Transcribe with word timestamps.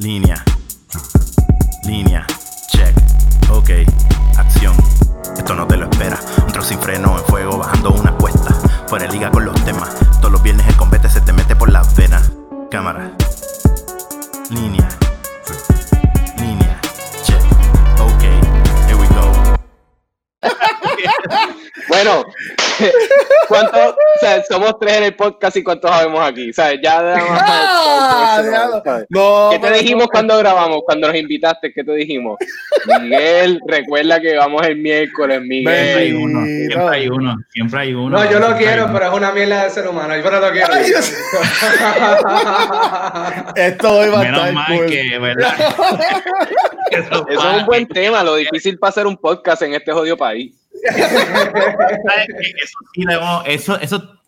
Línea. 0.00 0.49
Somos 24.70 24.80
tres 24.80 24.96
en 24.98 25.04
el 25.04 25.14
podcast 25.16 25.56
y 25.56 25.62
cuántos 25.62 25.90
sabemos 25.90 26.20
aquí. 26.20 26.52
¿Sabes? 26.52 26.80
Ya 26.82 27.00
Ah, 27.00 28.42
diablo. 28.48 28.82
¿sabes? 28.84 29.06
No, 29.08 29.48
¿Qué 29.52 29.58
te 29.58 29.70
dijimos 29.72 30.06
cuando 30.08 30.36
grabamos? 30.38 30.80
Cuando 30.84 31.08
nos 31.08 31.16
invitaste, 31.16 31.72
¿qué 31.72 31.82
te 31.84 31.92
dijimos? 31.92 32.38
Miguel, 33.00 33.60
recuerda 33.66 34.20
que 34.20 34.36
vamos 34.36 34.62
el 34.66 34.76
miércoles, 34.76 35.40
Siempre 35.46 35.72
hay 35.74 36.12
Miguel. 36.12 36.16
uno, 36.24 36.44
siempre 36.46 36.88
hay 36.88 37.08
uno, 37.08 37.36
siempre 37.50 37.80
hay 37.80 37.94
uno. 37.94 38.18
No, 38.18 38.30
yo 38.30 38.38
lo 38.38 38.56
quiero, 38.56 38.84
uno. 38.84 38.92
pero 38.94 39.06
es 39.06 39.12
una 39.16 39.32
mierda 39.32 39.64
de 39.64 39.70
ser 39.70 39.88
humano. 39.88 40.16
Yo 40.16 40.30
no 40.30 40.40
lo 40.40 40.50
quiero. 40.52 40.72
Ay, 40.72 40.84
Dios. 40.84 41.12
Esto 43.56 43.92
hoy 43.98 44.08
va 44.10 44.20
a 44.20 44.22
Menos 44.24 44.38
estar 44.40 44.52
mal 44.54 44.76
cool. 44.76 44.86
que, 44.86 45.18
¿verdad? 45.18 45.54
Eso 46.90 47.26
es 47.28 47.38
un 47.60 47.66
buen 47.66 47.86
tema, 47.86 48.22
lo 48.24 48.34
difícil 48.36 48.78
para 48.78 48.90
hacer 48.90 49.06
un 49.06 49.16
podcast 49.16 49.62
en 49.62 49.74
este 49.74 49.92
jodido 49.92 50.16
país. 50.16 50.54
Eso 50.82 52.78
sí 52.94 53.04
eso, 53.46 53.80
eso 53.80 54.19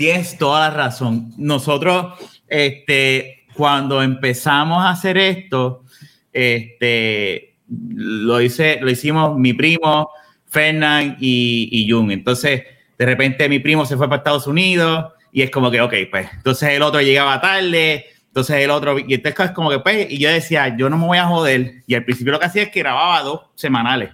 tienes 0.00 0.38
toda 0.38 0.60
la 0.60 0.70
razón. 0.74 1.30
Nosotros, 1.36 2.14
este, 2.48 3.44
cuando 3.52 4.02
empezamos 4.02 4.82
a 4.82 4.88
hacer 4.88 5.18
esto, 5.18 5.84
este, 6.32 7.58
lo 7.68 8.40
hice, 8.40 8.78
lo 8.80 8.90
hicimos 8.90 9.36
mi 9.36 9.52
primo, 9.52 10.08
Fernán 10.46 11.18
y, 11.20 11.68
y 11.70 11.90
Jung. 11.90 12.10
Entonces, 12.12 12.62
de 12.96 13.04
repente 13.04 13.46
mi 13.50 13.58
primo 13.58 13.84
se 13.84 13.98
fue 13.98 14.08
para 14.08 14.20
Estados 14.20 14.46
Unidos 14.46 15.12
y 15.32 15.42
es 15.42 15.50
como 15.50 15.70
que, 15.70 15.82
ok, 15.82 15.92
pues, 16.10 16.30
entonces 16.32 16.70
el 16.70 16.80
otro 16.80 17.02
llegaba 17.02 17.38
tarde, 17.38 18.06
entonces 18.28 18.56
el 18.56 18.70
otro, 18.70 18.98
y 18.98 19.12
entonces 19.12 19.38
es 19.38 19.50
como 19.50 19.68
que, 19.68 19.80
pues, 19.80 20.10
y 20.10 20.16
yo 20.16 20.30
decía, 20.30 20.74
yo 20.78 20.88
no 20.88 20.96
me 20.96 21.04
voy 21.04 21.18
a 21.18 21.26
joder. 21.26 21.82
Y 21.86 21.94
al 21.94 22.06
principio 22.06 22.32
lo 22.32 22.40
que 22.40 22.46
hacía 22.46 22.62
es 22.62 22.70
que 22.70 22.80
grababa 22.80 23.20
dos 23.20 23.40
semanales 23.54 24.08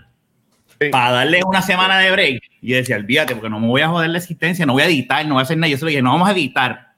Sí. 0.81 0.89
para 0.91 1.11
darle 1.11 1.41
una 1.47 1.63
semana 1.63 1.99
de 1.99 2.11
break. 2.11 2.43
Y 2.61 2.69
yo 2.69 2.77
decía, 2.77 2.97
olvídate, 2.97 3.35
porque 3.35 3.49
no 3.49 3.61
me 3.61 3.67
voy 3.67 3.81
a 3.81 3.89
joder 3.89 4.11
la 4.11 4.19
existencia, 4.19 4.67
no 4.67 4.75
voy 4.75 4.83
a 4.83 4.87
editar, 4.87 5.25
no 5.27 5.35
voy 5.35 5.41
a 5.41 5.45
hacer 5.45 5.57
nada. 5.57 5.71
Yo 5.71 5.79
solo 5.79 5.89
dije, 5.89 6.03
no 6.03 6.13
vamos 6.13 6.29
a 6.29 6.33
editar. 6.33 6.89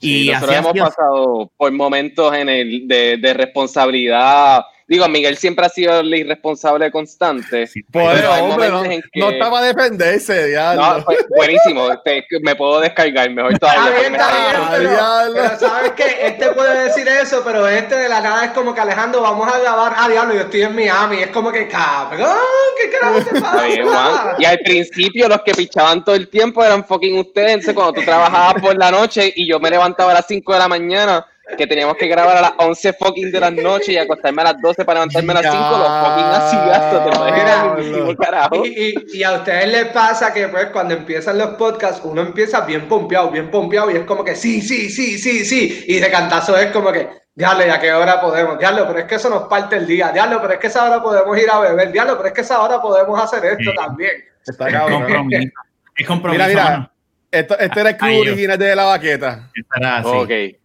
Sí, 0.00 0.28
y 0.28 0.30
nosotros 0.30 0.56
así 0.56 0.68
hemos 0.68 0.88
pasado 0.88 1.52
por 1.56 1.72
momentos 1.72 2.34
en 2.34 2.48
el 2.48 2.88
de, 2.88 3.18
de 3.18 3.34
responsabilidad. 3.34 4.62
Digo, 4.90 5.08
Miguel 5.08 5.36
siempre 5.36 5.64
ha 5.64 5.68
sido 5.68 6.00
el 6.00 6.12
irresponsable 6.12 6.90
constante. 6.90 7.64
Sí, 7.68 7.80
Pero 7.92 8.08
hay 8.32 8.42
hombre, 8.42 8.68
no, 8.70 8.82
que- 8.82 9.00
está 9.14 9.48
para 9.48 9.66
defenderse, 9.66 10.48
diablo. 10.48 10.82
No, 10.98 11.04
pues, 11.04 11.26
buenísimo. 11.28 11.96
te- 12.00 12.26
me 12.42 12.56
puedo 12.56 12.80
descargar 12.80 13.30
mejor 13.30 13.56
todavía. 13.56 14.00
bien, 14.00 14.12
bien, 14.14 14.24
yendo. 14.24 15.32
pero, 15.32 15.58
sabes 15.60 15.92
que 15.92 16.26
este 16.26 16.48
puede 16.54 16.84
decir 16.86 17.06
eso, 17.06 17.40
pero 17.44 17.68
este 17.68 17.94
de 17.94 18.08
la 18.08 18.20
nada 18.20 18.46
es 18.46 18.50
como 18.50 18.74
que 18.74 18.80
Alejandro, 18.80 19.22
vamos 19.22 19.46
a 19.54 19.60
grabar. 19.60 19.92
Ah, 19.96 20.08
diablo, 20.08 20.34
yo 20.34 20.40
estoy 20.40 20.62
en 20.62 20.74
Miami. 20.74 21.18
Es 21.20 21.28
como 21.28 21.52
que, 21.52 21.68
cabrón, 21.68 22.36
¿qué 22.76 22.90
carajo 22.90 23.20
te 23.22 23.32
bien, 23.68 23.86
pasa? 23.86 24.34
Y 24.40 24.44
al 24.44 24.58
principio 24.58 25.28
los 25.28 25.42
que 25.42 25.52
pichaban 25.54 26.04
todo 26.04 26.16
el 26.16 26.28
tiempo 26.28 26.64
eran 26.64 26.84
fucking 26.84 27.16
ustedes. 27.16 27.50
Entonces, 27.50 27.74
cuando 27.74 27.92
tú 27.92 28.02
trabajabas 28.02 28.60
por 28.60 28.76
la 28.76 28.90
noche 28.90 29.32
y 29.36 29.46
yo 29.48 29.60
me 29.60 29.70
levantaba 29.70 30.10
a 30.10 30.14
las 30.14 30.26
5 30.26 30.52
de 30.52 30.58
la 30.58 30.66
mañana, 30.66 31.24
que 31.56 31.66
teníamos 31.66 31.96
que 31.96 32.06
grabar 32.06 32.36
a 32.36 32.40
las 32.40 32.52
11 32.58 32.92
fucking 32.94 33.30
de 33.32 33.40
la 33.40 33.50
noche 33.50 33.92
y 33.92 33.96
acostarme 33.98 34.42
a 34.42 34.46
las 34.46 34.60
12 34.60 34.84
para 34.84 35.00
levantarme 35.00 35.32
a 35.32 35.42
las 35.42 35.52
5, 35.52 35.78
los 35.78 36.08
fucking 36.08 36.24
así 36.26 36.56
gastos. 36.56 37.10
Te 37.10 37.18
imaginas, 37.18 38.16
carajo. 38.18 38.64
Y, 38.64 38.68
y- 38.68 39.18
y 39.18 39.22
a 39.24 39.32
ustedes 39.34 39.68
les 39.68 39.86
pasa 39.86 40.32
que 40.32 40.48
pues 40.48 40.66
cuando 40.66 40.94
empiezan 40.94 41.38
los 41.38 41.50
podcasts 41.50 42.00
uno 42.04 42.22
empieza 42.22 42.60
bien 42.62 42.88
pompeado, 42.88 43.30
bien 43.30 43.50
pompeado 43.50 43.90
y 43.90 43.96
es 43.96 44.04
como 44.04 44.24
que 44.24 44.34
sí, 44.36 44.60
sí, 44.62 44.88
sí, 44.90 45.18
sí, 45.18 45.44
sí 45.44 45.84
y 45.88 45.98
de 45.98 46.10
cantazo 46.10 46.56
es 46.56 46.66
como 46.72 46.90
que 46.92 47.08
diablo, 47.34 47.66
¿y 47.66 47.70
a 47.70 47.80
qué 47.80 47.92
hora 47.92 48.20
podemos? 48.20 48.58
Diablo, 48.58 48.84
pero 48.86 48.98
es 49.00 49.04
que 49.06 49.14
eso 49.14 49.30
nos 49.30 49.44
parte 49.44 49.76
el 49.76 49.86
día, 49.86 50.10
diablo, 50.12 50.40
pero 50.42 50.54
es 50.54 50.58
que 50.60 50.66
esa 50.66 50.84
hora 50.84 51.02
podemos 51.02 51.38
ir 51.38 51.50
a 51.50 51.60
beber, 51.60 51.90
diablo, 51.92 52.16
pero 52.16 52.28
es 52.28 52.34
que 52.34 52.40
esa 52.42 52.60
hora 52.60 52.80
podemos 52.82 53.20
hacer 53.22 53.44
esto 53.44 53.70
Sí. 53.70 53.76
también. 53.76 54.10
Está 54.46 54.66
Es 54.68 54.72
cabrón. 54.74 55.02
compromiso. 55.02 55.52
Es 55.96 56.06
compromiso. 56.06 56.44
Mira, 56.48 56.62
mira. 56.64 56.92
Esto, 57.30 57.56
este 57.58 57.80
era 57.80 57.90
el 57.90 57.96
club 57.96 58.20
original 58.22 58.58
de 58.58 58.74
la 58.76 58.84
baqueta. 58.84 59.48
Estará 59.54 59.98
así. 59.98 60.08
Ok. 60.08 60.59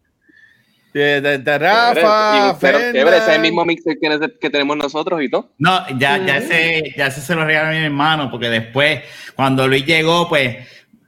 De, 0.96 1.20
de- 1.20 1.38
de 1.40 1.44
Chévere. 1.44 1.68
Rafa, 1.68 2.58
pero 2.58 2.78
ese 2.78 3.18
es 3.18 3.28
el 3.36 3.42
mismo 3.42 3.66
mixer 3.66 3.98
que, 4.00 4.30
que 4.40 4.50
tenemos 4.50 4.78
nosotros 4.78 5.22
y 5.22 5.30
todo. 5.30 5.52
No, 5.58 5.86
ya, 5.98 6.18
ya, 6.26 6.38
ese, 6.38 6.94
ya 6.96 7.08
ese 7.08 7.20
se 7.20 7.36
lo 7.36 7.44
regaló 7.44 7.68
a 7.68 7.72
mi 7.72 7.84
hermano, 7.86 8.32
porque 8.32 8.48
después, 8.50 9.02
cuando 9.36 9.68
Luis 9.68 9.86
llegó, 9.86 10.30
pues 10.30 10.56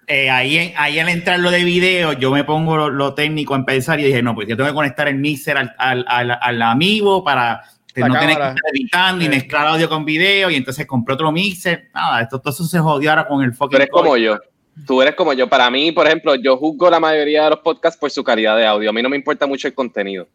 eh, 0.08 0.30
ahí, 0.30 0.58
en- 0.58 0.74
ahí 0.76 1.00
al 1.00 1.08
entrar 1.08 1.40
lo 1.40 1.52
de 1.52 1.64
video, 1.64 2.12
yo 2.12 2.32
me 2.32 2.44
pongo 2.44 2.76
lo, 2.76 2.90
lo 2.90 3.14
técnico 3.14 3.56
a 3.56 3.66
pensar 3.66 3.98
y 4.02 4.04
dije, 4.04 4.22
no, 4.22 4.36
pues 4.36 4.46
yo 4.50 4.58
tengo 4.58 4.68
que 4.70 4.76
conectar 4.76 5.08
el 5.08 5.16
mixer 5.16 5.56
al, 5.58 5.74
al, 5.78 6.04
al, 6.10 6.38
al 6.42 6.62
amigo 6.64 7.24
para 7.24 7.64
que 7.94 8.02
no 8.02 8.20
tener 8.20 8.36
que 8.36 8.44
estar 8.44 8.64
editando 8.74 9.24
y 9.24 9.30
mezclar 9.30 9.68
audio 9.68 9.88
con 9.88 10.04
video, 10.04 10.50
y 10.50 10.56
entonces 10.56 10.86
compré 10.86 11.14
otro 11.14 11.32
mixer. 11.32 11.90
Nada, 11.96 12.22
esto 12.24 12.40
todo 12.42 12.52
eso 12.54 12.66
se 12.66 12.78
jodió 12.80 13.10
ahora 13.12 13.26
con 13.26 13.42
el 13.42 13.54
fucking. 13.54 13.70
Tú 13.72 13.78
eres 13.78 13.90
como 13.90 14.18
yo. 14.18 14.38
Tú 14.86 15.02
eres 15.02 15.16
como 15.16 15.34
yo. 15.34 15.48
Para 15.48 15.70
mí, 15.70 15.92
por 15.92 16.06
ejemplo, 16.06 16.36
yo 16.36 16.56
juzgo 16.58 16.90
la 16.90 17.00
mayoría 17.00 17.46
de 17.46 17.50
los 17.52 17.60
podcasts 17.60 18.00
por 18.00 18.12
su 18.12 18.24
calidad 18.24 18.56
de 18.58 18.66
audio. 18.66 18.90
A 18.90 18.94
mí 18.94 19.02
no 19.02 19.10
me 19.10 19.16
importa 19.18 19.48
mucho 19.48 19.68
el 19.68 19.74
contenido. 19.74 20.28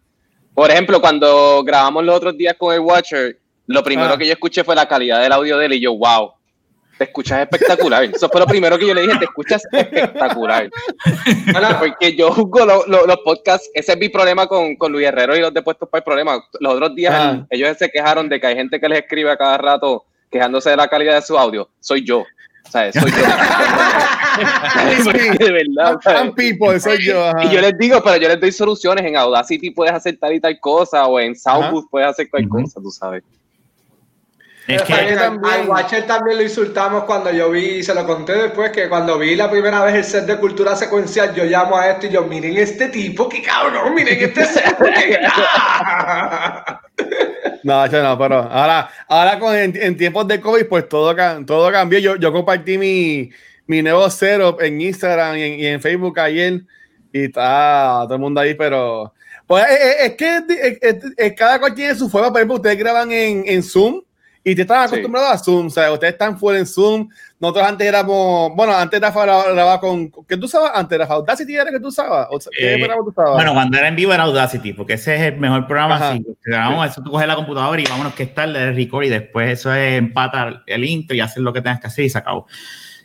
Por 0.54 0.70
ejemplo, 0.70 1.00
cuando 1.00 1.62
grabamos 1.64 2.04
los 2.04 2.16
otros 2.16 2.36
días 2.36 2.54
con 2.58 2.74
el 2.74 2.80
Watcher, 2.80 3.38
lo 3.66 3.82
primero 3.82 4.14
Ah. 4.14 4.18
que 4.18 4.26
yo 4.26 4.32
escuché 4.32 4.64
fue 4.64 4.74
la 4.74 4.86
calidad 4.88 5.22
del 5.22 5.32
audio 5.32 5.56
de 5.56 5.66
él 5.66 5.72
y 5.74 5.80
yo, 5.80 5.94
wow, 5.96 6.32
te 6.98 7.04
escuchas 7.04 7.40
espectacular. 7.40 8.04
Eso 8.04 8.28
fue 8.28 8.40
lo 8.40 8.46
primero 8.46 8.76
que 8.78 8.86
yo 8.86 8.92
le 8.94 9.02
dije, 9.02 9.16
te 9.18 9.24
escuchas 9.24 9.62
espectacular. 9.72 10.68
Porque 11.78 12.14
yo 12.16 12.30
juzgo 12.32 12.64
lo- 12.66 12.84
lo- 12.86 13.06
los 13.06 13.16
podcasts, 13.24 13.70
ese 13.74 13.92
es 13.92 13.98
mi 13.98 14.08
problema 14.08 14.46
con, 14.46 14.76
con 14.76 14.92
Luis 14.92 15.06
Herrero 15.06 15.36
y 15.36 15.40
los 15.40 15.54
de 15.54 15.62
Puestos 15.62 15.88
para 15.88 16.00
el 16.00 16.04
Problema. 16.04 16.44
Los 16.60 16.74
otros 16.74 16.94
días 16.94 17.14
Ah. 17.16 17.46
ellos 17.50 17.76
se 17.78 17.90
quejaron 17.90 18.28
de 18.28 18.40
que 18.40 18.46
hay 18.46 18.54
gente 18.56 18.78
que 18.80 18.88
les 18.88 18.98
escribe 19.00 19.30
a 19.30 19.36
cada 19.36 19.56
rato 19.58 20.04
quejándose 20.30 20.70
de 20.70 20.76
la 20.76 20.88
calidad 20.88 21.14
de 21.14 21.22
su 21.22 21.38
audio. 21.38 21.68
Soy 21.80 22.04
yo. 22.04 22.24
O 22.74 22.78
sea, 22.78 22.90
soy 22.92 23.10
yo. 23.10 23.16
de 25.38 25.52
verdad. 25.52 25.98
¿sabes? 26.02 26.18
Some 26.20 26.32
people, 26.32 26.80
soy 26.80 27.04
yo. 27.04 27.22
ajá. 27.28 27.44
Y 27.44 27.50
yo 27.50 27.60
les 27.60 27.76
digo, 27.76 28.02
pero 28.02 28.16
yo 28.16 28.28
les 28.28 28.40
doy 28.40 28.50
soluciones. 28.50 29.04
En 29.04 29.14
Audacity 29.16 29.70
puedes 29.72 29.92
hacer 29.94 30.16
tal 30.18 30.32
y 30.32 30.40
tal 30.40 30.58
cosa, 30.58 31.04
o 31.06 31.20
en 31.20 31.36
Soundbooth 31.36 31.90
puedes 31.90 32.08
hacer 32.08 32.30
cualquier 32.30 32.50
Ujú. 32.50 32.62
cosa, 32.62 32.80
tú 32.80 32.90
sabes. 32.90 33.22
Es 34.68 34.80
que, 34.82 34.92
al- 34.94 35.40
al 35.44 35.68
Watcher 35.68 36.06
también 36.06 36.36
lo 36.38 36.44
insultamos 36.44 37.02
cuando 37.04 37.30
yo 37.32 37.50
vi, 37.50 37.78
y 37.78 37.82
se 37.82 37.92
lo 37.94 38.06
conté 38.06 38.32
después, 38.34 38.70
que 38.70 38.88
cuando 38.88 39.18
vi 39.18 39.34
la 39.34 39.50
primera 39.50 39.84
vez 39.84 39.94
el 39.96 40.04
set 40.04 40.24
de 40.24 40.36
cultura 40.38 40.76
secuencial, 40.76 41.34
yo 41.34 41.44
llamo 41.44 41.76
a 41.76 41.88
esto 41.90 42.06
y 42.06 42.10
yo, 42.10 42.22
miren 42.22 42.56
este 42.56 42.88
tipo, 42.88 43.28
qué 43.28 43.42
cabrón, 43.42 43.92
miren 43.94 44.18
este 44.22 44.44
set. 44.46 44.76
No, 47.64 47.86
no, 47.86 48.18
pero 48.18 48.36
ahora, 48.42 48.90
ahora 49.08 49.38
con, 49.38 49.54
en, 49.56 49.96
tiempos 49.96 50.26
de 50.28 50.40
COVID, 50.40 50.66
pues 50.66 50.88
todo, 50.88 51.14
todo 51.44 51.70
cambió. 51.72 51.98
Yo, 51.98 52.16
yo 52.16 52.32
compartí 52.32 52.76
mi, 52.78 53.30
mi 53.66 53.82
nuevo 53.82 54.08
setup 54.10 54.60
en 54.60 54.80
Instagram 54.80 55.36
y 55.36 55.66
en, 55.66 55.80
Facebook 55.80 56.18
ayer 56.18 56.62
y 57.12 57.24
está 57.24 58.00
todo 58.04 58.14
el 58.14 58.20
mundo 58.20 58.40
ahí, 58.40 58.54
pero 58.54 59.12
pues 59.46 59.64
es, 59.68 59.80
es- 59.80 59.96
es 60.10 60.16
que 60.16 60.36
es- 60.36 60.78
es- 60.80 61.12
es- 61.16 61.32
cada 61.34 61.58
cual 61.60 61.74
tiene 61.74 61.94
su 61.94 62.08
forma. 62.08 62.28
Por 62.28 62.38
ejemplo, 62.38 62.56
ustedes 62.56 62.78
graban 62.78 63.12
en, 63.12 63.44
en 63.46 63.62
Zoom 63.62 64.02
y 64.44 64.54
te 64.56 64.62
están 64.62 64.88
Sí. 64.88 64.94
acostumbrados 64.94 65.30
a 65.30 65.38
Zoom, 65.38 65.66
o 65.66 65.70
sea, 65.70 65.92
ustedes 65.92 66.14
están 66.14 66.38
fuera 66.38 66.58
en 66.58 66.66
Zoom. 66.66 67.08
Nosotros 67.38 67.64
antes 67.66 67.86
éramos, 67.86 68.52
bueno, 68.56 68.74
antes 68.76 69.00
Rafa 69.00 69.24
grababa 69.24 69.80
con, 69.80 70.10
¿qué 70.28 70.36
tú 70.36 70.46
usabas 70.46 70.72
antes? 70.74 70.98
Rafa 70.98 71.14
Audacity 71.14 71.54
era 71.54 71.70
que 71.70 71.78
tú 71.80 71.88
usabas. 71.88 72.26
O 72.30 72.40
sea, 72.40 72.50
¿Qué 72.56 72.74
Eh, 72.74 72.78
programa 72.78 73.02
tú 73.04 73.10
usabas? 73.10 73.34
Bueno, 73.34 73.52
cuando 73.54 73.78
era 73.78 73.88
en 73.88 73.96
vivo 73.96 74.12
era 74.12 74.24
Audacity, 74.24 74.72
porque 74.72 74.94
ese 74.94 75.14
es 75.14 75.22
el 75.32 75.38
mejor 75.38 75.66
programa. 75.66 75.94
Ajá. 75.96 76.18
Grabamos 76.44 76.90
eso, 76.90 77.02
tú 77.02 77.10
coges 77.12 77.26
la 77.28 77.36
computadora 77.36 77.80
y 77.80 77.84
vámonos 77.84 78.14
que 78.14 78.24
está 78.24 78.44
el 78.44 78.74
record 78.74 79.04
y 79.04 79.08
después 79.10 79.50
eso 79.50 79.72
es 79.72 79.98
empatar 79.98 80.62
el 80.66 80.84
intro 80.84 81.16
y 81.16 81.20
hacer 81.20 81.42
lo 81.42 81.52
que 81.52 81.60
tengas 81.62 81.80
que 81.80 81.86
hacer 81.86 82.04
y 82.04 82.10
se 82.10 82.18
acabó. 82.18 82.46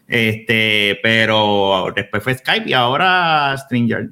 Este, 0.07 0.97
pero 1.03 1.91
después 1.95 2.23
fue 2.23 2.33
Skype 2.35 2.69
y 2.69 2.73
ahora 2.73 3.55
Stringer. 3.57 4.09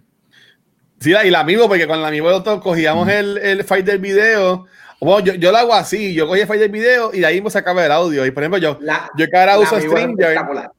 Sí, 1.00 1.12
y 1.12 1.28
el 1.28 1.36
amigo, 1.36 1.68
porque 1.68 1.88
con 1.88 2.00
el 2.00 2.06
amigo 2.06 2.30
nosotros 2.30 2.62
cogíamos 2.62 3.08
el, 3.10 3.38
el 3.38 3.64
file 3.64 3.84
del 3.84 4.00
video. 4.00 4.66
Bueno, 5.00 5.26
yo, 5.26 5.34
yo 5.36 5.52
lo 5.52 5.58
hago 5.58 5.74
así, 5.74 6.14
yo 6.14 6.28
cogí 6.28 6.42
el 6.42 6.48
file 6.48 6.60
del 6.60 6.72
video 6.72 7.12
y 7.14 7.20
de 7.20 7.26
ahí 7.26 7.42
me 7.42 7.50
sacaba 7.50 7.86
el 7.86 7.92
audio. 7.92 8.26
Y 8.26 8.32
por 8.32 8.44
ejemplo, 8.44 8.58
yo, 8.60 8.78
La- 8.82 9.10
yo 9.18 9.28
que 9.28 9.38
ahora 9.38 9.54
la 9.54 9.60
uso 9.60 9.78
espectacular. 9.78 10.72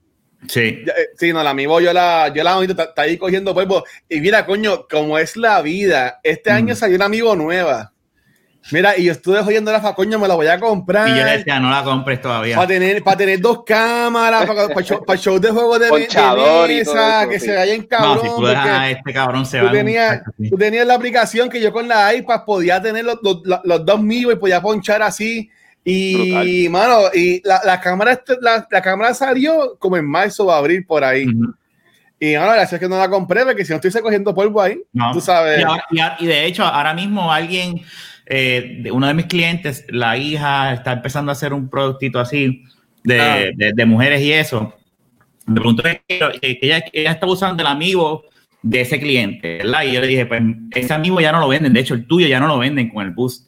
Sí. 0.49 0.61
eh, 0.61 1.09
Sí, 1.19 1.33
no, 1.33 1.41
el 1.41 1.47
amigo 1.47 1.81
yo 1.81 1.93
la, 1.93 2.29
yo 2.35 2.43
la 2.45 2.55
bonito, 2.55 2.73
está, 2.73 2.85
está 2.85 3.03
ahí 3.03 3.17
cogiendo 3.19 3.55
polvo. 3.55 3.85
Y 4.09 4.21
mira, 4.21 4.47
coño, 4.47 4.87
como 4.89 5.19
es 5.19 5.37
la 5.37 5.61
vida, 5.63 6.21
este 6.23 6.51
Mm. 6.51 6.55
año 6.55 6.75
salió 6.77 6.97
una 6.97 7.07
amigo 7.07 7.35
nueva. 7.37 7.93
Mira, 8.73 8.99
y 8.99 9.05
yo 9.05 9.13
estuve 9.13 9.43
jodiendo 9.43 9.71
la 9.71 9.81
coño, 9.95 10.19
me 10.19 10.27
la 10.27 10.35
voy 10.35 10.49
a 10.49 10.59
comprar. 10.59 11.09
Y 11.09 11.17
yo 11.17 11.25
le 11.25 11.39
decía, 11.39 11.61
no 11.61 11.71
la 11.71 11.85
compres 11.85 12.21
todavía. 12.21 12.57
Para 12.57 12.67
tener, 12.69 13.03
para 13.03 13.17
tener 13.17 13.41
dos 13.41 13.63
cámaras, 13.65 14.45
para, 14.47 14.69
para, 14.69 14.83
show, 14.87 15.05
para 15.05 15.19
show 15.19 15.39
de 15.39 15.51
juego 15.51 15.79
de, 15.79 15.85
de 15.87 15.91
Ponchador 15.91 16.71
y 16.71 16.83
todo 16.83 16.95
mesa, 16.95 17.21
eso, 17.23 17.31
que 17.31 17.41
sí. 17.41 17.47
se 17.47 17.55
vayan 17.57 17.81
No, 17.81 17.87
cabrón. 17.89 18.21
si 18.23 18.27
tú 18.37 18.47
a 18.47 18.91
este 18.91 19.13
cabrón 19.13 19.47
se 19.47 19.61
tú, 19.61 19.67
va. 19.67 19.73
tenías, 19.73 20.23
tú 20.51 20.57
tenías 20.57 20.87
la 20.87 20.95
aplicación 20.95 21.49
que 21.49 21.61
yo 21.61 21.73
con 21.73 21.87
la 21.87 22.13
iPad 22.15 22.45
podía 22.45 22.83
tener 22.83 23.05
los, 23.05 23.19
los, 23.23 23.41
los 23.65 23.85
dos 23.87 24.03
míos 24.03 24.33
y 24.33 24.37
podía 24.37 24.61
ponchar 24.61 25.03
así. 25.03 25.49
Y, 25.89 26.69
mano, 26.69 27.03
y 27.15 27.41
la, 27.47 27.61
la 27.65 27.81
cámara 27.81 28.13
este- 28.13 28.39
la, 28.41 28.67
la 28.69 28.83
cámara 28.83 29.15
salió 29.15 29.77
como 29.79 29.97
en 29.97 30.05
marzo 30.05 30.47
o 30.47 30.51
abril 30.51 30.85
por 30.85 31.05
ahí. 31.05 31.27
Y 32.19 32.35
ahora 32.35 32.55
gracias 32.55 32.73
es 32.75 32.81
que 32.81 32.89
no 32.89 32.99
la 32.99 33.09
compré, 33.09 33.45
porque 33.45 33.65
si 33.65 33.71
no 33.71 33.77
estuviese 33.77 34.01
cogiendo 34.01 34.35
polvo 34.35 34.61
ahí, 34.61 34.83
No. 34.93 35.13
tú 35.13 35.21
sabes. 35.21 35.61
Y 35.61 35.63
ahora- 35.63 36.17
y 36.19 36.27
de 36.27 36.47
hecho, 36.47 36.65
ahora 36.65 36.93
mismo 36.95 37.33
alguien, 37.33 37.83
eh, 38.27 38.79
de 38.81 38.91
uno 38.91 39.07
de 39.07 39.15
mis 39.15 39.27
clientes, 39.27 39.85
la 39.89 40.17
hija 40.17 40.73
está 40.75 40.93
empezando 40.93 41.31
a 41.31 41.35
hacer 41.35 41.53
un 41.53 41.69
productito 41.69 42.19
así 42.21 42.65
de, 43.05 43.21
Ah. 43.21 43.37
de- 43.55 43.73
de 43.75 43.87
mujeres 43.87 44.21
y 44.23 44.33
eso. 44.33 44.75
Me 45.47 45.55
preguntó 45.55 45.83
que, 45.85 46.03
ella, 46.61 46.85
ella 46.93 47.13
está 47.13 47.27
usando 47.27 47.63
el 47.63 47.69
amigo 47.69 48.25
de 48.63 48.81
ese 48.81 48.99
cliente, 48.99 49.59
¿verdad? 49.59 49.85
Y 49.85 49.93
yo 49.93 50.01
le 50.01 50.09
dije, 50.09 50.27
pues 50.27 50.43
ese 50.75 50.93
amigo 50.93 51.21
ya 51.21 51.31
no 51.31 51.39
lo 51.39 51.47
venden, 51.49 51.73
de 51.73 51.81
hecho 51.81 51.95
el 51.95 52.05
tuyo 52.07 52.27
ya 52.27 52.41
no 52.41 52.49
lo 52.49 52.59
venden 52.59 52.89
con 52.89 53.05
el 53.07 53.13
boost. 53.13 53.47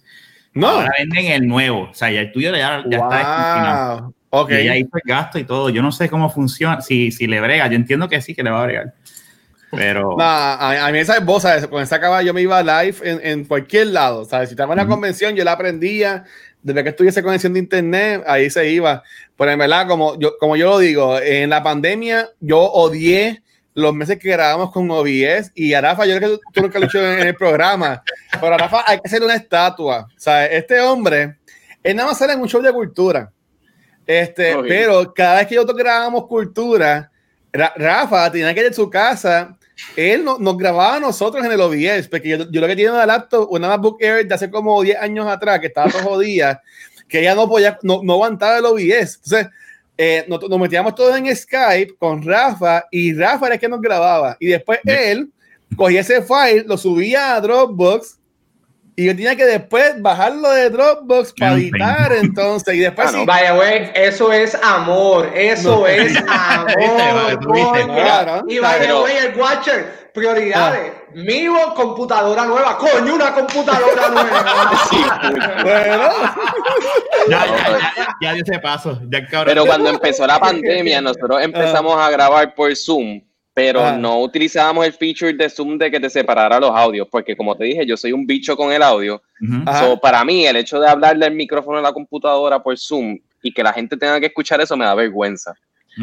no. 0.55 0.69
Ahora 0.69 0.91
venden 0.99 1.27
el 1.27 1.47
nuevo, 1.49 1.89
o 1.91 1.95
sea, 1.95 2.11
ya 2.11 2.21
el 2.21 2.31
tuyo 2.33 2.53
ya, 2.55 2.85
ya 2.89 2.97
está 2.99 3.97
wow. 4.01 4.15
Ok. 4.31 4.51
Y 4.53 4.79
hizo 4.79 4.91
el 4.95 5.03
gasto 5.05 5.39
y 5.39 5.45
todo. 5.45 5.71
Yo 5.71 5.83
no 5.83 5.91
sé 5.91 6.09
cómo 6.09 6.31
funciona, 6.31 6.81
si, 6.81 7.11
si 7.11 7.27
le 7.27 7.41
brega. 7.41 7.67
Yo 7.69 7.75
entiendo 7.77 8.09
que 8.09 8.21
sí, 8.21 8.35
que 8.35 8.43
le 8.43 8.51
va 8.51 8.63
a 8.63 8.67
bregar. 8.67 8.95
Pero. 9.71 10.15
No, 10.17 10.25
a, 10.25 10.87
a 10.87 10.93
mí 10.93 10.99
esa 10.99 11.21
voz, 11.21 11.43
¿sabes? 11.43 11.67
con 11.67 11.83
esa 11.83 12.01
cámara 12.01 12.23
yo 12.23 12.33
me 12.33 12.41
iba 12.43 12.63
live 12.63 12.97
en, 13.03 13.21
en 13.23 13.45
cualquier 13.45 13.89
lado, 13.89 14.25
¿sabes? 14.25 14.49
Si 14.49 14.55
estaba 14.55 14.73
en 14.73 14.79
una 14.79 14.85
Ujú. 14.85 14.93
convención, 14.93 15.35
yo 15.37 15.45
la 15.45 15.53
aprendía, 15.53 16.25
desde 16.63 16.83
que 16.83 16.89
estuviese 16.91 17.23
conexión 17.23 17.53
de 17.53 17.61
internet, 17.61 18.25
ahí 18.27 18.51
se 18.51 18.69
iba. 18.71 19.03
Pero 19.37 19.51
en 19.51 19.59
verdad, 19.59 19.87
como 19.87 20.19
yo, 20.19 20.37
como 20.39 20.57
yo 20.57 20.71
lo 20.71 20.79
digo, 20.79 21.19
en 21.21 21.51
la 21.51 21.63
pandemia 21.63 22.31
yo 22.41 22.61
odié 22.61 23.43
los 23.75 23.95
meses 23.95 24.19
que 24.19 24.31
grabamos 24.31 24.73
con 24.73 24.91
OBS 24.91 25.53
y 25.55 25.73
a 25.75 25.81
Rafa, 25.81 26.05
yo 26.05 26.17
creo 26.17 26.31
que 26.31 26.39
tú, 26.53 26.63
nunca 26.63 26.81
lo 26.81 26.87
has 26.87 26.95
hecho 26.95 27.13
en, 27.13 27.29
el 27.29 27.35
programa, 27.37 28.03
pero 28.41 28.55
a 28.55 28.59
Rafa 28.59 28.83
hay 28.85 28.99
que 28.99 29.07
hacer 29.07 29.23
una 29.23 29.37
estatua, 29.37 30.09
¿sabes? 30.17 30.49
Este 30.53 30.81
hombre, 30.81 31.37
él 31.85 31.95
nada 31.95 32.09
más 32.09 32.19
sale 32.19 32.33
en 32.33 32.41
un 32.41 32.49
show 32.49 32.61
de 32.61 32.73
cultura, 32.73 33.31
este, 34.05 34.57
pero 34.67 35.15
cada 35.15 35.37
vez 35.37 35.47
que 35.47 35.55
nosotros 35.55 35.79
grabábamos 35.79 36.27
cultura, 36.27 36.89
Ra- 36.97 37.08
Rafa 37.53 38.31
tenía 38.31 38.53
que 38.55 38.61
ir 38.61 38.67
a 38.67 38.73
su 38.73 38.89
casa 38.91 39.55
él 39.97 40.25
no- 40.25 40.39
nos 40.39 40.57
grababa 40.57 40.97
a 40.97 41.01
nosotros 41.01 41.45
en 41.45 41.53
el 41.53 41.61
OBS, 41.61 42.09
porque 42.09 42.29
yo, 42.31 42.51
yo 42.51 42.61
lo 42.61 42.67
que 42.67 42.75
tenía 42.75 42.93
una 42.93 43.07
laptop, 43.07 43.47
una 43.51 43.69
MacBook 43.69 44.03
Air 44.03 44.27
de 44.27 44.35
hace 44.35 44.51
como 44.51 44.83
10 44.83 44.99
años 45.01 45.27
atrás, 45.29 45.61
que 45.61 45.69
estaba 45.69 45.89
todo 45.91 46.03
jodida, 46.03 46.61
que 47.09 47.23
ya 47.23 47.35
no 47.37 47.49
podía, 47.49 47.79
no, 47.83 48.01
no 48.03 48.15
aguantaba 48.15 48.59
el 48.59 48.65
OBS. 48.67 49.21
Entonces, 49.25 49.47
eh, 49.97 50.25
nos, 50.29 50.49
nos 50.49 50.59
metíamos 50.59 50.95
todos 50.97 51.17
en 51.17 51.35
Skype 51.35 51.95
con 51.97 52.25
Rafa 52.25 52.87
y 52.91 53.15
Rafa 53.15 53.47
era 53.47 53.55
el 53.55 53.61
que 53.61 53.69
nos 53.69 53.81
grababa. 53.81 54.37
Y 54.41 54.49
después 54.49 54.81
él 54.85 55.31
cogía 55.77 56.01
ese 56.01 56.23
file, 56.23 56.65
lo 56.67 56.77
subía 56.77 57.37
a 57.37 57.41
Dropbox 57.41 58.18
y 59.01 59.05
yo 59.07 59.15
tenía 59.15 59.37
que 59.37 59.45
después 59.47 60.03
bajarlo 60.03 60.51
de 60.51 60.71
Dropbox 60.71 61.33
para 61.39 61.53
editar 61.55 62.13
entonces. 62.13 62.75
Y 62.75 62.81
después 62.81 63.09
Ah, 63.09 63.13
no. 63.13 63.19
sí, 63.21 63.27
Vaya, 63.27 63.53
güey, 63.53 63.91
eso 63.95 64.33
es 64.33 64.57
amor, 64.63 65.31
eso 65.35 65.81
No. 65.81 65.87
es 65.87 66.17
amor. 66.29 67.55
Viste. 67.55 67.85
Claro. 67.85 68.43
y 68.49 68.59
vaya, 68.59 68.93
güey, 68.95 69.17
el 69.19 69.37
Watcher, 69.39 70.11
prioridades. 70.13 70.93
Mío, 71.15 71.55
computadora 71.75 72.45
nueva. 72.45 72.77
Coño, 72.77 73.15
una 73.15 73.33
computadora 73.33 74.09
nueva. 74.09 74.71
bueno, 75.63 76.11
Ya, 77.29 77.47
ya, 77.47 77.57
ya, 77.57 77.93
ya, 77.97 78.17
ya 78.21 78.33
dio 78.35 78.43
ese 78.43 78.59
paso. 78.59 79.01
Ya 79.11 79.25
cabrón. 79.27 79.47
Pero 79.55 79.65
cuando 79.67 79.91
empezó 79.91 80.27
la 80.27 80.39
pandemia, 80.39 81.01
nosotros 81.03 81.41
empezamos 81.43 81.99
a 81.99 82.11
grabar 82.11 82.55
por 82.55 82.75
Zoom, 82.77 83.21
pero 83.59 83.85
Ah. 83.85 83.97
no 83.97 84.21
utilizábamos 84.21 84.87
el 84.87 84.93
feature 84.93 85.33
de 85.33 85.51
Zoom 85.51 85.79
de 85.79 85.91
que 85.91 85.99
te 85.99 86.09
separara 86.09 86.61
los 86.61 86.71
audios, 86.71 87.09
porque 87.11 87.37
como 87.37 87.57
te 87.57 87.65
dije, 87.65 87.85
yo 87.85 87.97
soy 87.97 88.13
un 88.13 88.25
bicho 88.25 88.57
con 88.57 88.71
el 88.71 88.81
audio. 88.85 89.21
So, 89.81 89.99
para 90.01 90.25
mí, 90.25 90.47
el 90.47 90.55
hecho 90.55 90.79
de 90.79 90.89
hablarle 90.89 91.27
al 91.27 91.35
micrófono 91.35 91.79
de 91.79 91.83
la 91.83 91.93
computadora 91.93 92.63
por 92.63 92.79
Zoom 92.79 93.19
y 93.43 93.53
que 93.53 93.65
la 93.65 93.73
gente 93.73 93.97
tenga 93.97 94.21
que 94.21 94.27
escuchar 94.27 94.61
eso 94.61 94.77
me 94.77 94.85
da 94.85 94.95
vergüenza. 94.95 95.55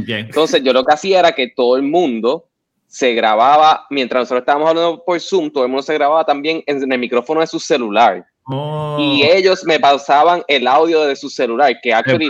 Entonces, 0.06 0.62
yo 0.64 0.74
lo 0.74 0.84
que 0.84 0.94
hacía 0.94 1.20
era 1.20 1.32
que 1.32 1.48
todo 1.56 1.78
el 1.78 1.84
mundo 1.84 2.44
se 2.88 3.14
grababa, 3.14 3.86
mientras 3.90 4.24
nosotros 4.24 4.42
estábamos 4.42 4.68
hablando 4.68 5.02
por 5.06 5.18
Zoom, 5.22 5.50
todo 5.50 5.64
el 5.64 5.70
mundo 5.70 5.84
se 5.84 5.94
grababa 5.94 6.26
también 6.26 6.62
en, 6.68 6.84
en 6.84 6.92
el 6.92 7.00
micrófono 7.00 7.40
de 7.40 7.48
su 7.48 7.58
celular. 7.62 8.26
Oh, 8.48 8.98
Y 9.00 9.24
ellos 9.24 9.64
me 9.66 9.80
pausaban 9.80 10.44
el 10.48 10.68
audio 10.68 11.02
de 11.06 11.16
su 11.16 11.30
celular, 11.30 11.76
que 11.82 11.92
actually 11.94 12.30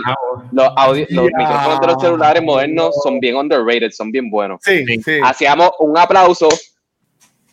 los, 0.50 0.68
audio- 0.76 1.06
los 1.10 1.26
Ya. 1.30 1.36
micrófonos 1.36 1.80
de 1.80 1.86
los 1.88 2.00
celulares 2.02 2.42
modernos 2.42 2.94
son 3.02 3.20
bien 3.20 3.36
underrated, 3.36 3.90
son 3.90 4.10
bien 4.10 4.30
buenos. 4.30 4.60
sí, 4.62 4.84
Sí. 5.02 5.20
Hacíamos 5.22 5.70
un 5.78 5.98
aplauso 5.98 6.48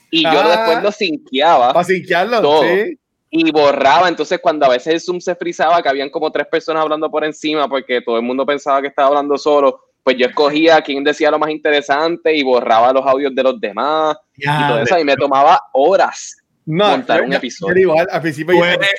y 0.09 0.23
yo 0.23 0.29
Ah. 0.41 0.47
después 0.49 0.83
lo 0.83 0.91
sinqueaba 0.91 1.73
Para 1.73 1.83
sinquearlo, 1.83 2.41
todo. 2.41 2.61
sí. 2.63 2.97
y 3.35 3.51
borraba. 3.51 4.07
Entonces, 4.07 4.39
cuando 4.39 4.67
a 4.67 4.69
veces 4.69 4.93
el 4.93 5.01
Zoom 5.01 5.19
se 5.19 5.33
frizaba, 5.35 5.81
que 5.81 5.89
habían 5.89 6.09
como 6.11 6.31
tres 6.31 6.45
personas 6.47 6.83
hablando 6.83 7.09
por 7.09 7.23
encima 7.25 7.67
porque 7.67 7.99
todo 8.01 8.15
el 8.17 8.21
mundo 8.21 8.45
pensaba 8.45 8.79
que 8.79 8.89
estaba 8.89 9.07
hablando 9.07 9.37
solo, 9.39 9.79
pues 10.03 10.17
yo 10.17 10.27
escogía 10.27 10.75
a 10.77 10.81
quién 10.83 11.03
decía 11.03 11.31
lo 11.31 11.39
más 11.39 11.49
interesante 11.49 12.31
y 12.35 12.43
borraba 12.43 12.93
los 12.93 13.03
audios 13.07 13.33
de 13.33 13.41
los 13.41 13.59
demás 13.59 14.15
y 14.37 14.45
Ya, 14.45 14.67
todo 14.67 14.79
eso. 14.81 14.99
Y 14.99 15.03
me 15.03 15.15
tomaba 15.15 15.59
horas. 15.73 16.37
No, 16.65 16.87
montar 16.89 17.17
yo- 17.19 17.23
un 17.25 17.31
yo- 17.31 17.37
episodio. 17.37 17.73
yo 17.75 17.81
igual, 17.81 18.07
al 18.09 18.21
principio 18.21 18.55
yo- 18.55 18.65
eres 18.65 18.89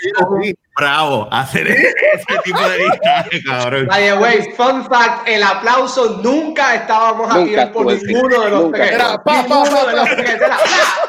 sí, 0.42 0.54
bravo 0.76 1.28
hacer 1.32 1.66
ese 1.68 2.38
tipo 2.44 2.60
de 2.68 2.78
listaje, 2.78 3.42
cabrón. 3.44 3.86
Vaya, 3.86 4.14
güey, 4.16 4.52
fun 4.52 4.84
fact, 4.84 5.28
el 5.28 5.42
aplauso 5.42 6.20
nunca 6.22 6.74
estábamos 6.74 7.34
a 7.34 7.42
tiempo 7.44 7.88
así. 7.90 8.04
ninguno 8.06 8.40
de 8.40 8.50
los 8.50 8.72
tres. 8.72 8.92
Era 8.92 9.08
pa, 9.16 9.24
pa, 9.24 9.42
Ninguno 9.42 9.70
pa, 9.70 9.86
de 9.86 9.96
los 9.96 10.08
pa. 10.08 10.16
tres. 10.16 10.30
Era, 10.34 10.58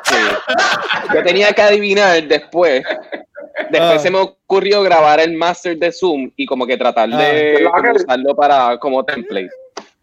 Sí. 0.04 0.16
Yo 1.14 1.24
tenía 1.24 1.52
que 1.54 1.62
adivinar 1.62 2.24
después. 2.24 2.84
Después 3.72 3.94
Ah. 3.96 4.00
se 4.00 4.10
me 4.12 4.20
ocurrió 4.20 4.82
grabar 4.84 5.20
el 5.20 5.34
master 5.34 5.78
de 5.78 5.92
Zoom 5.92 6.30
y 6.36 6.46
como 6.46 6.66
que 6.68 6.78
tratar 6.78 7.10
de 7.10 7.66
Ah. 7.74 7.92
usarlo 7.94 8.36
para 8.36 8.78
como 8.78 9.04
template. 9.04 9.50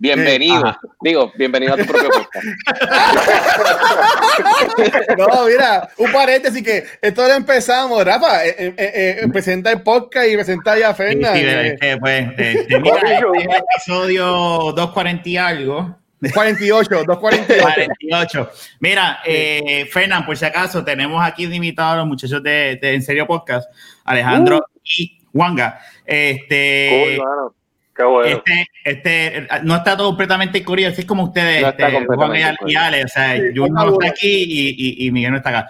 Bienvenido. 0.03 0.67
Ajá. 0.67 0.81
Digo, 1.01 1.33
bienvenido 1.37 1.75
a 1.75 1.77
tu 1.77 1.87
propio 1.87 2.11
podcast. 2.11 2.45
No, 5.17 5.47
mira, 5.47 5.89
un 5.99 6.11
paréntesis 6.11 6.61
que 6.63 6.85
esto 7.01 7.27
lo 7.29 7.35
empezamos, 7.35 8.05
Rafa, 8.05 8.45
eh, 8.45 8.55
eh, 8.59 8.75
eh, 8.77 9.17
eh, 9.23 9.29
presenta 9.33 9.71
el 9.71 9.83
podcast 9.83 10.27
y 10.29 10.35
presenta 10.35 10.77
ya 10.77 10.89
a 10.89 10.95
Sí, 10.95 11.03
Fernan. 11.03 11.37
sí, 11.37 11.43
pero 11.45 11.61
es 11.61 11.81
que, 11.81 11.97
pues, 11.99 12.29
este, 12.37 12.81
mira, 12.81 12.97
este 12.97 13.15
es 13.15 13.45
el 13.45 13.51
episodio 13.77 14.25
240 14.27 15.29
y 15.29 15.37
algo. 15.37 15.97
48, 16.35 16.89
248. 17.05 17.63
48. 17.63 18.51
Mira, 18.81 19.21
eh, 19.25 19.89
Fernán, 19.93 20.27
por 20.27 20.37
si 20.37 20.45
acaso, 20.45 20.85
tenemos 20.85 21.25
aquí 21.25 21.47
de 21.47 21.55
invitado 21.57 21.93
a 21.93 21.97
los 21.99 22.07
muchachos 22.07 22.43
de, 22.43 22.77
de 22.83 22.95
En 22.95 23.03
Serio 23.03 23.27
Podcast, 23.29 23.71
Alejandro 24.05 24.65
y 24.85 25.21
Wanga. 25.33 25.79
Este, 26.05 27.17
Cool, 27.19 27.29
mano. 27.29 27.55
Qué 27.95 28.03
bueno. 28.05 28.27
este, 28.39 28.67
este, 28.85 29.49
no 29.65 29.77
está 29.77 29.97
todo 29.97 30.09
completamente 30.09 30.65
curioso, 30.65 31.01
es 31.01 31.07
como 31.07 31.25
ustedes, 31.25 31.61
No 31.63 31.69
este, 31.69 32.07
Juan 32.07 32.31
y, 32.37 32.73
y 32.73 32.75
Ale, 32.75 33.05
o 33.05 33.09
sea, 33.09 33.37
Sí, 33.37 33.43
Jun 33.55 33.73
no 33.75 33.93
está 33.93 34.09
aquí 34.09 34.45
y, 34.49 34.69
y- 34.79 35.07
y 35.07 35.11
Miguel 35.11 35.33
no 35.33 35.37
está 35.37 35.51
acá. 35.51 35.69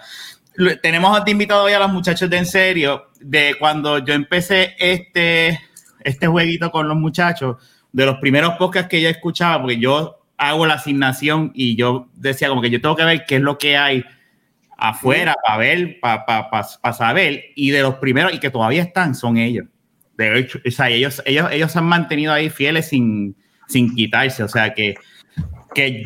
Tenemos 0.81 1.25
de 1.25 1.31
invitado 1.31 1.63
hoy 1.63 1.73
a 1.73 1.79
los 1.79 1.91
muchachos 1.91 2.29
de 2.29 2.37
En 2.37 2.45
Serio, 2.45 3.07
de 3.19 3.55
cuando 3.59 3.97
yo 3.99 4.13
empecé 4.13 4.75
este, 4.79 5.59
este 6.01 6.27
jueguito 6.27 6.71
con 6.71 6.87
los 6.87 6.95
muchachos, 6.95 7.57
de 7.91 8.05
los 8.05 8.17
primeros 8.19 8.53
podcasts 8.53 8.89
que 8.89 9.01
yo 9.01 9.09
escuchaba, 9.09 9.59
porque 9.61 9.77
yo 9.79 10.19
hago 10.37 10.65
la 10.65 10.75
asignación 10.75 11.51
y 11.53 11.75
yo 11.75 12.07
decía 12.15 12.49
como 12.49 12.61
que 12.61 12.69
yo 12.69 12.79
tengo 12.81 12.95
que 12.95 13.03
ver 13.03 13.25
qué 13.25 13.35
es 13.35 13.41
lo 13.41 13.57
que 13.57 13.77
hay 13.77 14.03
afuera 14.77 15.35
para 15.43 15.57
ver, 15.57 15.99
para 15.99 16.93
saber, 16.93 17.45
y 17.55 17.71
de 17.71 17.81
los 17.81 17.95
primeros, 17.95 18.33
y 18.33 18.39
que 18.39 18.49
todavía 18.49 18.81
están, 18.83 19.15
son 19.15 19.37
ellos. 19.37 19.65
De 20.17 20.39
hecho, 20.39 20.59
o 20.65 20.71
sea, 20.71 20.89
ellos, 20.89 21.21
ellos, 21.25 21.49
ellos 21.51 21.71
se 21.71 21.79
han 21.79 21.85
mantenido 21.85 22.31
ahí 22.33 22.49
fieles 22.49 22.89
sin, 22.89 23.35
sin 23.67 23.93
quitarse, 23.95 24.43
o 24.43 24.47
sea, 24.47 24.73
que, 24.73 24.95
que, 25.73 26.03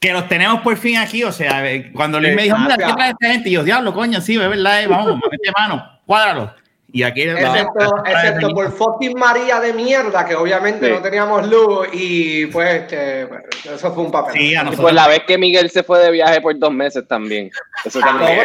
que 0.00 0.12
los 0.12 0.28
tenemos 0.28 0.60
por 0.60 0.76
fin 0.76 0.98
aquí, 0.98 1.24
o 1.24 1.32
sea, 1.32 1.64
cuando 1.92 2.20
Luis 2.20 2.34
me 2.34 2.42
dijo, 2.42 2.58
mira, 2.58 2.76
¿qué 2.76 2.92
trae 2.92 3.10
esta 3.10 3.32
gente? 3.32 3.48
Y 3.48 3.52
yo, 3.52 3.64
diablo, 3.64 3.94
coño, 3.94 4.20
sí, 4.20 4.34
es 4.34 4.48
verdad, 4.48 4.82
eh, 4.82 4.86
vamos, 4.86 5.18
mete 5.30 5.50
mano, 5.56 5.82
cuádralo. 6.04 6.54
Y 6.92 7.02
aquí 7.02 7.22
Excepto, 7.22 8.04
excepto 8.06 8.48
por 8.50 8.70
fucking 8.72 9.18
María 9.18 9.60
de 9.60 9.72
mierda, 9.72 10.24
que 10.24 10.34
obviamente 10.36 10.86
Sí. 10.86 10.92
no 10.92 11.02
teníamos 11.02 11.46
luz 11.48 11.88
y 11.92 12.46
pues 12.46 12.82
este, 12.82 13.24
bueno, 13.26 13.44
eso 13.64 13.92
fue 13.92 14.04
un 14.04 14.12
papel. 14.12 14.34
Sí, 14.34 14.54
a 14.54 14.62
Y 14.62 14.76
pues 14.76 14.94
la 14.94 15.08
vez 15.08 15.20
que 15.26 15.36
Miguel 15.36 15.68
se 15.68 15.82
fue 15.82 15.98
de 15.98 16.10
viaje 16.12 16.40
por 16.40 16.56
dos 16.58 16.72
meses 16.72 17.06
también. 17.08 17.50
Eso 17.84 17.98
No, 18.00 18.06
también. 18.06 18.38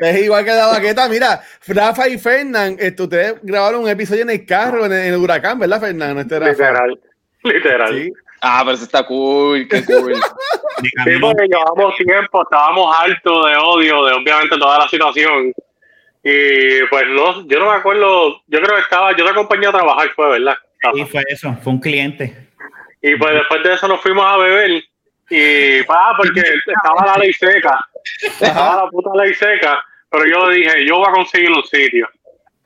pero 0.00 0.10
es 0.12 0.20
igual 0.22 0.44
que 0.44 0.50
la 0.52 0.66
baqueta. 0.68 1.08
Mira, 1.08 1.40
Rafa 1.68 2.08
y 2.08 2.18
Fernán, 2.18 2.76
esto, 2.80 3.04
ustedes 3.04 3.34
grabaron 3.42 3.82
un 3.82 3.88
episodio 3.88 4.22
en 4.22 4.30
el 4.30 4.46
carro, 4.46 4.86
en 4.86 4.92
el, 4.92 4.98
en 5.00 5.14
el 5.14 5.20
huracán, 5.20 5.58
¿verdad, 5.58 5.80
Fernán? 5.80 6.18
Este. 6.18 6.40
Literal. 6.40 6.98
Literal. 7.42 7.92
Sí. 7.94 8.12
Ah, 8.40 8.60
pero 8.64 8.74
eso 8.76 8.84
está 8.84 9.04
cool, 9.06 9.68
qué 9.68 9.84
cool. 9.84 10.14
Sí, 10.82 11.12
porque 11.20 11.46
llevábamos 11.46 11.94
tiempo, 11.96 12.42
estábamos 12.42 12.94
hartos 12.98 13.46
de 13.46 13.56
odio 13.56 14.04
de 14.06 14.12
obviamente 14.14 14.58
toda 14.58 14.78
la 14.80 14.88
situación. 14.88 15.52
Y 16.24 16.86
pues 16.88 17.06
no, 17.08 17.46
yo 17.46 17.58
no 17.58 17.70
me 17.70 17.76
acuerdo, 17.76 18.42
yo 18.46 18.60
creo 18.62 18.76
que 18.76 18.80
estaba, 18.80 19.14
yo 19.14 19.24
te 19.24 19.30
acompañé 19.30 19.66
a 19.66 19.72
trabajar, 19.72 20.08
fue 20.16 20.30
verdad. 20.30 20.56
Y 20.94 21.04
fue 21.04 21.22
eso, 21.28 21.54
fue 21.62 21.74
un 21.74 21.80
cliente. 21.80 22.48
Y 23.02 23.14
pues 23.16 23.34
después 23.34 23.62
de 23.62 23.74
eso 23.74 23.86
nos 23.86 24.00
fuimos 24.00 24.24
a 24.24 24.38
beber. 24.38 24.82
Y 25.28 25.82
pa, 25.82 26.14
porque 26.16 26.40
estaba 26.40 27.06
la 27.06 27.18
ley 27.18 27.32
seca. 27.32 27.78
Estaba 28.22 28.84
la 28.84 28.90
puta 28.90 29.10
ley 29.22 29.34
seca. 29.34 29.84
Pero 30.10 30.26
yo 30.26 30.48
dije, 30.48 30.86
yo 30.86 30.96
voy 30.96 31.08
a 31.08 31.12
conseguir 31.12 31.50
un 31.50 31.64
sitio. 31.64 32.08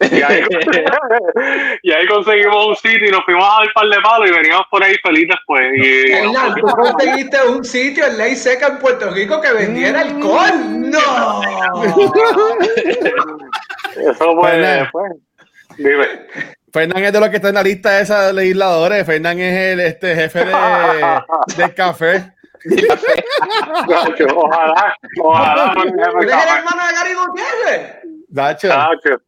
Y 0.00 0.22
ahí, 0.22 0.42
y 1.82 1.92
ahí 1.92 2.06
conseguimos 2.06 2.66
un 2.66 2.76
sitio 2.76 3.08
y 3.08 3.10
nos 3.10 3.24
fuimos 3.24 3.44
a 3.44 3.58
dar 3.58 3.72
par 3.74 3.88
de 3.88 4.00
palos 4.00 4.30
y 4.30 4.32
veníamos 4.32 4.66
por 4.70 4.82
ahí 4.82 4.94
felices 5.02 5.36
pues. 5.46 5.62
Y, 5.74 6.12
tú 6.60 6.66
conseguiste 6.66 7.36
un 7.48 7.64
sitio 7.64 8.06
en 8.06 8.18
ley 8.18 8.36
seca 8.36 8.68
en 8.68 8.78
Puerto 8.78 9.10
Rico 9.10 9.40
que 9.40 9.52
vendiera 9.52 10.02
alcohol. 10.02 10.52
¡No! 10.90 11.42
eso 13.96 14.36
fue, 14.40 14.88
pues, 14.92 15.16
dime. 15.76 16.06
Fernán 16.72 17.04
es 17.04 17.12
de 17.12 17.20
los 17.20 17.28
que 17.30 17.36
está 17.36 17.48
en 17.48 17.54
la 17.54 17.62
lista 17.62 18.00
esa 18.00 18.26
de 18.28 18.34
legisladores. 18.34 19.04
Fernán 19.04 19.38
es 19.40 19.72
el 19.72 19.80
este, 19.80 20.14
jefe 20.14 20.44
de, 20.44 20.52
del 21.56 21.74
café. 21.74 22.32
Ojalá, 24.34 24.96
ojalá. 25.20 25.72
por 25.74 25.82
¿Tú 25.82 25.88
ejemplo, 25.88 26.22
eres 26.22 26.34
el 26.34 26.56
hermano 26.56 26.86
de 26.86 26.94
Gary 26.94 27.14
Gutiérrez? 27.14 27.98
Dacho. 28.28 28.68
Nacho. 28.68 29.27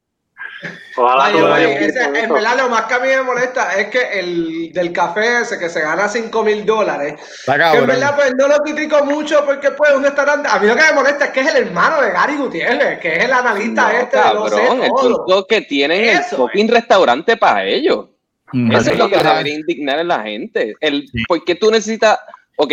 Ojalá 0.97 1.25
Ay, 1.27 1.33
tú 1.33 1.39
oye, 1.39 1.49
vayas 1.49 1.83
ese- 1.83 2.05
con 2.05 2.17
en 2.17 2.33
verdad 2.33 2.57
lo 2.59 2.69
más 2.69 2.83
que 2.83 2.95
a 2.95 2.99
mí 2.99 3.09
me 3.09 3.23
molesta 3.23 3.73
es 3.81 3.87
que 3.89 4.19
el 4.21 4.73
del 4.73 4.93
café 4.93 5.41
ese 5.41 5.59
que 5.59 5.69
se 5.71 5.81
gana 5.81 6.09
5 6.09 6.43
mil 6.45 6.67
dólares, 6.67 7.15
que 7.47 7.53
en 7.79 7.87
verdad 7.87 8.15
pues 8.17 8.35
no 8.37 8.49
lo 8.49 8.57
critico 8.59 9.05
mucho 9.05 9.45
porque 9.47 9.71
pues 9.71 9.93
un 9.95 10.03
restaurante, 10.05 10.49
a 10.51 10.59
mí 10.59 10.67
lo 10.67 10.77
que 10.77 10.83
me 10.83 10.93
molesta 10.93 11.27
es 11.27 11.31
que 11.31 11.41
es 11.41 11.55
el 11.55 11.67
hermano 11.69 12.03
de 12.03 12.11
Gary 12.11 12.37
Gutiérrez, 12.37 12.99
que 13.01 13.17
es 13.17 13.25
el 13.25 13.33
analista 13.33 13.83
No, 13.85 13.99
este 13.99 14.17
de 14.19 14.23
sé 14.23 14.29
cabrón, 14.29 14.83
el 14.83 14.89
todo. 14.91 15.25
punto 15.27 15.47
que 15.47 15.61
tienen 15.63 16.05
el 16.05 16.19
Eso, 16.19 16.37
fucking 16.37 16.69
restaurante 16.69 17.37
para 17.37 17.65
ellos. 17.65 18.07
Mm. 18.53 18.73
Eso 18.73 18.91
es 18.91 18.99
lo 18.99 19.09
que 19.09 19.17
debería 19.17 19.55
indignar 19.55 19.99
a 20.01 20.05
la 20.05 20.23
gente. 20.23 20.75
El, 20.81 21.09
Sí. 21.09 21.23
¿Por 21.27 21.43
qué 21.45 21.55
tú 21.55 21.71
necesitas? 21.71 22.19
Ok, 22.57 22.73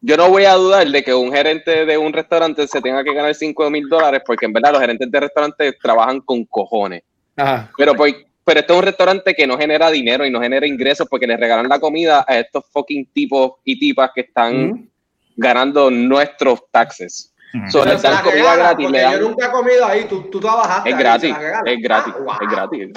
yo 0.00 0.16
no 0.16 0.28
voy 0.28 0.44
a 0.44 0.54
dudar 0.54 0.86
de 0.86 1.02
que 1.04 1.14
un 1.14 1.32
gerente 1.32 1.86
de 1.86 1.96
un 1.96 2.12
restaurante 2.12 2.66
se 2.66 2.80
tenga 2.82 3.02
que 3.04 3.14
ganar 3.14 3.34
5 3.34 3.70
mil 3.70 3.88
dólares, 3.88 4.20
porque 4.26 4.46
en 4.46 4.52
verdad 4.52 4.72
los 4.72 4.80
gerentes 4.80 5.08
de 5.10 5.20
restaurantes 5.20 5.78
trabajan 5.80 6.20
con 6.20 6.44
cojones. 6.44 7.02
Ajá. 7.36 7.70
Pero, 7.76 7.94
por- 7.94 8.08
pero 8.44 8.60
esto 8.60 8.72
es 8.74 8.78
un 8.80 8.84
restaurante 8.84 9.34
que 9.34 9.46
no 9.46 9.56
genera 9.56 9.90
dinero 9.90 10.26
y 10.26 10.30
no 10.30 10.40
genera 10.40 10.66
ingresos 10.66 11.06
porque 11.08 11.26
le 11.26 11.36
regalan 11.36 11.68
la 11.68 11.78
comida 11.78 12.24
a 12.26 12.38
estos 12.38 12.64
fucking 12.72 13.06
tipos 13.12 13.52
y 13.64 13.78
tipas 13.78 14.10
que 14.14 14.22
están 14.22 14.88
ganando 15.36 15.90
nuestros 15.90 16.60
taxes. 16.70 17.34
Mm. 17.54 17.68
So, 17.70 17.84
les 17.84 18.00
dan 18.02 18.22
comida 18.24 18.56
gratis, 18.56 18.90
le 18.90 19.00
dan- 19.00 19.12
yo 19.12 19.28
nunca 19.28 19.46
he 19.46 19.50
comido 19.50 19.86
ahí, 19.86 20.04
tú, 20.04 20.22
tú 20.30 20.40
trabajaste 20.40 20.90
Es 20.90 20.98
gratis, 20.98 21.34
es 21.66 21.82
gratis, 21.82 22.14
Ah, 22.16 22.20
wow. 22.22 22.34
es 22.40 22.48
gratis. 22.50 22.88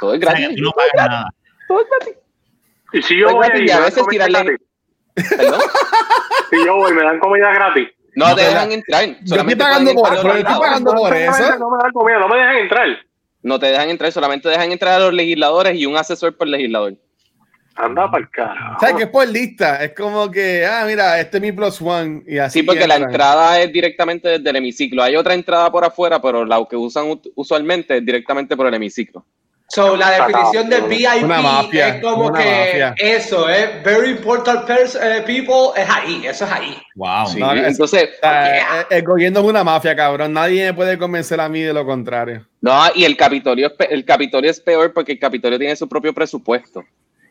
Todo 0.00 0.14
es 0.14 0.18
O 0.18 0.20
sea, 0.22 0.30
gratis. 0.32 0.48
que 0.48 0.54
tú 0.56 0.62
no 0.62 0.70
pagas 0.72 1.08
nada. 1.08 1.34
Todo 1.68 1.80
es 1.80 1.86
gratis. 1.88 2.14
Y 2.94 3.02
si 3.02 3.18
yo 3.18 3.32
voy 3.32 3.46
y 3.46 3.50
a 3.50 3.54
me 3.54 3.66
dan 3.66 3.82
veces 3.84 4.02
comida 4.02 4.26
tirarle-. 4.26 4.56
Perdón. 5.14 5.60
Si 6.50 6.64
yo 6.66 6.76
voy, 6.76 6.92
me 6.94 7.02
dan 7.02 7.18
comida 7.20 7.52
gratis. 7.54 7.88
No, 8.14 8.28
No, 8.28 8.34
te 8.36 8.42
dejan 8.42 8.72
entrar. 8.72 9.04
Yo 9.22 9.36
estoy 9.36 9.54
por, 9.94 10.08
pagando 10.46 10.92
por 10.94 11.14
eso. 11.16 11.58
No 11.58 11.70
me 11.70 11.78
dan 11.82 11.92
comida, 11.92 12.18
no 12.18 12.28
me 12.28 12.36
dejan 12.36 12.56
entrar. 12.56 12.88
No 13.42 13.58
te 13.58 13.66
dejan 13.66 13.90
entrar, 13.90 14.12
solamente 14.12 14.48
dejan 14.48 14.72
entrar 14.72 14.94
a 14.94 15.04
los 15.04 15.12
legisladores 15.12 15.76
y 15.76 15.86
un 15.86 15.96
asesor 15.96 16.36
por 16.36 16.48
legislador. 16.48 16.94
Anda 17.74 18.10
para 18.10 18.24
el 18.24 18.30
carajo. 18.30 18.80
¿Sabes 18.80 18.96
que 18.96 19.02
es 19.04 19.08
por 19.08 19.26
lista? 19.26 19.82
Es 19.82 19.94
como 19.94 20.30
que, 20.30 20.66
ah, 20.66 20.84
mira, 20.86 21.18
este 21.18 21.38
es 21.38 21.42
mi 21.42 21.52
plus 21.52 21.80
one. 21.80 22.22
Y 22.26 22.38
así 22.38 22.60
Sí, 22.60 22.64
porque 22.64 22.86
la 22.86 22.96
entrada 22.96 23.60
es 23.60 23.72
directamente 23.72 24.28
desde 24.28 24.50
el 24.50 24.56
hemiciclo. 24.56 25.02
Hay 25.02 25.16
otra 25.16 25.34
entrada 25.34 25.72
por 25.72 25.84
afuera, 25.84 26.20
pero 26.20 26.44
la 26.44 26.62
que 26.68 26.76
usan 26.76 27.18
usualmente 27.34 27.96
es 27.96 28.04
directamente 28.04 28.56
por 28.56 28.66
el 28.66 28.74
hemiciclo. 28.74 29.24
So, 29.74 29.96
la 29.96 30.10
definición 30.26 30.68
de 30.68 30.80
VIP 30.82 31.24
mafia, 31.24 31.88
es 31.96 32.02
como 32.02 32.30
que 32.32 32.44
mafia. 32.44 32.94
eso, 32.98 33.48
es 33.48 33.82
very 33.82 34.10
important 34.10 34.68
pers- 34.68 34.98
eh, 35.02 35.22
people, 35.22 35.70
es 35.80 35.88
ahí, 35.88 36.26
eso 36.26 36.44
es 36.44 36.50
ahí. 36.52 36.76
Wow. 36.94 37.26
Sí, 37.28 37.38
No, 37.40 37.52
es- 37.54 37.68
entonces, 37.68 38.10
O 38.16 38.20
sea, 38.20 38.54
Yeah. 38.54 38.86
el, 38.90 38.96
el 38.98 39.02
gobierno 39.04 39.40
es 39.40 39.46
una 39.46 39.64
mafia, 39.64 39.96
cabrón. 39.96 40.32
Nadie 40.34 40.66
me 40.66 40.74
puede 40.74 40.98
convencer 40.98 41.40
a 41.40 41.48
mí 41.48 41.60
de 41.62 41.72
lo 41.72 41.86
contrario. 41.86 42.46
no, 42.60 42.82
y 42.94 43.04
el 43.04 43.16
Capitolio, 43.16 43.68
es 43.68 43.72
pe- 43.72 43.94
el 43.94 44.04
Capitolio 44.04 44.50
es 44.50 44.60
peor 44.60 44.92
porque 44.92 45.12
el 45.12 45.18
Capitolio 45.18 45.58
tiene 45.58 45.74
su 45.74 45.88
propio 45.88 46.12
presupuesto 46.12 46.84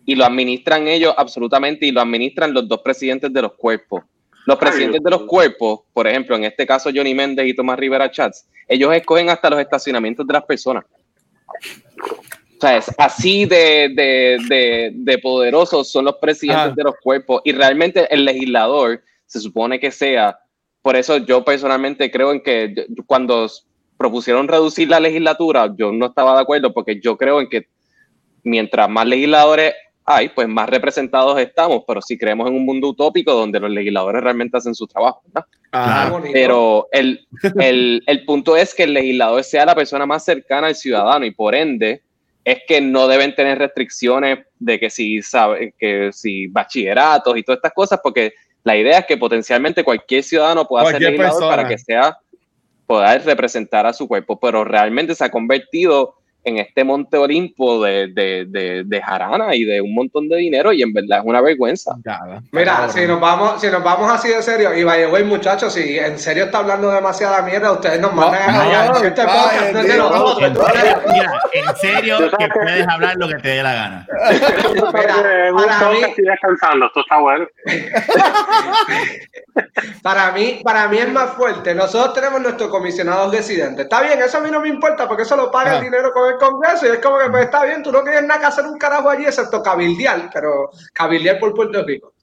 y 0.06 0.16
lo 0.16 0.26
administran 0.26 0.88
ellos 0.88 1.14
absolutamente 1.16 1.86
y 1.86 1.92
lo 1.92 2.02
administran 2.02 2.54
los 2.56 2.68
dos 2.68 2.82
presidentes 2.82 3.32
de 3.32 3.42
los 3.44 3.54
cuerpos. 3.54 4.04
Los 4.48 4.58
presidentes 4.58 5.04
de 5.04 5.10
los 5.12 5.22
cuerpos, 5.24 5.82
por 5.94 6.08
ejemplo, 6.08 6.36
en 6.36 6.46
este 6.46 6.66
caso 6.66 6.90
Johnny 6.94 7.14
Méndez 7.14 7.46
y 7.46 7.54
Tomás 7.54 7.78
Rivera 7.78 8.10
Chats, 8.10 8.48
ellos 8.68 8.92
escogen 8.96 9.30
hasta 9.30 9.48
los 9.52 9.60
estacionamientos 9.60 10.26
de 10.26 10.34
las 10.34 10.44
personas. 10.44 10.86
O 12.62 12.68
sea, 12.68 12.78
es 12.78 12.92
así 13.00 13.46
de, 13.46 13.90
de, 13.96 14.38
de, 14.48 14.92
de 14.94 15.18
poderosos 15.18 15.92
son 15.92 16.06
los 16.06 16.18
presidentes 16.18 16.66
Ajá. 16.68 16.76
de 16.76 16.84
los 16.84 16.94
cuerpos 17.02 17.42
y 17.44 17.54
realmente 17.54 18.08
el 18.14 18.24
legislador 18.24 19.02
se 19.26 19.40
supone 19.40 19.80
que 19.80 19.90
sea. 19.90 20.38
Por 20.84 20.96
eso 20.96 21.18
yo 21.18 21.44
personalmente 21.44 22.12
creo 22.12 22.32
en 22.32 22.44
que 22.44 22.86
cuando 23.08 23.50
propusieron 23.98 24.48
reducir 24.48 24.90
la 24.90 25.00
legislatura, 25.00 25.74
yo 25.76 25.92
no 25.92 26.06
estaba 26.06 26.36
de 26.36 26.42
acuerdo 26.42 26.72
porque 26.72 27.02
yo 27.02 27.18
creo 27.18 27.42
en 27.42 27.50
que 27.50 27.68
mientras 28.44 28.88
más 28.88 29.08
legisladores 29.08 29.74
hay, 30.06 30.30
pues 30.30 30.48
más 30.48 30.70
representados 30.70 31.40
estamos, 31.40 31.82
pero 31.88 32.00
si 32.00 32.16
creemos 32.16 32.48
en 32.48 32.58
un 32.58 32.66
mundo 32.66 32.90
utópico 32.90 33.34
donde 33.34 33.60
los 33.60 33.72
legisladores 33.72 34.22
realmente 34.22 34.58
hacen 34.58 34.76
su 34.76 34.86
trabajo. 34.86 35.24
Qué 35.34 36.12
bonito. 36.12 36.32
Pero 36.32 36.88
el, 36.92 37.28
el, 37.60 38.04
el 38.06 38.26
punto 38.26 38.56
es 38.56 38.76
que 38.76 38.84
el 38.84 38.94
legislador 38.94 39.44
sea 39.44 39.66
la 39.66 39.74
persona 39.74 40.06
más 40.06 40.24
cercana 40.24 40.68
al 40.68 40.76
ciudadano 40.76 41.26
y 41.26 41.32
por 41.32 41.56
ende 41.56 42.04
es 42.44 42.60
que 42.68 42.82
no 42.82 43.08
deben 43.08 43.36
tener 43.36 43.60
restricciones 43.60 44.40
de 44.60 44.80
que 44.80 44.90
si, 44.90 45.22
sabe, 45.22 45.74
que 45.78 46.12
si 46.12 46.48
bachilleratos 46.48 47.38
y 47.38 47.44
todas 47.44 47.58
estas 47.58 47.74
cosas, 47.74 48.00
porque 48.02 48.34
la 48.64 48.76
idea 48.78 49.00
es 49.00 49.06
que 49.06 49.18
potencialmente 49.18 49.84
cualquier 49.84 50.24
ciudadano 50.24 50.68
pueda 50.68 50.86
ser 50.86 51.02
legislador 51.02 51.32
persona. 51.32 51.56
para 51.56 51.68
que 51.68 51.78
sea 51.78 52.18
poder 52.86 53.24
representar 53.26 53.86
a 53.86 53.94
su 53.94 54.08
cuerpo, 54.08 54.40
pero 54.40 54.64
realmente 54.64 55.16
se 55.16 55.24
ha 55.24 55.30
convertido 55.30 56.16
en 56.44 56.58
este 56.58 56.84
monte 56.84 57.18
Olimpo 57.18 57.84
de, 57.84 58.08
de, 58.08 58.46
de, 58.48 58.84
de 58.86 59.02
jarana 59.02 59.56
y 59.56 59.64
de 59.64 59.82
un 59.82 59.94
montón 59.94 60.28
de 60.28 60.38
dinero 60.38 60.74
y 60.74 60.82
en 60.82 60.94
verdad 60.94 61.20
es 61.20 61.26
una 61.26 61.42
vergüenza. 61.42 61.96
Ya, 62.06 62.20
Mira, 62.52 62.90
si 62.90 63.06
nos 63.06 63.20
vamos, 63.20 63.62
si 63.62 63.68
nos 63.68 63.84
vamos 63.84 64.12
así 64.12 64.30
de 64.30 64.42
serio, 64.42 64.74
y 64.76 64.84
vaya, 64.84 65.08
güey, 65.08 65.24
muchachos, 65.24 65.74
si 65.74 66.00
en 66.00 66.18
serio 66.18 66.46
está 66.46 66.60
hablando 66.60 66.90
demasiada 66.92 67.42
mierda, 67.44 67.72
ustedes 67.72 68.00
nos 68.00 68.14
mandan 68.14 68.42
a 68.42 68.52
no, 68.54 68.60
callar. 68.60 68.90
no, 68.90 68.98
Este 69.04 69.24
podcast 69.24 69.74
no 69.74 69.84
Mira, 71.12 71.42
en 71.54 71.76
serio, 71.78 72.18
que 72.38 72.48
puedes 72.50 72.88
hablar 72.88 73.16
lo 73.18 73.28
que 73.28 73.36
te 73.36 73.50
dé 73.50 73.64
la 73.64 73.74
gana. 73.74 74.08
Mira, 74.32 74.92
para 74.92 75.92
mí- 75.92 76.02
estoy 76.02 76.26
descansando, 76.26 76.86
esto 76.88 77.02
está 77.02 77.18
bueno. 77.20 77.46
Para 80.02 80.32
mí, 80.32 80.62
para 80.64 80.88
mí 80.88 80.98
es 80.98 81.12
más 81.12 81.32
fuerte. 81.32 81.76
Nosotros 81.76 82.14
tenemos 82.14 82.42
nuestro 82.42 82.70
comisionado 82.70 83.32
residente. 83.32 83.84
Está 83.84 84.02
bien, 84.02 84.20
eso 84.22 84.38
a 84.38 84.42
mí 84.42 84.50
no 84.50 84.60
me 84.62 84.70
importa 84.70 85.08
porque 85.08 85.24
eso 85.24 85.36
lo 85.36 85.52
paga 85.52 85.72
Ah. 85.74 85.78
el 85.78 85.84
dinero 85.84 86.12
con 86.12 86.31
el 86.32 86.38
Congreso 86.38 86.86
y 86.88 86.90
es 86.90 87.00
como 87.00 87.20
que 87.20 87.30
pues, 87.30 87.46
está 87.46 87.64
bien, 87.66 87.84
tú 87.84 87.92
no 87.92 88.04
tienes 88.04 88.24
nada 88.24 88.40
que 88.40 88.46
hacer 88.48 88.66
un 88.66 88.78
carajo 88.78 89.10
allí 89.10 89.26
excepto 89.26 89.62
cabildear, 89.62 90.30
pero 90.34 90.70
cabildear 90.94 91.40
por 91.40 91.54
Puerto 91.54 91.84
Rico. 91.84 92.14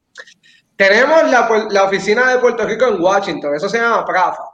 Tenemos 0.77 1.31
la, 1.31 1.49
pu- 1.49 1.71
la 1.71 1.85
oficina 1.85 2.33
de 2.33 2.39
Puerto 2.39 2.65
Rico 2.65 2.87
en 2.87 3.01
Washington, 3.01 3.55
eso 3.55 3.69
se 3.69 3.79
llama 3.79 4.05
PRAFA. 4.05 4.45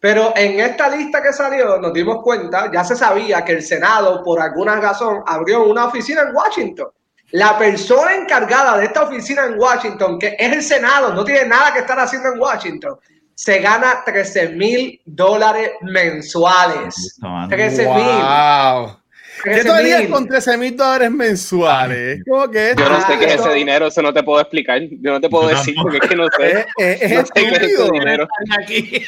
Pero 0.00 0.32
en 0.34 0.58
esta 0.60 0.88
lista 0.88 1.22
que 1.22 1.32
salió 1.34 1.78
nos 1.78 1.92
dimos 1.92 2.22
cuenta, 2.22 2.70
ya 2.72 2.82
se 2.82 2.96
sabía 2.96 3.44
que 3.44 3.52
el 3.52 3.62
Senado 3.62 4.22
por 4.24 4.40
alguna 4.40 4.76
razón 4.80 5.22
abrió 5.26 5.64
una 5.64 5.86
oficina 5.86 6.22
en 6.22 6.34
Washington. 6.34 6.88
La 7.32 7.58
persona 7.58 8.14
encargada 8.14 8.78
de 8.78 8.86
esta 8.86 9.02
oficina 9.02 9.44
en 9.44 9.58
Washington, 9.58 10.18
que 10.18 10.36
es 10.38 10.52
el 10.52 10.62
Senado, 10.62 11.12
no 11.12 11.24
tiene 11.24 11.44
nada 11.46 11.72
que 11.74 11.80
estar 11.80 11.98
haciendo 12.00 12.32
en 12.32 12.40
Washington, 12.40 12.98
se 13.38 13.58
gana 13.60 14.02
13 14.04 14.48
mil 14.48 14.98
dólares 15.04 15.72
mensuales. 15.82 17.16
Toma. 17.20 17.46
13 17.48 17.82
mil. 17.82 17.92
Wow. 17.92 18.96
¿Qué 19.44 19.50
13 19.60 20.06
tú 20.06 20.12
con 20.12 20.26
13 20.26 20.56
mil 20.56 20.74
dólares 20.74 21.10
mensuales? 21.10 22.22
¿Cómo 22.26 22.50
que 22.50 22.74
Yo 22.76 22.88
no 22.88 23.06
sé 23.06 23.18
qué 23.18 23.26
es 23.26 23.34
ese 23.40 23.50
dinero, 23.52 23.88
eso 23.88 24.00
no 24.00 24.10
te 24.14 24.22
puedo 24.22 24.40
explicar, 24.40 24.80
yo 24.80 25.12
no 25.12 25.20
te 25.20 25.28
puedo 25.28 25.48
decir 25.48 25.74
porque 25.82 25.98
es 26.02 26.08
que 26.08 26.16
no 26.16 26.24
sé. 26.38 26.66
Es, 26.78 27.02
es- 27.02 27.12
es 27.12 27.18
No 27.18 27.26
sé 27.26 27.32
qué 27.34 27.40
es 27.42 27.52
ese 27.52 27.66
estúpido. 27.66 27.92
dinero. 27.92 28.28
Aquí. 28.62 29.02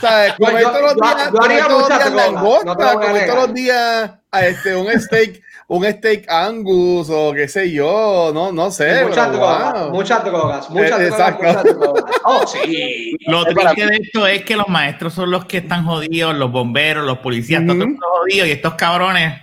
¿Sabes? 0.00 0.32
Yo- 0.38 0.46
todos 0.70 0.82
los 0.82 0.94
yo- 0.96 1.00
días, 1.00 1.30
yo 1.32 1.42
haría 1.42 1.62
comer 1.64 1.66
todos 1.68 1.80
los 1.80 1.88
días 1.88 2.12
langosta, 2.12 2.94
negar. 2.96 3.26
todos 3.28 3.38
los 3.46 3.54
días 3.54 4.10
a 4.32 4.46
este, 4.46 4.74
un 4.76 5.00
steak, 5.00 5.40
un 5.68 5.84
steak 5.84 6.30
angus 6.30 7.08
o 7.10 7.32
qué 7.32 7.48
sé 7.48 7.72
yo, 7.72 8.30
no, 8.32 8.52
no 8.52 8.70
sé. 8.70 9.04
muchas 9.04 9.26
pero 9.28 9.38
drogas, 9.38 9.72
wow. 9.82 9.90
muchas 9.90 10.24
drogas, 10.24 10.70
muchas 10.70 11.00
Eh, 11.00 11.04
drogas, 11.08 11.10
exacto. 11.20 11.42
muchas 11.44 11.64
drogas. 11.64 12.04
Oh, 12.24 12.46
sí. 12.46 13.16
Lo 13.26 13.46
Es 13.46 13.54
triste 13.54 13.86
de 13.86 13.96
esto 13.96 14.26
es 14.28 14.44
que 14.44 14.56
los 14.56 14.68
maestros 14.68 15.12
son 15.14 15.30
los 15.30 15.44
que 15.46 15.58
están 15.58 15.84
jodidos, 15.84 16.36
los 16.36 16.52
bomberos, 16.52 17.04
los 17.04 17.18
policías, 17.18 17.62
Ujú. 17.62 17.68
todos 17.72 17.80
están 17.88 17.96
jodidos 18.00 18.48
y 18.48 18.50
estos 18.52 18.74
cabrones. 18.74 19.40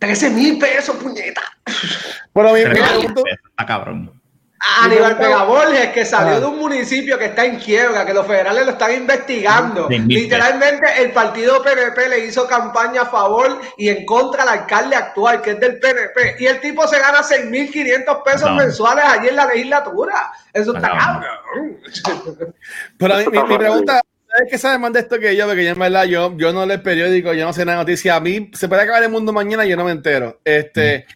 13 0.00 0.30
mil 0.30 0.58
pesos, 0.58 0.96
puñeta. 0.96 1.42
Pero 2.32 2.52
mi, 2.54 2.60
mi 2.64 2.64
pregunta, 2.70 3.66
cabrón. 3.66 4.19
A 4.60 4.84
Aníbal 4.84 5.14
Vega 5.14 5.44
Borges, 5.44 5.88
que 5.88 6.04
salió 6.04 6.38
de 6.38 6.46
un 6.46 6.58
municipio 6.58 7.18
que 7.18 7.26
está 7.26 7.46
en 7.46 7.58
quiebra, 7.58 8.04
que 8.04 8.12
los 8.12 8.26
federales 8.26 8.66
lo 8.66 8.72
están 8.72 8.92
investigando. 8.92 9.88
Literalmente 9.88 10.86
el 11.02 11.12
partido 11.12 11.62
PNP 11.62 12.08
le 12.08 12.26
hizo 12.26 12.46
campaña 12.46 13.02
a 13.02 13.06
favor 13.06 13.58
y 13.78 13.88
en 13.88 14.04
contra 14.04 14.42
al 14.42 14.50
alcalde 14.50 14.96
actual, 14.96 15.40
que 15.40 15.52
es 15.52 15.60
del 15.60 15.78
PNP. 15.78 16.36
Y 16.40 16.46
el 16.46 16.60
tipo 16.60 16.86
se 16.86 16.98
gana 16.98 17.20
6.500 17.20 18.22
pesos 18.22 18.50
mensuales 18.52 19.04
allí 19.06 19.28
en 19.28 19.36
la 19.36 19.46
legislatura. 19.46 20.30
Eso 20.52 20.76
está 20.76 20.88
cabrón. 20.90 21.80
Pero 22.98 23.16
mi, 23.30 23.48
mi, 23.48 23.58
pregunta, 23.58 24.02
¿sabes 24.28 24.50
qué 24.50 24.58
sabe 24.58 24.78
más 24.78 24.92
de 24.92 25.00
esto 25.00 25.18
que 25.18 25.34
yo? 25.34 25.46
Porque 25.46 25.64
yo 25.64 25.70
en 25.70 25.78
verdad, 25.78 26.04
yo, 26.04 26.36
yo 26.36 26.52
no 26.52 26.66
leo 26.66 26.82
periódico, 26.82 27.32
yo 27.32 27.46
no 27.46 27.54
sé 27.54 27.64
nada 27.64 27.78
de 27.78 27.84
noticias. 27.84 28.14
A 28.14 28.20
mí 28.20 28.50
se 28.52 28.68
puede 28.68 28.82
acabar 28.82 29.02
el 29.02 29.10
mundo 29.10 29.32
mañana 29.32 29.64
y 29.64 29.70
yo 29.70 29.76
no 29.78 29.84
me 29.84 29.92
entero. 29.92 30.38
Este... 30.44 31.06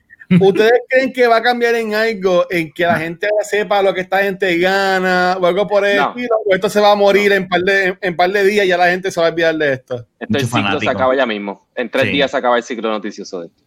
¿Ustedes 0.41 0.81
creen 0.89 1.13
que 1.13 1.27
va 1.27 1.37
a 1.37 1.43
cambiar 1.43 1.75
en 1.75 1.95
algo, 1.95 2.47
en 2.51 2.73
que 2.73 2.85
la 2.85 2.97
gente 2.97 3.29
sepa 3.43 3.83
lo 3.83 3.93
que 3.95 4.01
esta 4.01 4.23
gente 4.23 4.57
gana 4.59 5.37
o 5.41 5.47
algo 5.47 5.67
por 5.67 5.85
el 5.85 6.01
estilo? 6.01 6.37
¿O 6.47 6.55
esto 6.55 6.69
se 6.69 6.81
va 6.81 6.93
a 6.93 6.95
morir 6.95 7.33
en 7.33 7.49
par 7.49 7.61
de, 7.61 7.97
en 8.01 8.17
par 8.17 8.31
de 8.31 8.45
días 8.45 8.67
y 8.67 8.69
ya 8.69 8.77
la 8.77 8.89
gente 8.89 9.11
se 9.11 9.21
va 9.21 9.27
a 9.27 9.31
olvidar 9.31 9.57
de 9.57 9.73
esto? 9.73 10.07
Este 10.19 10.41
ciclo 10.41 10.81
se 10.81 10.89
acaba 10.89 11.15
ya 11.15 11.27
mismo. 11.27 11.67
En 11.75 11.91
tres 11.91 12.13
días 12.13 12.31
se 12.31 12.37
acaba 12.37 12.57
el 12.57 12.63
ciclo 12.63 12.91
noticioso 12.91 13.41
de 13.41 13.47
esto 13.49 13.64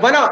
bueno, 0.00 0.28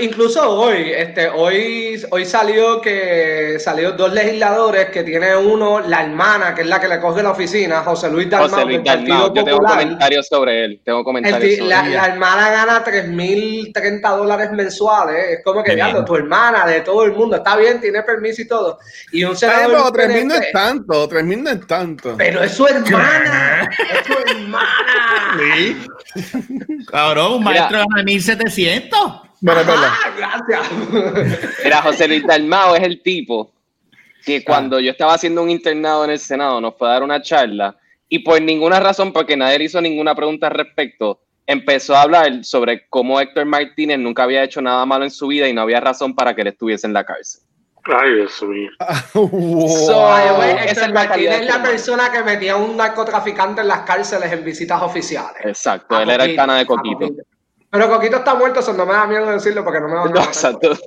incluso 0.00 0.50
hoy, 0.50 0.92
este, 0.94 1.28
hoy, 1.28 2.02
hoy 2.10 2.24
salió 2.24 2.80
que 2.80 3.58
salió 3.58 3.92
dos 3.92 4.12
legisladores 4.12 4.86
que 4.86 5.02
tiene 5.02 5.36
uno, 5.36 5.80
la 5.80 6.04
hermana, 6.04 6.54
que 6.54 6.62
es 6.62 6.66
la 6.66 6.80
que 6.80 6.88
le 6.88 6.98
coge 7.00 7.22
la 7.22 7.32
oficina, 7.32 7.82
José 7.82 8.10
Luis 8.10 8.30
Dalmau, 8.30 8.50
José 8.50 8.64
Luis 8.64 8.84
Dalmau. 8.84 9.34
Yo 9.34 9.44
tengo 9.44 9.58
comentarios 9.58 10.26
sobre 10.26 10.64
él. 10.64 10.80
Tengo 10.84 11.04
comentarios 11.04 11.58
la, 11.66 11.86
la, 11.88 12.06
hermana 12.06 12.50
gana 12.50 12.84
3.030 12.84 14.16
dólares 14.16 14.50
mensuales. 14.52 15.38
Es 15.38 15.44
como 15.44 15.62
que, 15.62 15.76
ya, 15.76 16.04
tu 16.04 16.16
hermana, 16.16 16.66
de 16.66 16.80
todo 16.80 17.04
el 17.04 17.12
mundo, 17.12 17.36
está 17.36 17.56
bien, 17.56 17.80
tiene 17.80 18.02
permiso 18.02 18.42
y 18.42 18.48
todo. 18.48 18.78
Y 19.12 19.24
un 19.24 19.36
senador. 19.36 19.92
Pero 19.92 20.08
3.000 20.08 20.26
no 20.26 20.34
es 20.34 20.52
tanto, 20.52 21.08
3.000 21.08 21.42
no 21.42 21.50
es 21.50 21.66
tanto. 21.66 22.14
Pero 22.16 22.42
es 22.42 22.52
su 22.52 22.66
hermana, 22.66 23.68
es 23.92 24.06
su 24.06 24.12
hermana. 24.12 25.38
Sí. 25.38 25.76
Cabrón, 26.90 27.34
un 27.34 27.44
maestro 27.44 27.84
de 27.96 28.04
1700. 28.04 28.37
Bueno, 29.40 29.60
ah, 29.66 30.10
gracias. 30.16 31.64
Era 31.64 31.82
José 31.82 32.08
Luis 32.08 32.26
Dalmao 32.26 32.74
es 32.74 32.82
el 32.82 33.02
tipo 33.02 33.52
que 34.24 34.44
cuando 34.44 34.80
yo 34.80 34.90
estaba 34.90 35.14
haciendo 35.14 35.42
un 35.42 35.50
internado 35.50 36.04
en 36.04 36.10
el 36.10 36.18
Senado 36.18 36.60
nos 36.60 36.76
fue 36.76 36.88
a 36.88 36.92
dar 36.92 37.02
una 37.02 37.22
charla 37.22 37.76
y 38.08 38.20
por 38.20 38.40
ninguna 38.40 38.80
razón, 38.80 39.12
porque 39.12 39.36
nadie 39.36 39.58
le 39.58 39.64
hizo 39.64 39.80
ninguna 39.80 40.14
pregunta 40.14 40.46
al 40.46 40.54
respecto, 40.54 41.20
empezó 41.46 41.94
a 41.94 42.02
hablar 42.02 42.44
sobre 42.44 42.88
cómo 42.88 43.20
Héctor 43.20 43.44
Martínez 43.44 43.98
nunca 43.98 44.24
había 44.24 44.42
hecho 44.42 44.62
nada 44.62 44.84
malo 44.86 45.04
en 45.04 45.10
su 45.10 45.28
vida 45.28 45.48
y 45.48 45.52
no 45.52 45.62
había 45.62 45.80
razón 45.80 46.14
para 46.14 46.34
que 46.34 46.40
él 46.42 46.48
estuviese 46.48 46.86
en 46.86 46.94
la 46.94 47.04
cárcel. 47.04 47.42
Ay, 47.84 48.14
Dios 48.16 48.42
mío. 48.42 48.70
Héctor 50.42 50.92
Martínez 50.92 51.40
es 51.40 51.46
la 51.46 51.62
persona 51.62 52.10
que 52.10 52.22
metía 52.22 52.54
a 52.54 52.56
un 52.56 52.76
narcotraficante 52.76 53.60
en 53.60 53.68
las 53.68 53.80
cárceles 53.80 54.32
en 54.32 54.44
visitas 54.44 54.82
oficiales. 54.82 55.44
Exacto, 55.44 56.00
él 56.00 56.10
era 56.10 56.24
el 56.24 56.36
cana 56.36 56.58
de 56.58 56.66
Coquito. 56.66 57.10
Pero 57.70 57.90
Coquito 57.90 58.16
está 58.16 58.34
muerto, 58.34 58.60
eso 58.60 58.72
no 58.72 58.86
me 58.86 58.94
da 58.94 59.06
miedo 59.06 59.30
decirlo 59.30 59.62
porque 59.62 59.80
no 59.80 59.88
me 59.88 59.94
va 59.94 60.04
a 60.04 60.08
no, 60.08 60.20
Exacto. 60.22 60.78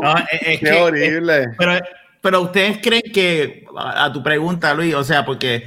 no, 0.00 0.14
es, 0.30 0.60
Qué 0.60 0.72
horrible. 0.72 1.48
pero, 1.58 1.78
pero 2.22 2.40
ustedes 2.40 2.78
creen 2.82 3.02
que, 3.12 3.64
a 3.76 4.10
tu 4.10 4.22
pregunta, 4.22 4.72
Luis, 4.72 4.94
o 4.94 5.04
sea, 5.04 5.26
porque 5.26 5.64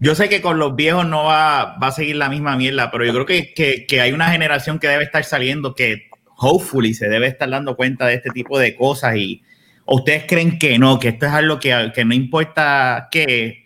yo 0.00 0.16
sé 0.16 0.28
que 0.28 0.42
con 0.42 0.58
los 0.58 0.74
viejos 0.74 1.06
no 1.06 1.24
va, 1.24 1.78
va 1.78 1.86
a 1.86 1.92
seguir 1.92 2.16
la 2.16 2.28
misma 2.28 2.56
mierda, 2.56 2.90
pero 2.90 3.04
yo 3.04 3.12
creo 3.12 3.26
que, 3.26 3.54
que, 3.54 3.86
que, 3.86 4.00
hay 4.00 4.12
una 4.12 4.30
generación 4.30 4.80
que 4.80 4.88
debe 4.88 5.04
estar 5.04 5.22
saliendo 5.22 5.76
que, 5.76 6.08
hopefully, 6.38 6.92
se 6.92 7.08
debe 7.08 7.28
estar 7.28 7.48
dando 7.48 7.76
cuenta 7.76 8.06
de 8.06 8.14
este 8.14 8.30
tipo 8.30 8.58
de 8.58 8.74
cosas 8.74 9.14
y 9.14 9.44
ustedes 9.86 10.24
creen 10.26 10.58
que 10.58 10.76
no, 10.78 10.98
que 10.98 11.08
esto 11.08 11.26
es 11.26 11.32
algo 11.32 11.60
que, 11.60 11.92
que 11.94 12.04
no 12.04 12.14
importa 12.14 13.06
qué, 13.12 13.62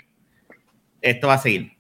esto 1.01 1.29
va 1.29 1.35
a 1.35 1.39
seguir. 1.39 1.78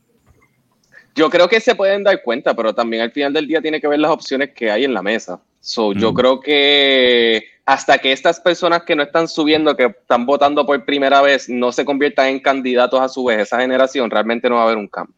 Yo 1.18 1.28
creo 1.28 1.48
que 1.48 1.60
se 1.60 1.74
pueden 1.74 2.04
dar 2.04 2.22
cuenta, 2.22 2.54
pero 2.54 2.72
también 2.72 3.02
al 3.02 3.10
final 3.10 3.32
del 3.32 3.48
día 3.48 3.60
tiene 3.60 3.80
que 3.80 3.88
ver 3.88 3.98
las 3.98 4.12
opciones 4.12 4.50
que 4.54 4.70
hay 4.70 4.84
en 4.84 4.94
la 4.94 5.02
mesa. 5.02 5.40
So, 5.60 5.92
Yo 5.92 6.14
creo 6.14 6.38
que 6.40 7.44
hasta 7.66 7.98
que 7.98 8.12
estas 8.12 8.40
personas 8.40 8.84
que 8.84 8.94
no 8.94 9.02
están 9.02 9.26
subiendo, 9.26 9.76
que 9.76 9.86
están 9.86 10.24
votando 10.24 10.64
por 10.64 10.82
primera 10.84 11.20
vez, 11.20 11.48
no 11.48 11.72
se 11.72 11.84
conviertan 11.84 12.28
en 12.28 12.40
candidatos 12.40 13.00
a 13.00 13.08
su 13.08 13.24
vez, 13.24 13.40
esa 13.40 13.60
generación, 13.60 14.10
realmente 14.10 14.48
no 14.48 14.54
va 14.54 14.62
a 14.62 14.64
haber 14.64 14.78
un 14.78 14.88
cambio. 14.88 15.14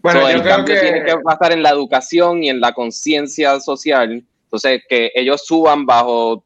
Bueno, 0.00 0.26
el 0.28 0.42
cambio 0.42 0.74
que... 0.74 0.80
tiene 0.80 1.04
que 1.04 1.16
pasar 1.18 1.52
en 1.52 1.62
la 1.62 1.70
educación 1.70 2.42
y 2.42 2.48
en 2.48 2.60
la 2.60 2.72
conciencia 2.72 3.60
social. 3.60 4.24
Entonces, 4.44 4.82
que 4.88 5.12
ellos 5.14 5.44
suban 5.44 5.84
bajo 5.84 6.42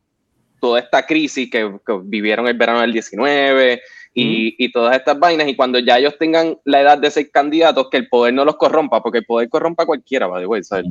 toda 0.61 0.81
esta 0.81 1.07
crisis 1.07 1.51
que, 1.51 1.79
que 1.87 2.01
vivieron 2.03 2.47
el 2.49 2.55
verano 2.55 2.81
del 2.81 2.93
19, 2.93 3.81
y, 4.15 4.73
todas 4.73 4.97
estas 4.97 5.19
vainas. 5.19 5.49
Y 5.49 5.57
cuando 5.57 5.79
ya 5.79 5.99
ellos 5.99 6.17
tengan 6.19 6.59
la 6.65 6.81
edad 6.81 6.99
de 6.99 7.11
ser 7.11 7.31
candidatos, 7.31 7.89
que 7.91 7.97
el 7.97 8.09
poder 8.09 8.35
no 8.35 8.45
los 8.45 8.57
corrompa, 8.57 9.03
porque 9.03 9.19
el 9.19 9.25
poder 9.25 9.49
corrompa 9.49 9.85
a 9.85 9.87
cualquiera, 9.87 10.27
by 10.27 10.45
the 10.45 10.83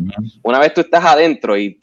Una 0.44 0.60
vez 0.60 0.74
tú 0.74 0.82
estás 0.82 1.04
adentro 1.06 1.58
y, 1.58 1.80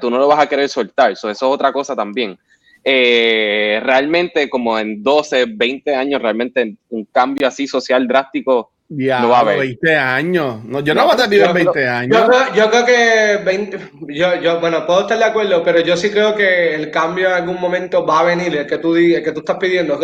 tú 0.00 0.10
no 0.10 0.18
lo 0.18 0.28
vas 0.28 0.40
a 0.40 0.48
querer 0.48 0.68
soltar, 0.68 1.12
eso 1.12 1.30
es 1.30 1.42
otra 1.42 1.72
cosa 1.72 1.94
también. 1.94 2.38
Eh, 2.84 3.80
realmente, 3.82 4.48
como 4.48 4.78
en 4.78 5.02
12, 5.02 5.46
20 5.56 5.94
años, 5.94 6.22
realmente 6.22 6.76
un 6.90 7.04
cambio 7.06 7.46
así 7.46 7.66
social 7.66 8.06
drástico. 8.06 8.72
no 8.88 9.28
va 9.28 9.38
a 9.38 9.40
haber. 9.40 9.58
20 9.58 9.96
años. 9.96 10.64
No, 10.64 10.80
yo 10.80 10.94
no, 10.94 11.02
voy 11.02 11.10
a 11.10 11.24
estar 11.24 11.32
en 11.32 11.54
20 11.54 11.88
años. 11.88 12.28
Yo, 12.54 12.70
creo 12.70 12.86
que 12.86 13.44
20, 13.44 13.78
yo, 14.08 14.40
yo, 14.40 14.60
bueno, 14.60 14.86
puedo 14.86 15.02
estar 15.02 15.18
de 15.18 15.24
acuerdo, 15.24 15.62
pero 15.62 15.80
yo 15.80 15.96
sí 15.98 16.08
creo 16.08 16.34
que 16.34 16.74
el 16.74 16.90
cambio 16.90 17.26
en 17.26 17.34
algún 17.34 17.60
momento 17.60 18.06
va 18.06 18.20
a 18.20 18.24
venir, 18.24 18.56
el 18.56 18.66
que 18.66 18.78
tú, 18.78 18.96
el 18.96 19.22
que 19.22 19.32
tú 19.32 19.40
estás 19.40 19.58
pidiendo, 19.58 19.98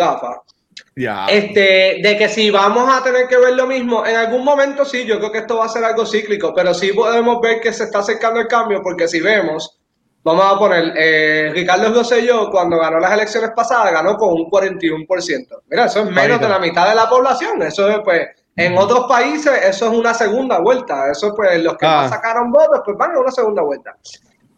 Este, 0.95 1.99
de 2.01 2.15
que 2.17 2.29
si 2.29 2.49
vamos 2.49 2.89
a 2.89 3.03
tener 3.03 3.27
que 3.27 3.37
ver 3.37 3.53
lo 3.53 3.67
mismo, 3.67 4.05
en 4.05 4.15
algún 4.15 4.45
momento 4.45 4.85
sí, 4.85 5.05
yo 5.05 5.17
creo 5.17 5.31
que 5.31 5.39
esto 5.39 5.57
va 5.57 5.65
a 5.65 5.69
ser 5.69 5.83
algo 5.83 6.05
cíclico, 6.05 6.53
pero 6.55 6.73
sí 6.73 6.93
podemos 6.93 7.41
ver 7.41 7.59
que 7.59 7.73
se 7.73 7.83
está 7.83 7.99
acercando 7.99 8.39
el 8.39 8.47
cambio, 8.47 8.81
porque 8.81 9.05
si 9.05 9.19
vemos, 9.19 9.77
vamos 10.23 10.45
a 10.45 10.57
poner, 10.57 10.93
eh, 10.95 11.51
Ricardo 11.53 11.93
Rosselló 11.93 12.49
cuando 12.49 12.79
ganó 12.79 12.99
las 12.99 13.11
elecciones 13.11 13.51
pasadas 13.53 13.91
ganó 13.91 14.15
con 14.15 14.33
un 14.33 14.49
41%. 14.49 15.63
Mira, 15.67 15.85
eso 15.85 15.99
es 15.99 16.11
menos 16.11 16.39
de 16.39 16.47
la 16.47 16.59
mitad 16.59 16.87
de 16.87 16.95
la 16.95 17.09
población, 17.09 17.61
eso 17.61 17.89
es 17.89 17.99
pues, 18.01 18.29
en 18.55 18.77
otros 18.77 19.05
países 19.09 19.51
eso 19.65 19.91
es 19.91 19.97
una 19.97 20.13
segunda 20.13 20.59
vuelta, 20.59 21.11
eso 21.11 21.35
pues 21.35 21.61
los 21.61 21.75
que 21.75 21.85
más 21.85 22.09
ah. 22.09 22.15
sacaron 22.15 22.51
votos 22.51 22.81
pues 22.85 22.97
van 22.97 23.11
a 23.11 23.19
una 23.19 23.31
segunda 23.31 23.61
vuelta. 23.63 23.97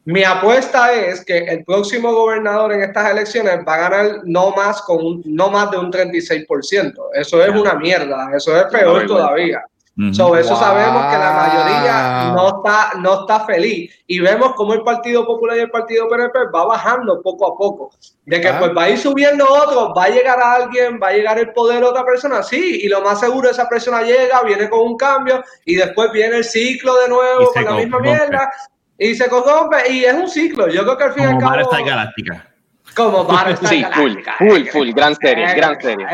Mi 0.08 0.24
apuesta 0.24 0.93
es 0.93 1.26
que 1.26 1.38
el 1.39 1.65
próximo 1.65 2.13
gobernador 2.13 2.72
en 2.72 2.82
estas 2.82 3.12
elecciones 3.12 3.60
va 3.67 3.74
a 3.74 3.89
ganar 3.89 4.22
no 4.24 4.52
más 4.52 4.82
con 4.84 5.22
no 5.26 5.50
más 5.50 5.70
de 5.70 5.80
un 5.80 5.91
36%. 5.91 6.93
Eso 7.13 7.43
es 7.43 7.50
una 7.50 7.74
mierda, 7.74 8.30
eso 8.34 8.56
es 8.56 8.63
peor 8.72 9.06
todavía. 9.06 9.65
Sobre 10.13 10.41
eso 10.41 10.56
sabemos 10.56 11.08
que 11.08 11.17
la 11.17 11.34
mayoría 11.34 12.32
no 12.34 12.48
está, 12.48 12.91
no 13.00 13.20
está 13.22 13.46
feliz. 13.46 13.93
Y 14.08 14.22
vemos 14.22 14.54
cómo 14.56 14.76
el 14.76 14.84
Partido 14.84 15.26
Popular 15.26 15.58
y 15.58 15.62
el 15.62 15.72
Partido 15.72 16.08
PNP 16.08 16.39
va 16.56 16.65
bajando 16.67 17.22
poco 17.22 17.54
a 17.54 17.58
poco. 17.58 17.91
De 18.26 18.39
que 18.39 18.54
pues 18.54 18.72
va 18.78 18.84
a 18.84 18.89
ir 18.91 18.98
subiendo 18.98 19.46
otro, 19.46 19.93
va 19.93 20.06
a 20.06 20.10
llegar 20.10 20.39
a 20.39 20.54
alguien, 20.54 21.02
va 21.04 21.10
a 21.10 21.13
llegar 21.13 21.38
el 21.38 21.52
poder 21.52 21.82
de 21.82 21.86
otra 21.86 22.06
persona, 22.06 22.43
sí, 22.43 22.80
y 22.84 22.88
lo 22.88 23.02
más 23.02 23.20
seguro 23.20 23.50
esa 23.50 23.67
persona 23.67 24.04
llega, 24.04 24.41
viene 24.43 24.70
con 24.70 24.80
un 24.80 24.96
cambio 24.96 25.43
y 25.65 25.76
después 25.76 26.13
viene 26.13 26.38
el 26.38 26.46
ciclo 26.46 26.96
de 26.96 27.10
nuevo 27.10 27.52
con 27.52 27.65
la 27.65 27.74
misma 27.74 28.00
mierda 28.00 28.50
y 28.97 29.15
se 29.15 29.27
corrompe 29.29 29.91
y 29.91 30.05
es 30.05 30.13
un 30.13 30.29
ciclo. 30.29 30.67
Yo 30.69 30.83
creo 30.83 30.97
que 30.97 31.03
al 31.03 31.13
fin 31.13 31.23
y 31.23 31.27
al 31.27 31.38
cabo. 31.38 31.86
Galáctica. 31.86 32.47
Como 32.95 33.23
Battlestar 33.25 33.69
sí, 33.69 33.86
full, 33.93 34.13
full, 34.39 34.65
full, 34.71 34.89
gran 34.91 35.15
serie, 35.15 35.53
gran 35.53 35.79
serie. 35.79 36.05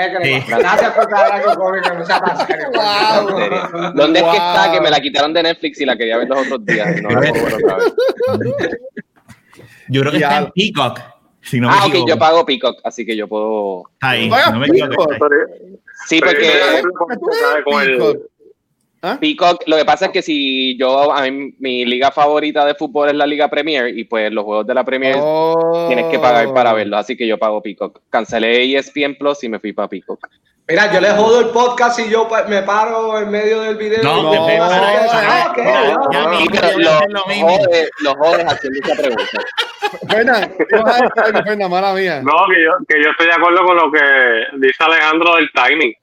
Gracias 0.48 0.92
por 0.92 1.06
traer 1.08 1.32
algo 1.32 1.56
cómico, 1.56 1.94
no 1.94 2.06
sea 2.06 2.20
wow. 2.20 3.92
¿Dónde 3.96 4.20
es 4.20 4.26
que 4.26 4.38
está? 4.38 4.70
Que 4.72 4.82
me 4.82 4.90
la 4.90 5.00
quitaron 5.00 5.34
de 5.34 5.44
Netflix 5.44 5.80
y 5.80 5.86
la 5.86 5.96
quería 5.96 6.18
ver 6.18 6.28
los 6.28 6.40
otros 6.40 6.66
días. 6.66 7.02
No 7.02 7.10
la 7.10 7.22
puedo 7.22 7.46
ver 7.46 7.54
otra 7.54 7.78
vez. 7.78 7.94
Yo 9.88 10.02
creo 10.02 10.12
que 10.12 10.18
está 10.18 10.38
en 10.40 10.52
Peacock. 10.52 11.00
Si 11.42 11.60
no 11.60 11.70
ah, 11.70 11.86
ok, 11.86 12.08
yo 12.08 12.18
pago 12.18 12.46
Peacock, 12.46 12.80
así 12.86 13.06
que 13.06 13.18
yo 13.18 13.28
puedo. 13.28 13.84
Ahí, 14.00 14.30
no 14.30 14.60
me 14.60 14.68
equivoco. 14.68 15.06
Sí, 16.08 16.20
porque. 16.20 16.82
¿Ah? 19.06 19.18
Peacock, 19.20 19.64
lo 19.68 19.76
que 19.76 19.84
pasa 19.84 20.06
es 20.06 20.12
que 20.12 20.22
si 20.22 20.78
yo, 20.78 21.12
a 21.12 21.24
mí, 21.24 21.54
mi 21.60 21.84
liga 21.84 22.10
favorita 22.10 22.66
de 22.66 22.74
fútbol 22.74 23.10
es 23.10 23.16
la 23.16 23.28
Liga 23.28 23.50
Premier 23.50 23.90
y 23.90 24.06
pues 24.06 24.32
los 24.32 24.46
juegos 24.46 24.66
de 24.66 24.74
la 24.74 24.86
Premier 24.86 25.18
tienes 25.90 26.06
que 26.06 26.20
pagar 26.20 26.54
para 26.54 26.72
oh. 26.72 26.76
verlos, 26.76 27.02
así 27.02 27.18
que 27.18 27.28
yo 27.28 27.38
pago 27.38 27.62
Peacock. 27.62 28.00
Cancelé 28.10 28.74
ESPN 28.78 29.16
Plus 29.16 29.44
y 29.44 29.50
me 29.50 29.60
fui 29.60 29.74
para 29.74 29.90
Peacock. 29.90 30.26
Mira, 30.70 30.90
yo 30.94 31.02
le 31.02 31.12
jodo 31.12 31.42
el 31.42 31.48
podcast 31.50 32.00
y 32.00 32.10
yo 32.10 32.30
me 32.48 32.62
paro 32.62 33.20
en 33.20 33.30
medio 33.30 33.60
del 33.64 33.76
video. 33.76 34.02
No, 34.02 34.24
no, 34.24 34.34
no, 34.34 34.48
los 38.00 38.16
jodes 38.16 38.46
haciendo 38.46 38.80
esa 38.84 38.96
pregunta. 38.96 39.42
Buena, 41.44 41.68
mala 41.68 41.94
mía. 41.94 42.22
No, 42.24 42.32
que 42.48 42.64
yo, 42.64 42.72
que 42.88 43.04
yo 43.04 43.12
estoy 43.12 43.28
de 43.28 43.34
acuerdo 43.34 43.66
con 43.66 43.76
lo 43.76 43.92
que 43.92 44.00
dice 44.66 44.82
Alejandro 44.82 45.36
del 45.36 45.52
timing 45.52 45.94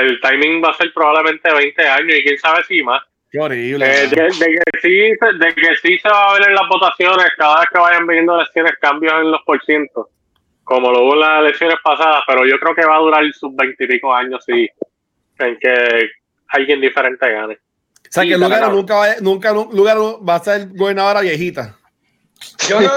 el 0.00 0.20
timing 0.20 0.62
va 0.62 0.70
a 0.70 0.76
ser 0.76 0.92
probablemente 0.92 1.52
20 1.52 1.88
años 1.88 2.16
y 2.16 2.22
quién 2.22 2.38
sabe 2.38 2.62
si 2.64 2.82
más. 2.82 3.02
Qué 3.30 3.38
horrible. 3.38 3.86
Eh, 3.86 4.08
de, 4.08 4.22
de 4.22 4.30
que 4.30 4.80
sí, 4.82 4.90
de 4.90 5.54
que 5.54 5.76
sí 5.80 5.98
se 5.98 6.08
va 6.08 6.30
a 6.30 6.32
ver 6.34 6.48
en 6.48 6.54
las 6.54 6.68
votaciones 6.68 7.26
cada 7.36 7.60
vez 7.60 7.68
que 7.72 7.78
vayan 7.78 8.06
viniendo 8.06 8.34
elecciones 8.34 8.72
cambios 8.80 9.14
en 9.20 9.30
los 9.30 9.40
porcientos, 9.42 10.08
como 10.64 10.90
lo 10.90 11.04
hubo 11.04 11.14
en 11.14 11.20
las 11.20 11.40
elecciones 11.40 11.76
pasadas, 11.82 12.24
pero 12.26 12.44
yo 12.44 12.58
creo 12.58 12.74
que 12.74 12.84
va 12.84 12.96
a 12.96 13.00
durar 13.00 13.24
sus 13.32 13.54
veintipico 13.54 14.12
años 14.12 14.44
sí, 14.44 14.68
en 15.38 15.56
que 15.58 16.10
alguien 16.48 16.80
diferente 16.80 17.30
gane. 17.30 17.54
o 17.54 17.58
sea, 18.08 18.24
sí, 18.24 18.30
que 18.30 18.38
Lugaro 18.38 18.70
nunca 18.72 18.96
va, 18.96 19.06
nunca 19.20 19.52
Lugaro 19.52 20.24
va 20.24 20.34
a 20.34 20.40
ser 20.40 20.68
gobernadora 20.70 21.20
viejita. 21.20 21.76
Yo 22.68 22.80
no. 22.80 22.88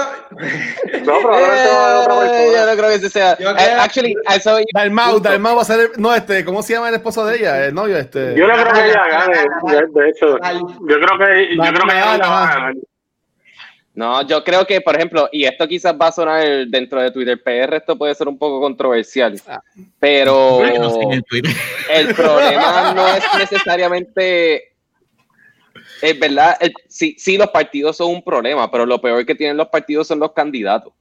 No, 1.04 1.20
probablemente 1.20 1.68
va 1.68 1.86
a 1.86 1.96
haber 2.04 2.10
otra 2.10 2.42
Eh, 2.44 2.52
yo 2.54 2.66
no 2.66 2.72
creo 2.76 2.88
que 2.88 2.94
ese 2.96 3.10
sea. 3.10 3.38
Yo 3.38 3.50
Eh, 3.50 3.54
creo- 3.56 3.80
actually, 3.80 4.14
a 4.26 4.36
eso 4.36 4.58
iba. 4.58 4.66
Dalmau, 4.74 5.20
Dalmau 5.20 5.56
va 5.56 5.62
a 5.62 5.64
ser, 5.64 5.80
el- 5.80 5.90
no, 5.96 6.14
este, 6.14 6.44
¿cómo 6.44 6.62
se 6.62 6.74
llama 6.74 6.88
el 6.88 6.94
esposo 6.96 7.24
de 7.26 7.36
ella? 7.36 7.66
El 7.66 7.74
novio, 7.74 7.96
este. 7.96 8.34
Yo 8.36 8.46
no 8.46 8.54
creo 8.54 8.72
que 8.72 8.88
ella 8.90 9.02
gane, 9.10 9.36
de, 9.94 10.08
hecho. 10.08 10.26
Yo 10.38 10.38
creo 10.38 10.58
que, 10.58 10.86
yo 10.88 10.98
creo 10.98 11.18
que 11.18 11.52
ella 11.54 11.72
no 12.18 12.28
va 12.30 12.42
a 12.44 12.54
ganar. 12.54 12.74
No, 13.96 14.26
yo 14.26 14.42
creo 14.42 14.66
que, 14.66 14.80
por 14.80 14.96
ejemplo, 14.96 15.28
y 15.30 15.44
esto 15.44 15.68
quizás 15.68 15.94
va 15.94 16.08
a 16.08 16.12
sonar 16.12 16.44
dentro 16.66 17.00
de 17.00 17.12
Twitter 17.12 17.40
PR, 17.40 17.76
esto 17.76 17.96
puede 17.96 18.12
ser 18.16 18.26
un 18.26 18.36
poco 18.36 18.60
controversial, 18.60 19.40
Ah. 19.46 19.60
pero 20.00 20.60
no 20.78 20.90
sé 20.90 21.22
el 21.90 22.12
problema 22.12 22.92
no 22.96 23.06
es 23.06 23.22
necesariamente, 23.38 24.73
es 26.04 26.18
verdad, 26.18 26.56
el- 26.60 26.72
sí, 26.88 27.14
sí, 27.18 27.36
los 27.36 27.48
partidos 27.50 27.96
son 27.96 28.10
un 28.10 28.22
problema, 28.22 28.70
pero 28.70 28.86
lo 28.86 29.00
peor 29.00 29.24
que 29.26 29.34
tienen 29.34 29.56
los 29.56 29.68
partidos 29.68 30.06
son 30.06 30.18
los 30.20 30.32
candidatos. 30.32 30.92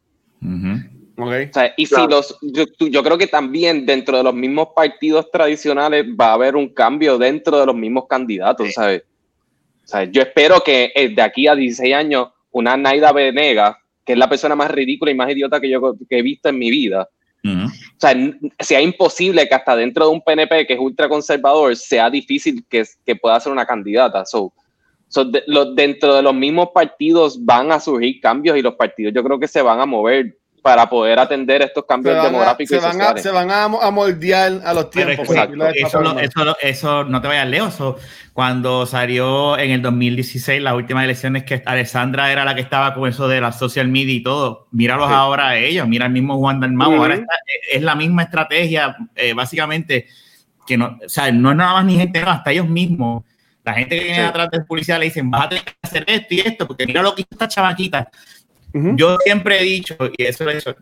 Ujú. 0.41 0.79
Ok. 1.17 1.33
O 1.49 1.53
sea, 1.53 1.73
y 1.77 1.85
Claro. 1.85 2.03
si 2.03 2.09
los, 2.09 2.37
yo, 2.41 2.65
yo 2.89 3.03
creo 3.03 3.17
que 3.17 3.27
también 3.27 3.85
dentro 3.85 4.17
de 4.17 4.23
los 4.23 4.33
mismos 4.33 4.69
partidos 4.75 5.29
tradicionales 5.31 6.05
va 6.19 6.27
a 6.29 6.33
haber 6.33 6.55
un 6.55 6.69
cambio 6.69 7.17
dentro 7.17 7.59
de 7.59 7.65
los 7.65 7.75
mismos 7.75 8.05
candidatos, 8.09 8.73
¿sabes? 8.73 9.03
O 9.83 9.87
sea, 9.87 10.05
yo 10.05 10.21
espero 10.21 10.61
que 10.61 10.91
eh, 10.95 11.09
de 11.09 11.21
aquí 11.21 11.47
a 11.47 11.55
16 11.55 11.93
años 11.93 12.29
una 12.51 12.75
Naida 12.77 13.11
Venega, 13.11 13.77
que 14.05 14.13
es 14.13 14.17
la 14.19 14.29
persona 14.29 14.55
más 14.55 14.71
ridícula 14.71 15.11
y 15.11 15.15
más 15.15 15.29
idiota 15.31 15.59
que 15.59 15.69
yo 15.69 15.95
que 16.09 16.17
he 16.17 16.21
visto 16.21 16.49
en 16.49 16.57
mi 16.57 16.71
vida, 16.71 17.07
Ujú. 17.43 17.65
o 17.65 17.99
sea, 17.99 18.15
sea 18.59 18.81
imposible 18.81 19.47
que 19.47 19.53
hasta 19.55 19.75
dentro 19.75 20.05
de 20.05 20.11
un 20.13 20.21
PNP 20.21 20.65
que 20.65 20.73
es 20.73 20.79
ultraconservador 20.79 21.75
sea 21.75 22.09
difícil 22.09 22.63
que, 22.69 22.83
que 23.05 23.15
pueda 23.15 23.39
ser 23.39 23.51
una 23.51 23.65
candidata. 23.65 24.25
So, 24.25 24.53
so, 25.13 25.25
de- 25.25 25.43
lo- 25.47 25.73
dentro 25.75 26.15
de 26.15 26.23
los 26.23 26.33
mismos 26.33 26.69
partidos 26.73 27.43
van 27.45 27.71
a 27.71 27.79
surgir 27.79 28.19
cambios 28.19 28.57
y 28.57 28.61
los 28.63 28.73
partidos 28.73 29.13
yo 29.13 29.23
creo 29.23 29.39
que 29.39 29.47
se 29.47 29.61
van 29.61 29.79
a 29.79 29.85
mover 29.85 30.37
para 30.63 30.89
poder 30.89 31.19
atender 31.19 31.61
estos 31.61 31.83
Se 31.83 31.87
cambios 31.87 32.15
a, 32.17 32.23
demográficos 32.23 32.69
se, 32.69 32.77
y 32.77 32.79
van 32.79 33.01
a, 33.01 33.17
se 33.17 33.31
van 33.31 33.51
a, 33.51 33.65
a 33.65 33.91
moldear 33.91 34.61
a 34.63 34.73
los 34.73 34.85
es 34.85 34.89
tiempos. 34.91 35.27
que 35.27 35.33
esta 35.33 35.43
eso, 35.43 35.99
lo- 36.01 36.05
forma. 36.09 36.21
eso, 36.21 36.45
lo- 36.45 36.55
eso 36.61 37.03
no 37.03 37.21
te 37.21 37.27
vayas 37.27 37.47
lejos. 37.49 37.73
so, 37.73 37.97
cuando 38.31 38.85
salió 38.85 39.57
en 39.57 39.71
el 39.71 39.81
2016 39.81 40.61
las 40.61 40.73
últimas 40.73 41.03
elecciones 41.03 41.43
que 41.43 41.61
Alessandra 41.65 42.31
era 42.31 42.45
la 42.45 42.55
que 42.55 42.61
estaba 42.61 42.93
con 42.95 43.07
eso 43.09 43.27
de 43.27 43.41
la 43.41 43.51
social 43.51 43.89
media 43.89 44.13
y 44.13 44.23
todo, 44.23 44.67
míralos 44.71 45.09
Sí. 45.09 45.13
ahora 45.13 45.49
a 45.49 45.57
ellos, 45.57 45.85
mira 45.87 46.05
el 46.07 46.13
mismo 46.13 46.37
Juan 46.37 46.59
Dalmau, 46.61 46.93
ahora 46.93 47.15
está- 47.15 47.35
es 47.71 47.81
la 47.83 47.95
misma 47.95 48.23
estrategia, 48.23 48.95
eh, 49.15 49.33
básicamente, 49.33 50.07
que 50.65 50.77
no, 50.77 50.97
o 51.05 51.09
sea, 51.09 51.29
no 51.31 51.51
es 51.51 51.57
nada 51.57 51.73
más 51.73 51.85
ni 51.85 51.97
gente, 51.97 52.21
no, 52.21 52.31
hasta 52.31 52.51
ellos 52.51 52.69
mismos. 52.69 53.23
La 53.63 53.73
gente 53.73 53.97
que 53.97 54.03
viene 54.03 54.19
Sí. 54.19 54.25
atrás 54.25 54.49
del 54.51 54.65
policía 54.65 54.99
le 54.99 55.05
dicen, 55.05 55.31
vas 55.31 55.45
a 55.45 55.49
tener 55.49 55.63
que 55.63 55.73
hacer 55.81 56.03
esto 56.07 56.33
y 56.33 56.39
esto, 56.41 56.67
porque 56.67 56.85
mira 56.85 57.01
lo 57.01 57.15
que 57.15 57.21
hizo 57.21 57.29
esta 57.31 57.47
chavaquita. 57.47 58.09
Ujú. 58.73 58.95
Yo 58.95 59.17
siempre 59.23 59.59
he 59.59 59.63
dicho, 59.63 59.95
y 60.17 60.23
eso 60.23 60.43
lo 60.43 60.51
he 60.51 60.55
dicho, 60.55 60.75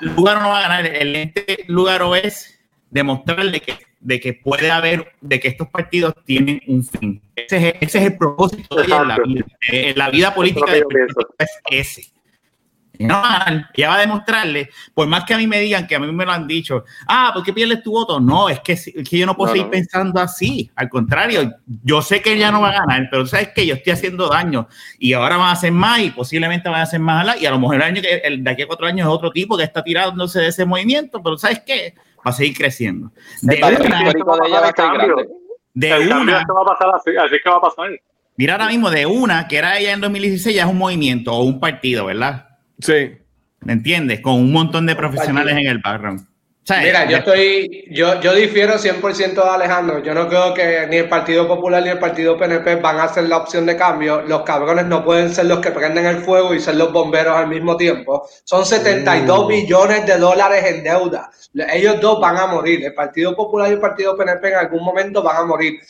Lugaro 0.00 0.40
no 0.40 0.48
va 0.48 0.58
a 0.58 0.62
ganar. 0.62 0.86
El 0.86 1.14
ente 1.14 1.64
Lugaro 1.68 2.16
es 2.16 2.58
demostrarle 2.90 3.60
que, 3.60 3.74
de 4.00 4.18
que 4.20 4.32
puede 4.34 4.70
haber, 4.70 5.12
de 5.20 5.38
que 5.40 5.48
estos 5.48 5.68
partidos 5.68 6.14
tienen 6.24 6.60
un 6.66 6.84
fin. 6.84 7.22
Ese 7.36 7.68
es, 7.68 7.74
ese 7.80 7.98
es 7.98 8.04
el 8.06 8.16
propósito 8.16 8.76
de 8.76 8.88
la 8.88 9.18
vida. 9.24 9.44
Eh, 9.70 9.90
En 9.90 9.98
la 9.98 10.10
vida 10.10 10.34
política 10.34 10.72
es 11.38 11.50
ese. 11.70 12.02
No 13.06 13.14
va 13.14 13.36
a 13.36 13.44
ganar. 13.44 13.70
Ella 13.74 13.88
va 13.88 13.94
a 13.94 14.00
demostrarle, 14.00 14.70
por 14.94 15.06
más 15.06 15.24
que 15.24 15.34
a 15.34 15.38
mí 15.38 15.46
me 15.46 15.60
digan, 15.60 15.86
que 15.86 15.94
a 15.94 16.00
mí 16.00 16.10
me 16.12 16.24
lo 16.24 16.32
han 16.32 16.46
dicho, 16.48 16.84
ah, 17.06 17.30
¿por 17.32 17.44
qué 17.44 17.52
pierdes 17.52 17.82
tu 17.82 17.92
voto? 17.92 18.18
No, 18.18 18.48
es 18.48 18.60
que, 18.60 18.72
es 18.72 18.92
que 19.08 19.18
yo 19.18 19.24
no 19.26 19.36
puedo 19.36 19.48
No, 19.48 19.52
seguir 19.52 19.66
no. 19.66 19.70
pensando 19.70 20.20
así. 20.20 20.70
Al 20.74 20.88
contrario, 20.88 21.52
yo 21.84 22.02
sé 22.02 22.20
que 22.20 22.32
ella 22.32 22.50
no 22.50 22.60
va 22.60 22.70
a 22.70 22.80
ganar, 22.80 23.08
pero 23.10 23.24
sabes 23.26 23.50
que 23.54 23.64
yo 23.66 23.74
estoy 23.74 23.92
haciendo 23.92 24.28
daño 24.28 24.66
y 24.98 25.12
ahora 25.12 25.36
van 25.36 25.48
a 25.48 25.52
hacer 25.52 25.70
más 25.72 26.00
y 26.00 26.10
posiblemente 26.10 26.68
van 26.68 26.80
a 26.80 26.82
hacer 26.84 26.98
más 27.00 27.22
a 27.22 27.24
la- 27.24 27.36
y 27.38 27.46
a 27.46 27.50
lo 27.50 27.58
mejor 27.60 27.76
el 27.76 27.82
año 27.82 28.02
que 28.02 28.16
el 28.24 28.42
de 28.42 28.50
aquí 28.50 28.62
a 28.62 28.66
cuatro 28.66 28.86
años 28.86 29.06
es 29.06 29.12
otro 29.12 29.30
tipo 29.30 29.56
que 29.56 29.64
está 29.64 29.82
tirándose 29.84 30.40
de 30.40 30.48
ese 30.48 30.64
movimiento, 30.64 31.22
pero 31.22 31.38
¿sabes 31.38 31.62
qué? 31.64 31.94
Va 32.26 32.30
a 32.30 32.32
seguir 32.32 32.56
creciendo. 32.56 33.12
De 33.42 33.58
una, 33.58 33.70
histórico 33.70 34.36
de 34.36 34.48
ella 34.48 34.60
va 34.60 34.68
a 34.68 34.72
ser 34.74 34.92
grande. 34.92 35.28
de 35.74 35.90
El 35.90 36.08
cambio 36.08 36.20
una, 36.22 36.40
esto 36.40 36.54
va 36.54 36.62
a 36.62 36.64
pasar 36.64 36.88
así, 36.96 37.10
así 37.16 37.36
que 37.42 37.48
va 37.48 37.56
a 37.56 37.60
pasar. 37.60 37.90
mira 38.36 38.54
ahora 38.54 38.66
mismo, 38.66 38.90
de 38.90 39.06
una, 39.06 39.46
que 39.46 39.56
era 39.56 39.78
ella 39.78 39.92
en 39.92 40.00
2016, 40.00 40.56
ya 40.56 40.64
es 40.64 40.68
un 40.68 40.78
movimiento 40.78 41.32
o 41.32 41.44
un 41.44 41.60
partido, 41.60 42.06
¿verdad? 42.06 42.47
Sí. 42.80 43.16
¿Me 43.60 43.72
entiendes? 43.72 44.20
Con 44.20 44.34
un 44.34 44.52
montón 44.52 44.86
de 44.86 44.94
profesionales 44.96 45.56
en 45.56 45.66
el 45.66 45.78
background. 45.78 46.26
Mira, 46.82 47.06
yo 47.08 47.16
estoy, 47.16 47.86
yo, 47.90 48.20
yo 48.20 48.34
difiero 48.34 48.74
100% 48.74 49.32
de 49.42 49.50
Alejandro. 49.50 50.02
Yo 50.02 50.12
no 50.12 50.28
creo 50.28 50.52
que 50.52 50.86
ni 50.90 50.96
el 50.96 51.08
Partido 51.08 51.48
Popular 51.48 51.82
ni 51.82 51.88
el 51.88 51.98
Partido 51.98 52.36
PNP 52.36 52.76
van 52.76 53.00
a 53.00 53.08
ser 53.08 53.24
la 53.24 53.38
opción 53.38 53.64
de 53.64 53.74
cambio. 53.74 54.20
Los 54.22 54.42
cabrones 54.42 54.84
no 54.84 55.02
pueden 55.02 55.34
ser 55.34 55.46
los 55.46 55.60
que 55.60 55.70
prenden 55.70 56.04
el 56.04 56.18
fuego 56.18 56.52
y 56.54 56.60
ser 56.60 56.74
los 56.76 56.92
bomberos 56.92 57.34
al 57.34 57.48
mismo 57.48 57.76
tiempo. 57.78 58.28
Son 58.44 58.66
72 58.66 59.46
Mm. 59.46 59.48
billones 59.48 60.06
de 60.06 60.18
dólares 60.18 60.62
en 60.66 60.84
deuda. 60.84 61.30
Ellos 61.72 62.02
dos 62.02 62.20
van 62.20 62.36
a 62.36 62.46
morir. 62.46 62.84
El 62.84 62.92
Partido 62.92 63.34
Popular 63.34 63.70
y 63.70 63.72
el 63.72 63.80
Partido 63.80 64.14
PNP 64.14 64.48
en 64.48 64.56
algún 64.56 64.84
momento 64.84 65.22
van 65.22 65.36
a 65.36 65.44
morir. 65.46 65.80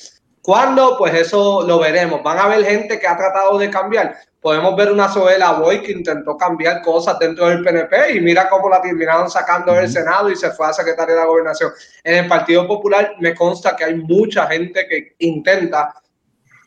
¿Cuándo? 0.41 0.95
Pues 0.97 1.13
eso 1.13 1.67
lo 1.67 1.81
veremos. 1.81 2.23
Van 2.23 2.39
a 2.39 2.45
haber 2.45 2.65
gente 2.65 3.01
que 3.01 3.07
ha 3.09 3.17
tratado 3.17 3.59
de 3.59 3.69
cambiar. 3.69 4.17
Podemos 4.41 4.77
ver 4.77 4.93
una 4.93 5.09
Zoela 5.09 5.53
Boy 5.53 5.83
que 5.83 5.93
intentó 5.93 6.37
cambiar 6.37 6.81
cosas 6.83 7.19
dentro 7.19 7.49
del 7.49 7.63
PNP 7.63 8.13
y 8.17 8.21
mira 8.21 8.49
cómo 8.49 8.69
la 8.69 8.81
terminaron 8.81 9.29
sacando 9.29 9.73
del 9.73 9.91
Senado 9.91 10.31
y 10.31 10.37
se 10.37 10.51
fue 10.53 10.69
a 10.69 10.73
secretaria 10.73 11.15
de 11.17 11.21
la 11.21 11.27
gobernación. 11.27 11.73
En 12.05 12.25
el 12.25 12.29
Partido 12.29 12.67
Popular 12.67 13.17
me 13.19 13.35
consta 13.35 13.75
que 13.75 13.85
hay 13.85 13.97
mucha 13.97 14.47
gente 14.47 14.87
que 14.87 15.17
intenta, 15.19 15.93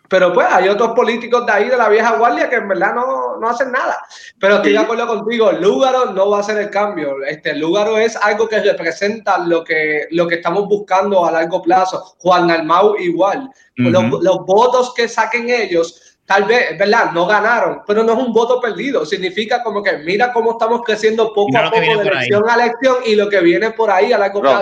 pero 0.10 0.34
pues 0.34 0.46
hay 0.52 0.68
otros 0.68 0.92
políticos 0.92 1.46
de 1.46 1.52
ahí 1.54 1.70
de 1.70 1.78
la 1.78 1.88
vieja 1.88 2.18
guardia 2.18 2.50
que 2.50 2.58
en 2.58 2.68
verdad 2.68 2.94
no, 2.94 3.38
no 3.38 3.48
hacen 3.50 3.72
nada. 3.72 3.98
Pero 4.42 4.56
estoy 4.56 4.74
de 4.74 4.80
acuerdo 4.80 5.08
contigo, 5.08 5.54
Lúgaro 5.54 6.08
no 6.12 6.30
va 6.32 6.40
a 6.40 6.44
ser 6.44 6.58
el 6.58 6.70
cambio. 6.70 7.24
Este 7.26 7.56
Lúgaro 7.56 7.98
es 7.98 8.18
algo 8.18 8.50
que 8.50 8.60
representa 8.60 9.38
lo 9.38 9.64
que, 9.64 10.08
lo 10.12 10.28
que 10.28 10.36
estamos 10.36 10.68
buscando 10.68 11.26
a 11.26 11.32
largo 11.32 11.62
plazo. 11.62 12.16
Juan 12.18 12.50
Dalmau 12.50 12.98
igual. 12.98 13.50
los, 13.78 14.04
Ujú. 14.04 14.20
los 14.22 14.46
votos 14.46 14.94
que 14.94 15.08
saquen 15.08 15.50
ellos 15.50 16.11
tal 16.26 16.46
vez, 16.46 16.72
es 16.72 16.78
verdad, 16.78 17.12
no 17.12 17.26
ganaron, 17.26 17.82
pero 17.86 18.04
no 18.04 18.14
es 18.14 18.20
un 18.20 18.32
voto 18.34 18.62
perdido. 18.62 19.06
Significa 19.06 19.62
como 19.64 19.84
que 19.84 19.98
mira 19.98 20.32
cómo 20.32 20.52
estamos 20.52 20.82
creciendo 20.86 21.34
poco 21.34 21.58
a 21.58 21.64
poco 21.70 21.80
de 21.80 21.86
ahí. 21.88 21.98
elección 22.00 22.50
a 22.50 22.54
elección 22.56 22.96
y 23.06 23.16
lo 23.16 23.28
que 23.30 23.42
viene 23.42 23.72
por 23.72 23.92
ahí 23.92 24.14
a 24.14 24.18
largo 24.18 24.42
plazo. 24.42 24.62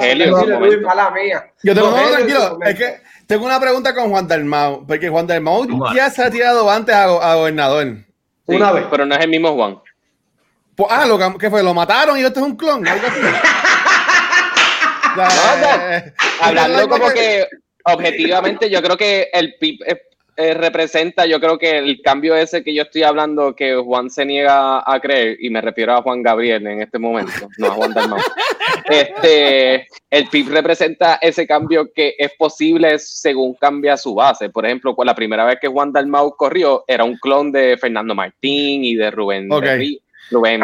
Luis, 0.60 0.82
mala 0.82 1.12
mía. 1.12 1.46
Yo 1.64 1.76
tengo, 1.76 1.92
no, 1.92 1.98
Rogelio, 1.98 2.18
tranquilo, 2.18 2.60
es 2.66 2.76
que 2.76 3.02
tengo 3.28 3.46
una 3.46 3.60
pregunta 3.60 3.94
con 3.94 4.10
Juan 4.10 4.28
Dalmau, 4.28 4.86
porque 4.88 5.10
Juan 5.10 5.28
Dalmau 5.28 5.66
Bueno. 5.68 5.94
ya 5.96 6.10
se 6.10 6.24
ha 6.24 6.32
tirado 6.32 6.70
antes 6.72 6.96
a, 6.96 7.06
go- 7.08 7.22
a 7.22 7.36
gobernador. 7.36 7.86
Sí, 8.48 8.56
Una 8.56 8.72
vez. 8.72 8.86
Pero 8.90 9.06
no 9.06 9.14
es 9.16 9.22
el 9.22 9.30
mismo 9.30 9.54
Juan. 9.54 9.80
Pues, 10.76 10.90
ah, 10.92 11.06
lo, 11.06 11.20
que- 11.20 11.38
¿qué 11.40 11.50
fue? 11.52 11.62
¿Lo 11.62 11.74
mataron 11.76 12.18
y 12.18 12.22
este 12.24 12.40
es 12.40 12.46
un 12.46 12.56
clon? 12.56 12.88
Algo 12.88 13.08
así. 13.08 13.20
No, 15.16 15.24
no. 15.24 15.92
Eh, 15.92 16.14
Hablando 16.42 16.88
como 16.88 17.10
que 17.10 17.48
objetivamente, 17.84 18.70
yo 18.70 18.82
creo 18.82 18.96
que 18.96 19.30
el 19.34 19.56
PIB 19.60 19.80
eh, 20.40 20.50
eh, 20.50 20.54
representa, 20.54 21.26
yo 21.26 21.40
creo 21.40 21.58
que 21.58 21.78
el 21.78 22.02
cambio 22.02 22.36
ese 22.36 22.64
que 22.64 22.74
yo 22.74 22.84
estoy 22.84 23.04
hablando, 23.04 23.56
que 23.56 23.76
Juan 23.76 24.10
se 24.10 24.26
niega 24.26 24.80
a 24.86 25.00
creer, 25.00 25.38
y 25.40 25.50
me 25.50 25.62
refiero 25.62 25.94
a 25.94 26.02
Juan 26.02 26.24
Gabriel 26.24 26.66
en 26.66 26.82
este 26.82 26.98
momento, 27.00 27.48
no 27.58 27.68
a 27.68 27.72
Juan 27.72 27.94
Dalmau. 27.94 28.20
Este, 28.86 29.88
el 30.10 30.28
PIB 30.32 30.50
representa 30.50 31.16
ese 31.22 31.46
cambio 31.46 31.92
que 31.94 32.16
es 32.18 32.32
posible 32.38 32.98
según 32.98 33.54
cambia 33.56 33.98
su 33.98 34.16
base. 34.16 34.50
Por 34.50 34.66
ejemplo, 34.66 34.96
la 35.04 35.14
primera 35.14 35.46
vez 35.46 35.60
que 35.60 35.68
Juan 35.68 35.92
Dalmau 35.92 36.36
corrió 36.36 36.86
era 36.88 37.04
un 37.04 37.18
clon 37.18 37.52
de 37.52 37.78
Fernando 37.78 38.16
Martín 38.16 38.84
y 38.84 38.96
de 38.96 39.12
Rubén 39.12 39.52
Ok. 39.52 39.64
Berrí- 39.64 40.02
Rubén. 40.32 40.62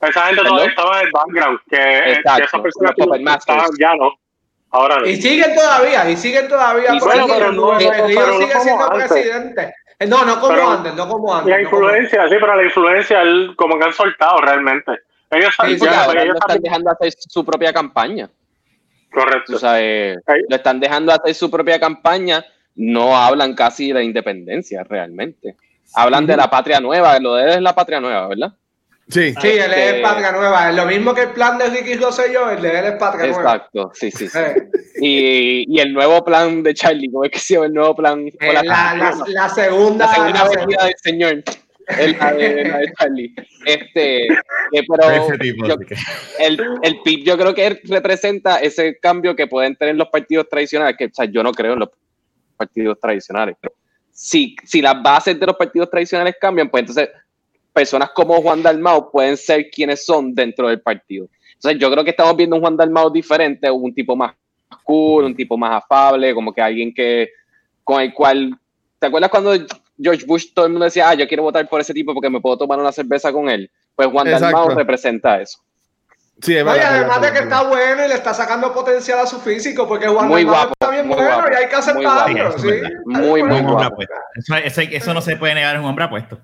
Esa 0.00 0.26
gente 0.26 0.42
todavía 0.42 0.68
estaba 0.70 1.00
en 1.00 1.06
el 1.06 1.12
background, 1.12 1.58
que, 1.68 1.76
que 1.76 2.12
Exacto, 2.12 2.44
esas 2.44 2.60
personas 2.60 2.94
los 2.96 3.06
Puppet 3.06 3.44
que 3.46 3.78
ya 3.78 3.94
no. 3.96 4.12
Ahora 4.72 4.98
no. 5.00 5.06
Y 5.06 5.16
siguen 5.20 5.54
todavía, 5.54 6.08
y 6.10 6.16
siguen 6.16 6.48
todavía. 6.48 6.94
Y 6.94 6.98
bueno, 7.00 7.26
pero 7.28 7.46
el 7.50 7.56
no- 7.56 7.62
Rubén 7.72 7.78
pero 7.88 8.26
no 8.26 8.38
sigue 8.38 8.52
como 8.52 8.64
siendo 8.64 8.92
antes. 8.92 9.08
presidente. 9.08 9.74
Eh, 9.98 10.06
No, 10.06 10.24
no 10.24 10.40
como 10.40 10.54
Pero 10.54 10.70
antes, 10.70 10.94
no 10.94 11.08
como 11.08 11.34
antes. 11.34 11.50
La 11.50 11.62
no 11.62 11.70
como 11.70 11.82
influencia, 11.82 12.28
sí, 12.28 12.36
pero 12.40 12.56
la 12.56 12.64
influencia, 12.64 13.22
él 13.22 13.54
como 13.56 13.78
que 13.78 13.84
han 13.84 13.92
soltado 13.92 14.38
realmente. 14.40 14.92
Ellos 15.30 15.54
Sí, 15.64 15.76
ya, 15.78 16.04
ellos 16.04 16.14
lo 16.14 16.32
están 16.34 16.48
saben- 16.48 16.62
dejando 16.62 16.90
hacer 16.90 17.12
su 17.18 17.44
propia 17.44 17.72
campaña. 17.72 18.30
Correcto. 19.12 19.58
Sabes, 19.58 20.18
Ahí. 20.26 20.40
lo 20.48 20.56
están 20.56 20.78
dejando 20.80 21.12
hacer 21.12 21.34
su 21.34 21.50
propia 21.50 21.78
campaña, 21.80 22.44
no 22.76 23.16
hablan 23.16 23.54
casi 23.54 23.88
de 23.88 23.94
la 23.94 24.02
independencia 24.02 24.84
realmente. 24.84 25.56
Hablan 25.94 26.26
de 26.26 26.36
la 26.36 26.48
patria 26.48 26.78
nueva, 26.80 27.18
lo 27.18 27.34
de 27.34 27.42
él 27.44 27.48
es 27.50 27.60
la 27.60 27.74
patria 27.74 28.00
nueva, 28.00 28.28
¿verdad? 28.28 28.52
Sí. 29.10 29.34
Sí, 29.40 29.48
él 29.48 29.72
es 29.74 29.92
que- 29.94 30.00
Patria 30.02 30.32
Nueva. 30.32 30.70
Es 30.70 30.76
lo 30.76 30.86
mismo 30.86 31.12
que 31.14 31.22
el 31.22 31.30
plan 31.30 31.58
de 31.58 31.66
Ricky 31.68 31.94
Rosselló, 31.94 32.50
el 32.50 32.62
de 32.62 32.78
él 32.78 32.84
es 32.86 32.92
Patria 32.92 33.26
Nueva. 33.26 33.40
Exacto, 33.54 33.90
sí, 33.94 34.10
sí, 34.10 34.28
sí. 34.28 34.38
Eh, 34.38 34.68
Y, 35.02 35.64
y 35.76 35.80
el 35.80 35.92
nuevo 35.92 36.22
plan 36.24 36.62
de 36.62 36.74
Charlie, 36.74 37.10
¿cómo 37.10 37.24
es 37.24 37.30
que 37.30 37.38
se 37.38 37.54
llama 37.54 37.66
el 37.66 37.72
nuevo 37.74 37.96
plan? 37.96 38.26
eh, 38.26 38.52
la, 38.52 38.62
la, 38.62 38.94
la- 38.94 39.24
la 39.28 39.48
segunda. 39.48 40.06
la 40.06 40.14
segunda 40.14 40.44
la 40.44 40.50
se- 40.50 40.56
venida 40.58 40.84
del 40.84 40.94
señor. 41.02 41.42
El, 41.98 42.16
la, 42.18 42.32
de, 42.34 42.64
la 42.68 42.78
de 42.78 42.92
Charlie. 42.98 43.34
Este, 43.66 44.26
eh, 44.26 44.32
pero 44.88 45.10
Ese 45.10 45.38
tipo, 45.38 45.66
yo- 45.66 45.78
que- 45.78 45.96
el, 46.38 46.60
el 46.82 47.00
PIB 47.02 47.24
yo 47.24 47.36
creo 47.38 47.52
que 47.54 47.80
representa 47.88 48.58
ese 48.60 48.98
cambio 49.00 49.34
que 49.34 49.46
pueden 49.48 49.74
tener 49.74 49.96
los 49.96 50.08
partidos 50.08 50.48
tradicionales, 50.48 50.96
que 50.96 51.06
o 51.06 51.10
sea, 51.12 51.24
yo 51.24 51.42
no 51.42 51.50
creo 51.52 51.72
en 51.72 51.80
los 51.80 51.88
partidos 52.56 53.00
tradicionales, 53.00 53.56
pero 53.60 53.74
si, 54.12 54.54
si 54.64 54.82
las 54.82 55.02
bases 55.02 55.40
de 55.40 55.46
los 55.46 55.56
partidos 55.56 55.90
tradicionales 55.90 56.36
cambian, 56.40 56.68
pues 56.70 56.82
entonces 56.82 57.08
personas 57.72 58.10
como 58.10 58.40
Juan 58.42 58.62
Dalmau 58.62 59.10
pueden 59.10 59.36
ser 59.36 59.70
quienes 59.70 60.04
son 60.04 60.34
dentro 60.34 60.68
del 60.68 60.80
partido. 60.80 61.28
Entonces 61.54 61.80
yo 61.80 61.90
creo 61.90 62.04
que 62.04 62.10
estamos 62.10 62.36
viendo 62.36 62.56
un 62.56 62.62
Juan 62.62 62.76
Dalmau 62.76 63.10
diferente, 63.10 63.70
un 63.70 63.94
tipo 63.94 64.16
más 64.16 64.32
cool, 64.84 65.24
un 65.24 65.34
tipo 65.36 65.56
más 65.56 65.82
afable, 65.82 66.34
como 66.34 66.52
que 66.52 66.60
alguien 66.62 66.92
que 66.94 67.30
con 67.84 68.00
el 68.00 68.12
cual, 68.14 68.56
¿te 68.98 69.06
acuerdas 69.06 69.30
cuando 69.30 69.52
George 70.00 70.24
Bush 70.26 70.46
todo 70.54 70.66
el 70.66 70.72
mundo 70.72 70.84
decía, 70.84 71.08
ah, 71.10 71.14
yo 71.14 71.26
quiero 71.28 71.42
votar 71.42 71.68
por 71.68 71.80
ese 71.80 71.92
tipo 71.92 72.14
porque 72.14 72.30
me 72.30 72.40
puedo 72.40 72.56
tomar 72.56 72.78
una 72.78 72.92
cerveza 72.92 73.32
con 73.32 73.48
él? 73.48 73.70
Pues 73.94 74.08
Juan 74.08 74.26
Exacto. 74.28 74.56
Dalmau 74.56 74.76
representa 74.76 75.40
eso. 75.40 75.58
Sí, 76.42 76.56
es 76.56 76.66
además 76.66 77.16
es 77.16 77.22
de 77.22 77.32
que 77.32 77.38
está 77.40 77.62
bueno 77.64 78.02
y 78.06 78.08
le 78.08 78.14
está 78.14 78.32
sacando 78.32 78.72
potencial 78.72 79.18
a 79.18 79.26
su 79.26 79.38
físico, 79.40 79.86
porque 79.86 80.06
Juan 80.08 80.26
Muy 80.28 80.42
Dalmau 80.44 80.54
guapo, 80.54 80.72
está 80.80 80.90
bien 80.90 81.06
muy 81.06 81.16
bueno 81.16 81.34
guapo, 81.34 81.50
y 81.52 81.54
hay 81.54 81.68
que 81.68 81.92
muy 81.92 82.06
aceptarlo. 82.06 82.44
guapo. 82.44 82.58
sí. 82.58 82.68
Es 82.68 82.80
verdad. 82.80 82.90
Muy, 83.04 83.42
muy 83.42 83.58
hombre 83.58 83.72
guapo. 83.74 84.02
eso- 84.64 84.80
eso 84.80 85.14
no 85.14 85.20
se 85.20 85.36
puede 85.36 85.54
negar, 85.54 85.76
es 85.76 85.82
un 85.82 85.88
hombre 85.88 86.04
apuesto. 86.06 86.38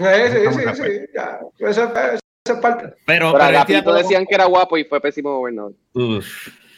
Sí, 0.00 0.32
sí, 0.32 0.58
sí, 0.74 0.82
sí, 0.82 1.00
ya. 1.14 1.38
Eso, 1.58 1.84
es- 1.84 2.20
eso 2.44 2.54
es 2.54 2.60
parte. 2.60 2.94
Pero, 3.06 3.32
Pero 3.32 3.92
a 3.92 3.96
decían 3.98 4.24
que 4.26 4.34
era 4.34 4.46
guapo 4.46 4.76
y 4.78 4.84
fue 4.84 5.00
pésimo 5.00 5.38
gobernador. 5.38 5.72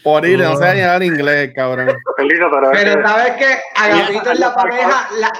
Por 0.02 0.26
ir, 0.26 0.40
no 0.40 0.56
sé 0.56 0.74
ni 0.74 0.80
hablar 0.80 1.04
inglés, 1.04 1.52
cabrón. 1.54 1.96
Pero 2.16 3.06
sabes 3.06 3.32
que 3.34 3.46
Agapito 3.76 4.32
es 4.32 4.38
la 4.40 4.52
pareja, 4.52 5.08
la, 5.16 5.30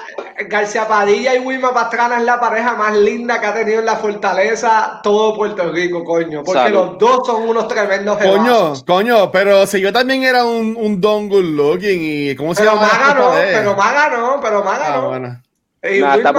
García 0.48 0.86
Padilla 0.86 1.34
y 1.34 1.40
Wilma 1.40 1.74
Pastrana 1.74 2.18
es 2.18 2.22
la 2.24 2.38
pareja 2.38 2.74
más 2.76 2.96
linda 2.96 3.40
que 3.40 3.46
ha 3.46 3.54
tenido 3.54 3.80
en 3.80 3.86
la 3.86 3.96
fortaleza 3.96 5.00
todo 5.02 5.34
Puerto 5.34 5.72
Rico, 5.72 6.04
coño. 6.04 6.44
Porque 6.44 6.60
Salud. 6.60 6.78
los 6.90 6.98
dos 6.98 7.26
son 7.26 7.48
unos 7.48 7.66
tremendos 7.66 8.16
Coño, 8.18 8.74
coño, 8.86 9.32
pero 9.32 9.66
si 9.66 9.80
yo 9.80 9.92
también 9.92 10.22
era 10.22 10.44
un, 10.44 10.76
un 10.76 11.00
don 11.00 11.28
good 11.28 11.42
looking 11.44 11.98
y 12.00 12.36
¿cómo 12.36 12.54
se 12.54 12.62
Pero 12.62 12.74
llama? 12.76 12.86
Maga 12.86 13.14
no, 13.14 13.30
pero 13.32 13.74
Maga 13.76 14.08
no, 14.16 14.40
pero 14.40 14.62
Maga 14.64 14.84
Ah, 14.86 14.96
no. 15.00 15.08
bueno. 15.08 15.42
Y 15.84 15.98
Nah, 16.00 16.14
Wilma 16.14 16.30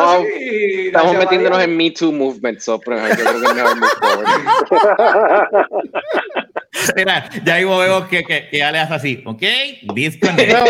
estamos- 0.89 1.17
metiéndonos 1.17 1.61
en 1.63 1.75
Me 1.75 1.91
Too 1.91 2.11
movement, 2.13 2.59
so, 2.61 2.79
pero 2.79 2.97
yo 3.09 3.13
creo 3.13 3.41
que 3.41 3.45
es 3.47 3.53
mejor 3.55 3.75
move 3.77 3.89
forward. 3.99 5.83
Mira, 6.95 7.29
ya 7.45 7.55
mismo 7.57 7.77
vemos 7.77 8.07
que, 8.07 8.23
que, 8.23 8.47
que 8.49 8.57
ya 8.57 8.71
le 8.71 8.79
hace 8.79 8.93
así, 8.93 9.21
¿ok? 9.25 9.41
No. 10.47 10.63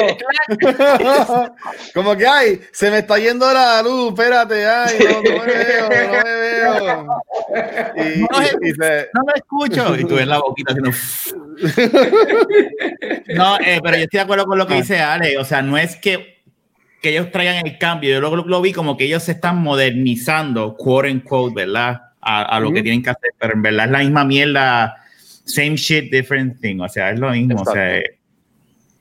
Como 1.94 2.16
que, 2.18 2.26
ay, 2.28 2.60
se 2.72 2.90
me 2.92 2.98
está 3.00 3.18
yendo 3.20 3.52
la 3.54 3.82
luz, 3.84 4.10
espérate, 4.10 4.66
ay, 4.68 4.98
no, 5.00 5.22
no 5.22 5.22
me 5.22 5.54
veo, 5.54 5.84
no 5.84 5.90
me 6.24 6.34
veo. 6.34 7.08
Y, 7.96 8.20
No, 8.22 8.28
y- 8.42 8.70
y 8.70 8.74
se- 8.74 9.08
No 9.14 9.24
me 9.24 9.34
escucho. 9.36 9.96
Y 9.98 10.06
tú 10.06 10.16
ves 10.16 10.28
la 10.28 10.40
boquita 10.40 10.74
haciendo. 10.74 10.92
No, 13.36 13.58
eh, 13.60 13.80
pero 13.84 13.98
yo 13.98 14.04
estoy 14.04 14.18
de 14.18 14.22
acuerdo 14.24 14.46
con 14.46 14.58
lo 14.58 14.68
que 14.68 14.76
dice 14.76 15.00
Ale. 15.00 15.38
O 15.38 15.46
sea, 15.46 15.62
no 15.62 15.78
es 15.78 15.96
que, 15.96 16.33
que 17.04 17.10
ellos 17.10 17.30
traigan 17.32 17.68
el 17.68 17.78
cambio. 17.78 18.10
Yo 18.10 18.22
lo, 18.22 18.36
lo 18.38 18.62
vi 18.62 18.72
como 18.72 18.96
que 18.96 19.04
ellos 19.04 19.24
se 19.24 19.34
están 19.34 19.62
modernizando, 19.62 20.76
quote 20.76 21.12
unquote, 21.12 21.54
¿verdad? 21.54 22.02
A, 22.22 22.44
a 22.44 22.60
lo 22.62 22.72
que 22.72 22.82
tienen 22.82 23.04
que 23.04 23.10
hacer. 23.10 23.32
Pero 23.38 23.54
en 23.54 23.62
verdad 23.62 23.86
es 23.88 23.92
la 23.92 24.00
misma 24.00 24.24
mierda. 24.24 24.96
Same 25.44 25.76
shit, 25.76 26.10
different 26.10 26.62
thing. 26.62 26.80
O 26.80 26.88
sea, 26.88 27.12
es 27.12 27.20
lo 27.20 27.30
mismo. 27.32 27.62
O 27.62 27.66
sea, 27.66 27.98
eh, 27.98 28.18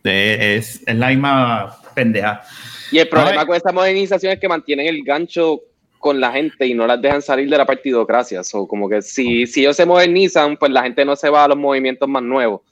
es, 0.03 0.83
es 0.85 0.97
la 0.97 1.11
misma 1.11 1.79
pendeja. 1.95 2.43
Y 2.91 2.99
el 2.99 3.09
problema 3.09 3.47
con 3.47 3.55
esta 3.55 3.71
modernización 3.71 4.33
es 4.33 4.41
que 4.41 4.49
mantienen 4.49 4.89
el 4.89 5.05
gancho 5.05 5.61
con 6.01 6.19
la 6.19 6.33
gente 6.33 6.67
y 6.67 6.75
no 6.75 6.85
las 6.89 7.01
dejan 7.01 7.23
salir 7.23 7.49
de 7.49 7.57
la 7.57 7.65
partidocracia. 7.65 8.43
So, 8.43 8.67
como 8.67 8.89
que 8.89 9.01
si, 9.01 9.47
si 9.47 9.61
ellos 9.61 9.77
se 9.77 9.87
modernizan, 9.87 10.57
pues 10.57 10.73
la 10.73 10.83
gente 10.83 11.05
no 11.05 11.15
se 11.15 11.31
va 11.31 11.45
a 11.45 11.49
los 11.49 11.57
movimientos 11.57 12.09
más 12.09 12.25
nuevos. 12.25 12.63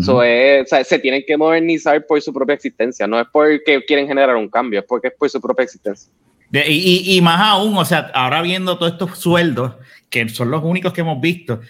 So, 0.00 0.22
es- 0.22 0.62
o 0.62 0.66
sea, 0.68 0.84
se 0.84 0.98
tienen 1.00 1.24
que 1.26 1.36
modernizar 1.36 2.06
por 2.06 2.20
su 2.22 2.32
propia 2.32 2.54
existencia. 2.54 3.06
No 3.08 3.18
es 3.20 3.26
porque 3.32 3.82
quieren 3.86 4.06
generar 4.06 4.36
un 4.36 4.48
cambio, 4.48 4.80
es 4.80 4.86
porque 4.86 5.08
es 5.08 5.14
por 5.18 5.28
su 5.28 5.40
propia 5.40 5.64
existencia. 5.64 6.12
De- 6.48 6.64
y, 6.70 7.02
y- 7.06 7.16
y 7.16 7.20
más 7.20 7.40
aún, 7.40 7.76
o 7.76 7.84
sea, 7.84 8.10
ahora 8.14 8.40
viendo 8.42 8.78
todos 8.78 8.92
estos 8.92 9.18
sueldos, 9.18 9.74
que 10.08 10.28
son 10.28 10.50
los 10.50 10.62
únicos 10.64 10.92
que 10.92 11.00
hemos 11.00 11.20
visto, 11.20 11.60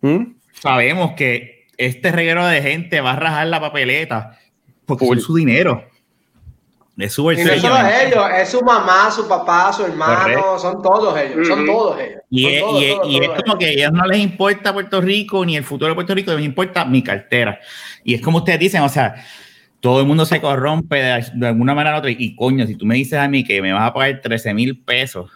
¿Mm? 0.00 0.32
sabemos 0.60 1.12
que 1.12 1.66
este 1.76 2.10
reguero 2.12 2.44
de 2.46 2.62
gente 2.62 3.00
va 3.00 3.12
a 3.12 3.16
rajar 3.16 3.46
la 3.46 3.60
papeleta 3.60 4.38
porque 4.84 5.06
es 5.18 5.22
su 5.22 5.34
dinero. 5.36 5.84
Es 6.98 7.14
su 7.14 7.32
Y 7.32 7.36
no 7.36 7.54
solo 7.56 7.76
es 7.78 8.02
ellos, 8.04 8.24
es 8.36 8.48
su 8.50 8.62
mamá, 8.62 9.10
su 9.10 9.26
papá, 9.26 9.72
su 9.72 9.84
hermano, 9.84 10.22
Correcto. 10.22 10.58
son 10.58 10.82
todos 10.82 11.18
ellos, 11.18 11.48
son 11.48 11.64
todos 11.64 11.98
ellos. 11.98 12.20
Y, 12.28 12.42
son 12.42 12.52
es, 12.52 12.60
todos, 12.60 12.82
y 12.82 12.90
todos, 12.90 13.08
y 13.08 13.18
es 13.18 13.42
como 13.42 13.58
que 13.58 13.64
a 13.64 13.68
ellos 13.70 13.92
no 13.92 14.04
les 14.06 14.18
importa 14.18 14.72
Puerto 14.72 15.00
Rico 15.00 15.44
ni 15.44 15.56
el 15.56 15.64
futuro 15.64 15.88
de 15.88 15.94
Puerto 15.94 16.14
Rico, 16.14 16.32
les 16.34 16.44
importa 16.44 16.84
mi 16.84 17.02
cartera. 17.02 17.58
Y 18.04 18.14
es 18.14 18.20
como 18.20 18.38
ustedes 18.38 18.58
dicen, 18.58 18.82
o 18.82 18.88
sea, 18.90 19.14
todo 19.80 20.00
el 20.00 20.06
mundo 20.06 20.26
se 20.26 20.40
corrompe 20.40 20.96
de, 20.96 21.24
de 21.34 21.46
alguna 21.48 21.74
manera 21.74 21.96
u 21.96 21.98
otra. 21.98 22.10
Y 22.10 22.36
coño, 22.36 22.66
si 22.66 22.76
tú 22.76 22.84
me 22.84 22.94
dices 22.94 23.18
a 23.18 23.26
mí 23.26 23.42
que 23.42 23.62
me 23.62 23.72
vas 23.72 23.88
a 23.88 23.94
pagar 23.94 24.20
13 24.20 24.52
mil 24.52 24.78
pesos 24.84 25.30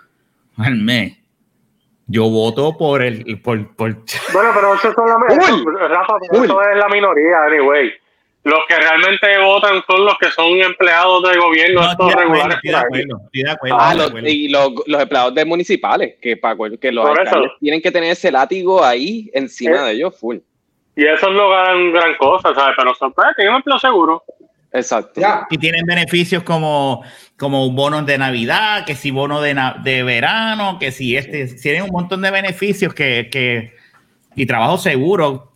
al 0.59 0.77
mes, 0.77 1.17
yo 2.07 2.31
voto 2.31 2.77
por 2.77 3.03
el. 3.03 3.41
Por, 3.43 3.75
por, 3.75 3.95
Bueno, 4.33 4.51
pero 4.55 4.75
eso, 4.75 4.93
son 4.93 5.09
la, 5.09 5.17
Uy. 5.17 5.65
Rafa, 5.89 6.15
eso 6.31 6.63
es 6.63 6.77
la 6.77 6.89
minoría, 6.89 7.45
anyway. 7.47 7.91
Los 8.47 8.61
que 8.69 8.77
realmente 8.77 9.27
votan 9.45 9.83
son 9.89 10.05
los 10.05 10.17
que 10.19 10.31
son 10.31 10.47
empleados 10.63 11.21
del 11.25 11.41
gobierno, 11.41 11.81
No, 11.83 11.91
estos 11.91 12.11
acuerdo, 12.13 12.21
regulares. 12.33 12.55
estoy 12.57 12.71
de 12.71 12.77
acuerdo, 12.77 13.21
estoy 13.25 13.43
de 13.43 13.51
acuerdo, 13.51 13.77
Ah, 13.81 13.95
los, 13.95 14.13
y 14.23 14.49
los, 14.49 14.71
los 14.87 15.03
empleados 15.03 15.35
de 15.35 15.45
municipales, 15.45 16.15
que, 16.23 16.37
para, 16.37 16.57
que 16.81 16.93
los 16.93 17.19
eso. 17.19 17.43
tienen 17.59 17.83
que 17.83 17.91
tener 17.91 18.13
ese 18.13 18.31
látigo 18.31 18.85
ahí 18.85 19.29
encima 19.35 19.77
Eh. 19.79 19.85
de 19.87 19.93
ellos, 19.95 20.17
full. 20.17 20.37
Y 20.95 21.05
esos 21.05 21.33
no 21.33 21.51
ganan 21.51 21.93
gran 21.93 22.17
cosa, 22.19 22.55
¿sabes? 22.55 22.75
Pero 22.77 22.95
son, 22.95 23.13
pues, 23.13 23.27
tienen 23.35 23.53
un 23.55 23.57
empleo 23.59 23.79
seguro. 23.81 24.23
Exacto. 24.73 25.21
Ya. 25.21 25.47
Y 25.51 25.59
tienen 25.59 25.85
beneficios 25.85 26.45
como, 26.45 27.03
como 27.37 27.69
bonos 27.73 28.07
de 28.07 28.17
Navidad, 28.17 28.85
que 28.87 28.95
si 28.95 29.11
bono 29.11 29.41
de, 29.41 29.55
na- 29.55 29.81
de 29.83 30.05
verano, 30.05 30.79
que 30.79 30.93
si 30.93 31.17
este, 31.17 31.47
tienen 31.57 31.83
un 31.83 31.91
montón 31.91 32.23
de 32.23 32.31
beneficios 32.31 32.95
que, 32.95 33.29
que 33.29 33.73
y 34.37 34.47
trabajo 34.47 34.79
seguro 34.79 35.53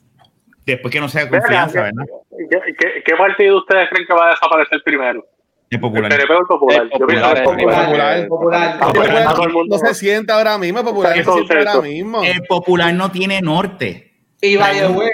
después 0.72 0.92
que 0.92 1.00
no 1.00 1.08
sea 1.08 1.28
confianza, 1.28 1.82
¿verdad? 1.82 2.04
¿qué, 2.30 2.58
qué, 2.78 3.02
qué 3.04 3.16
partido 3.16 3.58
ustedes 3.58 3.88
creen 3.90 4.06
que 4.06 4.14
va 4.14 4.28
a 4.28 4.30
desaparecer 4.30 4.82
primero? 4.84 5.24
¿El 5.70 5.78
popular. 5.78 6.10
PNP 6.10 6.32
el 6.32 6.46
Popular? 6.46 6.82
El 6.82 6.90
Popular, 6.90 8.78
el 8.96 9.50
el 9.50 9.68
no 9.68 9.78
se 9.78 9.94
siente 9.94 10.32
ahora 10.32 10.58
mismo, 10.58 10.82
popular 10.82 11.16
no 11.16 11.16
se 11.16 11.22
siente 11.22 11.54
Concepto. 11.54 11.70
ahora 11.70 11.88
mismo. 11.88 12.24
El 12.24 12.42
popular 12.42 12.92
no 12.92 13.12
tiene 13.12 13.40
norte. 13.40 14.12
Y 14.42 14.56
by 14.56 14.80
the 14.80 14.88
way, 14.88 15.10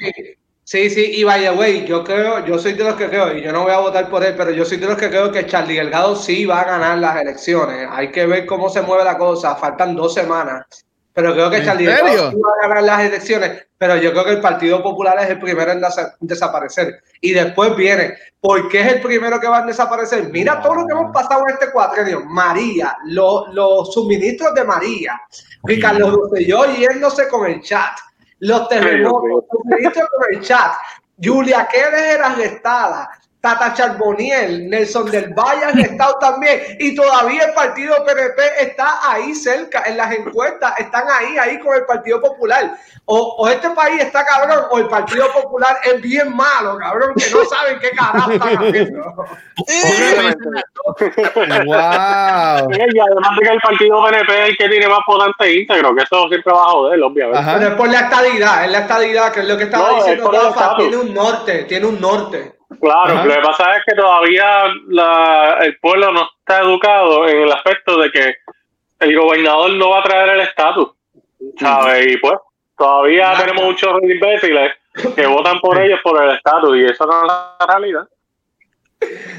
sí, 0.65 0.89
sí, 0.89 1.11
y 1.17 1.25
by 1.25 1.43
the 1.43 1.51
way, 1.51 1.85
yo 1.87 2.03
creo, 2.03 2.47
yo 2.47 2.59
soy 2.59 2.73
de 2.73 2.85
los 2.85 2.95
que 2.95 3.09
creo, 3.09 3.37
y 3.37 3.43
yo 3.43 3.53
no 3.53 3.65
voy 3.65 3.73
a 3.73 3.81
votar 3.81 4.09
por 4.09 4.25
él, 4.25 4.35
pero 4.35 4.51
yo 4.51 4.65
soy 4.65 4.79
de 4.79 4.87
los 4.87 4.97
que 4.97 5.11
creo 5.11 5.31
que 5.31 5.45
Charlie 5.45 5.75
Delgado 5.77 6.17
sí 6.17 6.47
va 6.47 6.63
a 6.63 6.65
ganar 6.65 6.99
las 6.99 7.21
elecciones. 7.21 7.87
Hay 7.91 8.11
que 8.11 8.25
ver 8.25 8.47
cómo 8.47 8.71
se 8.71 8.81
mueve 8.81 9.05
la 9.05 9.19
cosa, 9.19 9.57
faltan 9.57 9.95
dos 9.95 10.15
semanas. 10.15 10.86
Pero 11.17 11.33
creo 11.33 11.49
que 11.49 11.57
¿En 11.57 11.65
Charlie 11.65 11.87
va 11.87 12.51
a 12.63 12.69
ganar 12.69 12.83
las 12.85 13.01
elecciones, 13.01 13.67
pero 13.79 13.97
yo 13.97 14.13
creo 14.13 14.25
que 14.27 14.33
el 14.33 14.41
Partido 14.43 14.83
Popular 14.83 15.19
es 15.21 15.31
el 15.31 15.39
primero 15.39 15.73
en 15.73 15.81
desa- 15.81 16.15
desaparecer. 16.21 17.03
Y 17.23 17.33
después 17.33 17.75
viene, 17.75 18.19
¿por 18.39 18.69
qué 18.69 18.81
es 18.83 18.93
el 18.93 19.01
primero 19.01 19.41
que 19.41 19.49
va 19.49 19.59
a 19.61 19.67
desaparecer? 19.67 20.29
Mira 20.31 20.61
todo 20.61 20.75
lo 20.75 20.87
que 20.87 20.93
hemos 20.93 21.13
pasado 21.15 21.43
en 21.49 21.55
este 21.55 21.71
cuatrenio. 21.73 22.23
María, 22.27 22.95
lo- 23.07 23.47
los 23.55 23.95
suministros 23.95 24.53
de 24.55 24.65
María, 24.65 25.19
Ricardo 25.65 26.11
Rosselló 26.11 26.67
yéndose 26.75 27.27
con 27.29 27.47
el 27.47 27.63
chat, 27.63 27.97
los 28.41 28.69
terremotos, 28.69 29.23
los 29.31 29.45
suministros 29.51 30.09
con 30.15 30.35
el 30.35 30.41
chat, 30.43 30.73
Julia 31.19 31.67
Keller 31.73 32.17
era 32.17 32.27
arrestada, 32.27 33.09
Tata 33.47 33.73
Charboniel, 33.75 34.69
Nelson 34.69 35.09
del 35.09 35.33
Valle 35.33 35.67
arrestado 35.67 36.19
también, 36.19 36.61
y 36.81 36.97
todavía 36.97 37.45
el 37.45 37.55
partido 37.55 37.95
PNP 38.05 38.43
está 38.61 38.99
ahí 39.09 39.33
cerca, 39.37 39.85
en 39.87 39.97
las 39.97 40.11
encuestas, 40.11 40.73
están 40.81 41.05
ahí, 41.09 41.39
ahí 41.39 41.61
con 41.61 41.77
el 41.77 41.85
Partido 41.85 42.21
Popular. 42.21 42.73
O, 43.05 43.37
o 43.39 43.49
este 43.49 43.71
país 43.71 44.03
está 44.03 44.25
cabrón, 44.25 44.65
o 44.69 44.79
el 44.79 44.89
Partido 44.89 45.33
Popular 45.33 45.77
es 45.85 46.03
bien 46.03 46.35
malo, 46.35 46.77
cabrón, 46.77 47.15
que 47.15 47.31
no 47.31 47.45
saben 47.45 47.79
qué 47.79 47.91
carajo 47.91 48.33
están 48.33 48.57
haciendo. 48.57 49.15
wow. 51.67 52.69
Y 52.69 52.99
además 52.99 53.37
de 53.39 53.43
que 53.43 53.53
el 53.53 53.61
partido 53.61 54.05
PNP 54.05 54.43
es 54.43 54.49
el 54.49 54.57
que 54.57 54.69
tiene 54.69 54.89
más 54.89 54.99
votante 55.07 55.55
íntegro, 55.55 55.95
que 55.95 56.03
eso 56.03 56.29
siempre 56.29 56.53
va 56.53 56.63
a 56.63 56.71
joder, 56.71 57.01
obviamente. 57.01 57.39
Ajá. 57.39 57.59
Pero 57.59 57.71
es 57.71 57.77
por 57.77 57.89
la 57.89 58.01
estadidad, 58.01 58.65
es 58.65 58.73
la 58.73 58.79
estadidad, 58.81 59.33
que 59.33 59.41
es 59.41 59.47
lo 59.47 59.57
que 59.57 59.65
estaba 59.65 59.89
No, 59.89 59.97
diciendo 59.99 60.33
Rafa, 60.33 60.77
tiene 60.79 60.97
un 60.97 61.15
norte, 61.15 61.63
tiene 61.65 61.87
un 61.87 62.01
norte. 62.01 62.56
Claro, 62.81 63.15
Ajá. 63.15 63.25
lo 63.27 63.35
que 63.35 63.41
pasa 63.41 63.77
es 63.77 63.85
que 63.87 63.95
todavía 63.95 64.65
la- 64.89 65.59
el 65.63 65.79
pueblo 65.79 66.13
no 66.13 66.29
está 66.41 66.61
educado 66.61 67.29
en 67.29 67.43
el 67.43 67.53
aspecto 67.53 67.97
de 67.99 68.11
que 68.11 68.35
el 69.01 69.17
gobernador 69.19 69.71
no 69.75 69.91
va 69.91 70.01
a 70.01 70.03
traer 70.03 70.31
el 70.31 70.41
estatus. 70.41 70.91
¿sabes? 71.61 72.07
Y 72.13 72.17
pues 72.17 72.35
todavía 72.77 73.33
tenemos 73.39 73.65
muchos 73.65 74.03
imbéciles 74.03 74.73
que 75.15 75.27
votan 75.27 75.61
por 75.61 75.79
ellos 75.81 76.01
por 76.03 76.21
el 76.23 76.31
estatus 76.31 76.77
y 76.77 76.85
eso 76.87 77.07
no 77.07 77.21
es 77.23 77.27
la 77.29 77.67
realidad. 77.69 78.09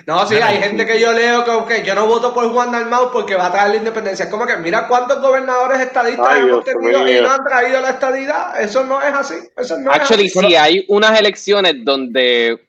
No, 0.06 0.26
sí, 0.28 0.36
hay 0.36 0.58
gente 0.58 0.86
que 0.86 1.00
yo 1.00 1.12
leo 1.12 1.44
que 1.44 1.52
okay, 1.52 1.84
yo 1.84 1.96
no 1.96 2.06
voto 2.06 2.34
por 2.34 2.48
Juan 2.54 2.72
Dalmau 2.72 3.12
porque 3.12 3.36
va 3.36 3.48
a 3.48 3.52
traer 3.52 3.72
la 3.72 3.76
independencia. 3.78 4.26
Es 4.26 4.32
como 4.32 4.46
que 4.46 4.56
mira 4.58 4.88
cuántos 4.88 5.20
gobernadores 5.20 5.80
estadistas 5.80 6.28
Ay, 6.30 6.42
hemos 6.42 6.64
Dios 6.64 6.66
tenido 6.66 7.08
y 7.10 7.22
no 7.22 7.32
han 7.32 7.44
traído 7.44 7.82
la 7.82 7.90
estadidad. 7.90 8.62
Eso 8.62 8.84
no 8.86 9.02
es 9.02 9.14
así. 9.14 9.36
Eso 9.58 9.78
no 9.80 9.92
Actually, 9.92 10.28
es 10.28 10.38
así. 10.38 10.48
si 10.48 10.56
hay 10.56 10.86
unas 10.88 11.20
elecciones 11.20 11.74
donde 11.84 12.67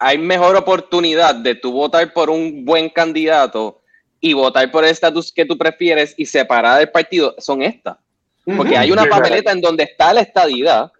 hay 0.00 0.16
mejor 0.16 0.56
oportunidad 0.56 1.34
de 1.34 1.54
tú 1.54 1.72
votar 1.72 2.12
por 2.14 2.30
un 2.30 2.64
buen 2.64 2.88
candidato 2.88 3.82
y 4.18 4.32
votar 4.32 4.70
por 4.70 4.82
el 4.82 4.90
estatus 4.90 5.30
que 5.30 5.44
tú 5.44 5.58
prefieres 5.58 6.14
y 6.16 6.24
separar 6.24 6.78
del 6.78 6.90
partido, 6.90 7.34
son 7.38 7.62
estas. 7.62 7.98
Porque 8.56 8.78
hay 8.78 8.90
una 8.90 9.04
papeleta 9.04 9.52
en 9.52 9.60
donde 9.60 9.84
está 9.84 10.14
la 10.14 10.22
estadidad 10.22 10.90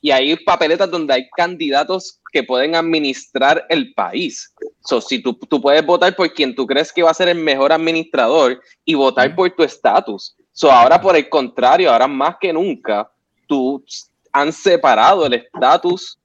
y 0.00 0.12
hay 0.12 0.36
papeletas 0.36 0.88
donde 0.88 1.14
hay 1.14 1.28
candidatos 1.30 2.20
que 2.32 2.44
pueden 2.44 2.76
administrar 2.76 3.66
el 3.68 3.92
país. 3.92 4.54
So, 4.84 5.00
si 5.00 5.18
tú, 5.18 5.34
tú 5.34 5.60
puedes 5.60 5.84
votar 5.84 6.14
por 6.14 6.32
quien 6.32 6.54
tú 6.54 6.64
crees 6.64 6.92
que 6.92 7.02
va 7.02 7.10
a 7.10 7.14
ser 7.14 7.28
el 7.28 7.38
mejor 7.38 7.72
administrador 7.72 8.62
y 8.84 8.94
votar 8.94 9.34
por 9.34 9.50
tu 9.50 9.64
estatus. 9.64 10.36
So, 10.52 10.70
ahora, 10.70 11.00
por 11.00 11.16
el 11.16 11.28
contrario, 11.28 11.90
ahora 11.90 12.06
más 12.06 12.36
que 12.40 12.52
nunca, 12.52 13.10
tú 13.48 13.84
han 14.32 14.52
separado 14.52 15.26
el 15.26 15.34
estatus 15.34 16.18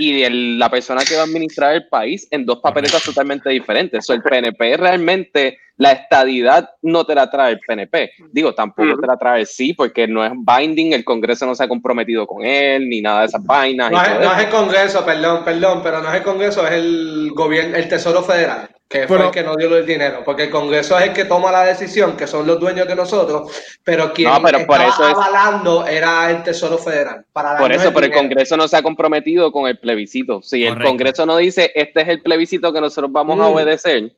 y 0.00 0.22
el- 0.22 0.58
la 0.58 0.70
persona 0.70 1.02
que 1.04 1.14
va 1.14 1.20
a 1.20 1.24
administrar 1.24 1.74
el 1.74 1.86
país 1.86 2.26
en 2.30 2.46
dos 2.46 2.60
papeletas 2.60 3.04
totalmente 3.04 3.50
diferentes. 3.50 4.06
So, 4.06 4.14
el 4.14 4.22
PNP 4.22 4.78
realmente, 4.78 5.58
la 5.76 5.92
estadidad 5.92 6.70
no 6.80 7.04
te 7.04 7.14
la 7.14 7.30
trae 7.30 7.52
el 7.52 7.60
PNP. 7.60 8.10
Digo, 8.32 8.54
tampoco 8.54 8.98
te 8.98 9.06
la 9.06 9.16
trae 9.18 9.40
el 9.40 9.46
sí, 9.46 9.74
porque 9.74 10.08
no 10.08 10.24
es 10.24 10.32
binding, 10.34 10.94
el 10.94 11.04
Congreso 11.04 11.44
no 11.44 11.54
se 11.54 11.64
ha 11.64 11.68
comprometido 11.68 12.26
con 12.26 12.44
él, 12.44 12.88
ni 12.88 13.02
nada 13.02 13.20
de 13.20 13.26
esas 13.26 13.44
vainas. 13.44 13.90
No 13.90 14.02
es, 14.02 14.08
no 14.20 14.32
es 14.32 14.44
el 14.44 14.50
Congreso, 14.50 15.04
perdón, 15.04 15.44
perdón, 15.44 15.80
pero 15.82 16.00
no 16.02 16.08
es 16.08 16.14
el 16.14 16.22
Congreso, 16.22 16.66
es 16.66 16.72
el 16.72 17.30
gobierno, 17.34 17.76
el 17.76 17.88
Tesoro 17.88 18.22
Federal, 18.22 18.70
que 18.90 19.06
fue 19.06 19.18
Pero- 19.18 19.28
el 19.28 19.32
que 19.32 19.42
nos 19.44 19.56
dio 19.56 19.76
el 19.76 19.86
dinero, 19.86 20.22
porque 20.24 20.42
el 20.44 20.50
Congreso 20.50 20.98
es 20.98 21.04
el 21.06 21.12
que 21.12 21.24
toma 21.24 21.52
la 21.52 21.62
decisión, 21.62 22.16
que 22.16 22.26
son 22.26 22.44
los 22.44 22.58
dueños 22.58 22.88
de 22.88 22.96
nosotros, 22.96 23.48
pero 23.84 24.12
quien 24.12 24.28
No, 24.28 24.42
pero 24.42 24.66
por 24.66 24.80
estaba 24.80 24.88
eso 24.88 25.08
es- 25.08 25.14
avalando 25.14 25.86
era 25.86 26.28
el 26.28 26.42
Tesoro 26.42 26.76
Federal. 26.76 27.24
Para 27.32 27.56
Por 27.56 27.70
eso, 27.70 27.92
pero 27.94 28.06
el. 28.06 28.12
Congreso 28.12 28.56
no 28.56 28.66
se 28.66 28.76
ha 28.76 28.82
comprometido 28.82 29.52
con 29.52 29.68
el 29.68 29.78
plebiscito. 29.78 30.42
Si 30.42 30.64
el. 30.66 30.82
Congreso 30.82 31.24
no 31.24 31.36
dice, 31.36 31.70
este 31.76 32.00
es 32.02 32.08
el 32.08 32.20
plebiscito 32.20 32.72
que 32.72 32.80
nosotros 32.80 33.12
vamos 33.12 33.38
a 33.38 33.44
Mm. 33.48 33.52
obedecer, 33.52 34.12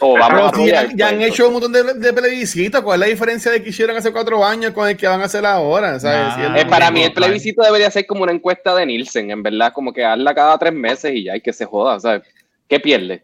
o 0.00 0.18
vamos 0.18 0.28
Pero 0.28 0.46
a 0.46 0.86
si 0.88 0.96
ya, 0.96 1.08
han 1.08 1.22
hecho 1.22 1.46
un 1.46 1.52
montón 1.52 1.72
de, 1.72 1.84
de 1.94 2.12
plebiscitos, 2.12 2.80
¿cuál 2.82 3.00
es 3.00 3.06
la 3.08 3.12
diferencia 3.12 3.52
de 3.52 3.62
que 3.62 3.68
hicieron 3.70 3.96
hace 3.96 4.10
cuatro 4.12 4.44
años 4.44 4.72
con 4.72 4.88
el 4.88 4.96
que 4.96 5.06
van 5.06 5.20
a 5.20 5.26
hacer 5.26 5.46
ahora? 5.46 6.00
¿sabes? 6.00 6.18
Nah. 6.18 6.34
Si 6.34 6.42
es 6.58 6.62
Eh, 6.64 6.66
para 6.68 6.90
mí 6.90 7.04
el 7.04 7.12
plebiscito 7.12 7.62
debería 7.62 7.92
ser 7.92 8.06
como 8.08 8.24
una 8.24 8.32
encuesta 8.32 8.74
de 8.74 8.86
Nielsen, 8.86 9.30
en 9.30 9.40
verdad, 9.40 9.72
como 9.72 9.92
que 9.92 10.04
hazla 10.04 10.34
cada 10.34 10.58
tres 10.58 10.72
meses 10.72 11.12
y 11.14 11.22
ya, 11.24 11.36
y 11.36 11.40
que 11.40 11.52
se 11.52 11.64
joda, 11.64 12.00
¿sabes? 12.00 12.22
¿Qué 12.68 12.80
pierde? 12.80 13.22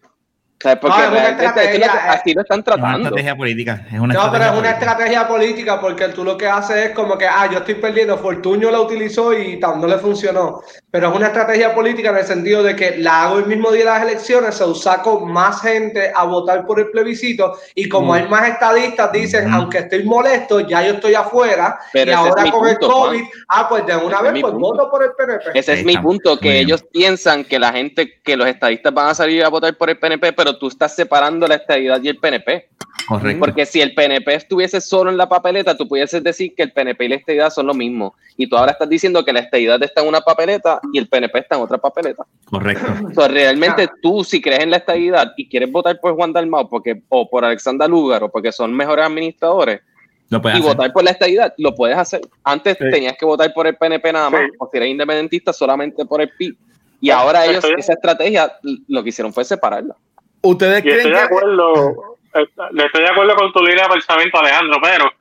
¿Sabes? 0.60 0.78
Porque 0.80 0.96
No, 0.98 1.04
es 1.04 1.10
una 1.10 1.18
esto 1.28 1.60
es 1.60 1.78
lo 1.78 1.86
así 2.10 2.30
están 2.30 2.42
Es 2.42 2.50
una 2.50 2.62
tratando. 2.64 2.98
estrategia 3.08 3.36
política. 3.36 3.86
Es 3.92 4.00
una 4.00 4.14
No, 4.14 4.32
pero 4.32 4.44
es 4.44 4.50
una 4.50 4.56
política. 4.60 4.70
estrategia 4.78 5.28
política 5.28 5.80
porque 5.80 6.08
tú 6.08 6.24
lo 6.24 6.36
que 6.36 6.48
haces 6.48 6.76
es 6.86 6.90
como 6.90 7.16
que, 7.16 7.26
ah, 7.28 7.48
yo 7.50 7.58
estoy 7.58 7.74
perdiendo, 7.76 8.18
Fortuño 8.18 8.68
la 8.72 8.80
utilizó 8.80 9.32
y 9.38 9.60
tal, 9.60 9.80
no 9.80 9.86
le 9.86 9.98
funcionó. 9.98 10.60
Pero 10.90 11.10
es 11.10 11.16
una 11.16 11.26
estrategia 11.28 11.72
política 11.76 12.10
en 12.10 12.16
el 12.16 12.24
sentido 12.24 12.64
de 12.64 12.74
que 12.74 12.96
la 12.98 13.24
hago 13.26 13.38
el 13.38 13.46
mismo 13.46 13.70
día 13.70 13.84
de 13.84 13.90
las 13.90 14.02
elecciones, 14.02 14.56
se 14.56 14.74
saco 14.74 15.24
más 15.24 15.60
gente 15.62 16.10
a 16.12 16.24
votar 16.24 16.66
por 16.66 16.80
el 16.80 16.88
plebiscito 16.90 17.56
y 17.76 17.88
como 17.88 18.08
Mm. 18.08 18.16
hay 18.16 18.28
más 18.28 18.48
estadistas, 18.48 19.12
dicen, 19.12 19.48
Mm. 19.50 19.54
aunque 19.54 19.78
estoy 19.78 20.02
molesto, 20.02 20.58
ya 20.60 20.82
yo 20.84 20.94
estoy 20.94 21.14
afuera 21.14 21.78
Pero 21.92 22.10
y 22.10 22.14
ahora 22.14 22.50
con 22.50 22.66
el 22.68 22.78
COVID, 22.78 23.18
Juan. 23.20 23.30
ah, 23.48 23.68
pues 23.68 23.86
de 23.86 23.96
una 23.96 24.16
Ese 24.16 24.22
vez, 24.32 24.40
pues 24.40 24.52
punto. 24.54 24.58
voto 24.58 24.90
por 24.90 25.04
el 25.04 25.10
PNP. 25.16 25.50
Ese 25.58 25.72
es 25.74 25.84
mi 25.84 25.96
punto, 25.98 26.36
que 26.36 26.46
Muy 26.48 26.52
bien. 26.54 26.64
ellos 26.66 26.84
piensan 26.92 27.44
que 27.44 27.60
la 27.60 27.70
gente, 27.72 28.20
que 28.24 28.36
los 28.36 28.48
estadistas 28.48 28.92
van 28.92 29.08
a 29.10 29.14
salir 29.14 29.44
a 29.44 29.48
votar 29.48 29.72
por 29.76 29.88
el 29.88 29.98
PNP, 29.98 30.32
pero 30.32 30.47
tú 30.56 30.68
estás 30.68 30.94
separando 30.94 31.46
la 31.48 31.56
estadidad 31.56 32.00
y 32.02 32.08
el 32.08 32.18
PNP. 32.18 32.68
Correcto. 33.08 33.40
Porque 33.40 33.64
si 33.66 33.80
el 33.80 33.94
PNP 33.94 34.34
estuviese 34.34 34.80
solo 34.80 35.10
en 35.10 35.16
la 35.16 35.28
papeleta, 35.28 35.76
tú 35.76 35.88
pudieses 35.88 36.22
decir 36.22 36.54
que 36.54 36.62
el 36.62 36.72
PNP 36.72 37.04
y 37.06 37.08
la 37.08 37.14
estadidad 37.16 37.50
son 37.50 37.66
lo 37.66 37.74
mismo. 37.74 38.14
Y 38.36 38.46
tú 38.48 38.56
ahora 38.56 38.72
estás 38.72 38.88
diciendo 38.88 39.24
que 39.24 39.32
la 39.32 39.40
estadidad 39.40 39.82
está 39.82 40.02
en 40.02 40.08
una 40.08 40.20
papeleta 40.20 40.80
y 40.92 40.98
el 40.98 41.08
PNP 41.08 41.38
está 41.38 41.56
en 41.56 41.62
otra 41.62 41.78
papeleta. 41.78 42.24
Correcto. 42.44 42.86
O 43.10 43.14
sea, 43.14 43.28
realmente 43.28 43.88
tú, 44.02 44.22
si 44.24 44.40
crees 44.42 44.60
en 44.60 44.70
la 44.70 44.76
estadidad 44.78 45.32
y 45.36 45.48
quieres 45.48 45.72
votar 45.72 45.98
por 46.00 46.14
Juan 46.14 46.32
Dalmau 46.32 46.68
porque, 46.68 47.02
o 47.08 47.28
por 47.28 47.44
Alexander 47.44 47.88
Lúgaro 47.88 48.30
porque 48.30 48.52
son 48.52 48.74
mejores 48.74 49.06
administradores 49.06 49.80
Lo 50.28 50.42
puedes 50.42 50.58
y 50.58 50.60
hacer. 50.60 50.76
votar 50.76 50.92
por 50.92 51.04
la 51.04 51.10
estadidad, 51.12 51.54
lo 51.56 51.74
puedes 51.74 51.96
hacer. 51.96 52.20
Antes 52.44 52.76
Sí. 52.78 52.84
tenías 52.90 53.16
que 53.16 53.24
votar 53.24 53.52
por 53.54 53.66
el 53.66 53.76
PNP 53.76 54.12
nada 54.12 54.28
más, 54.28 54.42
Sí. 54.42 54.56
o 54.58 54.68
si 54.70 54.76
eres 54.76 54.90
independentista 54.90 55.52
solamente 55.54 56.04
por 56.04 56.20
el 56.20 56.28
PIB. 56.36 56.56
Y 57.00 57.10
ahora 57.10 57.46
ellos, 57.46 57.64
esa 57.78 57.92
estrategia, 57.94 58.52
lo 58.88 59.02
que 59.02 59.08
hicieron 59.10 59.32
fue 59.32 59.44
separarla. 59.44 59.94
¿Ustedes 60.42 60.78
Y 60.80 60.82
creen 60.82 60.96
estoy 60.98 61.12
que 61.12 61.18
de 61.18 61.24
acuerdo, 61.24 61.94
eh, 62.34 62.46
le 62.72 62.86
estoy 62.86 63.02
de 63.02 63.10
acuerdo 63.10 63.34
con 63.36 63.52
tu 63.52 63.62
línea 63.64 63.84
de 63.84 63.90
pensamiento, 63.94 64.38
Alejandro, 64.38 64.78
pero 64.82 65.12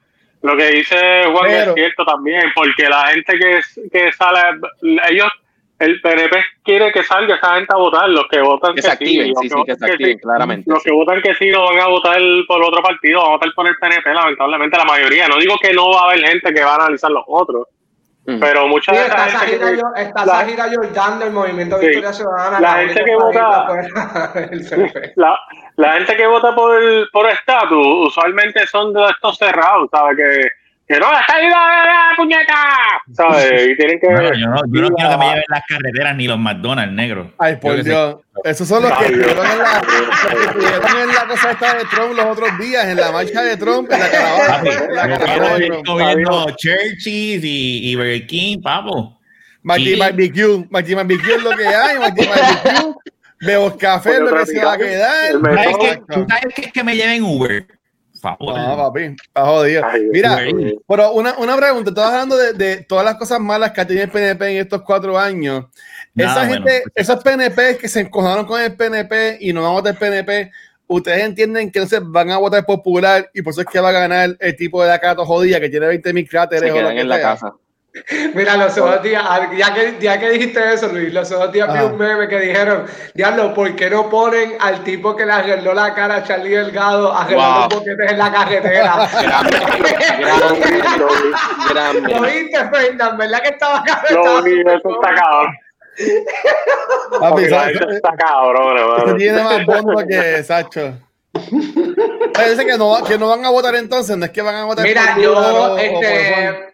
lo 0.43 0.55
que 0.55 0.67
dice 0.69 1.23
Juan 1.31 1.45
Pero- 1.47 1.69
es 1.71 1.73
cierto 1.75 2.05
también, 2.05 2.43
porque 2.55 2.87
la 2.89 3.07
gente 3.07 3.33
que, 3.39 3.59
que 3.91 4.11
sale, 4.13 4.39
ellos, 5.09 5.27
el 5.79 5.99
PNP 6.01 6.37
quiere 6.63 6.91
que 6.91 7.03
salga 7.03 7.35
esa 7.35 7.55
gente 7.55 7.73
a 7.73 7.77
votar, 7.77 8.09
los 8.09 8.27
que 8.29 8.39
votan 8.41 8.71
Que 8.73 8.77
que, 8.77 8.81
se 8.83 8.91
activen, 8.91 9.29
los 9.29 9.39
sí, 9.39 9.49
sí, 9.49 9.49
que 9.49 9.55
votan 9.59 9.77
se 9.79 9.85
activen, 9.91 10.13
sí. 10.17 10.21
claramente. 10.21 10.71
Los 10.71 10.83
que 10.83 10.91
votan 10.91 11.21
que 11.21 11.35
sí 11.35 11.49
no 11.49 11.65
van 11.65 11.79
a 11.79 11.87
votar 11.87 12.19
por 12.47 12.63
otro 12.63 12.81
partido, 12.81 13.19
van 13.21 13.27
a 13.27 13.31
votar 13.33 13.49
por 13.55 13.67
el 13.67 13.75
PNP, 13.77 14.13
lamentablemente 14.13 14.77
la 14.77 14.85
mayoría. 14.85 15.27
No 15.27 15.37
digo 15.37 15.55
que 15.61 15.73
no 15.73 15.91
va 15.91 16.01
a 16.01 16.11
haber 16.11 16.25
gente 16.27 16.53
que 16.53 16.63
va 16.63 16.73
a 16.73 16.75
analizar 16.75 17.11
los 17.11 17.23
otros. 17.27 17.67
Pero 18.41 18.67
mucha 18.67 18.91
Sí, 18.91 18.97
de 18.99 19.05
esa 19.05 19.25
está 19.25 19.39
gente 19.39 19.57
Sahira, 19.59 19.71
que- 19.71 19.77
Yo- 19.77 19.95
está 19.95 20.25
la- 20.25 20.31
Sahira 20.33 20.65
Jordan 20.73 21.19
del 21.19 21.31
Movimiento 21.31 21.79
Sí. 21.79 21.85
Victoria 21.87 22.11
Ciudadana. 22.13 22.59
La 22.59 22.73
gente 22.73 23.03
que 23.05 23.15
vota- 23.15 23.67
del 24.33 24.65
PNP. 24.69 25.13
la, 25.15 25.39
la 25.77 25.93
gente 25.93 26.17
que 26.17 26.27
vota 26.27 26.53
por 26.53 26.75
el 26.81 27.07
por 27.13 27.25
estatus 27.29 28.07
usualmente 28.09 28.67
son 28.67 28.91
de 28.93 29.05
estos 29.05 29.37
cerrados, 29.37 29.89
¿sabes? 29.91 30.17
Que, 30.17 30.49
que 30.87 30.99
no, 30.99 31.19
está 31.19 31.35
ahí 31.35 31.49
la 31.49 32.13
puñeta, 32.15 32.53
¿sabes? 33.13 33.71
Y 33.71 33.75
tienen 33.75 33.99
que. 33.99 34.07
No, 34.07 34.33
yo 34.33 34.47
no, 34.47 34.61
yo 34.71 34.81
no 34.81 34.89
quiero 34.89 35.09
que 35.09 35.17
me 35.17 35.25
lleven 35.25 35.43
las 35.49 35.63
carreteras 35.67 36.15
ni 36.15 36.27
los 36.27 36.39
McDonald's 36.39 36.93
negros. 36.95 37.27
Ay, 37.37 37.57
por 37.57 37.75
que. 37.75 37.83
Dios. 37.83 38.17
Esos 38.43 38.67
son 38.67 38.83
los 38.83 38.91
que 38.93 39.05
Ay, 39.05 39.13
estuvieron 39.13 39.45
en 39.45 39.57
la, 39.57 39.81
estuvieron 40.45 41.09
en 41.09 41.15
la 41.15 41.27
cosa 41.27 41.51
esta 41.51 41.73
de 41.73 41.85
Trump 41.85 42.15
los 42.15 42.25
otros 42.25 42.57
días, 42.59 42.85
en 42.87 42.97
la 42.97 43.11
marcha 43.11 43.41
de 43.41 43.57
Trump, 43.57 43.91
en 43.91 43.99
la 43.99 44.09
caravana. 44.09 44.57
Papi, 44.57 44.69
en 44.69 45.97
la 45.97 46.13
yo 46.23 46.45
Churchies 46.51 47.43
y, 47.43 47.91
y 47.91 47.95
Burger 47.95 48.27
King, 48.27 48.61
papo. 48.61 49.19
Barbecue. 49.63 50.65
Barbecue 50.69 51.35
es 51.35 51.43
lo 51.43 51.51
que 51.51 51.67
hay. 51.67 51.99
Martí 51.99 52.25
Barbecue. 52.25 52.93
Bebo 53.41 53.77
café 53.77 54.19
lo 54.19 54.35
que 54.37 54.45
se 54.45 54.63
va 54.63 54.73
a 54.73 54.77
quedar. 54.77 55.31
¿Sabes 55.31 55.77
qué? 55.81 56.01
¿Tú 56.13 56.25
sabes 56.27 56.53
qué 56.55 56.61
es 56.61 56.71
que 56.71 56.83
me 56.83 56.95
lleven 56.95 57.23
Uber? 57.23 57.67
Favor. 58.35 58.59
No, 58.59 58.77
papi, 58.77 59.03
está 59.03 59.45
jodido. 59.45 59.83
Mira, 60.11 60.39
pero 60.87 61.11
una, 61.13 61.37
una 61.37 61.55
pregunta, 61.55 61.91
estás 61.91 62.05
hablando 62.05 62.37
de, 62.37 62.53
de 62.53 62.77
todas 62.83 63.05
las 63.05 63.15
cosas 63.15 63.39
malas 63.39 63.71
que 63.71 63.81
ha 63.81 63.87
tenido 63.87 64.05
el 64.05 64.11
PNP 64.11 64.51
en 64.51 64.57
estos 64.57 64.81
cuatro 64.81 65.17
años. 65.17 65.65
Esa 66.15 66.47
gente, 66.47 66.83
esos 66.95 67.23
PNP 67.23 67.77
que 67.77 67.87
se 67.87 68.01
encojaron 68.01 68.45
con 68.45 68.59
el 68.59 68.75
PNP 68.75 69.37
y 69.39 69.53
no 69.53 69.61
van 69.61 69.71
a 69.71 69.73
votar 69.73 69.97
PNP, 69.97 70.51
¿ustedes 70.87 71.23
entienden 71.23 71.71
que 71.71 71.79
entonces 71.79 72.01
van 72.03 72.31
a 72.31 72.37
votar 72.37 72.65
popular 72.65 73.29
y 73.33 73.41
por 73.41 73.51
eso 73.51 73.61
es 73.61 73.67
que 73.67 73.79
va 73.79 73.89
a 73.89 73.93
ganar 73.93 74.35
el 74.39 74.55
tipo 74.55 74.83
de 74.83 74.91
Acato 74.91 75.25
jodida 75.25 75.59
que 75.59 75.69
tiene 75.69 75.87
20 75.87 76.13
mil 76.13 76.27
cráteres 76.27 76.71
Se 76.71 76.77
o 76.77 76.81
lo 76.81 76.89
que 76.89 77.01
en 77.01 77.09
la 77.09 77.21
casa. 77.21 77.53
Mira, 78.33 78.57
los 78.57 78.77
otros 78.77 79.01
días, 79.03 79.23
ah, 79.25 79.49
ya 79.55 79.73
que, 79.73 79.95
ya 79.99 80.19
que 80.19 80.29
dijiste 80.31 80.73
eso, 80.73 80.87
Luis, 80.87 81.13
los 81.13 81.31
otros 81.31 81.51
días 81.51 81.67
vi 81.71 81.79
Ajá. 81.79 81.85
un 81.87 81.97
meme 81.97 82.27
que 82.27 82.39
dijeron, 82.39 82.85
diablo, 83.13 83.53
¿por 83.53 83.75
qué 83.75 83.89
no 83.89 84.09
ponen 84.09 84.55
al 84.59 84.83
tipo 84.83 85.15
que 85.15 85.25
le 85.25 85.31
arregló 85.33 85.73
la 85.73 85.93
cara 85.93 86.15
a 86.17 86.23
Charlie 86.23 86.51
Delgado 86.55 87.13
arreglando 87.13 87.69
Wow. 87.69 87.79
boquetes 87.79 88.11
en 88.11 88.17
la 88.17 88.31
carretera? 88.31 89.09
Gran 90.19 90.59
meme, 90.59 90.77
gran 90.79 91.95
meme, 92.01 92.03
gran 92.03 92.03
¿Lo 92.03 92.21
viste, 92.21 92.69
Fernan? 92.69 93.17
¿Verdad 93.17 93.41
que 93.41 93.49
estaba 93.49 93.83
No, 94.11 94.41
ni 94.41 94.59
eso 94.61 94.75
está 94.75 95.15
cabrón. 95.15 95.53
Papi, 97.19 97.43
gente 97.45 97.95
está 97.95 98.11
cabrón, 98.17 98.77
hermano. 98.77 99.15
tiene 99.15 99.43
más 99.43 99.65
bomba 99.65 100.05
que 100.05 100.43
Sacho. 100.43 100.93
Parece 102.33 102.65
que 102.65 102.77
no, 102.77 103.03
que 103.03 103.17
no 103.17 103.29
van 103.29 103.45
a 103.45 103.49
votar 103.49 103.75
entonces, 103.75 104.15
no 104.17 104.25
es 104.25 104.31
que 104.31 104.41
van 104.41 104.55
a 104.55 104.65
votar 104.65 104.85
Mira, 104.85 105.17
yo, 105.19 105.77
este, 105.77 106.73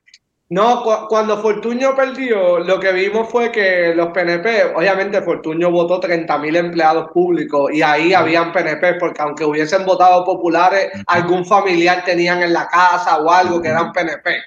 no, 0.50 0.84
cu- 0.84 1.08
cuando 1.08 1.38
Fortuño 1.42 1.96
perdió, 1.96 2.60
lo 2.60 2.80
que 2.80 2.92
vimos 2.92 3.30
fue 3.30 3.52
que 3.52 3.94
los 3.96 4.10
PNP, 4.10 4.74
obviamente 4.76 5.22
Fortuño 5.22 5.72
votó 5.72 6.00
30 6.00 6.38
mil 6.38 6.56
empleados 6.56 7.10
públicos 7.12 7.72
y 7.74 7.82
ahí 7.82 8.14
habían 8.14 8.52
PNP, 8.52 8.96
porque 9.00 9.22
aunque 9.22 9.46
hubiesen 9.46 9.86
votado 9.86 10.24
populares, 10.24 10.92
algún 11.08 11.46
familiar 11.46 12.04
tenían 12.06 12.44
en 12.44 12.54
la 12.54 12.68
casa 12.68 13.18
o 13.18 13.32
algo 13.32 13.62
que 13.62 13.70
eran 13.70 13.92
PNP. 13.92 14.38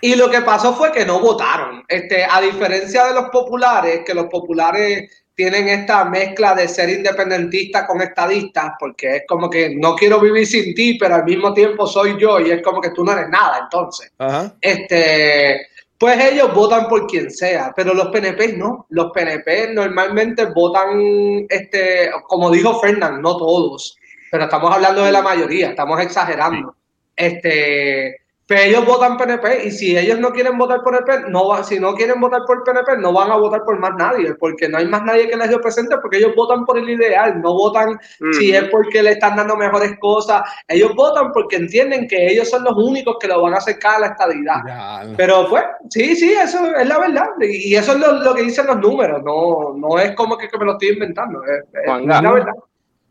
Y 0.00 0.14
lo 0.14 0.28
que 0.30 0.42
pasó 0.42 0.74
fue 0.74 0.92
que 0.92 1.06
no 1.06 1.20
votaron. 1.20 1.82
Este, 1.88 2.24
a 2.24 2.40
diferencia 2.40 3.06
de 3.06 3.14
los 3.14 3.30
populares, 3.30 4.02
que 4.04 4.14
los 4.14 4.26
populares 4.26 5.25
tienen 5.36 5.68
esta 5.68 6.04
mezcla 6.06 6.54
de 6.54 6.66
ser 6.66 6.88
independentista 6.88 7.86
con 7.86 8.00
estadistas, 8.00 8.72
porque 8.80 9.16
es 9.16 9.22
como 9.28 9.50
que 9.50 9.76
no 9.76 9.94
quiero 9.94 10.18
vivir 10.18 10.46
sin 10.46 10.74
ti, 10.74 10.96
pero 10.98 11.16
al 11.16 11.24
mismo 11.24 11.52
tiempo 11.52 11.86
soy 11.86 12.18
yo 12.18 12.40
y 12.40 12.50
es 12.50 12.62
como 12.62 12.80
que 12.80 12.90
tú 12.90 13.04
no 13.04 13.12
eres 13.12 13.28
nada, 13.28 13.60
entonces. 13.64 14.10
Ajá. 14.16 14.54
Este, 14.62 15.68
pues 15.98 16.18
ellos 16.32 16.54
votan 16.54 16.88
por 16.88 17.06
quien 17.06 17.30
sea, 17.30 17.72
pero 17.76 17.92
los 17.92 18.08
PNP 18.08 18.54
no. 18.54 18.86
Los 18.88 19.12
PNP 19.12 19.74
normalmente 19.74 20.46
votan, 20.46 21.46
este, 21.50 22.10
como 22.26 22.50
dijo 22.50 22.80
Fernand, 22.80 23.20
no 23.20 23.36
todos, 23.36 23.98
pero 24.30 24.44
estamos 24.44 24.74
hablando 24.74 25.04
de 25.04 25.12
la 25.12 25.20
mayoría, 25.20 25.68
estamos 25.68 26.00
exagerando. 26.00 26.74
Este, 27.14 28.22
pero 28.46 28.60
ellos 28.60 28.86
votan 28.86 29.16
PNP 29.16 29.66
y 29.66 29.70
si 29.72 29.98
ellos 29.98 30.20
no 30.20 30.30
quieren 30.30 30.56
votar 30.56 30.80
por 30.82 30.94
el 30.94 31.02
PNP, 31.02 31.30
no 31.30 31.48
va, 31.48 31.64
si 31.64 31.80
no 31.80 31.94
quieren 31.94 32.20
votar 32.20 32.42
por 32.46 32.62
PNP, 32.62 32.98
no 32.98 33.12
van 33.12 33.32
a 33.32 33.36
votar 33.36 33.64
por 33.64 33.76
más 33.80 33.94
nadie, 33.96 34.34
porque 34.34 34.68
no 34.68 34.78
hay 34.78 34.86
más 34.86 35.02
nadie 35.02 35.28
que 35.28 35.36
les 35.36 35.50
represente, 35.50 35.96
porque 35.98 36.18
ellos 36.18 36.32
votan 36.36 36.64
por 36.64 36.78
el 36.78 36.88
ideal, 36.88 37.42
no 37.42 37.54
votan 37.54 37.98
si 38.38 38.54
es 38.54 38.64
porque 38.70 39.02
le 39.02 39.12
están 39.12 39.34
dando 39.34 39.56
mejores 39.56 39.98
cosas, 39.98 40.42
ellos 40.68 40.94
votan 40.94 41.32
porque 41.32 41.56
entienden 41.56 42.06
que 42.06 42.28
ellos 42.28 42.48
son 42.48 42.62
los 42.62 42.76
únicos 42.76 43.16
que 43.20 43.26
lo 43.26 43.42
van 43.42 43.54
a 43.54 43.56
acercar 43.56 43.96
a 43.96 44.00
la 44.00 44.06
estadidad. 44.08 44.62
Ya. 44.64 45.02
Pero 45.16 45.48
pues, 45.48 45.64
sí, 45.90 46.14
sí, 46.14 46.32
eso 46.32 46.72
es 46.76 46.86
la 46.86 46.98
verdad. 47.00 47.30
Y 47.40 47.74
eso 47.74 47.92
es 47.92 47.98
lo, 47.98 48.12
lo 48.12 48.32
que 48.32 48.42
dicen 48.42 48.68
los 48.68 48.78
números, 48.78 49.24
no, 49.24 49.74
no 49.76 49.98
es 49.98 50.14
como 50.14 50.38
que, 50.38 50.48
que 50.48 50.56
me 50.56 50.66
lo 50.66 50.72
estoy 50.72 50.90
inventando, 50.90 51.42
es, 51.44 51.64
la 52.06 52.30
verdad. 52.30 52.52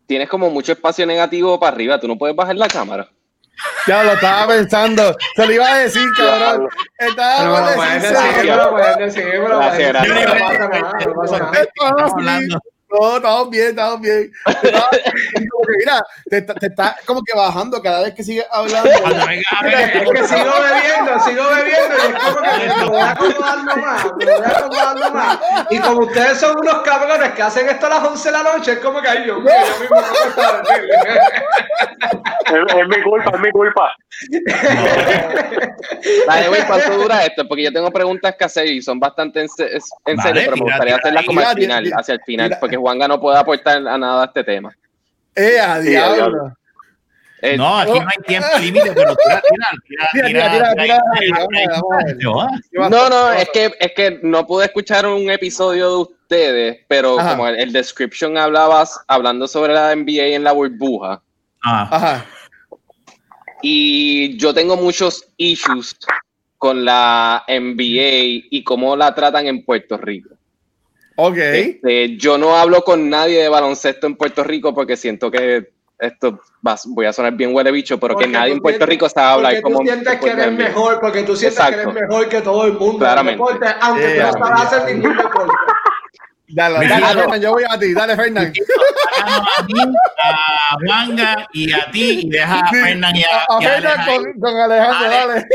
Tienes 0.06 0.30
como 0.30 0.50
mucho 0.50 0.72
espacio 0.72 1.06
negativo 1.06 1.60
para 1.60 1.76
arriba, 1.76 2.00
tú 2.00 2.08
no 2.08 2.18
puedes 2.18 2.36
bajar 2.36 2.56
la 2.56 2.68
cámara. 2.70 3.10
Ya 3.88 4.04
lo 4.04 4.14
estaba 4.14 4.48
pensando. 4.48 5.16
Se 5.36 5.46
lo 5.46 5.54
iba 5.54 5.68
a 5.72 5.78
decir, 5.80 6.08
cabrón. 6.18 6.68
Estaba 6.98 7.38
Pero 7.38 7.52
por 7.52 7.62
me 7.64 7.70
lo 7.70 7.76
pueden 7.76 8.02
decirse. 8.02 8.24
decir, 8.24 8.50
me 8.52 8.56
lo 8.58 8.70
pueden 8.72 8.98
decir, 9.00 9.26
me 9.26 9.38
lo 9.50 9.58
pueden 9.58 9.94
Gracias, 9.94 9.94
decir. 9.94 10.28
gracias. 10.28 10.28
No 10.28 10.40
pasa 10.48 10.68
nada, 10.70 11.06
no 11.06 11.14
pasa 11.16 11.40
nada. 11.40 11.60
Estaba 11.62 12.04
así. 12.06 12.14
hablando. 12.16 12.56
No, 12.56 12.62
estamos 13.18 13.50
bien, 13.50 13.68
estamos 13.68 14.02
bien. 14.02 14.32
Como 14.46 15.66
que, 15.68 15.74
mira, 15.80 16.02
te, 16.30 16.38
está- 16.38 16.54
te 16.56 16.68
está 16.68 16.96
como 17.06 17.22
que 17.24 17.36
bajando 17.38 17.82
cada 17.82 18.02
vez 18.04 18.14
que 18.14 18.24
sigues 18.24 18.46
hablando. 18.52 18.90
Es 19.66 20.10
que 20.12 20.28
sigo 20.28 20.52
bebiendo, 20.62 21.20
sigo 21.22 21.44
bebiendo 21.50 21.96
y 21.96 22.02
es 22.12 22.14
como 22.24 22.42
que 22.42 22.68
me 22.68 22.86
voy 22.86 23.02
acomodando 23.02 23.76
más, 23.78 24.06
me 24.18 24.26
voy 24.26 24.46
acomodando 24.46 25.12
más. 25.12 25.40
Y 25.70 25.80
como 25.80 26.00
ustedes 26.02 26.40
son 26.40 26.58
unos 26.60 26.82
cabrones 26.84 27.32
que 27.34 27.42
hacen 27.42 27.70
esto 27.70 27.86
a 27.88 27.90
las 27.90 28.04
11 28.04 28.32
de 28.32 28.32
la 28.32 28.44
noche, 28.44 28.72
es 28.74 28.80
como 28.80 29.02
que, 29.02 29.08
ay, 29.08 29.24
yo 29.28 29.40
mismo 29.40 29.50
no 29.90 30.02
me 30.02 30.30
estaba 30.30 30.62
Es, 32.46 32.76
es 32.76 32.88
mi 32.88 33.02
culpa, 33.04 33.32
es 33.34 33.40
mi 33.40 33.52
culpa. 33.52 33.92
Dale, 36.28 36.48
güey, 36.50 36.66
¿cuánto 36.68 36.98
dura 36.98 37.26
esto? 37.26 37.48
Porque 37.48 37.64
yo 37.64 37.72
tengo 37.74 37.92
preguntas 37.92 38.36
que 38.38 38.46
hacer 38.46 38.68
y 38.68 38.82
son 38.82 39.00
bastante 39.00 39.42
en, 39.42 39.50
se- 39.50 39.72
en 40.06 40.18
Vale, 40.18 40.22
serio, 40.30 40.42
pero 40.46 40.58
me 40.58 40.64
gustaría 40.64 40.94
tira, 40.96 40.98
hacerlas 40.98 41.26
como 41.26 41.40
tira, 41.40 41.50
al 41.52 41.58
final, 41.58 41.84
tira, 41.84 41.98
hacia 42.00 42.14
el 42.14 42.22
final, 42.22 42.48
tira. 42.50 42.60
porque 42.60 42.78
Juanga 42.86 43.08
no 43.08 43.20
puede 43.20 43.40
aportar 43.40 43.78
a 43.88 43.98
nada 43.98 44.22
a 44.22 44.26
este 44.26 44.44
tema. 44.44 44.72
¡Eh, 45.36 45.60
a 45.60 45.82
Sí, 45.82 45.90
diablo! 45.90 46.16
diablo. 46.16 46.54
Eh, 47.42 47.58
No, 47.58 47.80
aquí 47.80 47.92
no 48.00 48.08
hay 48.08 48.24
tiempo 48.28 48.48
límite, 48.60 48.92
pero 48.94 49.16
tira, 49.16 49.42
tira, 49.50 49.70
tira, 49.88 50.10
Tira, 50.14 50.28
tira, 50.28 50.52
tira, 50.52 50.52
tira, 50.52 50.74
tira, 50.76 50.86
tira, 50.86 51.00
tira, 51.18 51.48
tira, 51.50 51.74
vamos 51.74 51.92
a 51.92 51.98
ver. 51.98 52.18
tira, 52.18 52.18
tira. 52.18 52.62
¿Qué 52.72 52.78
va 52.80 52.86
a 52.86 52.90
No, 52.92 53.10
no, 53.10 53.32
es 53.34 53.50
que, 53.50 53.74
es 53.80 53.92
que 53.96 54.20
no 54.22 54.46
pude 54.46 54.66
escuchar 54.66 55.08
un 55.08 55.32
episodio 55.32 55.90
de 55.90 55.96
ustedes, 56.04 56.78
pero 56.88 57.20
Ajá. 57.20 57.32
como 57.32 57.48
el, 57.48 57.60
el 57.60 57.74
description 57.74 58.38
hablabas, 58.38 59.00
hablando 59.08 59.48
sobre 59.48 59.74
la 59.74 59.96
NBA 59.96 60.36
en 60.36 60.44
la 60.44 60.52
burbuja, 60.52 61.22
Ah, 61.64 61.88
Ajá. 61.92 62.26
y 63.64 64.38
yo 64.38 64.54
tengo 64.54 64.78
muchos 64.78 65.26
issues 65.38 65.98
con 66.60 66.86
la 66.86 67.44
NBA 67.48 68.46
y 68.52 68.64
cómo 68.64 68.96
la 68.96 69.14
tratan 69.16 69.48
en 69.48 69.66
Puerto 69.66 69.98
Rico. 69.98 70.35
Ok. 71.18 71.38
Este, 71.38 72.18
yo 72.18 72.38
no 72.38 72.56
hablo 72.56 72.82
con 72.84 73.10
nadie 73.10 73.42
de 73.42 73.50
baloncesto 73.50 74.08
en 74.08 74.16
Puerto 74.18 74.44
Rico 74.44 74.74
porque 74.74 74.98
siento 74.98 75.32
que 75.32 75.70
esto 75.98 76.42
va- 76.68 76.76
voy 76.88 77.06
a 77.06 77.14
sonar 77.14 77.34
bien 77.34 77.56
huele 77.56 77.72
bicho, 77.72 77.98
pero 78.00 78.16
Porque 78.16 78.26
que 78.26 78.32
nadie 78.34 78.52
en 78.54 78.60
Puerto 78.60 78.80
sientes- 78.80 78.90
Rico 78.90 79.08
sabe 79.10 79.28
hablar 79.32 79.52
Porque 79.54 79.62
como 79.62 79.80
tú 79.80 79.86
sientes 79.86 80.20
que 80.20 80.30
eres 80.30 80.48
NBA. 80.48 80.68
mejor, 80.68 81.00
porque 81.00 81.24
tú 81.24 81.36
sientes 81.38 81.58
Exacto. 81.60 81.78
que 81.78 81.82
eres 81.98 82.10
mejor 82.10 82.30
que 82.30 82.42
todo 82.42 82.66
el 82.66 82.74
mundo 82.74 82.98
Claramente. 83.00 83.42
en 83.42 83.48
deporte, 83.48 83.76
aunque 83.82 84.06
Eh, 84.18 84.22
tú 84.32 84.38
no 84.40 84.46
sabes 84.46 84.62
hacer 84.74 84.96
ningún 84.96 85.18
deporte. 85.18 85.54
Dale, 86.48 86.76
dale, 86.76 86.90
dale. 87.02 87.22
Fernan, 87.22 87.42
yo 87.42 87.52
voy 87.54 87.64
a 87.68 87.80
ti. 87.80 87.94
Dale. 87.94 88.14
Háganos 88.14 89.48
a 89.58 89.64
mí, 89.64 89.74
a 90.24 90.78
Juanga 90.86 91.48
y 91.54 91.74
a 91.74 91.92
ti, 91.92 92.20
y 92.26 92.30
deja 92.30 92.60
a 92.60 92.68
Sí, 92.70 92.76
Fernan 92.76 93.16
y 93.16 93.24
a, 93.24 93.28
A, 93.50 93.58
a 93.58 93.62
Fernan 93.62 94.06
con, 94.06 94.34
con 94.42 94.56
Alejandro, 94.60 95.10
Dale. 95.10 95.34
dale. 95.34 95.46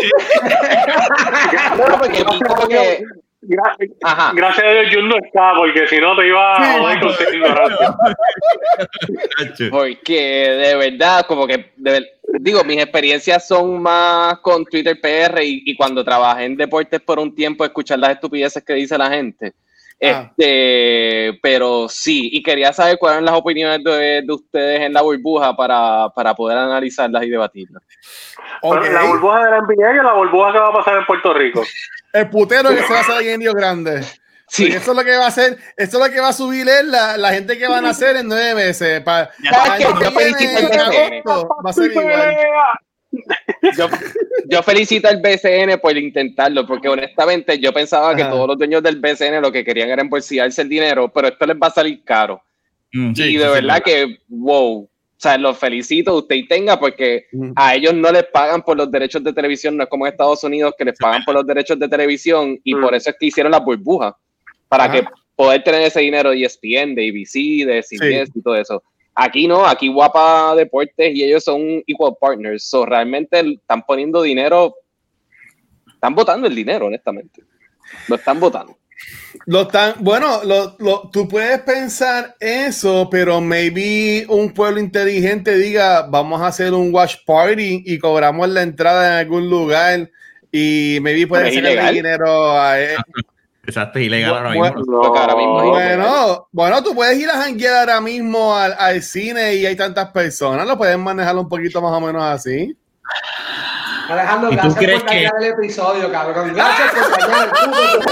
No, 1.77 1.99
porque 1.99 2.25
vi 2.25 3.05
como 3.41 3.76
que- 3.78 3.86
Gra- 3.86 3.97
Ajá. 4.05 4.32
Gracias 4.34 4.66
a 4.66 4.70
Dios, 4.70 4.95
Jun 4.95 5.09
no 5.09 5.16
está, 5.16 5.53
porque 5.57 5.86
si 5.88 5.99
no 5.99 6.14
te 6.16 6.26
iba 6.26 6.57
a 6.57 6.78
joder 6.78 7.01
con. 7.01 7.14
Porque 9.70 10.20
de 10.51 10.76
verdad, 10.76 11.24
como 11.26 11.47
que, 11.47 11.72
de 11.76 11.91
ver- 11.91 12.09
digo, 12.41 12.62
mis 12.64 12.78
experiencias 12.78 13.47
son 13.47 13.80
más 13.82 14.38
con 14.41 14.64
Twitter 14.64 14.99
PR 15.01 15.43
y, 15.45 15.62
y 15.64 15.76
cuando 15.76 16.05
trabajé 16.05 16.45
en 16.45 16.57
deportes 16.57 17.01
por 17.01 17.18
un 17.18 17.34
tiempo, 17.34 17.64
escuchar 17.64 17.99
las 17.99 18.11
estupideces 18.11 18.62
que 18.64 18.74
dice 18.74 18.97
la 18.99 19.11
gente. 19.11 19.53
Ah. 20.03 20.30
Este, 20.30 21.38
pero 21.42 21.88
sí, 21.88 22.30
y 22.32 22.42
quería 22.42 22.72
saber 22.72 22.96
cuáles 22.98 23.16
eran 23.16 23.26
las 23.26 23.34
opiniones 23.34 23.84
de, 23.84 24.22
de 24.22 24.32
ustedes 24.32 24.80
en 24.80 24.94
la 24.94 25.03
burbuja 25.03 25.55
para, 25.55 26.09
para 26.14 26.34
poder 26.34 26.57
analizarlas 26.57 27.22
y 27.24 27.30
debatirlas. 27.30 27.82
Ok. 28.62 28.78
Pero 28.80 28.92
La 28.92 29.05
burbuja 29.05 29.44
de 29.44 29.51
la 29.51 29.61
NBA 29.61 29.92
y 29.92 29.96
la 29.96 30.14
burbuja 30.14 30.53
que 30.53 30.59
va 30.59 30.68
a 30.68 30.72
pasar 30.72 30.96
en 30.96 31.07
Puerto 31.07 31.34
Rico. 31.34 31.62
El 32.12 32.30
putero 32.30 32.70
que 32.70 32.82
se 32.82 32.92
va 32.92 32.98
a 32.98 33.03
hacer 33.03 33.26
en 33.28 33.40
Dios 33.40 33.55
Grande. 33.55 34.03
Sí, 34.48 34.64
Porque 34.64 34.78
Eso 34.78 34.90
es 34.90 34.96
lo 34.96 35.05
que 35.05 35.16
va 35.16 35.24
a 35.26 35.28
hacer, 35.28 35.59
eso 35.76 36.03
es 36.03 36.09
lo 36.09 36.12
que 36.12 36.20
va 36.20 36.28
a 36.28 36.32
subir 36.32 36.68
es 36.68 36.84
la, 36.84 37.16
la 37.16 37.32
gente 37.32 37.57
que 37.57 37.68
van 37.68 37.86
a 37.86 37.90
hacer 37.90 38.16
en 38.16 38.26
nueve 38.26 38.55
meses. 38.57 39.01
Para 39.03 39.30
el 39.78 39.98
que 39.98 40.09
viene, 40.09 40.59
en 40.59 40.80
agosto, 40.80 41.57
va 41.64 41.70
a 41.70 41.72
ser 41.72 41.92
igual. 41.92 42.36
Yo, 43.77 43.89
yo 44.49 44.63
felicito 44.63 45.09
al 45.09 45.21
BCN 45.21 45.79
por 45.81 45.97
intentarlo, 45.97 46.67
porque 46.67 46.89
honestamente 46.89 47.59
yo 47.59 47.73
pensaba 47.73 48.15
que 48.15 48.23
Ajá. 48.23 48.31
todos 48.31 48.49
los 48.49 48.59
dueños 48.59 48.83
del 48.83 49.01
BCN 49.01 49.41
lo 49.41 49.53
que 49.53 49.65
querían 49.65 49.91
era 49.91 50.03
embolsillarse 50.03 50.63
el 50.63 50.69
dinero, 50.69 51.11
pero 51.13 51.29
esto 51.29 51.47
les 51.47 51.57
va 51.57 51.69
a 51.69 51.71
salir 51.73 52.03
caro. 52.05 52.43
Mm, 52.93 53.11
y 53.11 53.17
sí, 53.17 53.23
de 53.37 53.45
sí, 53.45 53.51
verdad 53.51 53.77
sí. 53.77 53.83
que, 53.85 54.19
wow, 54.29 54.83
o 54.83 54.89
sea, 55.17 55.37
los 55.37 55.59
felicito, 55.59 56.17
usted 56.17 56.35
y 56.37 56.49
tenga, 56.49 56.81
porque 56.81 57.27
a 57.55 57.75
ellos 57.75 57.93
no 57.95 58.11
les 58.11 58.25
pagan 58.25 58.63
por 58.63 58.77
los 58.77 58.91
derechos 58.91 59.23
de 59.23 59.33
televisión, 59.33 59.77
no 59.77 59.83
es 59.85 59.89
como 59.91 60.07
en 60.07 60.13
Estados 60.13 60.43
Unidos 60.45 60.75
que 60.79 60.85
les 60.87 60.99
pagan 60.99 61.23
por 61.25 61.35
los 61.35 61.47
derechos 61.47 61.79
de 61.79 61.89
televisión, 61.89 62.59
y 62.65 62.75
Mm. 62.75 62.81
por 62.81 62.95
eso 62.95 63.11
es 63.11 63.17
que 63.21 63.27
hicieron 63.27 63.53
las 63.53 63.63
burbujas, 63.63 64.15
para 64.69 64.85
Ajá. 64.85 64.93
que 64.95 65.05
poder 65.37 65.63
tener 65.63 65.83
ese 65.83 66.01
dinero 66.01 66.31
de 66.31 66.39
E 66.39 66.45
ESPN, 66.45 66.95
de 66.95 67.09
ABC, 67.09 67.65
de 67.67 67.83
CBS 67.83 68.33
y 68.35 68.43
todo 68.43 68.57
eso. 68.57 68.83
Aquí 69.15 69.47
no, 69.49 69.67
aquí 69.67 69.89
Guapa 69.89 70.55
Deportes 70.57 71.15
y 71.15 71.25
ellos 71.25 71.45
son 71.45 71.83
equal 71.87 72.15
partners, 72.21 72.65
so 72.65 72.87
realmente 72.87 73.41
están 73.41 73.83
poniendo 73.83 74.23
dinero, 74.23 74.75
están 75.93 76.15
votando 76.15 76.47
el 76.47 76.55
dinero, 76.55 76.87
honestamente. 76.87 77.43
Lo 78.09 78.15
están 78.17 78.39
votando. 78.41 78.77
Lo 79.47 79.67
tan, 79.67 79.95
bueno, 80.01 80.45
lo, 80.45 80.77
lo- 80.79 81.11
tú 81.11 81.27
puedes 81.27 81.59
pensar 81.61 82.37
eso, 82.39 83.09
pero 83.11 83.41
maybe 83.41 84.27
un 84.29 84.53
pueblo 84.53 84.79
inteligente 84.79 85.57
diga, 85.57 86.03
vamos 86.03 86.41
a 86.43 86.49
hacer 86.49 86.73
un 86.75 86.95
watch 86.95 87.17
party 87.27 87.83
y 87.87 87.99
cobramos 87.99 88.49
la 88.51 88.63
entrada 88.63 89.07
en 89.07 89.27
algún 89.27 89.49
lugar 89.51 90.11
y 90.53 90.99
maybe 91.01 91.27
pueden 91.27 91.53
ilegal. 91.53 91.95
dinero 91.95 92.53
a 92.59 92.79
él. 92.81 92.97
Exacto, 93.67 93.99
es 93.99 94.07
ilegal 94.07 94.35
ahora 94.37 94.51
mismo. 94.51 94.65
Ahora. 95.05 95.35
Bueno, 95.35 96.49
bueno, 96.51 96.83
tú 96.83 96.95
puedes 96.95 97.19
ir 97.19 97.29
a 97.29 97.35
janguear 97.35 97.81
ahora 97.81 98.01
mismo 98.01 98.57
al, 98.57 98.75
al 98.79 99.03
cine 99.03 99.55
y 99.55 99.67
hay 99.67 99.77
tantas 99.77 100.11
personas, 100.11 100.67
lo 100.67 100.77
pueden 100.79 101.01
manejar 101.01 101.37
un 101.37 101.49
poquito 101.49 101.81
más 101.83 101.93
o 101.93 102.01
menos 102.01 102.23
así. 102.23 102.77
Alejandro, 104.09 104.49
¿Y 104.53 104.57
tú 104.57 104.63
gracias 104.63 104.85
crees 104.85 105.01
por 105.03 105.11
que- 105.11 105.25
el 105.25 105.45
episodio, 105.45 106.11
cabrón. 106.11 106.53
Gracias 106.55 106.91
por 106.93 107.21
dañar 107.21 107.45
el 107.45 107.71
puto. 107.71 108.11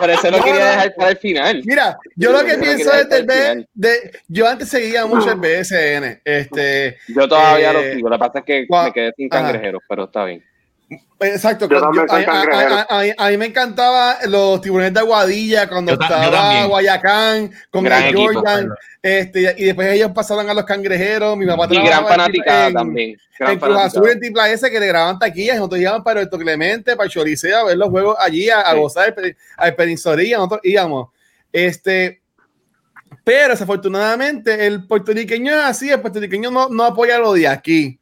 Pero 0.00 0.12
eso 0.12 0.30
lo 0.32 0.38
No, 0.38 0.44
quería 0.44 0.64
dejar 0.70 0.94
para 0.96 1.10
el 1.10 1.16
final. 1.18 1.62
Mira, 1.64 1.96
yo 2.16 2.32
lo 2.32 2.44
que 2.44 2.54
pienso 2.58 2.92
es 2.92 3.08
del 3.08 3.24
B, 3.24 3.68
de, 3.74 4.20
yo 4.26 4.48
antes 4.48 4.68
seguía 4.68 5.06
mucho 5.06 5.30
el 5.30 5.36
BSN, 5.38 6.20
este, 6.24 6.98
Yo 7.08 7.28
todavía 7.28 7.70
Eh, 7.70 7.74
lo 7.74 7.94
sigo, 7.94 8.08
lo 8.08 8.16
que 8.16 8.20
pasa 8.20 8.38
es 8.40 8.44
que 8.44 8.66
me 8.68 8.92
quedé 8.92 9.12
sin 9.16 9.28
ajá. 9.32 9.42
cangrejeros, 9.42 9.82
pero 9.88 10.04
está 10.04 10.24
bien. 10.24 10.42
Exacto, 11.20 11.68
Yo 11.68 11.76
a, 11.78 11.88
a- 11.88 12.24
cangrejero. 12.24 12.74
a- 12.74 12.86
a- 12.90 13.26
a 13.26 13.30
mí 13.30 13.36
me 13.38 13.46
encantaba 13.46 14.18
los 14.26 14.60
tiburones 14.60 14.92
de 14.92 15.00
Aguadilla 15.00 15.68
cuando 15.68 15.92
Yo 15.92 15.98
ta- 15.98 16.08
yo 16.08 16.24
estaba. 16.24 16.66
Guayacán 16.66 17.50
con 17.70 17.84
Gran 17.84 18.02
el 18.02 18.08
equipo. 18.14 18.32
Jordan, 18.34 18.68
este, 19.00 19.54
y 19.56 19.64
después 19.64 19.88
ellos 19.92 20.10
pasaron 20.14 20.50
a 20.50 20.54
los 20.54 20.64
cangrejeros, 20.64 21.36
mi 21.36 21.46
papá 21.46 21.66
Y 21.70 21.76
gran 21.76 22.04
en- 22.04 22.34
en- 22.46 22.72
también. 22.74 23.16
Gran 23.38 23.52
en 23.52 23.58
Cruz 23.58 23.78
Azul, 23.78 24.08
en 24.10 24.20
Tripla 24.20 24.50
S, 24.50 24.70
que 24.70 24.78
le 24.80 24.86
grababan 24.86 25.18
taquillas, 25.18 25.56
nosotros 25.56 25.80
íbamos 25.80 26.02
para 26.02 26.20
Puerto 26.20 26.38
Clemente, 26.38 26.94
para 26.96 27.08
Choricea, 27.08 27.60
a 27.60 27.64
ver 27.64 27.78
los 27.78 27.88
juegos 27.88 28.16
allí, 28.20 28.50
a, 28.50 28.60
a 28.60 28.72
Sí. 28.72 28.78
gozar 28.78 29.04
al 29.06 29.14
Pe- 29.14 29.36
al 29.56 29.74
Peninsoría, 29.74 30.36
nosotros 30.36 30.60
íbamos. 30.64 31.08
Este, 31.52 32.20
pero 33.22 33.50
desafortunadamente 33.50 34.66
el 34.66 34.86
puertorriqueño 34.86 35.52
es 35.54 35.64
así, 35.64 35.90
el 35.90 36.00
puertorriqueño 36.00 36.50
no, 36.50 36.68
no 36.68 36.84
apoya 36.84 37.18
lo 37.18 37.32
de 37.32 37.48
aquí. 37.48 37.98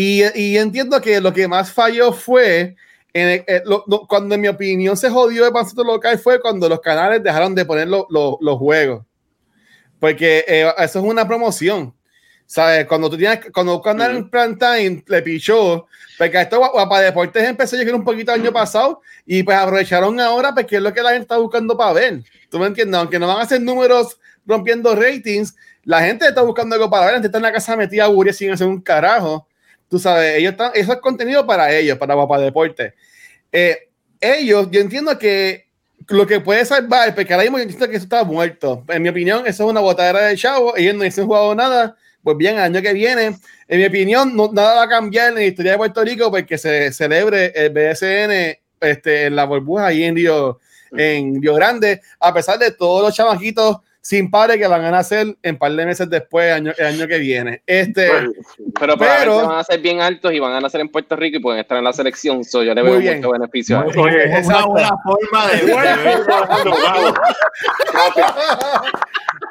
Y, 0.00 0.22
y 0.40 0.56
entiendo 0.58 1.00
que 1.00 1.20
lo 1.20 1.32
que 1.32 1.48
más 1.48 1.72
falló 1.72 2.12
fue, 2.12 2.76
en 3.12 3.28
el- 3.28 3.44
eh, 3.48 3.62
lo- 3.64 3.82
lo- 3.88 4.06
cuando 4.06 4.34
en 4.36 4.40
mi 4.40 4.46
opinión 4.48 4.96
se 4.96 5.10
jodió 5.10 5.44
el 5.46 5.52
baloncesto 5.52 5.82
local 5.82 6.18
fue 6.20 6.40
cuando 6.40 6.68
los 6.68 6.80
canales 6.80 7.20
dejaron 7.20 7.52
de 7.54 7.64
poner 7.64 7.88
lo- 7.88 8.06
lo- 8.10 8.38
los 8.40 8.58
juegos. 8.58 9.04
porque 10.00 10.44
eh, 10.46 10.72
eso 10.78 10.98
es 11.00 11.04
una 11.04 11.26
promoción. 11.26 11.92
¿Sabes? 12.46 12.86
Cuando 12.86 13.10
tú 13.10 13.16
tienes, 13.18 13.40
cuando 13.52 13.74
buscan 13.74 14.00
en 14.00 14.30
prime 14.30 14.56
time, 14.56 15.04
le 15.08 15.22
pichó, 15.22 15.86
porque 16.16 16.40
esto 16.40 16.60
para 16.88 17.02
deportes 17.04 17.42
empezó 17.46 17.76
yo 17.76 17.82
creo 17.82 17.96
un 17.96 18.04
poquito 18.04 18.32
el 18.32 18.40
año 18.40 18.52
pasado 18.52 19.00
y 19.26 19.42
pues 19.42 19.56
aprovecharon 19.58 20.18
ahora 20.20 20.54
porque 20.54 20.76
es 20.76 20.82
lo 20.82 20.94
que 20.94 21.02
la 21.02 21.10
gente 21.10 21.22
está 21.24 21.36
buscando 21.38 21.76
para 21.76 21.92
ver. 21.94 22.22
¿Tú 22.48 22.60
me 22.60 22.66
entiendes? 22.68 22.96
Aunque 23.00 23.18
no 23.18 23.26
van 23.26 23.38
a 23.38 23.42
hacer 23.42 23.60
números 23.60 24.18
rompiendo 24.46 24.94
ratings, 24.94 25.56
la 25.82 26.00
gente 26.02 26.28
está 26.28 26.42
buscando 26.42 26.76
algo 26.76 26.88
para 26.88 27.06
ver, 27.06 27.12
la 27.14 27.16
gente 27.16 27.26
está 27.26 27.38
en 27.38 27.42
la 27.42 27.52
casa 27.52 27.76
metida 27.76 28.04
a 28.06 28.32
sin 28.32 28.52
hacer 28.52 28.68
un 28.68 28.80
carajo. 28.80 29.47
Tú 29.88 29.98
sabes, 29.98 30.36
ellos 30.36 30.52
están, 30.52 30.72
eso 30.74 30.92
es 30.92 30.98
contenido 31.00 31.46
para 31.46 31.72
ellos, 31.74 31.98
para 31.98 32.14
Guapa 32.14 32.38
Deporte. 32.38 32.94
Eh, 33.52 33.88
ellos, 34.20 34.68
yo 34.70 34.80
entiendo 34.80 35.18
que 35.18 35.66
lo 36.08 36.26
que 36.26 36.40
puede 36.40 36.64
salvar, 36.64 37.14
porque 37.14 37.32
ahora 37.32 37.44
mismo 37.44 37.58
yo 37.58 37.64
entiendo 37.64 37.88
que 37.88 37.96
eso 37.96 38.04
está 38.04 38.24
muerto. 38.24 38.84
En 38.88 39.02
mi 39.02 39.08
opinión, 39.08 39.46
eso 39.46 39.64
es 39.64 39.70
una 39.70 39.80
botadera 39.80 40.20
de 40.20 40.36
chavo, 40.36 40.76
ellos 40.76 40.94
no 40.94 41.04
han 41.04 41.10
jugado 41.10 41.54
nada 41.54 41.96
pues 42.22 42.36
bien, 42.36 42.56
el 42.56 42.62
año 42.62 42.82
que 42.82 42.92
viene, 42.92 43.38
en 43.68 43.78
mi 43.78 43.86
opinión, 43.86 44.36
no, 44.36 44.50
nada 44.52 44.74
va 44.74 44.82
a 44.82 44.88
cambiar 44.88 45.30
en 45.30 45.34
la 45.36 45.44
historia 45.44 45.72
de 45.72 45.78
Puerto 45.78 46.04
Rico 46.04 46.30
porque 46.30 46.58
se 46.58 46.92
celebre 46.92 47.52
el 47.54 47.70
BSN 47.70 48.58
este, 48.80 49.26
en 49.26 49.36
la 49.36 49.44
burbuja 49.44 49.86
ahí 49.86 50.04
en 50.04 50.16
Río, 50.16 50.58
en 50.92 51.40
Río 51.40 51.54
Grande, 51.54 52.02
a 52.20 52.34
pesar 52.34 52.58
de 52.58 52.72
todos 52.72 53.02
los 53.02 53.14
chamaquitos 53.14 53.78
sin 54.00 54.30
padre 54.30 54.58
que 54.58 54.66
van 54.66 54.84
a 54.84 54.90
nacer 54.90 55.36
en 55.42 55.58
par 55.58 55.72
de 55.72 55.84
meses 55.84 56.08
después, 56.08 56.52
año, 56.52 56.72
el 56.76 56.86
año 56.86 57.06
que 57.06 57.18
viene. 57.18 57.62
Este, 57.66 58.08
pero, 58.78 58.96
pero 58.96 59.46
van 59.46 59.58
a 59.58 59.64
ser 59.64 59.80
bien 59.80 60.00
altos 60.00 60.32
y 60.32 60.38
van 60.38 60.52
a 60.54 60.60
nacer 60.60 60.80
en 60.80 60.88
Puerto 60.88 61.16
Rico 61.16 61.36
y 61.38 61.40
pueden 61.40 61.60
estar 61.60 61.76
en 61.78 61.84
la 61.84 61.92
selección. 61.92 62.44
So, 62.44 62.62
yo 62.62 62.74
le 62.74 62.82
veo 62.82 63.00
mucho 63.00 63.30
beneficio 63.30 63.80
a 63.80 63.86
eso. 63.86 64.08
es 64.08 64.46
una 64.46 64.66
buena 64.66 64.90
forma 65.04 65.48
de. 65.48 65.58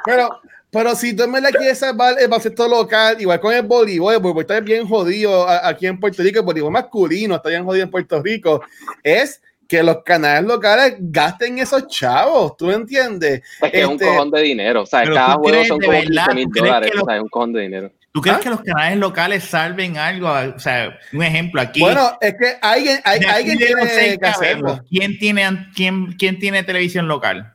pero 0.05 0.41
pero 0.69 0.95
si 0.95 1.15
tú 1.15 1.27
me 1.27 1.39
la 1.39 1.49
quieres 1.49 1.79
salvar 1.79 2.15
el 2.19 2.27
baloncesto 2.27 2.67
local, 2.67 3.15
igual 3.19 3.39
con 3.39 3.53
el 3.53 3.63
voleibol, 3.63 4.13
el 4.13 4.19
voleibol 4.19 4.41
está 4.41 4.59
bien 4.59 4.85
jodido 4.87 5.47
aquí 5.47 5.87
en 5.87 5.99
Puerto 5.99 6.21
Rico, 6.21 6.39
el 6.39 6.45
voleibol 6.45 6.71
masculino 6.71 7.35
está 7.35 7.49
bien 7.49 7.63
jodido 7.63 7.85
en 7.85 7.89
Puerto 7.89 8.21
Rico, 8.21 8.61
es 9.01 9.41
que 9.67 9.83
los 9.83 10.03
canales 10.03 10.45
locales 10.45 10.95
gasten 10.99 11.59
esos 11.59 11.87
chavos, 11.87 12.55
¿tú 12.57 12.71
entiendes? 12.71 13.41
Es 13.61 13.71
que 13.71 13.81
es 13.81 13.85
un 13.85 13.93
este, 13.93 14.05
cojón 14.05 14.31
de 14.31 14.41
dinero, 14.41 14.81
o 14.83 14.85
sea, 14.85 15.03
cada 15.03 15.33
juego 15.35 15.65
son 15.65 15.79
como 15.79 15.99
15 15.99 16.33
mil 16.33 16.47
dólares, 16.49 16.91
o 17.01 17.05
sea, 17.05 17.15
es 17.15 17.21
un 17.21 17.29
cojón 17.29 17.53
de 17.53 17.61
dinero. 17.61 17.91
¿Tú 18.13 18.21
crees 18.21 18.37
¿Ah? 18.37 18.41
que 18.41 18.49
los 18.49 18.61
canales 18.61 18.97
locales 18.97 19.43
salven 19.43 19.97
algo? 19.97 20.27
O 20.27 20.59
sea, 20.59 20.97
un 21.13 21.21
ejemplo 21.21 21.61
aquí. 21.61 21.81
Bueno, 21.81 22.17
es 22.19 22.33
que 22.33 22.57
alguien, 22.61 22.99
hay, 23.03 23.19
alguien 23.19 23.59
tiene 23.59 24.17
que 24.17 24.25
hacerlo. 24.25 24.83
¿Quién 24.89 25.19
tiene, 25.19 25.67
quién, 25.75 26.13
¿Quién 26.13 26.39
tiene 26.39 26.63
televisión 26.63 27.07
local? 27.07 27.53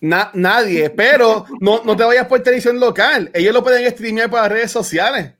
nadie, 0.00 0.90
pero 0.90 1.46
no, 1.60 1.82
no 1.84 1.96
te 1.96 2.04
vayas 2.04 2.26
por 2.26 2.40
televisión 2.40 2.78
local. 2.78 3.30
Ellos 3.34 3.52
lo 3.52 3.62
pueden 3.62 3.90
streamear 3.90 4.30
para 4.30 4.48
redes 4.48 4.70
sociales. 4.70 5.32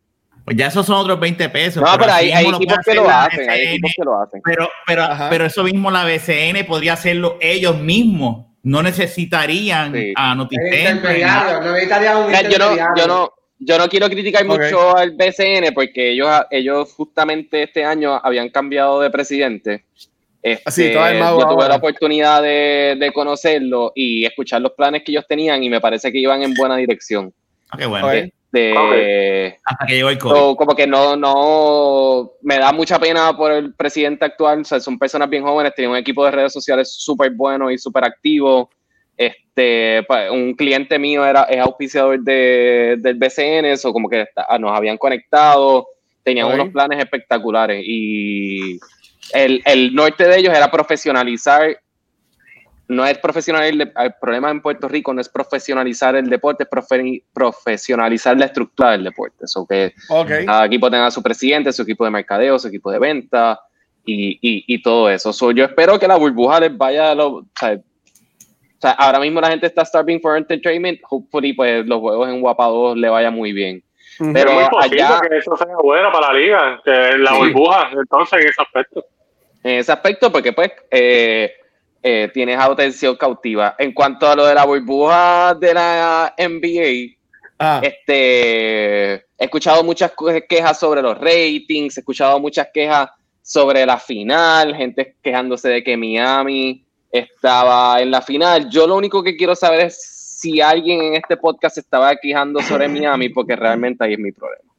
Pues 0.48 0.56
ya 0.56 0.68
esos 0.68 0.86
son 0.86 0.96
otros 0.96 1.20
20 1.20 1.48
pesos. 1.50 1.82
No, 1.82 1.98
pero, 1.98 2.10
hay, 2.10 2.30
equipos 2.30 2.78
que 2.82 2.94
lo 2.94 3.10
hacen, 3.10 3.50
hay 3.50 3.66
equipos 3.66 3.92
que 3.94 4.02
lo 4.02 4.20
hacen. 4.20 4.40
Pero, 4.42 4.68
pero, 4.86 5.06
pero 5.28 5.44
eso 5.44 5.62
mismo 5.62 5.90
la 5.90 6.04
BCN 6.04 6.64
podría 6.66 6.94
hacerlo 6.94 7.36
ellos 7.40 7.78
mismos. 7.78 8.46
No 8.62 8.82
necesitarían 8.82 9.94
a 10.16 10.34
Noticias. 10.34 11.02
yo, 11.02 12.58
no, 12.58 12.96
yo, 12.96 13.06
no, 13.06 13.32
yo 13.58 13.78
no 13.78 13.88
quiero 13.88 14.08
criticar 14.08 14.44
mucho 14.46 14.96
al 14.96 15.12
BCN 15.12 15.74
porque 15.74 16.12
ellos, 16.12 16.30
ellos 16.50 16.92
justamente 16.94 17.64
este 17.64 17.84
año 17.84 18.18
habían 18.22 18.48
cambiado 18.48 19.00
de 19.00 19.10
presidente 19.10 19.84
este, 20.42 20.94
yo 20.94 21.48
tuve 21.48 21.68
la 21.68 21.76
oportunidad 21.76 22.42
de, 22.42 23.10
conocerlo 23.12 23.92
y 23.94 24.24
escuchar 24.24 24.60
los 24.60 24.72
planes 24.72 25.02
que 25.02 25.12
ellos 25.12 25.26
tenían 25.28 25.62
y 25.62 25.70
me 25.70 25.80
parece 25.80 26.12
que 26.12 26.18
iban 26.18 26.42
en 26.42 26.54
buena 26.54 26.76
dirección. 26.76 27.32
Okay, 27.72 27.86
ah, 27.86 28.28
Este, 28.52 29.58
Hasta 29.62 29.86
que 29.86 29.94
llegó 29.94 30.08
el 30.08 30.18
COVID. 30.18 30.56
como 30.56 30.74
que 30.74 30.86
no, 30.86 31.16
no, 31.16 32.32
me 32.42 32.58
da 32.58 32.72
mucha 32.72 32.98
pena 32.98 33.36
por 33.36 33.52
el 33.52 33.74
presidente 33.74 34.24
actual, 34.24 34.62
o 34.62 34.64
sea, 34.64 34.80
son 34.80 34.98
personas 34.98 35.28
bien 35.28 35.42
jóvenes, 35.44 35.74
tienen 35.74 35.90
un 35.90 35.98
equipo 35.98 36.24
de 36.24 36.30
redes 36.30 36.52
sociales 36.52 36.94
súper 36.98 37.32
bueno 37.32 37.70
y 37.70 37.78
súper 37.78 38.04
activo. 38.04 38.70
Este, 39.16 40.04
pues, 40.04 40.30
un 40.30 40.54
cliente 40.54 40.98
mío 40.98 41.26
era, 41.26 41.42
es 41.42 41.60
auspiciador 41.60 42.20
de, 42.20 42.96
del 42.98 43.16
BCN, 43.16 43.66
eso 43.66 43.92
como 43.92 44.08
que 44.08 44.24
nos 44.58 44.76
habían 44.76 44.96
conectado, 44.96 45.88
tenían 46.22 46.46
unos 46.46 46.70
planes 46.70 46.98
espectaculares 47.00 47.82
y 47.84 48.78
el, 49.32 49.60
el, 49.64 49.94
norte 49.94 50.26
de 50.26 50.38
ellos 50.38 50.56
era 50.56 50.70
profesionalizar, 50.70 51.78
no 52.88 53.06
es 53.06 53.18
profesionalizar, 53.18 53.92
el, 53.96 54.14
problema 54.20 54.50
en 54.50 54.62
Puerto 54.62 54.88
Rico 54.88 55.12
no 55.12 55.20
es 55.20 55.28
profesionalizar 55.28 56.16
el 56.16 56.28
deporte, 56.28 56.64
es 56.64 57.22
profesionalizar 57.32 58.36
la 58.36 58.46
estructura 58.46 58.92
del 58.92 59.04
deporte. 59.04 59.46
So 59.46 59.66
que 59.66 59.92
cada 60.08 60.64
equipo 60.66 60.90
tenga 60.90 61.10
su 61.10 61.22
presidente, 61.22 61.72
su 61.72 61.82
equipo 61.82 62.04
de 62.04 62.10
mercadeo, 62.10 62.58
su 62.58 62.68
equipo 62.68 62.90
de 62.90 62.98
venta 62.98 63.60
y, 64.04 64.38
y, 64.40 64.82
todo 64.82 65.10
eso. 65.10 65.32
So 65.32 65.50
yo 65.50 65.64
espero 65.64 65.98
que 65.98 66.08
la 66.08 66.16
burbuja 66.16 66.60
les 66.60 66.76
vaya 66.76 67.10
a 67.10 67.14
lo, 67.14 67.28
o 67.28 67.46
sea, 68.80 68.92
ahora 68.92 69.20
mismo 69.20 69.40
la 69.40 69.50
gente 69.50 69.66
está 69.66 69.84
starving 69.84 70.20
for 70.20 70.36
entertainment. 70.36 71.00
Hopefully, 71.10 71.52
pues 71.52 71.86
los 71.86 72.00
juegos 72.00 72.28
en 72.28 72.40
Guapa 72.40 72.66
2 72.66 72.96
le 72.96 73.08
vaya 73.10 73.30
muy 73.30 73.52
bien. 73.52 73.82
Pero 74.18 74.60
es 74.60 74.68
muy 74.72 74.82
allá, 74.82 75.20
que 75.28 75.36
eso 75.36 75.56
sea 75.56 75.76
bueno 75.82 76.10
para 76.10 76.32
la 76.32 76.38
liga, 76.38 76.80
que 76.84 77.18
la 77.18 77.34
burbuja, 77.34 77.90
entonces, 77.92 78.40
en 78.40 78.48
ese 78.48 78.62
aspecto 78.62 79.04
en 79.62 79.78
ese 79.78 79.92
aspecto, 79.92 80.30
porque 80.30 80.52
pues 80.52 80.70
eh, 80.90 81.52
eh, 82.02 82.30
tienes 82.32 82.58
atención 82.58 83.16
cautiva. 83.16 83.74
En 83.78 83.92
cuanto 83.92 84.28
a 84.28 84.36
lo 84.36 84.46
de 84.46 84.54
la 84.54 84.64
burbuja 84.64 85.54
de 85.54 85.74
la 85.74 86.34
NBA, 86.38 87.16
ah. 87.58 87.80
este, 87.82 89.14
he 89.14 89.24
escuchado 89.38 89.82
muchas 89.82 90.12
quejas 90.48 90.78
sobre 90.78 91.02
los 91.02 91.18
ratings, 91.18 91.96
he 91.96 92.00
escuchado 92.00 92.38
muchas 92.38 92.68
quejas 92.72 93.10
sobre 93.42 93.84
la 93.84 93.98
final, 93.98 94.74
gente 94.74 95.16
quejándose 95.22 95.68
de 95.68 95.82
que 95.82 95.96
Miami 95.96 96.84
estaba 97.10 98.00
en 98.00 98.10
la 98.10 98.22
final. 98.22 98.68
Yo 98.68 98.86
lo 98.86 98.96
único 98.96 99.22
que 99.22 99.36
quiero 99.36 99.54
saber 99.56 99.86
es 99.86 99.98
si 100.40 100.60
alguien 100.60 101.00
en 101.00 101.14
este 101.14 101.36
podcast 101.36 101.78
estaba 101.78 102.14
quejando 102.16 102.62
sobre 102.62 102.88
Miami, 102.88 103.30
porque 103.30 103.56
realmente 103.56 104.04
ahí 104.04 104.12
es 104.12 104.18
mi 104.18 104.30
problema. 104.30 104.72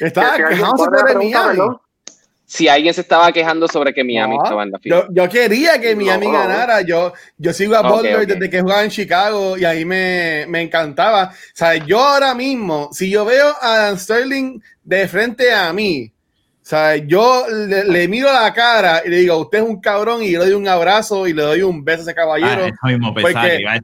Estaba 0.00 0.36
quejando 0.36 0.76
sobre 0.76 1.14
Miami 1.14 1.58
si 2.46 2.68
alguien 2.68 2.94
se 2.94 3.00
estaba 3.00 3.32
quejando 3.32 3.66
sobre 3.66 3.92
que 3.92 4.04
Miami 4.04 4.36
estaba 4.36 4.62
en 4.62 4.70
la 4.70 4.78
final. 4.78 5.08
Yo, 5.10 5.28
quería 5.28 5.80
que 5.80 5.96
Miami 5.96 6.30
ganara. 6.30 6.80
Yo, 6.82 7.12
yo 7.36 7.52
sigo 7.52 7.74
a 7.74 7.82
Butler 7.82 8.24
desde 8.24 8.48
que 8.48 8.60
jugaba 8.60 8.84
en 8.84 8.90
Chicago 8.90 9.58
y 9.58 9.64
ahí 9.64 9.84
me, 9.84 10.46
me, 10.48 10.62
encantaba. 10.62 11.30
O 11.32 11.34
sea, 11.52 11.74
yo 11.74 11.98
ahora 11.98 12.34
mismo, 12.34 12.88
si 12.92 13.10
yo 13.10 13.24
veo 13.24 13.52
a 13.60 13.78
Dan 13.78 13.98
Sterling 13.98 14.60
de 14.84 15.08
frente 15.08 15.52
a 15.52 15.72
mí, 15.72 16.12
o 16.66 16.68
sea, 16.68 16.96
yo 16.96 17.46
le, 17.48 18.06
miro 18.06 18.32
la 18.32 18.54
cara 18.54 19.02
y 19.04 19.08
le 19.08 19.16
digo, 19.18 19.36
usted 19.38 19.58
es 19.58 19.64
un 19.64 19.80
cabrón 19.80 20.22
y 20.22 20.30
le 20.30 20.38
doy 20.38 20.52
un 20.52 20.68
abrazo 20.68 21.26
y 21.26 21.32
le 21.32 21.42
doy 21.42 21.62
un 21.62 21.84
beso 21.84 22.00
a 22.00 22.02
ese 22.02 22.14
caballero. 22.14 22.66
Ah, 22.82 22.90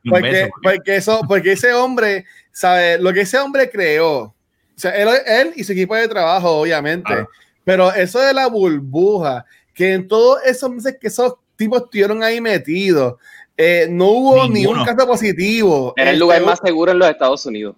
porque, 0.09 0.51
porque, 0.63 0.97
eso, 0.97 1.21
porque 1.27 1.53
ese 1.53 1.75
hombre, 1.75 2.27
¿sabe? 2.53 2.99
Lo 2.99 3.13
que 3.13 3.23
ese 3.23 3.39
hombre 3.39 3.69
creó, 3.71 4.19
o 4.19 4.35
sea, 4.77 4.93
él, 4.93 5.09
él 5.27 5.53
y 5.57 5.65
su 5.65 5.73
equipo 5.73 5.97
de 5.97 6.07
trabajo, 6.07 6.61
obviamente. 6.61 7.13
Ah. 7.13 7.27
Pero 7.65 7.93
eso 7.93 8.21
de 8.21 8.35
la 8.35 8.47
burbuja, 8.47 9.45
que 9.75 9.93
en 9.93 10.09
todos 10.09 10.41
esos 10.45 10.71
meses 10.71 10.97
que 11.01 11.09
esos 11.09 11.35
tipos 11.57 11.83
estuvieron 11.83 12.23
ahí 12.23 12.41
metidos, 12.41 13.15
eh, 13.57 13.87
no 13.91 14.07
hubo 14.07 14.49
ni 14.49 14.67
un 14.67 14.85
caso 14.85 15.07
positivo. 15.07 15.95
Era 15.97 16.11
el 16.11 16.19
lugar 16.19 16.39
este, 16.39 16.51
más 16.51 16.59
seguro 16.65 16.93
en 16.93 16.99
los 16.99 17.09
Estados 17.09 17.47
Unidos. 17.47 17.77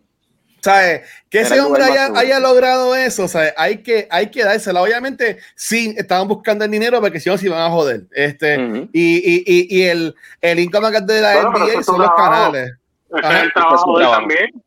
¿Sabes? 0.61 1.03
Que 1.29 1.41
ese 1.41 1.61
hombre 1.61 1.85
haya, 1.85 2.41
logrado 2.41 2.95
eso, 2.95 3.29
¿sabes? 3.29 3.53
Hay 3.59 3.83
que, 3.83 4.09
hay 4.11 4.31
que 4.31 4.45
dársela. 4.45 4.81
Obviamente, 4.81 5.39
sí, 5.55 5.95
estaban 5.99 6.27
buscando 6.27 6.65
el 6.65 6.71
dinero 6.71 7.03
porque 7.03 7.21
si 7.21 7.29
no 7.29 7.37
se 7.37 7.47
iban 7.47 7.61
a 7.61 7.71
joder. 7.71 8.05
Este, 8.13 8.89
y, 8.95 9.17
y, 9.45 9.67
y, 9.69 9.83
el, 9.83 10.15
el 10.41 10.61
income 10.61 10.91
de 11.03 11.21
la 11.21 11.43
NBA 11.43 11.83
son 11.83 12.01
los 12.01 12.11
canales. 12.17 12.73
el 13.11 13.53
trabajo 13.53 14.01
también. 14.01 14.64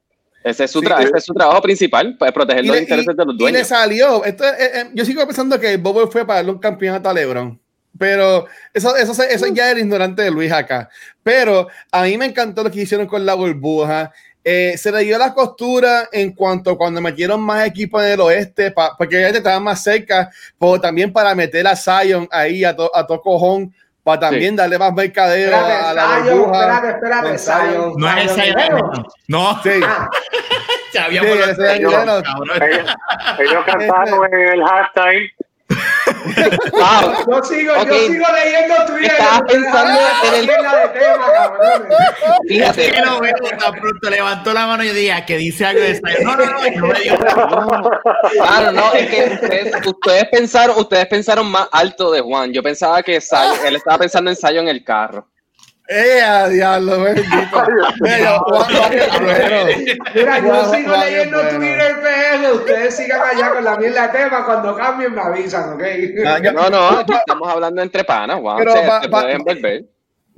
Ese 0.48 0.64
es 0.64 0.72
su, 0.72 0.80
es 0.80 1.26
su 1.26 1.34
trabajo 1.34 1.62
principal, 1.62 2.16
pues 2.18 2.32
proteger 2.32 2.66
los 2.66 2.80
intereses 2.80 3.18
de 3.18 3.26
los 3.26 3.38
dueños. 3.38 3.60
Y 3.60 3.62
le 3.62 3.66
salió. 3.66 4.24
Esto, 4.24 4.46
eh, 4.46 4.72
eh, 4.74 4.90
yo 4.94 5.04
sigo 5.04 5.26
pensando 5.26 5.60
que 5.60 5.76
Bobo 5.76 6.10
fue 6.10 6.26
para 6.26 6.40
darle 6.40 6.52
un 6.52 6.60
campeonato 6.60 7.10
a 7.10 7.14
LeBron. 7.14 7.60
Pero 7.98 8.46
eso, 8.74 8.96
eso, 8.96 9.24
eso 9.24 9.48
ya 9.48 9.72
era 9.72 9.80
ignorante 9.80 10.22
de 10.22 10.32
Luis 10.32 10.52
acá. 10.52 10.90
Pero 11.22 11.68
a 11.92 12.04
mí 12.04 12.18
me 12.18 12.28
encantó 12.28 12.64
lo 12.64 12.72
que 12.72 12.82
hicieron 12.82 13.08
con 13.08 13.26
la 13.26 13.34
burbuja. 13.34 14.14
Eh, 14.44 14.78
se 14.78 14.94
le 14.94 15.00
dio 15.04 15.18
la 15.18 15.34
costura 15.34 16.08
en 16.12 16.32
cuanto 16.32 16.78
cuando 16.78 17.02
metieron 17.02 17.42
más 17.42 17.68
equipos 17.68 18.02
en 18.04 18.12
el 18.12 18.22
oeste, 18.22 18.74
porque 18.98 19.20
ya 19.20 19.28
estaban 19.28 19.64
más 19.64 19.84
cerca, 19.84 20.32
pero 20.58 20.80
también 20.80 21.12
para 21.12 21.36
meter 21.36 21.68
a 21.68 21.76
Zion 21.76 22.30
ahí 22.32 22.64
a, 22.64 22.74
to, 22.74 22.90
a 22.96 23.06
todo 23.06 23.22
cojón 23.22 23.74
para 24.08 24.22
también 24.22 24.56
darle 24.56 24.80
más 24.80 24.94
mercadeo 24.94 25.54
a 25.54 25.94
la 25.94 26.20
burbuja. 26.20 26.80
Espérate, 26.90 27.36
espérate, 27.36 27.78
No 27.98 28.18
es 28.18 28.32
ese 28.32 28.56
No. 29.28 29.62
Sí. 29.62 29.82
Ah. 29.84 30.10
Ya 30.94 31.04
habíamos 31.04 31.32
sí, 31.32 31.40
ellos, 31.70 31.94
ellos, 31.94 32.96
ellos 33.40 33.66
cantaron 33.66 34.34
en 34.34 34.40
el 34.54 34.64
hashtag 34.64 35.16
Wow. 36.72 37.26
Yo 37.30 37.44
sigo, 37.44 37.74
Ok. 37.74 37.88
yo 37.88 37.96
sigo 38.08 38.26
leyendo 38.34 38.76
Twitter. 38.88 39.12
Estaba 39.12 39.46
pensando 39.46 40.00
en 40.24 40.36
el- 40.36 40.48
de 40.48 41.00
tema. 41.00 41.26
Fíjate. 42.48 42.92
Que 42.92 43.02
lo 43.02 43.20
veo, 43.20 43.34
tan 43.60 43.74
pronto 43.74 44.10
levantó 44.10 44.54
la 44.54 44.68
mano 44.68 44.84
y 44.84 44.90
diga 44.90 45.26
que 45.26 45.38
dice 45.38 45.66
algo 45.66 45.82
de 45.82 45.96
Zion. 45.96 46.24
No, 46.24 46.36
no, 46.36 46.46
no, 46.46 46.62
me 46.62 46.74
Claro, 48.34 48.72
no, 48.72 48.94
es 48.94 49.08
que 49.10 49.24
ustedes, 49.42 49.86
ustedes 49.86 50.26
pensaron, 50.30 50.78
ustedes 50.80 51.06
pensaron 51.08 51.50
más 51.50 51.68
alto 51.72 52.12
de 52.12 52.22
Juan. 52.22 52.52
Yo 52.54 52.62
pensaba 52.64 53.02
que 53.04 53.16
él 53.18 53.76
estaba 53.76 53.98
pensando 54.00 54.30
en 54.30 54.36
Zion 54.36 54.60
en 54.60 54.70
el 54.70 54.84
carro. 54.84 55.28
¡Eh, 55.90 56.22
a 56.22 56.50
diablo, 56.50 57.02
bendito! 57.02 57.30
Mira, 60.14 60.40
yo 60.40 60.74
sigo 60.74 60.98
leyendo. 60.98 61.42
Twitter 61.50 61.96
PR. 62.02 62.52
Ustedes 62.54 62.98
sigan 62.98 63.22
allá 63.22 63.54
con 63.54 63.64
la 63.64 63.78
mierda 63.78 64.08
de 64.08 64.20
tema. 64.20 64.46
Cuando 64.46 64.76
cambien, 64.76 65.16
me 65.16 65.22
avisan, 65.22 65.74
¿ok? 65.74 65.84
Ah, 66.26 66.40
No, 66.40 66.70
no, 66.70 66.90
aquí 67.00 67.14
estamos 67.14 67.48
hablando 67.48 67.82
entre 67.82 68.04
panas, 68.04 68.40
Juan. 68.40 68.58
Pero 68.58 68.74
pueden 69.10 69.44
volver. 69.44 69.86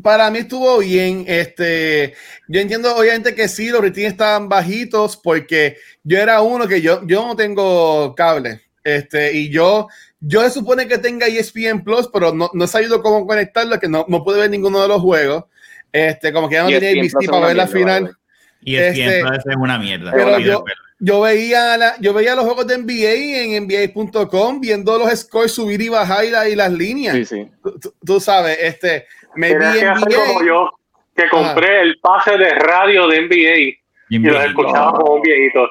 Para 0.04 0.30
mí 0.30 0.40
estuvo 0.40 0.78
bien. 0.80 1.26
Este, 1.28 2.14
yo 2.48 2.62
entiendo 2.62 2.96
obviamente 2.96 3.36
que 3.36 3.48
sí, 3.48 3.70
los 3.70 3.82
ratings 3.82 4.12
estaban 4.12 4.48
bajitos 4.48 5.18
porque 5.18 5.78
yo 6.04 6.20
era 6.20 6.42
uno 6.42 6.68
que 6.68 6.82
yo, 6.82 7.06
yo 7.06 7.26
no 7.28 7.36
tengo 7.36 8.14
cable. 8.16 8.62
Este, 8.84 9.34
y 9.34 9.50
yo, 9.50 9.88
yo 10.20 10.42
se 10.42 10.50
supone 10.52 10.88
que 10.88 10.98
tenga 10.98 11.28
E 11.28 11.40
ESPN 11.40 11.84
Plus, 11.84 12.08
pero 12.12 12.34
no, 12.34 12.50
no 12.54 12.66
he 12.66 12.68
sabido 12.68 13.02
cómo 13.02 13.26
conectarlo, 13.26 13.80
que 13.80 13.88
no, 13.88 14.06
no 14.08 14.24
pude 14.24 14.40
ver 14.42 14.50
ninguno 14.50 14.82
de 14.82 14.88
los 14.88 15.02
juegos. 15.02 15.46
Este, 15.92 16.32
como 16.34 16.50
que 16.50 16.56
ya 16.56 16.64
no 16.64 16.70
ESPN 16.70 16.80
tenía 16.82 17.02
Plus 17.04 17.16
ABC 17.16 17.30
para 17.32 17.48
ver 17.48 17.56
la 17.56 17.66
mierda, 17.66 17.80
final. 17.80 18.18
Y 18.62 18.76
es 18.76 18.82
Este, 18.98 19.12
siempre 19.12 19.38
es 19.38 19.56
una 19.58 19.78
mierda. 19.80 20.12
pero 20.12 20.40
yo-. 20.40 20.64
Yo 21.02 21.22
veía, 21.22 21.78
la, 21.78 21.96
yo 22.02 22.14
veía 22.14 22.36
los 22.36 22.44
juegos 22.44 22.68
de 22.68 22.78
NBA 22.78 23.56
en 23.56 23.64
NBA.com, 23.66 24.60
viendo 24.60 24.98
los 25.00 25.10
scores 25.18 25.54
subir 25.54 25.80
y 25.82 25.88
bajar 25.88 26.26
y, 26.26 26.30
la- 26.30 26.50
y 26.50 26.56
las 26.56 26.74
líneas. 26.74 27.16
Sí, 27.16 27.24
sí. 27.26 27.48
Tú, 27.64 27.94
tú- 28.06 28.20
sabes, 28.20 28.58
este, 28.60 29.06
me 29.36 29.54
vi 29.58 29.80
que 29.80 29.86
hacer 29.88 30.14
como 30.14 30.40
NBA. 30.42 30.46
yo, 30.46 30.70
que 31.16 31.30
compré 31.30 31.82
el 31.84 32.00
pase 32.02 32.38
de 32.38 32.50
radio 32.50 33.08
de 33.08 33.22
NBA 33.22 33.58
y 33.58 33.78
Bien, 34.20 34.34
los 34.34 34.44
escuchaba 34.44 34.92
como 34.92 35.14
un 35.16 35.22
viejito. 35.22 35.70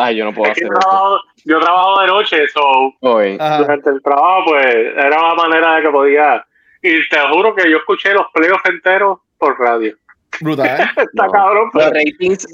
Ay, 0.00 0.16
yo 0.16 0.24
no 0.24 0.32
puedo 0.32 0.50
Es 0.52 0.58
hacer 0.58 0.68
yo 0.68 0.72
eso. 0.72 0.78
trabajo, 0.80 1.20
yo 1.44 1.60
trabajo 1.60 2.00
de 2.00 2.06
noche, 2.06 2.48
so 2.48 2.94
Hoy. 3.00 3.36
Durante 3.36 3.90
el 3.90 4.02
trabajo, 4.02 4.44
pues 4.46 4.64
era 4.96 5.18
una 5.20 5.34
manera 5.34 5.74
de 5.76 5.82
que 5.82 5.90
podía. 5.90 6.44
Y 6.82 7.08
te 7.08 7.18
juro 7.32 7.54
que 7.54 7.68
yo 7.70 7.78
escuché 7.78 8.14
los 8.14 8.26
playoffs 8.32 8.64
enteros 8.66 9.18
por 9.38 9.58
radio. 9.58 9.96
Brutal. 10.40 10.66
Está 10.96 11.26
No. 11.26 11.32
cabrón, 11.32 11.70
Los 11.74 11.84
pero 11.84 11.94
ratings, 11.96 12.46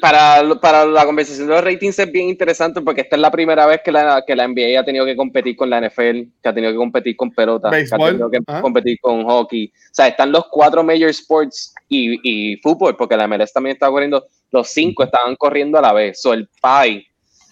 para, 0.00 0.42
para 0.60 0.86
la 0.86 1.04
conversación 1.04 1.48
de 1.48 1.54
los 1.54 1.64
ratings 1.64 1.98
es 1.98 2.10
bien 2.10 2.28
interesante 2.30 2.80
porque 2.80 3.02
esta 3.02 3.16
es 3.16 3.20
la 3.20 3.30
primera 3.30 3.66
vez 3.66 3.82
que 3.84 3.92
la, 3.92 4.22
que 4.26 4.34
la 4.34 4.48
NBA 4.48 4.80
ha 4.80 4.84
tenido 4.84 5.04
que 5.04 5.16
competir 5.16 5.54
con 5.56 5.68
la 5.68 5.80
NFL, 5.80 6.20
que 6.42 6.48
ha 6.48 6.54
tenido 6.54 6.72
que 6.72 6.78
competir 6.78 7.14
con 7.16 7.30
pelota, 7.32 7.68
que 7.70 7.84
ha 7.92 7.98
tenido 7.98 8.30
que 8.30 8.38
ajá. 8.46 8.62
competir 8.62 8.98
con 9.02 9.24
hockey. 9.24 9.66
O 9.74 9.88
sea, 9.94 10.06
están 10.08 10.32
los 10.32 10.46
cuatro 10.50 10.82
major 10.82 11.10
sports 11.10 11.74
y, 11.88 12.52
y 12.52 12.56
fútbol, 12.58 12.96
porque 12.96 13.16
la 13.16 13.28
MLS 13.28 13.52
también 13.52 13.74
está 13.74 13.88
corriendo, 13.88 14.26
los 14.50 14.68
cinco 14.68 15.04
estaban 15.04 15.36
corriendo 15.36 15.78
a 15.78 15.82
la 15.82 15.92
vez. 15.92 16.20
So, 16.20 16.32
el 16.32 16.48
pie 16.48 17.06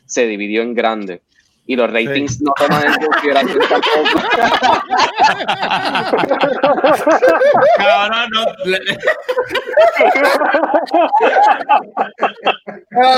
se 0.07 0.27
dividió 0.27 0.63
en 0.63 0.75
grande. 0.75 1.23
Y 1.67 1.77
los 1.77 1.91
ratings 1.91 2.43
no 2.43 2.53
toman 2.57 2.85
en 2.87 2.95
consideración 3.07 3.59
tampoco. 3.69 4.05
Cabrón, 7.77 8.31
no. 8.31 8.45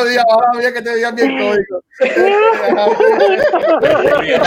día, 0.05 0.23
ahora 0.31 0.47
día 0.61 0.73
que 0.73 0.83
te 0.83 0.95
digan 0.95 1.15
bien 1.17 1.37
cómico. 1.39 1.83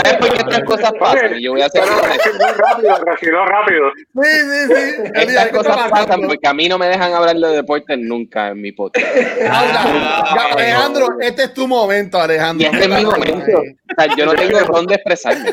¿Sabes 0.02 0.16
por 0.18 0.28
qué 0.30 0.36
estas 0.38 0.64
cosas 0.64 0.92
pasan? 0.98 1.38
Y 1.38 1.42
yo 1.44 1.52
voy 1.52 1.60
a 1.62 1.66
hacer 1.66 1.82
reaccionó 1.82 2.38
rápido, 2.54 2.96
reaccionó 3.04 3.46
rápido. 3.46 3.92
Sí, 4.22 4.30
sí, 4.40 4.66
sí. 4.66 4.72
El 5.14 5.28
día 5.28 5.32
Estas 5.42 5.44
que 5.44 5.50
te 5.50 5.56
cosas 5.58 5.76
pasan 5.76 5.90
pasando. 5.90 6.28
porque 6.28 6.48
a 6.48 6.54
mí 6.54 6.68
no 6.68 6.78
me 6.78 6.88
dejan 6.88 7.12
hablar 7.12 7.36
de 7.36 7.48
deportes 7.48 7.98
nunca 7.98 8.48
en 8.48 8.60
mi 8.60 8.72
podcast. 8.72 9.06
Ya, 9.40 10.44
Alejandro, 10.52 11.06
este 11.20 11.44
es 11.44 11.54
tu 11.54 11.66
momento, 11.66 12.20
Alejandro. 12.20 12.68
Este 12.70 12.84
es 12.84 12.88
mi 12.88 13.04
momento. 13.04 13.62
O 13.90 14.02
sea, 14.02 14.14
yo 14.16 14.26
no 14.26 14.34
tengo 14.34 14.58
dónde 14.72 14.94
expresarme. 14.94 15.50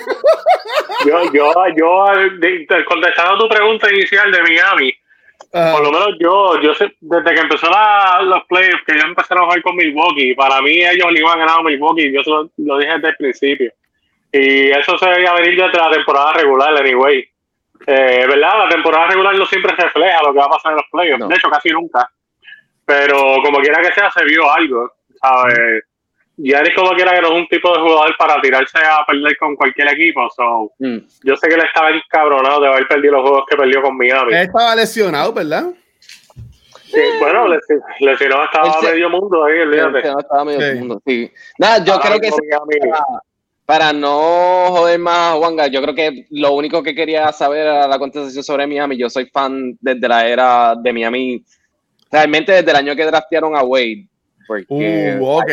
Yo, 1.06 1.32
yo, 1.34 1.54
yo, 1.76 2.06
contestando 2.88 3.34
a 3.34 3.38
tu 3.38 3.50
pregunta 3.50 3.92
inicial 3.94 4.32
de 4.32 4.42
Miami, 4.42 4.94
Ajá. 5.54 5.72
por 5.74 5.84
lo 5.84 5.92
menos 5.92 6.10
yo, 6.20 6.60
yo 6.62 6.74
sé, 6.74 6.96
desde 7.00 7.34
que 7.36 7.42
empezó 7.42 7.70
la, 7.70 8.20
los 8.24 8.44
playoffs, 8.46 8.84
que 8.86 8.98
yo 8.98 9.06
empecé 9.06 9.34
a 9.34 9.40
jugar 9.40 9.62
con 9.62 9.76
Milwaukee, 9.76 10.34
para 10.36 10.62
mí 10.62 10.84
ellos 10.84 11.12
le 11.12 11.20
iban 11.20 11.38
a 11.38 11.46
ganar 11.46 11.60
a 11.60 11.64
Milwaukee, 11.64 12.12
yo 12.12 12.22
lo, 12.26 12.50
lo 12.58 12.78
dije 12.80 12.94
desde 12.94 13.10
el 13.10 13.16
principio. 13.16 13.72
Y 14.32 14.70
eso 14.72 14.98
se 14.98 15.10
veía 15.10 15.34
venir 15.34 15.56
desde 15.62 15.78
la 15.78 15.90
temporada 15.92 16.34
regular, 16.34 16.76
anyway. 16.78 17.20
Eh, 17.86 18.26
¿Verdad? 18.28 18.66
La 18.66 18.70
temporada 18.70 19.08
regular 19.08 19.36
no 19.36 19.46
siempre 19.46 19.74
refleja 19.76 20.22
lo 20.24 20.34
que 20.34 20.40
va 20.40 20.46
a 20.46 20.50
pasar 20.50 20.72
en 20.72 20.78
los 20.78 20.86
playoffs, 20.92 21.20
No. 21.20 21.28
de 21.28 21.36
hecho 21.36 21.50
casi 21.50 21.70
nunca. 21.70 22.10
Pero 22.86 23.18
como 23.44 23.60
quiera 23.60 23.82
que 23.82 23.94
sea, 23.94 24.10
se 24.12 24.24
vio 24.26 24.52
algo, 24.52 24.92
¿sabes? 25.22 25.84
Giannis 26.38 26.76
como 26.76 26.92
quiera 26.92 27.14
que 27.16 27.22
no 27.22 27.30
es 27.30 27.34
un 27.42 27.48
tipo 27.48 27.74
de 27.74 27.80
jugador 27.82 28.16
para 28.18 28.40
tirarse 28.42 28.78
a 28.78 29.04
perder 29.08 29.36
con 29.38 29.56
cualquier 29.56 29.88
equipo, 29.90 30.30
so 30.36 30.72
Mm. 30.80 30.98
yo 31.24 31.36
sé 31.36 31.48
que 31.48 31.56
él 31.56 31.64
estaba 31.66 31.90
encabronado 31.92 32.62
de 32.62 32.68
haber 32.68 32.88
perdido 32.88 33.14
los 33.14 33.22
juegos 33.24 33.44
que 33.50 33.58
perdió 33.58 33.82
con 33.82 33.98
Miami. 33.98 34.34
Él 34.34 34.42
estaba 34.44 34.76
lesionado, 34.76 35.34
¿verdad? 35.34 35.66
Sí, 36.86 37.02
bueno, 37.20 37.48
lesi- 37.48 37.82
lesionado 38.00 38.46
estaba 38.46 38.80
se- 38.80 38.92
medio 38.92 39.10
mundo 39.10 39.44
ahí, 39.44 39.60
olvídate. 39.60 40.00
Estaba 40.08 40.46
medio 40.46 40.62
Sí. 40.74 40.80
mundo, 40.80 41.02
sí. 41.06 41.32
Nada, 41.58 41.84
yo 41.84 41.94
Ahora 41.94 42.06
creo 42.08 42.20
que 42.22 42.30
Miami- 42.30 42.80
para, 42.92 43.04
para 43.66 43.94
no 43.94 44.68
joder 44.70 44.98
más 45.00 45.34
a 45.34 45.36
Juanga, 45.38 45.68
yo 45.68 45.82
creo 45.82 45.94
que 45.96 46.28
lo 46.30 46.54
único 46.54 46.82
que 46.84 46.96
quería 46.96 47.32
saber 47.34 47.62
era 47.62 47.88
la 47.88 48.00
contestación 48.00 48.44
sobre 48.44 48.68
Miami. 48.68 48.96
Yo 48.98 49.10
soy 49.10 49.26
fan 49.26 49.76
desde 49.82 50.08
la 50.08 50.26
era 50.28 50.76
de 50.76 50.94
Miami, 50.94 51.44
realmente 52.12 52.54
desde 52.54 52.70
el 52.72 52.78
año 52.78 52.96
que 52.96 53.06
draftearon 53.06 53.56
a 53.56 53.64
Wade. 53.64 54.08
Porque 54.48 55.18
Uh, 55.20 55.26
ok. 55.26 55.52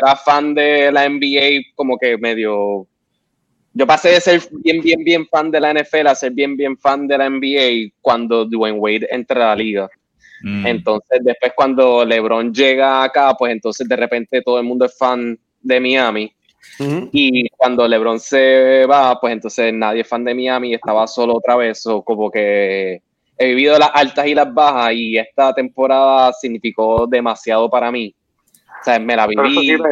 Era 0.00 0.16
fan 0.16 0.54
de 0.54 0.90
la 0.92 1.08
NBA 1.08 1.74
como 1.74 1.98
que 1.98 2.16
medio... 2.18 2.86
Yo 3.74 3.86
pasé 3.86 4.10
de 4.10 4.20
ser 4.20 4.42
bien, 4.64 4.80
bien, 4.80 5.04
bien 5.04 5.26
fan 5.26 5.50
de 5.50 5.60
la 5.60 5.72
NFL 5.72 6.08
a 6.08 6.14
ser 6.14 6.32
bien, 6.32 6.56
bien 6.56 6.76
fan 6.76 7.06
de 7.06 7.18
la 7.18 7.28
NBA 7.30 7.94
cuando 8.00 8.44
Dwayne 8.44 8.78
Wade 8.78 9.08
entra 9.10 9.44
a 9.44 9.48
la 9.54 9.56
liga. 9.56 9.88
Mm. 10.42 10.66
Entonces, 10.66 11.20
después 11.22 11.52
cuando 11.54 12.04
LeBron 12.04 12.52
llega 12.52 13.04
acá, 13.04 13.34
pues 13.38 13.52
entonces 13.52 13.88
de 13.88 13.96
repente 13.96 14.42
todo 14.42 14.58
el 14.58 14.64
mundo 14.64 14.86
es 14.86 14.96
fan 14.96 15.38
de 15.60 15.80
Miami. 15.80 16.32
Ujú. 16.80 17.08
Y 17.12 17.48
cuando 17.50 17.86
LeBron 17.86 18.20
se 18.20 18.86
va, 18.86 19.18
pues 19.20 19.32
entonces 19.32 19.72
nadie 19.72 20.02
es 20.02 20.08
fan 20.08 20.24
de 20.24 20.34
Miami, 20.34 20.74
estaba 20.74 21.06
solo 21.06 21.36
otra 21.36 21.56
vez. 21.56 21.84
O 21.86 22.02
como 22.02 22.30
que 22.30 23.00
he 23.36 23.46
vivido 23.48 23.78
las 23.78 23.90
altas 23.94 24.26
y 24.26 24.34
las 24.34 24.52
bajas 24.52 24.92
y 24.94 25.18
esta 25.18 25.52
temporada 25.52 26.32
significó 26.32 27.06
demasiado 27.06 27.68
para 27.70 27.90
mí. 27.90 28.14
O 28.80 28.84
sea, 28.84 28.98
me 28.98 29.16
la 29.16 29.22
eso 29.24 29.30
viví 29.30 29.54
sí, 29.66 29.76
me, 29.76 29.88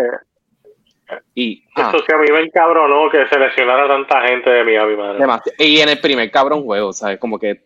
y... 1.35 1.65
ah, 1.77 1.91
eso 1.95 2.05
sí 2.05 2.13
a 2.13 2.17
mí 2.19 2.27
me 2.33 2.41
encabronó 2.41 3.09
que 3.11 3.27
seleccionara 3.29 3.87
tanta 3.87 4.23
gente 4.23 4.51
de 4.51 4.65
Miami, 4.65 4.97
madre. 4.97 5.19
demasiado. 5.21 5.57
Y 5.59 5.81
en 5.81 5.89
el 5.89 6.01
primer 6.01 6.31
cabrón 6.33 6.65
juego, 6.65 6.93
¿sabes? 6.93 7.19
Como 7.21 7.39
que... 7.39 7.63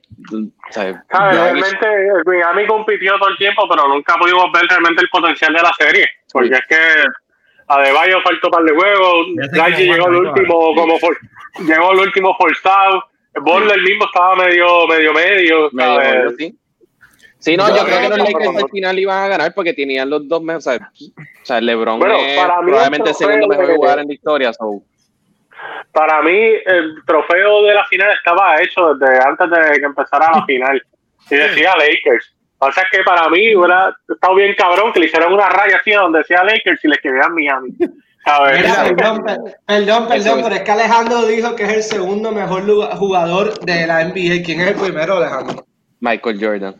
¿sabes? 0.70 0.96
Yo- 1.10 1.18
Realmente 1.30 1.86
el 1.86 2.22
Miami 2.26 2.66
compitió 2.66 3.18
todo 3.18 3.30
el 3.30 3.36
tiempo, 3.38 3.66
pero 3.68 3.88
nunca 3.88 4.14
pudimos 4.16 4.52
ver 4.52 4.64
realmente 4.68 5.02
el 5.02 5.08
potencial 5.08 5.54
de 5.54 5.62
la 5.62 5.72
serie. 5.78 6.06
Porque 6.32 6.48
Sí. 6.48 6.54
es 6.54 6.60
que 6.68 6.76
Adebayo 7.68 8.20
faltó 8.22 8.48
un 8.48 8.50
par 8.50 8.64
de 8.64 8.74
juegos, 8.74 9.26
cómo 9.54 9.68
llegó 9.68 9.94
al 9.94 10.12
van, 10.12 10.26
último, 10.26 10.74
como 10.74 10.98
for- 10.98 11.18
llegó 11.66 11.90
al 11.92 11.98
último 12.00 12.36
forzado, 12.36 13.04
Butler 13.40 13.80
mismo 13.82 14.04
estaba 14.06 14.34
medio, 14.36 14.86
medio, 14.88 15.12
medio, 15.14 15.70
medio 15.72 15.94
jodido, 15.94 16.30
sí. 16.36 16.58
Sí, 17.40 17.56
no, 17.56 17.68
Yo 17.68 17.76
yo 17.78 17.84
creo 17.84 18.00
que 18.02 18.08
los 18.08 18.18
que- 18.18 18.32
Lakers 18.34 18.62
al 18.62 18.70
final 18.70 18.98
iban 18.98 19.24
a 19.24 19.28
ganar 19.28 19.54
porque 19.54 19.72
tenían 19.72 20.08
los 20.10 20.28
dos 20.28 20.42
mejores. 20.42 20.66
O 20.66 20.70
sea, 20.70 20.90
o 21.16 21.44
sea, 21.46 21.60
LeBron 21.60 21.98
Bueno, 21.98 22.14
es 22.16 22.38
para 22.38 22.60
mí 22.60 22.66
probablemente 22.70 23.08
el 23.10 23.10
el 23.10 23.14
segundo 23.16 23.48
mejor 23.48 23.66
de- 23.66 23.74
jugador 23.76 23.98
en 24.00 24.06
la 24.08 24.14
historia. 24.14 24.52
So. 24.52 24.82
Para 25.92 26.22
mí, 26.22 26.38
el 26.66 26.94
trofeo 27.06 27.62
de 27.64 27.74
la 27.74 27.84
final 27.86 28.10
estaba 28.16 28.62
hecho 28.62 28.94
desde 28.94 29.18
antes 29.26 29.50
de 29.50 29.78
que 29.80 29.84
empezara 29.86 30.30
la 30.32 30.44
final. 30.44 30.82
Y 31.30 31.34
decía 31.36 31.72
Lakers. 31.76 32.34
O 32.58 32.70
sea 32.72 32.84
que 32.92 33.02
para 33.04 33.28
mí 33.30 33.54
hubiera 33.56 33.96
estado 34.08 34.34
bien 34.34 34.54
cabrón 34.56 34.92
que 34.92 35.00
le 35.00 35.06
hicieran 35.06 35.32
una 35.32 35.48
raya 35.48 35.78
así 35.80 35.92
donde 35.92 36.18
decía 36.18 36.44
Lakers 36.44 36.84
y 36.84 36.88
le 36.88 36.94
escribieran 36.94 37.34
Miami. 37.34 37.70
Mira, 37.78 38.84
perdón, 38.94 39.24
per- 39.24 39.38
perdón, 39.66 40.08
perdón, 40.08 40.40
pero 40.42 40.54
es 40.54 40.60
que 40.60 40.70
Alejandro 40.70 41.22
dijo 41.26 41.56
que 41.56 41.62
es 41.64 41.72
el 41.72 41.82
segundo 41.82 42.32
mejor 42.32 42.62
jugador 42.98 43.58
de 43.60 43.86
la 43.86 44.02
NBA. 44.04 44.42
¿Quién 44.44 44.60
es 44.60 44.68
el 44.68 44.74
primero, 44.74 45.16
Alejandro? 45.16 45.64
Michael 46.00 46.38
Jordan. 46.38 46.74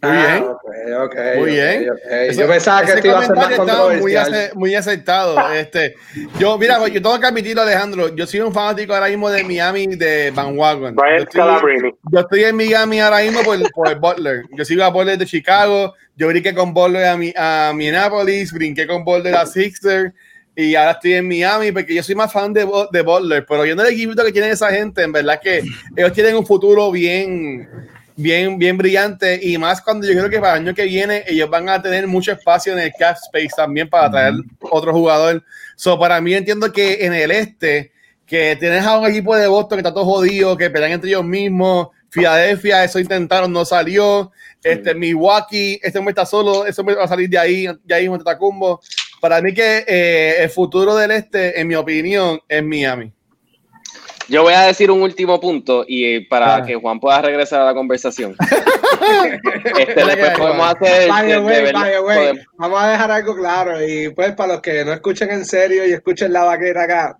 Muy 0.00 0.12
bien. 0.12 0.28
Ah, 0.30 0.52
ok, 0.52 0.64
ok, 1.06 1.14
Muy 1.38 1.42
ok, 1.42 1.46
bien. 1.48 1.90
ok. 1.90 1.98
Ese- 2.08 2.40
Yo 2.40 2.46
pensaba 2.46 2.84
que 2.84 2.92
esto 2.92 3.06
iba 3.08 3.18
a 3.18 3.26
ser 3.26 3.34
más 3.36 3.48
muy, 3.48 3.56
controversial. 3.56 4.32
ace- 4.34 4.50
muy 4.54 4.74
acertado. 4.76 5.52
Este, 5.52 5.94
yo, 6.38 6.56
mira, 6.56 6.78
yo 6.86 7.02
tengo 7.02 7.18
que 7.18 7.26
admitirlo, 7.26 7.62
Alejandro. 7.62 8.14
Yo 8.14 8.24
soy 8.26 8.40
un 8.40 8.54
fanático 8.54 8.94
ahora 8.94 9.08
mismo 9.08 9.28
de 9.28 9.42
Miami 9.42 9.86
de 9.96 10.30
Van 10.32 10.56
Wagon. 10.56 10.94
Yo 10.94 11.02
Brian 11.02 11.18
estoy, 11.22 11.32
Scalabrine. 11.40 11.94
yo 12.12 12.20
estoy 12.20 12.44
en 12.44 12.56
Miami 12.56 13.00
ahora 13.00 13.18
mismo 13.22 13.42
por, 13.42 13.58
por 13.72 13.98
Butler. 13.98 14.42
Yo 14.56 14.64
sigo 14.64 14.84
a 14.84 14.88
Butler 14.90 15.18
de 15.18 15.26
Chicago. 15.26 15.94
Yo 16.14 16.28
brinqué 16.28 16.54
con 16.54 16.72
Butler 16.72 17.06
a, 17.06 17.16
mi, 17.16 17.32
a 17.36 17.72
Minneapolis, 17.74 18.52
brinqué 18.52 18.86
con 18.86 19.04
Butler 19.04 19.34
a 19.34 19.46
Sixer. 19.46 20.12
y 20.54 20.74
ahora 20.76 20.92
estoy 20.92 21.14
en 21.14 21.26
Miami 21.28 21.70
porque 21.72 21.94
yo 21.94 22.02
soy 22.04 22.14
más 22.14 22.32
fan 22.32 22.52
de, 22.52 22.66
de 22.92 23.02
Butler, 23.02 23.44
pero 23.48 23.62
viendo 23.62 23.82
el 23.84 23.92
equipo 23.92 24.14
que 24.24 24.32
tiene 24.32 24.50
esa 24.50 24.70
gente, 24.70 25.02
en 25.02 25.10
verdad 25.12 25.40
que 25.40 25.62
ellos 25.96 26.12
tienen 26.12 26.36
un 26.36 26.44
futuro 26.46 26.90
bien, 26.92 27.68
bien, 28.18 28.58
bien 28.58 28.76
brillante 28.76 29.38
y 29.40 29.56
más 29.58 29.80
cuando 29.80 30.06
yo 30.06 30.12
creo 30.12 30.28
que 30.28 30.40
para 30.40 30.54
el 30.56 30.66
año 30.66 30.74
que 30.74 30.84
viene 30.84 31.22
ellos 31.26 31.48
van 31.48 31.68
a 31.68 31.80
tener 31.80 32.06
mucho 32.08 32.32
espacio 32.32 32.72
en 32.72 32.80
el 32.80 32.92
cap 32.98 33.16
space 33.16 33.54
también 33.56 33.88
para 33.88 34.10
traer 34.10 34.34
otro 34.60 34.92
jugador. 34.92 35.44
So, 35.76 35.98
para 35.98 36.20
mí 36.20 36.34
entiendo 36.34 36.72
que 36.72 37.06
en 37.06 37.14
el 37.14 37.30
este, 37.30 37.92
que 38.26 38.56
tienes 38.56 38.84
a 38.84 38.98
un 38.98 39.06
equipo 39.06 39.36
de 39.36 39.46
Boston 39.46 39.76
que 39.76 39.80
está 39.80 39.94
todo 39.94 40.04
jodido, 40.04 40.56
que 40.56 40.68
pelean 40.68 40.92
entre 40.92 41.10
ellos 41.10 41.24
mismos, 41.24 41.88
Filadelfia, 42.10 42.84
eso 42.84 42.98
intentaron, 42.98 43.52
no 43.52 43.64
salió. 43.64 44.32
Este, 44.64 44.94
Milwaukee, 44.94 45.78
este 45.80 45.98
hombre 45.98 46.10
está 46.12 46.26
solo, 46.26 46.66
ese 46.66 46.80
hombre 46.80 46.96
va 46.96 47.04
a 47.04 47.08
salir 47.08 47.28
de 47.28 47.38
ahí, 47.38 47.66
de 47.84 47.94
ahí 47.94 48.08
Tacumbo. 48.24 48.80
Para 49.20 49.40
mí 49.40 49.54
que 49.54 49.84
eh, 49.86 50.42
el 50.42 50.50
futuro 50.50 50.96
del 50.96 51.12
este, 51.12 51.60
en 51.60 51.68
mi 51.68 51.76
opinión, 51.76 52.40
es 52.48 52.64
Miami. 52.64 53.12
Yo 54.28 54.42
voy 54.42 54.52
a 54.54 54.62
decir 54.62 54.90
un 54.90 55.00
último 55.02 55.40
punto 55.40 55.84
y 55.88 56.04
eh, 56.04 56.26
para 56.28 56.56
Ah. 56.56 56.62
que 56.62 56.74
Juan 56.76 57.00
pueda 57.00 57.20
regresar 57.22 57.62
a 57.62 57.64
la 57.64 57.74
conversación. 57.74 58.36
este, 59.78 60.04
después 60.04 60.30
podemos 60.38 60.74
hacer. 60.74 61.08
By 61.08 61.22
the 61.26 61.26
de- 61.28 61.32
de 61.34 61.46
way, 61.46 61.62
verdad, 61.62 61.80
by 61.80 61.92
the 61.92 62.00
way, 62.00 62.16
podemos- 62.18 62.44
vamos 62.56 62.82
a 62.82 62.90
dejar 62.90 63.10
algo 63.10 63.36
claro 63.36 63.84
y 63.86 64.08
pues 64.10 64.32
para 64.34 64.52
los 64.54 64.62
que 64.62 64.84
no 64.84 64.92
escuchen 64.92 65.30
en 65.30 65.44
serio 65.44 65.86
y 65.86 65.92
escuchen 65.92 66.32
la 66.32 66.44
baqueta 66.44 66.82
acá, 66.82 67.18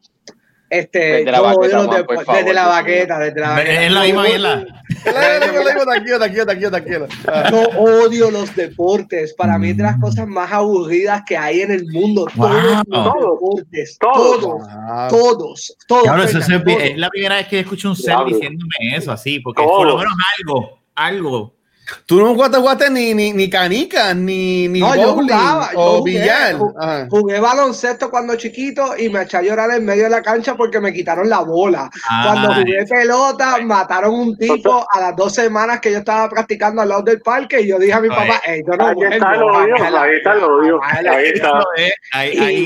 este, 0.70 0.98
Desde 0.98 1.32
la 1.32 1.40
baqueta, 1.40 1.82
de- 1.82 2.04
por 2.04 2.16
desde 2.18 2.24
favor, 2.26 2.44
la 2.54 2.62
Dios 2.62 2.68
baqueta, 2.68 3.18
desde 3.20 3.40
la 3.40 3.48
baqueta. 3.50 3.84
Es 3.84 3.92
la 3.92 4.02
misma, 4.02 4.28
es 4.28 4.40
la. 4.40 4.66
Tranquilo, 5.04 6.18
tranquilo, 6.18 6.46
tranquilo, 6.46 6.70
tranquilo. 6.70 7.06
Yo 7.50 7.62
odio 7.80 8.30
los 8.30 8.54
deportes. 8.54 9.34
Para 9.34 9.58
mí 9.58 9.70
es 9.70 9.76
de 9.76 9.82
las 9.82 9.98
cosas 9.98 10.26
más 10.26 10.50
aburridas 10.52 11.22
que 11.26 11.36
hay 11.36 11.60
en 11.62 11.70
el 11.70 11.86
mundo. 11.90 12.26
Todos 12.36 12.52
los 12.62 12.84
Wow. 12.86 13.32
deportes, 13.34 13.98
Todos. 14.00 14.40
todos, 14.40 15.08
todos, 15.10 15.76
todos. 15.86 16.04
Cabrón, 16.04 16.26
eso 16.26 16.38
es, 16.38 16.46
todos. 16.46 16.82
es 16.82 16.96
la 16.98 17.08
primera 17.10 17.36
vez 17.36 17.48
que 17.48 17.60
escucho 17.60 17.88
un 17.90 17.96
ser 17.96 18.16
diciéndome 18.26 18.74
eso 18.94 19.12
así, 19.12 19.40
porque 19.40 19.62
Todo. 19.62 19.76
por 19.78 19.86
lo 19.86 19.96
menos 19.98 20.12
algo, 20.38 20.78
algo. 20.94 21.57
Tú 22.06 22.20
no 22.20 22.34
jugaste, 22.34 22.58
jugaste 22.58 22.90
ni, 22.90 23.14
ni, 23.14 23.32
ni 23.32 23.48
canicas, 23.48 24.14
ni, 24.14 24.68
ni 24.68 24.80
No, 24.80 24.94
yo 24.94 25.12
jugaba, 25.14 25.72
yo 25.72 25.78
o 25.78 25.98
jugué, 25.98 26.12
billar. 26.12 26.56
Ajá. 26.78 27.06
Jugué 27.10 27.40
baloncesto 27.40 28.10
cuando 28.10 28.36
chiquito 28.36 28.96
y 28.96 29.08
me 29.08 29.22
eché 29.22 29.38
a 29.38 29.42
llorar 29.42 29.70
en 29.72 29.84
medio 29.84 30.04
de 30.04 30.10
la 30.10 30.22
cancha 30.22 30.54
porque 30.56 30.80
me 30.80 30.92
quitaron 30.92 31.28
la 31.28 31.40
bola. 31.40 31.90
Ah, 32.08 32.22
Cuando 32.26 32.54
jugué 32.54 32.84
pelota, 32.86 33.58
mataron 33.62 34.14
un 34.14 34.36
tipo 34.36 34.86
a 34.90 35.00
las 35.00 35.16
dos 35.16 35.34
semanas 35.34 35.80
que 35.80 35.92
yo 35.92 35.98
estaba 35.98 36.28
practicando 36.28 36.82
al 36.82 36.88
lado 36.88 37.02
del 37.02 37.20
parque 37.20 37.60
y 37.60 37.68
yo 37.68 37.78
dije 37.78 37.92
a 37.92 38.00
mi 38.00 38.08
papá, 38.08 38.40
"Ey, 38.46 38.62
yo 38.66 38.76
no 38.76 38.86
Ahí 38.86 38.94
vuelvo, 38.94 39.12
está 39.14 39.34
el 39.34 39.42
odio, 39.42 39.74
ahí 40.00 40.16
está 40.16 40.32
el 40.32 40.44
odio, 40.44 40.78
bájala". 40.78 41.12
ahí 41.12 41.26
está. 41.34 41.62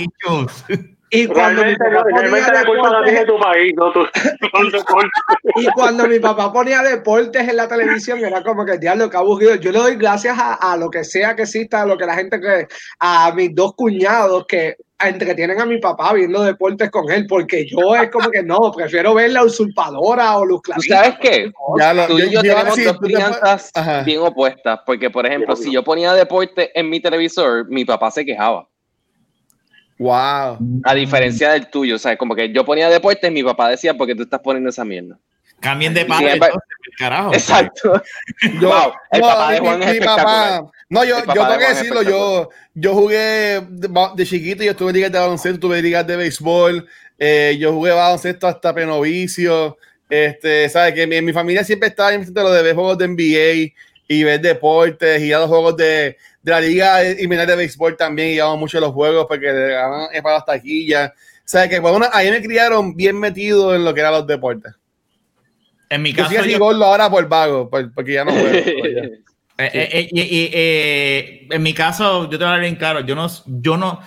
Issues. 0.02 0.64
Y 1.14 1.26
cuando 1.26 1.62
mi 1.64 1.76
papá 1.76 2.04
ponía 2.10 2.48
la 2.52 2.64
culpa 2.64 2.88
la 2.90 3.00
deportes- 3.00 3.04
tiene 3.10 3.26
tu 3.26 3.38
país, 3.38 3.72
no 3.76 3.92
tu 3.92 4.00
deporte. 4.72 5.10
Y 5.56 5.66
cuando 5.74 6.08
mi 6.08 6.18
papá 6.18 6.50
ponía 6.52 6.82
deportes 6.82 7.48
en 7.48 7.56
la 7.56 7.68
televisión, 7.68 8.18
era 8.24 8.42
como 8.42 8.64
que 8.64 8.78
diablo, 8.78 9.10
que 9.10 9.16
aburrido. 9.18 9.54
Yo 9.56 9.72
le 9.72 9.78
doy 9.78 9.96
gracias 9.96 10.38
a, 10.38 10.54
a 10.54 10.76
lo 10.78 10.88
que 10.90 11.04
sea 11.04 11.36
que 11.36 11.42
exista, 11.42 11.82
a 11.82 11.86
lo 11.86 11.98
que 11.98 12.06
la 12.06 12.14
gente 12.14 12.40
cree, 12.40 12.66
a 12.98 13.30
mis 13.34 13.54
dos 13.54 13.74
cuñados 13.74 14.46
que 14.46 14.76
entretienen 15.04 15.60
a 15.60 15.66
mi 15.66 15.78
papá 15.80 16.12
viendo 16.14 16.42
deportes 16.44 16.88
con 16.90 17.10
él, 17.10 17.26
porque 17.26 17.66
yo 17.68 17.94
es 17.96 18.08
como 18.10 18.30
que 18.30 18.42
no, 18.42 18.72
prefiero 18.74 19.12
ver 19.14 19.32
la 19.32 19.42
usurpadora 19.44 20.38
o 20.38 20.46
¿Tú 20.46 20.60
Clarita. 20.62 20.96
sabes 20.96 21.18
qué? 21.20 21.52
Ya 21.78 21.92
lo- 21.92 22.06
Tú 22.06 22.18
y 22.18 22.22
yo 22.22 22.28
yo 22.30 22.40
tenemos 22.42 22.84
dos 22.84 22.98
crianzas 23.00 23.70
bien 24.06 24.20
opuestas, 24.20 24.80
porque 24.86 25.10
por 25.10 25.26
ejemplo, 25.26 25.56
si 25.56 25.72
yo 25.72 25.82
ponía 25.82 26.14
deporte 26.14 26.70
en 26.78 26.88
mi 26.88 27.00
televisor, 27.00 27.66
mi 27.68 27.84
papá 27.84 28.10
se 28.10 28.24
quejaba. 28.24 28.66
Wow. 30.02 30.58
A 30.84 30.94
diferencia 30.94 31.50
del 31.52 31.68
tuyo, 31.68 31.94
o 31.96 31.98
sea, 31.98 32.16
como 32.16 32.34
que 32.34 32.52
yo 32.52 32.64
ponía 32.64 32.88
deporte, 32.90 33.30
mi 33.30 33.42
papá 33.42 33.68
decía, 33.68 33.94
¿por 33.94 34.06
qué 34.06 34.14
tú 34.14 34.22
estás 34.24 34.40
poniendo 34.40 34.68
esa 34.70 34.84
mierda? 34.84 35.16
Cambien 35.60 35.94
de 35.94 36.04
padre, 36.04 36.32
entonces, 36.32 36.58
carajo. 36.98 37.32
Exacto. 37.32 38.02
Yo, 38.60 38.68
Wow, 38.68 38.92
el 39.12 39.20
no, 39.20 39.26
papá 39.28 39.52
de 39.52 39.60
mi- 39.60 39.66
Juan 39.68 39.78
mi 39.78 39.84
es 39.84 39.90
espectacular. 39.92 40.26
papá- 40.60 40.70
no, 40.88 41.04
yo, 41.04 41.18
yo 41.24 41.32
tengo 41.46 41.58
que 41.58 41.68
decirlo, 41.68 42.02
yo, 42.02 42.48
yo 42.74 42.94
jugué 42.94 43.60
de, 43.70 44.26
chiquito, 44.26 44.64
yo 44.64 44.72
estuve 44.72 44.90
en 44.90 44.96
ligas 44.96 45.12
de 45.12 45.18
baloncesto, 45.20 45.60
tuve 45.60 45.80
ligas 45.80 46.04
de 46.06 46.16
béisbol, 46.16 46.86
eh, 47.18 47.56
yo 47.60 47.72
jugué 47.72 47.92
baloncesto 47.92 48.46
hasta 48.48 48.74
prenovicio, 48.74 49.78
este, 50.10 50.68
sabes 50.68 50.94
que 50.94 51.06
mi, 51.06 51.16
en 51.16 51.24
mi 51.24 51.32
familia 51.32 51.62
siempre 51.64 51.88
estaba 51.88 52.12
en 52.12 52.26
lo 52.34 52.50
de 52.52 52.62
ver 52.62 52.74
juegos 52.74 52.98
de 52.98 53.06
NBA 53.08 53.72
y 54.08 54.24
ver 54.24 54.40
deportes 54.40 55.22
y 55.22 55.32
a 55.32 55.38
los 55.38 55.48
juegos 55.48 55.76
de, 55.76 56.16
de 56.42 56.50
la 56.50 56.60
liga 56.60 57.10
y 57.10 57.26
mirar 57.28 57.46
de 57.46 57.56
béisbol 57.56 57.96
también, 57.96 58.28
y 58.30 58.32
íbamos 58.34 58.58
mucho 58.58 58.80
los 58.80 58.92
juegos 58.92 59.26
porque 59.28 59.46
le 59.46 59.68
daban 59.70 60.08
es 60.12 60.22
para 60.22 60.36
las 60.36 60.44
taquillas, 60.44 61.10
o 61.10 61.42
sea 61.44 61.68
que 61.68 61.78
bueno, 61.80 62.06
ahí 62.12 62.30
me 62.30 62.42
criaron 62.42 62.96
bien 62.96 63.18
metido 63.18 63.74
en 63.74 63.84
lo 63.84 63.92
que 63.94 64.00
eran 64.00 64.12
los 64.12 64.26
deportes. 64.26 64.72
En 65.88 66.02
mi 66.02 66.10
Yo 66.12 66.18
caso, 66.18 66.30
soy 66.30 66.36
así 66.38 66.50
yo- 66.52 66.58
gordo 66.58 66.84
ahora 66.84 67.10
por 67.10 67.28
vago, 67.28 67.68
por- 67.68 67.92
porque 67.92 68.12
ya 68.14 68.24
no 68.24 68.32
juego. 68.32 68.48
pero 68.64 68.88
ya. 68.88 69.08
Eh, 69.58 69.70
eh, 69.74 70.08
eh, 70.16 70.50
eh, 70.52 71.46
en 71.50 71.62
mi 71.62 71.74
caso, 71.74 72.24
yo 72.24 72.30
te 72.30 72.36
voy 72.38 72.44
a 72.44 72.48
hablar 72.48 72.60
bien 72.62 72.76
claro, 72.76 73.00
yo 73.00 73.14
no, 73.14 73.28
yo 73.46 73.76
no, 73.76 74.00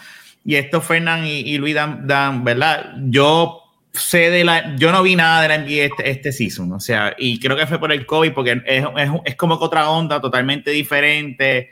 y 0.44 0.56
esto 0.56 0.82
Fernán 0.82 1.26
y, 1.26 1.40
y 1.42 1.58
Luis 1.58 1.76
dan, 1.76 2.08
dan, 2.08 2.44
¿verdad? 2.44 2.96
Yo 3.06 3.62
sé 3.94 4.30
de 4.32 4.44
la, 4.44 4.76
yo 4.76 4.92
no 4.92 5.04
vi 5.04 5.16
nada 5.16 5.42
de 5.44 5.48
la 5.48 5.58
NBA 5.60 5.86
este, 5.86 6.10
este 6.10 6.32
season, 6.34 6.74
o 6.74 6.80
sea, 6.80 7.16
y 7.18 7.40
creo 7.40 7.56
que 7.56 7.68
fue 7.68 7.80
por 7.80 7.92
el 7.94 8.06
COVID, 8.06 8.34
porque 8.34 8.62
es, 8.66 8.84
es, 8.98 9.10
es 9.24 9.36
como 9.36 9.58
que 9.60 9.66
otra 9.66 9.90
onda 9.90 10.20
totalmente 10.20 10.72
diferente 10.72 11.70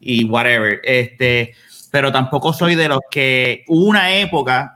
y 0.00 0.24
whatever, 0.24 0.80
este, 0.84 1.54
pero 1.90 2.12
tampoco 2.12 2.52
soy 2.52 2.74
de 2.74 2.88
los 2.88 3.00
que 3.10 3.64
hubo 3.68 3.84
una 3.86 4.14
época 4.16 4.72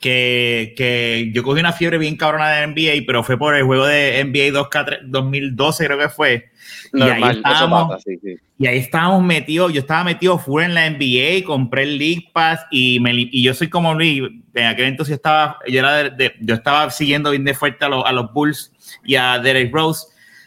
que, 0.00 0.74
que 0.76 1.30
yo 1.32 1.42
cogí 1.42 1.60
una 1.60 1.72
fiebre 1.72 1.96
bien 1.98 2.16
cabrona 2.16 2.50
de 2.50 2.66
NBA, 2.66 3.04
pero 3.06 3.22
fue 3.22 3.38
por 3.38 3.54
el 3.56 3.62
juego 3.64 3.86
de 3.86 4.22
NBA 4.22 4.52
2K3 4.68 4.98
2012, 5.06 5.86
creo 5.86 5.98
que 5.98 6.08
fue. 6.10 6.50
Y 6.92 6.98
ahí 7.02 7.20
estábamos, 7.38 7.88
pasa, 7.88 8.02
sí, 8.06 8.18
sí. 8.22 8.36
y 8.58 8.66
ahí 8.66 8.78
estábamos 8.78 9.22
metidos, 9.24 9.72
yo 9.72 9.80
estaba 9.80 10.04
metido 10.04 10.38
full 10.38 10.62
en 10.62 10.74
la 10.74 10.86
NBA, 10.90 11.44
compré 11.46 11.84
el 11.84 11.98
League 11.98 12.28
Pass 12.34 12.60
y, 12.70 13.00
me, 13.00 13.12
y 13.14 13.42
yo 13.42 13.54
soy 13.54 13.68
como 13.70 13.94
Luis, 13.94 14.22
en 14.54 14.66
aquel 14.66 14.86
entonces 14.86 15.12
yo 15.12 15.16
estaba, 15.16 15.58
yo, 15.66 15.78
era 15.80 15.94
de- 16.04 16.10
de- 16.10 16.34
yo 16.40 16.54
estaba 16.54 16.90
siguiendo 16.90 17.30
bien 17.30 17.44
de 17.44 17.54
fuerte 17.54 17.84
a, 17.84 17.88
los- 17.88 18.04
a 18.04 18.12
los 18.12 18.30
Bulls 18.32 18.72
y 19.04 19.14
a 19.16 19.38
Derek 19.38 19.72
Rose. 19.72 20.06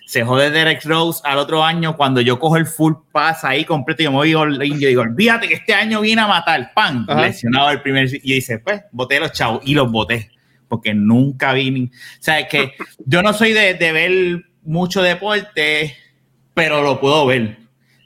Se 0.09 0.23
jode 0.23 0.51
Derek 0.51 0.85
Rose 0.85 1.19
al 1.25 1.37
otro 1.37 1.65
año 1.65 1.97
cuando 1.97 2.21
yo 2.21 2.39
cojo 2.39 2.55
el 2.55 2.65
full 2.65 2.93
pass 3.11 3.43
ahí 3.43 3.65
completo 3.65 4.01
y 4.01 4.05
yo 4.05 4.11
me 4.11 4.17
voy 4.17 4.33
all 4.33 4.57
yo 4.57 4.87
digo, 4.87 5.01
olvídate 5.01 5.49
que 5.49 5.55
este 5.55 5.73
año 5.73 5.99
viene 5.99 6.21
a 6.21 6.27
matar, 6.27 6.71
pan, 6.73 7.05
Ajá. 7.09 7.23
lesionado 7.23 7.69
el 7.71 7.81
primer, 7.81 8.07
y 8.13 8.33
dice, 8.35 8.59
pues, 8.59 8.83
boté 8.93 9.19
los 9.19 9.33
chavos 9.33 9.61
y 9.65 9.73
los 9.73 9.91
boté, 9.91 10.31
porque 10.69 10.93
nunca 10.93 11.51
vi, 11.51 11.71
ni- 11.71 11.83
o 11.87 11.89
sea, 12.21 12.39
es 12.39 12.47
que 12.47 12.71
yo 13.05 13.21
no 13.21 13.33
soy 13.33 13.51
de, 13.51 13.73
de 13.73 13.91
ver 13.91 14.45
mucho 14.63 15.01
deporte, 15.01 15.93
pero 16.53 16.81
lo 16.81 16.99
puedo 17.01 17.25
ver. 17.25 17.57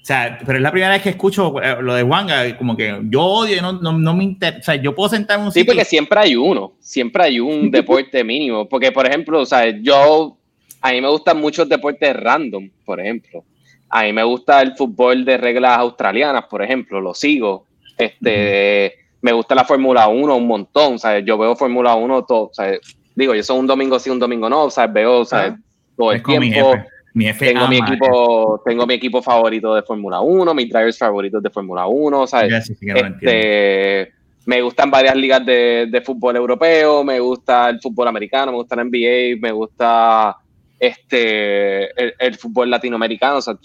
O 0.01 0.03
sea, 0.03 0.39
pero 0.43 0.57
es 0.57 0.63
la 0.63 0.71
primera 0.71 0.93
vez 0.93 1.03
que 1.03 1.09
escucho 1.09 1.61
eh, 1.61 1.77
lo 1.81 1.93
de 1.93 2.01
Wanga, 2.01 2.57
como 2.57 2.75
que 2.75 2.99
yo 3.03 3.21
odio 3.21 3.61
no, 3.61 3.73
no, 3.73 3.91
no 3.93 4.15
me 4.15 4.23
interesa. 4.23 4.59
O 4.59 4.63
sea, 4.63 4.75
yo 4.75 4.95
puedo 4.95 5.09
sentar 5.09 5.37
en 5.37 5.45
un 5.45 5.51
Sí, 5.51 5.59
sitio. 5.59 5.73
porque 5.75 5.85
siempre 5.85 6.19
hay 6.19 6.35
uno, 6.35 6.73
siempre 6.79 7.23
hay 7.25 7.39
un 7.39 7.69
deporte 7.71 8.23
mínimo. 8.23 8.67
Porque, 8.67 8.91
por 8.91 9.05
ejemplo, 9.05 9.39
o 9.39 9.45
sea, 9.45 9.69
yo, 9.79 10.39
a 10.81 10.91
mí 10.91 11.01
me 11.01 11.09
gustan 11.09 11.39
muchos 11.39 11.69
deportes 11.69 12.15
random, 12.15 12.69
por 12.83 12.99
ejemplo. 12.99 13.43
A 13.89 14.03
mí 14.03 14.13
me 14.13 14.23
gusta 14.23 14.61
el 14.61 14.75
fútbol 14.75 15.23
de 15.23 15.37
reglas 15.37 15.77
australianas, 15.77 16.45
por 16.45 16.63
ejemplo, 16.63 16.99
lo 16.99 17.13
sigo. 17.13 17.65
Este, 17.97 18.95
me 19.21 19.31
gusta 19.31 19.53
la 19.53 19.65
Fórmula 19.65 20.07
1 20.07 20.35
un 20.35 20.47
montón, 20.47 20.97
sea, 20.97 21.19
yo 21.19 21.37
veo 21.37 21.55
Fórmula 21.55 21.95
1 21.95 22.25
todo, 22.25 22.49
sea, 22.53 22.71
digo, 23.15 23.35
yo 23.35 23.43
soy 23.43 23.59
un 23.59 23.67
domingo 23.67 23.99
sí, 23.99 24.09
un 24.09 24.19
domingo 24.19 24.49
no, 24.49 24.63
o 24.65 24.69
sea, 24.71 24.87
veo, 24.87 25.23
sea, 25.23 25.39
Ajá. 25.39 25.59
todo 25.95 26.11
el 26.11 26.23
tiempo. 26.23 26.75
Mi 27.13 27.29
Tengo 27.33 27.67
mi 27.67 27.77
equipo, 27.77 28.61
tengo 28.65 28.87
mi 28.87 28.93
equipo 28.93 29.21
favorito 29.21 29.75
de 29.75 29.81
Fórmula 29.81 30.21
1, 30.21 30.53
mis 30.53 30.69
drivers 30.69 30.97
favoritos 30.97 31.43
de 31.43 31.49
Fórmula 31.49 31.85
1, 31.85 32.21
o 32.21 32.25
sea, 32.25 32.47
Ya, 32.47 32.61
sí, 32.61 32.73
este, 32.79 34.13
me 34.45 34.61
gustan 34.61 34.89
varias 34.89 35.15
ligas 35.15 35.45
de, 35.45 35.87
de 35.91 36.01
fútbol 36.01 36.37
europeo, 36.37 37.03
me 37.03 37.19
gusta 37.19 37.69
el 37.69 37.81
fútbol 37.81 38.07
americano, 38.07 38.53
me 38.53 38.57
gusta 38.59 38.77
la 38.77 38.85
NBA, 38.85 39.41
me 39.41 39.51
gusta 39.51 40.37
este 40.81 42.25
el, 42.25 42.35
fútbol 42.35 42.69
latinoamericano. 42.71 43.37
O 43.37 43.41
sea, 43.41 43.57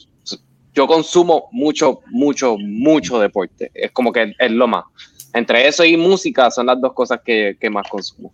yo 0.75 0.87
consumo 0.87 1.49
mucho, 1.51 2.01
mucho, 2.11 2.57
mucho 2.59 3.19
deporte. 3.19 3.71
Es 3.75 3.91
como 3.91 4.13
que 4.13 4.35
es 4.39 4.51
lo 4.51 4.69
más. 4.69 4.85
Entre 5.33 5.67
eso 5.67 5.85
y 5.85 5.97
música 5.97 6.51
son 6.51 6.67
las 6.67 6.81
dos 6.81 6.93
cosas 6.93 7.21
que, 7.25 7.57
que 7.59 7.71
más 7.71 7.89
consumo. 7.89 8.33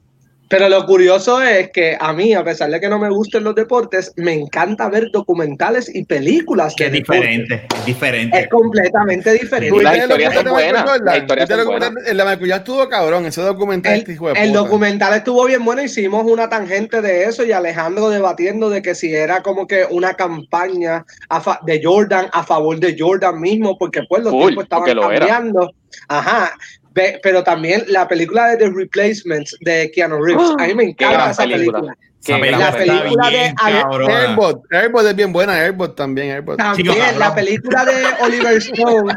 Pero 0.53 0.69
lo 0.69 0.85
curioso 0.85 1.41
es 1.43 1.71
que 1.71 1.97
a 1.99 2.13
mí, 2.13 2.35
a 2.35 2.45
pesar 2.45 2.71
de 2.71 2.79
que 2.79 2.89
no 2.89 2.99
me 2.99 3.09
gusten 3.09 3.43
los 3.43 3.55
deportes, 3.55 4.13
me 4.17 4.35
encanta 4.35 4.89
ver 4.91 5.11
documentales 5.11 5.91
y 5.95 6.05
películas. 6.05 6.75
Que 6.77 6.91
de 6.91 6.99
es 6.99 7.03
deportes. 7.03 7.23
diferente, 7.23 7.67
es 7.75 7.85
diferente. 7.87 8.39
Es 8.39 8.49
completamente 8.49 9.33
diferente. 9.33 9.83
Las 9.83 9.93
¿Viste 9.95 10.05
el 10.05 10.11
historias 10.11 10.35
son 10.35 10.45
documental 10.45 10.45
de 10.45 10.51
buenas, 10.51 10.83
Michael 10.85 10.99
Jordan? 11.01 11.05
las 11.07 11.17
historias 11.23 11.49
¿Viste 11.49 12.11
el 12.11 12.17
de 12.19 12.25
Michael 12.25 12.51
estuvo 12.53 12.89
cabrón, 12.91 13.27
ese 13.27 13.41
documental 13.41 13.95
este 13.95 14.13
hijo 14.13 14.29
de 14.33 14.41
El 14.43 14.53
documental 14.53 15.15
estuvo 15.15 15.45
bien 15.47 15.65
bueno, 15.65 15.83
hicimos 15.83 16.25
una 16.31 16.49
tangente 16.51 17.01
de 17.01 17.25
eso 17.25 17.45
y 17.45 17.53
Alejandro 17.53 18.11
debatiendo 18.11 18.69
de 18.69 18.83
que 18.83 18.95
si 18.95 19.15
era 19.15 19.43
como 19.43 19.67
que 19.67 19.87
una 19.91 20.15
campaña 20.15 21.05
a 21.31 21.41
fa- 21.41 21.61
de 21.65 21.81
Jordan 21.83 22.27
a 22.31 22.43
favor 22.45 22.79
de 22.79 22.95
Jordan 22.99 23.41
mismo, 23.41 23.79
porque 23.79 24.03
pues 24.09 24.23
los 24.23 24.31
Full, 24.33 24.43
tiempos 24.49 24.65
estaban 24.65 24.89
era. 24.91 25.01
cambiando. 25.01 25.73
Ajá. 26.09 26.53
Ve- 26.95 27.21
pero 27.23 27.43
también 27.43 27.85
la 27.89 28.07
película 28.09 28.49
de 28.49 28.57
The 28.59 28.71
Replacements 28.71 29.57
de 29.61 29.91
Keanu 29.93 30.23
Reeves. 30.23 30.51
A 30.59 30.67
mí 30.67 30.75
me 30.75 30.85
encanta 30.85 31.31
esa 31.31 31.43
película. 31.45 31.79
película. 31.81 31.97
Esa 32.25 32.39
la 32.39 32.73
película 32.73 33.31
de 33.31 33.37
bien. 33.37 33.55
Airbot, 33.61 34.63
Airbot 34.71 35.07
es 35.07 35.17
bien 35.17 35.33
buena, 35.33 35.55
Airbot 35.55 35.97
también, 35.97 36.31
Airbot. 36.31 36.57
También 36.57 36.95
Chico, 36.95 37.05
la 37.19 37.35
película 37.35 37.85
de 37.85 37.95
Oliver 38.21 38.57
Stone, 38.59 39.13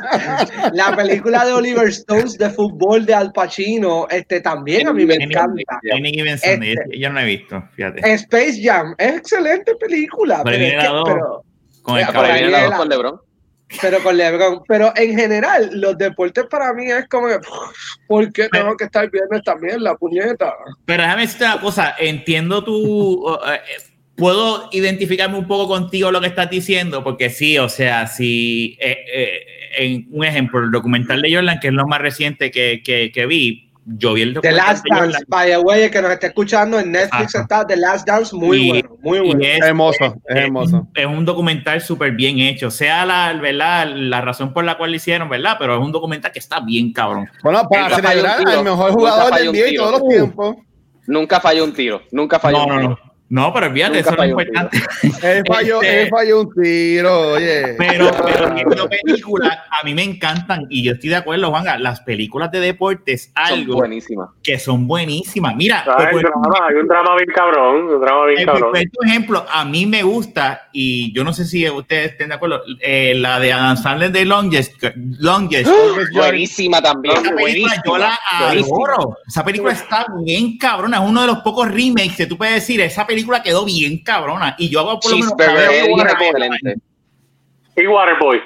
la 0.74 0.96
película 0.96 1.46
de 1.46 1.54
Oliver 1.54 1.88
Stones 1.90 2.36
de 2.40 2.50
fútbol 2.50 3.06
de 3.06 3.14
Al 3.14 3.32
Pacino, 3.32 4.08
este 4.10 4.42
también 4.42 4.88
a 4.88 4.94
mí 4.94 5.06
me 5.06 5.16
encanta. 5.16 5.62
Este. 6.42 6.98
yo 6.98 7.10
no 7.10 7.16
la 7.16 7.22
he 7.24 7.26
visto, 7.26 7.64
fíjate. 7.76 8.12
Space 8.14 8.60
Jam 8.64 8.96
es 8.98 9.18
excelente 9.18 9.76
película, 9.76 10.42
Pero 10.44 10.58
pero, 10.58 10.66
es 10.66 10.74
que- 10.74 11.82
Con 11.84 11.98
el 11.98 12.52
la- 12.52 12.78
con 12.78 12.90
LeBron. 12.90 13.22
Pero 13.82 14.02
con 14.02 14.18
LeBron. 14.18 14.62
Pero 14.68 14.94
en 14.96 15.18
general, 15.18 15.70
los 15.74 15.98
deportes 15.98 16.46
para 16.50 16.74
mí 16.74 16.90
es 16.90 17.08
como 17.08 17.28
que, 17.28 17.40
¿por 18.08 18.32
qué 18.32 18.48
tengo 18.50 18.76
que 18.78 18.86
estar 18.86 19.10
viendo 19.10 19.36
esta 19.36 19.56
mierda, 19.56 19.96
puñeta? 19.96 20.54
Pero 20.86 21.04
déjame 21.04 21.22
decirte 21.24 21.46
una 21.46 21.62
cosa, 21.62 21.96
entiendo 22.00 22.64
tu... 22.64 23.28
eh, 23.48 23.60
puedo 24.16 24.70
identificarme 24.72 25.38
un 25.38 25.48
poco 25.48 25.68
contigo 25.68 26.12
lo 26.12 26.22
que 26.22 26.28
estás 26.28 26.50
diciendo, 26.50 27.04
porque 27.04 27.30
sí, 27.30 27.58
o 27.58 27.70
sea, 27.70 28.08
si... 28.08 28.78
eh, 28.80 29.06
eh, 29.14 29.46
en 29.78 30.08
un 30.12 30.24
ejemplo, 30.24 30.60
el 30.64 30.72
documental 30.72 31.22
de 31.22 31.34
Jordan, 31.34 31.60
que 31.60 31.68
es 31.68 31.74
lo 31.74 31.86
más 31.86 32.00
reciente 32.00 32.50
que, 32.50 32.82
que, 32.82 33.12
que 33.12 33.26
vi, 33.26 33.65
yo 33.86 34.14
vi 34.14 34.24
el 34.24 34.40
The 34.42 34.52
Last 34.52 34.84
Dance, 34.90 35.20
the 35.30 35.58
way, 35.60 35.84
el 35.84 35.92
que 35.92 36.02
nos 36.02 36.12
está 36.12 36.28
escuchando 36.28 36.80
en 36.80 36.92
Netflix 36.92 37.36
Ajá. 37.36 37.42
está 37.44 37.68
The 37.68 37.78
Last 37.78 38.08
Dance, 38.08 38.36
muy 38.36 38.58
Y- 38.58 38.70
bueno, 38.70 38.98
muy 39.02 39.20
bueno. 39.20 39.40
es- 39.44 39.62
hermoso, 39.62 40.06
es 40.28 40.36
hermoso. 40.38 40.88
Es 40.96 41.06
un 41.06 41.24
documental 41.24 41.82
súper 41.82 42.12
bien 42.14 42.40
hecho, 42.40 42.72
sea 42.72 43.06
la, 43.06 43.32
¿verdad? 43.34 43.88
la 43.96 44.22
razón 44.22 44.54
por 44.54 44.64
la 44.64 44.78
cual 44.78 44.90
lo 44.90 44.96
hicieron, 44.98 45.30
¿verdad? 45.30 45.56
Pero 45.60 45.76
es 45.76 45.82
un 45.82 45.92
documental 45.92 46.32
que 46.32 46.40
está 46.40 46.60
bien 46.62 46.92
cabrón. 46.94 47.30
Bueno, 47.44 47.68
para 47.70 47.96
celebrar 47.96 48.48
al 48.48 48.64
mejor 48.64 48.92
jugador 48.92 49.34
del 49.36 49.50
NBA 49.50 49.76
todos 49.78 49.92
los 50.00 50.08
tiempos. 50.10 50.56
Nunca 51.08 51.40
falló 51.40 51.64
un 51.66 51.74
tiro. 51.74 52.02
Nunca 52.12 52.40
falló 52.40 52.58
No, 52.58 52.64
un 52.66 52.70
no, 52.70 52.78
tiro. 52.80 52.90
no. 52.90 52.98
No, 53.00 53.15
pero 53.54 53.72
fíjate, 53.74 53.98
Nunca 54.04 54.10
eso 54.12 54.24
es 54.24 54.30
importante. 54.30 54.78
Él 55.24 55.44
falló, 55.48 55.82
Este- 55.82 56.02
él 56.04 56.10
falló 56.10 56.42
un 56.42 56.54
tiro, 56.54 57.22
oye. 57.32 57.76
Pero, 57.78 58.12
pero 58.70 58.88
películas, 58.90 59.58
a 59.72 59.84
mí 59.84 59.94
me 59.96 60.04
encantan, 60.04 60.68
y 60.70 60.84
yo 60.84 60.94
estoy 60.94 61.10
de 61.10 61.16
acuerdo, 61.16 61.50
Juanga, 61.50 61.78
las 61.80 62.02
películas 62.02 62.52
de 62.52 62.60
deportes, 62.60 63.32
Son 63.36 63.44
algo 63.60 63.76
buenísimas. 63.76 64.30
que 64.44 64.60
son 64.60 64.88
buenísimas. 64.88 65.56
Mira, 65.56 65.84
Ah, 65.88 66.08
hay, 66.10 66.16
un 66.16 66.88
drama 66.88 67.16
bien 67.16 67.30
cabrón, 67.34 67.76
un 67.94 68.00
drama 68.02 68.26
bien 68.28 68.40
el 68.42 68.46
cabrón. 68.46 68.72
perfecto 68.72 69.00
ejemplo, 69.04 69.46
a 69.52 69.66
mí 69.66 69.86
me 69.88 70.04
gusta, 70.04 70.70
y 70.72 71.12
yo 71.14 71.24
no 71.24 71.34
sé 71.34 71.46
si 71.46 71.68
ustedes 71.70 72.12
estén 72.12 72.30
de 72.30 72.36
acuerdo, 72.36 72.62
eh, 72.80 73.14
la 73.16 73.40
de 73.40 73.52
Adam 73.54 73.76
Sandler 73.78 74.12
de 74.12 74.26
Longest. 74.26 74.84
Longest 75.20 75.70
Buenísima 76.14 76.82
también. 76.82 77.16
Esa 77.18 77.36
película 77.36 77.76
yo 77.86 77.98
la 77.98 78.20
buenísima. 78.40 78.78
adoro. 78.78 79.18
Esa 79.28 79.44
película 79.44 79.74
está 79.74 80.06
bien 80.24 80.58
cabrona. 80.58 80.98
Es 80.98 81.04
uno 81.10 81.22
de 81.22 81.28
los 81.28 81.40
pocos 81.40 81.68
remakes 81.72 82.16
que 82.18 82.26
tú 82.28 82.38
puedes 82.38 82.56
decir. 82.56 82.82
Esa 82.82 83.06
película 83.06 83.15
quedó 83.44 83.66
bien 83.66 84.04
cabrona. 84.04 84.56
Y 84.58 84.70
yo 84.70 84.80
hago 84.82 85.00
por 85.00 85.12
lo 85.12 85.18
menos. 85.18 85.34
Y 87.76 87.88
Waterboy. 87.88 88.42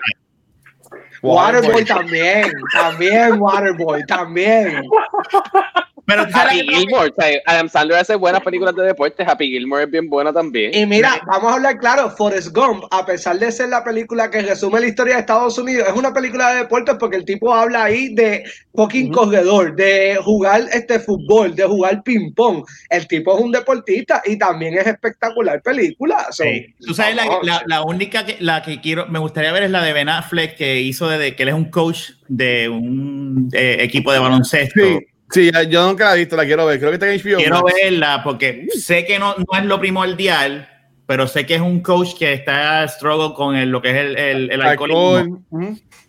Waterboy 1.21 1.85
también, 1.85 2.51
también 2.73 3.39
Waterboy, 3.39 4.05
también. 4.05 4.83
Pero 6.09 6.23
Happy 6.33 6.65
que- 6.67 6.75
Gilmore. 6.75 7.09
o 7.09 7.21
sea, 7.21 7.39
Adam 7.45 7.69
Sandler 7.69 7.99
hace 7.99 8.15
buenas 8.15 8.41
películas 8.41 8.75
de 8.75 8.83
deportes. 8.83 9.27
Happy 9.27 9.47
Gilmore 9.49 9.83
es 9.83 9.91
bien 9.91 10.09
buena 10.09 10.33
también. 10.33 10.73
Y 10.73 10.85
mira, 10.85 11.21
vamos 11.27 11.51
a 11.51 11.55
hablar 11.55 11.77
claro, 11.77 12.09
Forrest 12.11 12.49
Gump, 12.55 12.83
a 12.91 13.05
pesar 13.05 13.37
de 13.39 13.51
ser 13.51 13.69
la 13.69 13.83
película 13.83 14.29
que 14.29 14.41
resume 14.41 14.79
la 14.79 14.87
historia 14.87 15.13
de 15.15 15.19
Estados 15.21 15.57
Unidos, 15.57 15.87
es 15.87 15.93
una 15.95 16.13
película 16.13 16.51
de 16.53 16.59
deportes 16.59 16.95
porque 16.99 17.17
el 17.17 17.25
tipo 17.25 17.53
habla 17.53 17.83
ahí 17.85 18.13
de 18.13 18.43
fucking 18.75 19.11
corredor, 19.11 19.75
de 19.75 20.17
jugar 20.23 20.61
este 20.73 20.99
fútbol, 20.99 21.55
de 21.55 21.63
jugar 21.63 22.01
ping 22.03 22.33
pong. 22.33 22.63
El 22.89 23.07
tipo 23.07 23.37
es 23.37 23.43
un 23.43 23.51
deportista 23.51 24.21
y 24.25 24.37
también 24.37 24.75
es 24.77 24.87
espectacular 24.87 25.61
película. 25.61 26.27
So, 26.31 26.43
Sí. 26.43 26.73
Tú 26.85 26.93
sabes, 26.93 27.15
la, 27.15 27.25
vamos. 27.25 27.45
la- 27.45 27.63
la 27.67 27.83
única 27.83 28.25
que, 28.25 28.37
la 28.39 28.61
que 28.61 28.81
quiero, 28.81 29.05
me 29.07 29.19
gustaría 29.19 29.51
ver 29.51 29.63
es 29.63 29.71
la 29.71 29.83
de 29.83 29.93
Ben 29.93 30.09
Affleck 30.09 30.55
que 30.55 30.81
hizo 30.81 31.07
de, 31.09 31.35
que 31.35 31.43
él 31.43 31.49
es 31.49 31.55
un 31.55 31.69
coach 31.69 32.11
de 32.27 32.69
un 32.69 33.49
eh, 33.53 33.77
equipo 33.81 34.11
de 34.11 34.19
baloncesto. 34.19 34.79
Sí, 34.81 34.99
sí, 35.31 35.51
yo 35.69 35.87
nunca 35.87 36.05
la 36.05 36.15
he 36.15 36.19
visto, 36.19 36.35
la 36.35 36.45
quiero 36.45 36.65
ver. 36.65 36.79
Creo 36.79 36.91
que 36.91 36.95
está 36.95 37.11
en 37.11 37.19
HBO. 37.19 37.37
Quiero 37.37 37.61
Max. 37.61 37.73
verla 37.81 38.21
porque 38.23 38.67
sé 38.77 39.05
que 39.05 39.19
no, 39.19 39.35
no 39.37 39.57
es 39.57 39.65
lo 39.65 39.79
primordial, 39.79 40.67
pero 41.05 41.27
sé 41.27 41.45
que 41.45 41.55
es 41.55 41.61
un 41.61 41.81
coach 41.81 42.09
que 42.17 42.33
está 42.33 42.87
struggle 42.87 43.33
con 43.35 43.55
el- 43.55 43.69
lo 43.69 43.81
que 43.81 43.89
es 43.89 43.95
el, 43.97 44.17
el, 44.17 44.51
el 44.51 44.61
alcoholismo. 44.61 45.43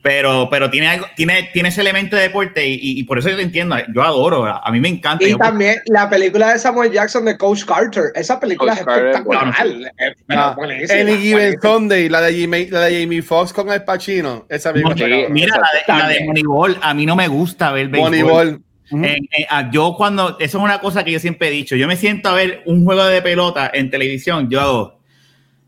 Pero, 0.03 0.49
pero 0.51 0.71
tiene 0.71 0.89
algo, 0.89 1.05
tiene, 1.15 1.51
tiene 1.53 1.69
ese 1.69 1.83
elemento 1.83 2.17
de 2.17 2.23
deporte 2.23 2.67
y, 2.67 2.73
y- 2.73 2.99
y 3.01 3.05
por 3.05 3.19
eso 3.19 3.29
yo 3.29 3.37
te 3.37 3.43
entiendo. 3.43 3.77
Yo 3.95 4.03
adoro, 4.03 4.47
a 4.47 4.71
mí 4.73 4.81
me 4.81 4.89
encanta. 4.89 5.23
Y 5.23 5.33
Yo- 5.33 5.37
también 5.37 5.77
la 5.89 6.09
película 6.09 6.55
de 6.55 6.59
Samuel 6.59 6.91
Jackson 6.91 7.27
de 7.27 7.37
Coach 7.37 7.67
Carter. 7.67 8.05
Esa 8.15 8.41
película 8.41 8.73
Coach 8.73 8.81
es 8.81 8.87
Carter, 8.87 9.07
espectacular. 9.09 9.55
bueno, 9.63 9.87
Es- 9.99 10.15
Ah, 10.31 10.55
buenísima, 10.57 11.01
Any 11.01 11.17
Given. 11.19 11.61
Sunday, 11.61 12.09
la 12.09 12.23
de, 12.23 12.41
Jamie, 12.41 12.69
la 12.71 12.81
de 12.87 13.03
Jamie 13.03 13.21
Foxx 13.21 13.53
con 13.53 13.71
el 13.71 13.85
Pacino. 13.85 14.47
Esa 14.49 14.73
película 14.73 14.97
cabrona. 14.97 15.29
mira, 15.29 15.57
la 15.87 15.95
de, 15.97 16.03
la 16.03 16.09
de. 16.09 16.25
Moneyball, 16.25 16.79
a 16.81 16.95
mí 16.95 17.05
no 17.05 17.15
me 17.15 17.29
gusta 17.29 17.71
ver 17.73 17.89
béisbol. 17.89 18.11
Moneyball. 18.11 18.63
En- 18.91 19.05
en- 19.05 19.47
ah, 19.51 19.71
yo 19.73 19.95
cuando, 19.97 20.37
eso 20.41 20.59
es 20.59 20.65
una 20.65 20.81
cosa 20.81 21.05
que 21.05 21.13
yo 21.13 21.21
siempre 21.21 21.49
he 21.49 21.51
dicho, 21.51 21.77
yo 21.77 21.87
me 21.87 21.97
siento 21.97 22.29
a 22.29 22.35
ver 22.35 22.63
un 22.67 22.85
juego 22.85 23.05
de 23.05 23.23
pelota 23.23 23.71
en 23.73 23.91
televisión, 23.91 24.49
yo 24.51 24.61
hago, 24.61 25.01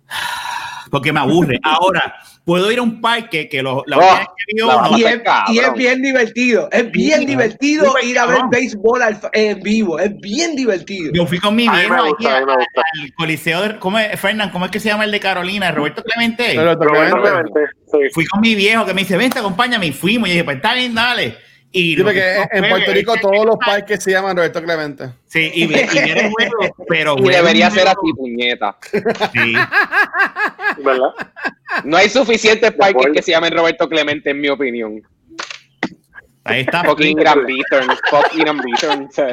porque 0.91 1.13
me 1.13 1.21
aburre. 1.21 1.59
Ahora, 1.63 2.15
puedo 2.45 2.71
ir 2.73 2.81
a 2.81 2.83
un 2.83 3.01
parque 3.01 3.49
que 3.49 3.63
lo, 3.63 3.85
la 3.87 3.99
Oh, 3.99 4.01
que 4.01 4.61
la 4.61 5.45
Y 5.49 5.59
a 5.59 5.69
es, 5.69 5.73
y 5.75 5.79
bien 5.79 6.03
divertido, 6.03 6.69
es 6.73 6.91
bien 6.91 7.21
Sí, 7.21 7.27
divertido 7.27 7.95
ir 8.03 8.19
a 8.19 8.27
ver 8.27 8.41
béisbol 8.51 9.01
al- 9.03 9.21
en 9.33 9.61
vivo, 9.61 9.99
es 10.01 10.19
bien 10.19 10.57
divertido. 10.57 11.13
yo 11.15 11.25
fui 11.27 11.39
con 11.39 11.55
mi 11.55 11.69
viejo 11.69 11.95
al 11.95 12.13
Coliseo 13.17 13.63
de, 13.63 13.79
¿cómo 13.79 13.99
es, 13.99 14.19
Fernán? 14.21 14.51
¿Cómo 14.51 14.65
es 14.65 14.71
que 14.71 14.81
se 14.81 14.89
llama 14.89 15.05
el 15.05 15.13
de 15.13 15.21
Carolina? 15.21 15.71
Roberto 15.71 16.03
Clemente. 16.03 16.55
Roberto. 16.55 17.23
Clemente, 17.23 17.61
sí. 17.87 17.99
fui 18.13 18.27
con 18.27 18.41
mi 18.41 18.55
viejo 18.55 18.85
que 18.85 18.93
me 18.95 19.03
dice, 19.03 19.17
vente, 19.17 19.39
acompáñame, 19.39 19.87
y 19.87 19.93
fuimos. 19.93 20.29
Y 20.29 20.33
dije, 20.33 20.45
pues 20.45 20.57
está 20.57 20.75
bien, 20.75 20.95
dale. 20.95 21.37
Y 21.75 21.97
porque 22.03 22.21
que 22.21 22.59
en- 22.59 22.69
Puerto 22.69 22.93
Rico 22.93 23.15
todos 23.21 23.47
los 23.47 23.57
parques 23.57 24.03
se 24.05 24.11
llaman 24.11 24.37
Roberto 24.37 24.63
Clemente. 24.63 25.09
Sí, 25.27 25.51
y, 25.55 25.65
y 25.73 25.75
el 25.75 26.31
juego, 26.31 26.77
pero. 26.89 27.17
Y 27.19 27.29
debería 27.29 27.71
ser 27.71 27.85
juego- 27.89 28.01
así, 28.03 28.13
puñeta. 28.13 28.77
Sí. 29.33 29.55
¿Verdad? 30.85 31.11
No 31.85 31.97
hay 31.97 32.09
suficientes 32.11 32.73
parques 32.73 33.07
que 33.15 33.23
se 33.23 33.31
llamen 33.33 33.53
Roberto 33.57 33.89
Clemente, 33.89 34.31
en 34.31 34.41
mi 34.41 34.49
opinión. 34.49 35.03
Ahí 36.45 36.63
está. 36.63 36.83
Fucking 36.85 37.17
Bithorn. 37.47 37.89
Fucking 38.11 39.09
sea, 39.13 39.29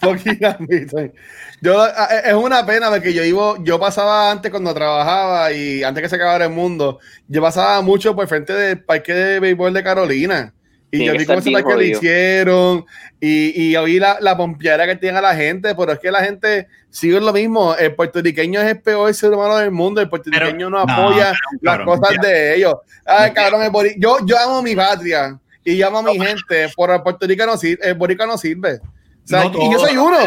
Fucking 0.00 0.44
ambition. 0.44 1.12
Yo, 1.60 1.82
a- 1.82 2.06
es 2.24 2.32
una 2.34 2.64
pena 2.64 2.88
porque 2.88 3.12
yo 3.12 3.22
iba, 3.22 3.56
yo 3.62 3.78
pasaba 3.78 4.30
antes 4.30 4.50
cuando 4.50 4.72
trabajaba 4.72 5.52
y 5.52 5.82
antes 5.84 6.02
que 6.02 6.08
se 6.08 6.16
acabara 6.16 6.46
el 6.46 6.50
mundo, 6.52 6.98
yo 7.28 7.42
pasaba 7.42 7.82
mucho 7.82 8.16
por 8.16 8.26
frente 8.26 8.54
del 8.54 8.82
parque 8.82 9.12
de 9.12 9.38
béisbol 9.40 9.74
de 9.74 9.82
Carolina. 9.84 10.54
Y 10.92 10.98
Tiene 10.98 11.06
yo 11.06 11.18
que 11.18 11.18
vi 11.18 11.52
parque 11.52 11.74
lo 11.74 11.76
jodido. 11.76 11.98
hicieron 11.98 12.84
y, 13.20 13.70
y 13.70 13.76
oí 13.76 13.98
la, 14.00 14.18
la 14.20 14.36
pompeadera 14.36 14.86
que 14.86 14.96
tiene 14.96 15.18
a 15.18 15.22
la 15.22 15.34
gente, 15.36 15.74
pero 15.74 15.92
es 15.92 15.98
que 16.00 16.10
la 16.10 16.22
gente 16.24 16.66
sigue 16.90 17.20
lo 17.20 17.32
mismo. 17.32 17.76
El 17.76 17.94
puertorriqueño 17.94 18.60
es 18.60 18.66
el 18.68 18.80
peor 18.80 19.12
ser 19.14 19.30
humano 19.32 19.56
del 19.58 19.70
mundo, 19.70 20.00
el 20.00 20.08
puertorriqueño 20.08 20.68
no 20.68 20.84
no, 20.84 20.92
apoya 20.92 21.32
pero, 21.32 21.58
las 21.62 21.76
cabrón, 21.78 21.98
cosas 22.00 22.16
ya. 22.20 22.28
de 22.28 22.56
ellos. 22.56 22.74
Ay, 23.06 23.32
cabrón, 23.32 23.62
el 23.62 23.94
yo, 24.00 24.18
yo 24.26 24.38
amo 24.38 24.62
mi 24.62 24.74
patria 24.74 25.38
y 25.64 25.80
amo 25.82 25.98
a 25.98 26.02
mi 26.02 26.18
gente, 26.18 26.68
pero 26.76 26.94
el 26.94 27.02
Puerto 27.02 27.26
Rico 27.26 27.46
no 27.46 27.56
sirve, 27.56 27.86
el 27.88 27.94
boricua 27.94 28.26
no 28.26 28.36
sirve. 28.38 28.80
O 29.24 29.26
sea, 29.30 29.44
No 29.44 29.62
y 29.62 29.72
yo 29.72 29.78
soy 29.78 29.96
uno. 29.96 30.18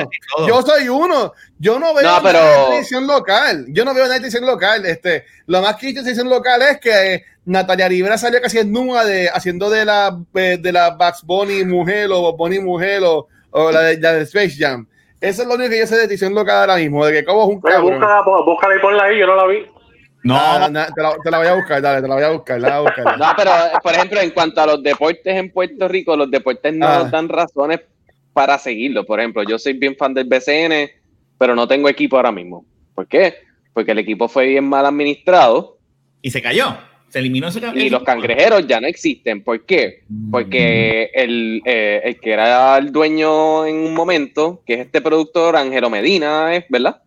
Yo 0.47 0.61
soy 0.61 0.87
uno. 0.89 1.33
Yo 1.59 1.79
no 1.79 1.93
veo 1.93 2.03
No, 2.03 2.09
nada 2.09 2.21
pero- 2.23 2.39
de 2.39 2.65
televisión 2.65 3.07
local. 3.07 3.65
Yo 3.69 3.83
no 3.85 3.93
veo 3.93 4.03
nada 4.03 4.13
de 4.15 4.19
televisión 4.19 4.45
local. 4.45 4.85
Este, 4.85 5.25
lo 5.47 5.61
más 5.61 5.75
que 5.75 5.89
he 5.89 5.93
televisión 5.93 6.29
local 6.29 6.61
es 6.61 6.79
que 6.79 7.13
eh, 7.15 7.25
Natalia 7.45 7.87
Rivera 7.89 8.17
salió 8.17 8.39
casi 8.41 8.59
en 8.59 8.71
nua 8.71 9.03
de 9.03 9.29
haciendo 9.29 9.69
de 9.69 9.83
la 9.85 10.17
eh, 10.35 10.57
de 10.61 10.71
la 10.71 10.91
Bugs 10.91 11.23
Bunny 11.23 11.65
mujer 11.65 12.09
o 12.13 12.35
Bunny 12.37 12.59
mujer 12.59 13.01
o, 13.03 13.27
o 13.51 13.71
la, 13.71 13.81
de, 13.81 13.99
la 13.99 14.13
de 14.13 14.21
Space 14.23 14.55
Jam. 14.57 14.87
Eso 15.19 15.41
es 15.41 15.47
lo 15.47 15.55
único 15.55 15.69
que 15.71 15.79
yo 15.79 15.87
sé 15.87 15.95
de 15.95 16.01
televisión 16.03 16.33
local 16.35 16.57
ahora 16.57 16.75
mismo, 16.77 17.05
de 17.05 17.13
que 17.13 17.25
como 17.25 17.43
es 17.43 17.47
un 17.49 17.61
cabrón. 17.61 17.93
búscala, 17.99 18.23
pon- 18.23 18.45
búscala 18.45 18.75
y 18.75 18.79
ponla 18.79 19.03
ahí, 19.05 19.19
yo 19.19 19.27
no 19.27 19.35
la 19.35 19.45
vi. 19.47 19.65
No, 20.25 20.35
Ah, 20.37 20.69
na- 20.71 20.87
te, 20.87 21.01
la, 21.01 21.15
te 21.21 21.29
la 21.31 21.37
voy 21.37 21.47
a 21.47 21.53
buscar, 21.55 21.81
dale, 21.81 22.01
te 22.01 22.07
la 22.07 22.15
voy 22.15 22.23
a 22.23 22.29
buscar, 22.29 22.59
la 22.61 22.67
voy 22.67 22.77
a 22.77 22.81
buscar. 22.91 23.17
No, 23.19 23.25
pero 23.35 23.51
por 23.81 23.93
ejemplo, 23.93 24.21
en 24.21 24.29
cuanto 24.31 24.61
a 24.61 24.65
los 24.67 24.81
deportes 24.83 25.35
en 25.35 25.51
Puerto 25.51 25.87
Rico, 25.89 26.15
los 26.15 26.31
deportes 26.31 26.73
no 26.73 26.87
Ah. 26.87 26.99
nos 26.99 27.11
dan 27.11 27.27
razones 27.27 27.81
para 28.33 28.57
seguirlo. 28.57 29.05
Por 29.05 29.19
ejemplo, 29.19 29.43
yo 29.43 29.57
soy 29.57 29.73
bien 29.73 29.95
fan 29.95 30.13
del 30.13 30.27
BCN, 30.27 30.89
pero 31.37 31.55
no 31.55 31.67
tengo 31.67 31.87
equipo 31.87 32.17
ahora 32.17 32.31
mismo. 32.31 32.65
¿Por 32.95 33.07
qué? 33.07 33.35
Porque 33.73 33.91
el 33.91 33.99
equipo 33.99 34.27
fue 34.27 34.47
bien 34.47 34.65
mal 34.65 34.85
administrado 34.85 35.77
y 36.21 36.31
se 36.31 36.41
cayó. 36.41 36.77
Se 37.09 37.19
eliminó 37.19 37.49
ese 37.49 37.61
y 37.75 37.91
los 37.91 38.01
cangrejeros 38.01 38.65
ya 38.65 38.81
no 38.81 38.87
existen. 38.87 39.43
¿Por 39.43 39.65
qué? 39.65 40.03
Porque 40.31 41.11
el, 41.13 41.61
eh, 41.63 42.01
el 42.05 42.19
que 42.19 42.31
era 42.31 42.75
el 42.79 42.91
dueño 42.91 43.67
en 43.67 43.75
un 43.75 43.93
momento, 43.93 44.63
que 44.65 44.73
es 44.73 44.79
este 44.79 44.99
productor, 44.99 45.55
Ángelo 45.55 45.91
Medina, 45.91 46.55
¿es 46.55 46.65
verdad? 46.69 47.03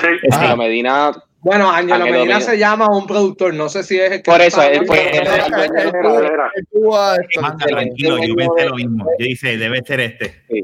Sí. 0.00 0.06
Ángelo 0.30 0.56
Medina 0.56 1.12
Bueno, 1.44 1.70
Ángelo 1.70 2.06
Medina 2.06 2.40
se 2.40 2.58
llama 2.58 2.86
un 2.88 3.06
productor, 3.06 3.52
no 3.52 3.68
sé 3.68 3.82
si 3.82 4.00
es 4.00 4.10
el 4.10 4.22
que 4.22 4.30
Por 4.30 4.40
eso, 4.40 4.62
él 4.62 4.86
fue- 4.86 4.98
a 4.98 6.46
esto. 7.16 7.40
Manda, 7.40 7.66
tranquilo, 7.66 8.16
yo 8.24 8.34
pensé 8.34 8.64
lo 8.64 8.74
mismo. 8.76 9.06
Yo 9.18 9.26
dice, 9.26 9.58
debe 9.58 9.82
ser 9.82 10.00
este. 10.00 10.42
Fue- 10.48 10.62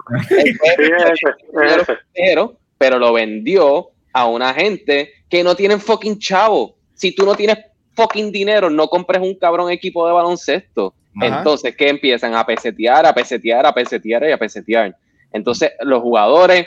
pero, 2.14 2.56
pero 2.78 2.98
lo 2.98 3.12
vendió 3.12 3.90
a 4.12 4.26
una 4.26 4.54
gente 4.54 5.12
que 5.28 5.44
no 5.44 5.54
tienen 5.54 5.80
fucking 5.80 6.18
chavo. 6.18 6.76
Si 6.94 7.14
tú 7.14 7.24
no 7.24 7.34
tienes 7.34 7.58
fucking 7.94 8.32
dinero, 8.32 8.70
no 8.70 8.88
compres 8.88 9.20
un 9.20 9.34
cabrón 9.34 9.70
equipo 9.70 10.06
de 10.06 10.12
baloncesto. 10.12 10.94
Ajá. 11.20 11.38
Entonces, 11.38 11.76
¿qué 11.76 11.88
empiezan? 11.88 12.34
A 12.34 12.46
pesetear, 12.46 13.04
a 13.04 13.14
pesetear, 13.14 13.66
a 13.66 13.74
pesetear 13.74 14.24
y 14.28 14.32
a 14.32 14.38
pesetear. 14.38 14.96
Entonces, 15.32 15.72
los 15.82 16.00
jugadores 16.00 16.66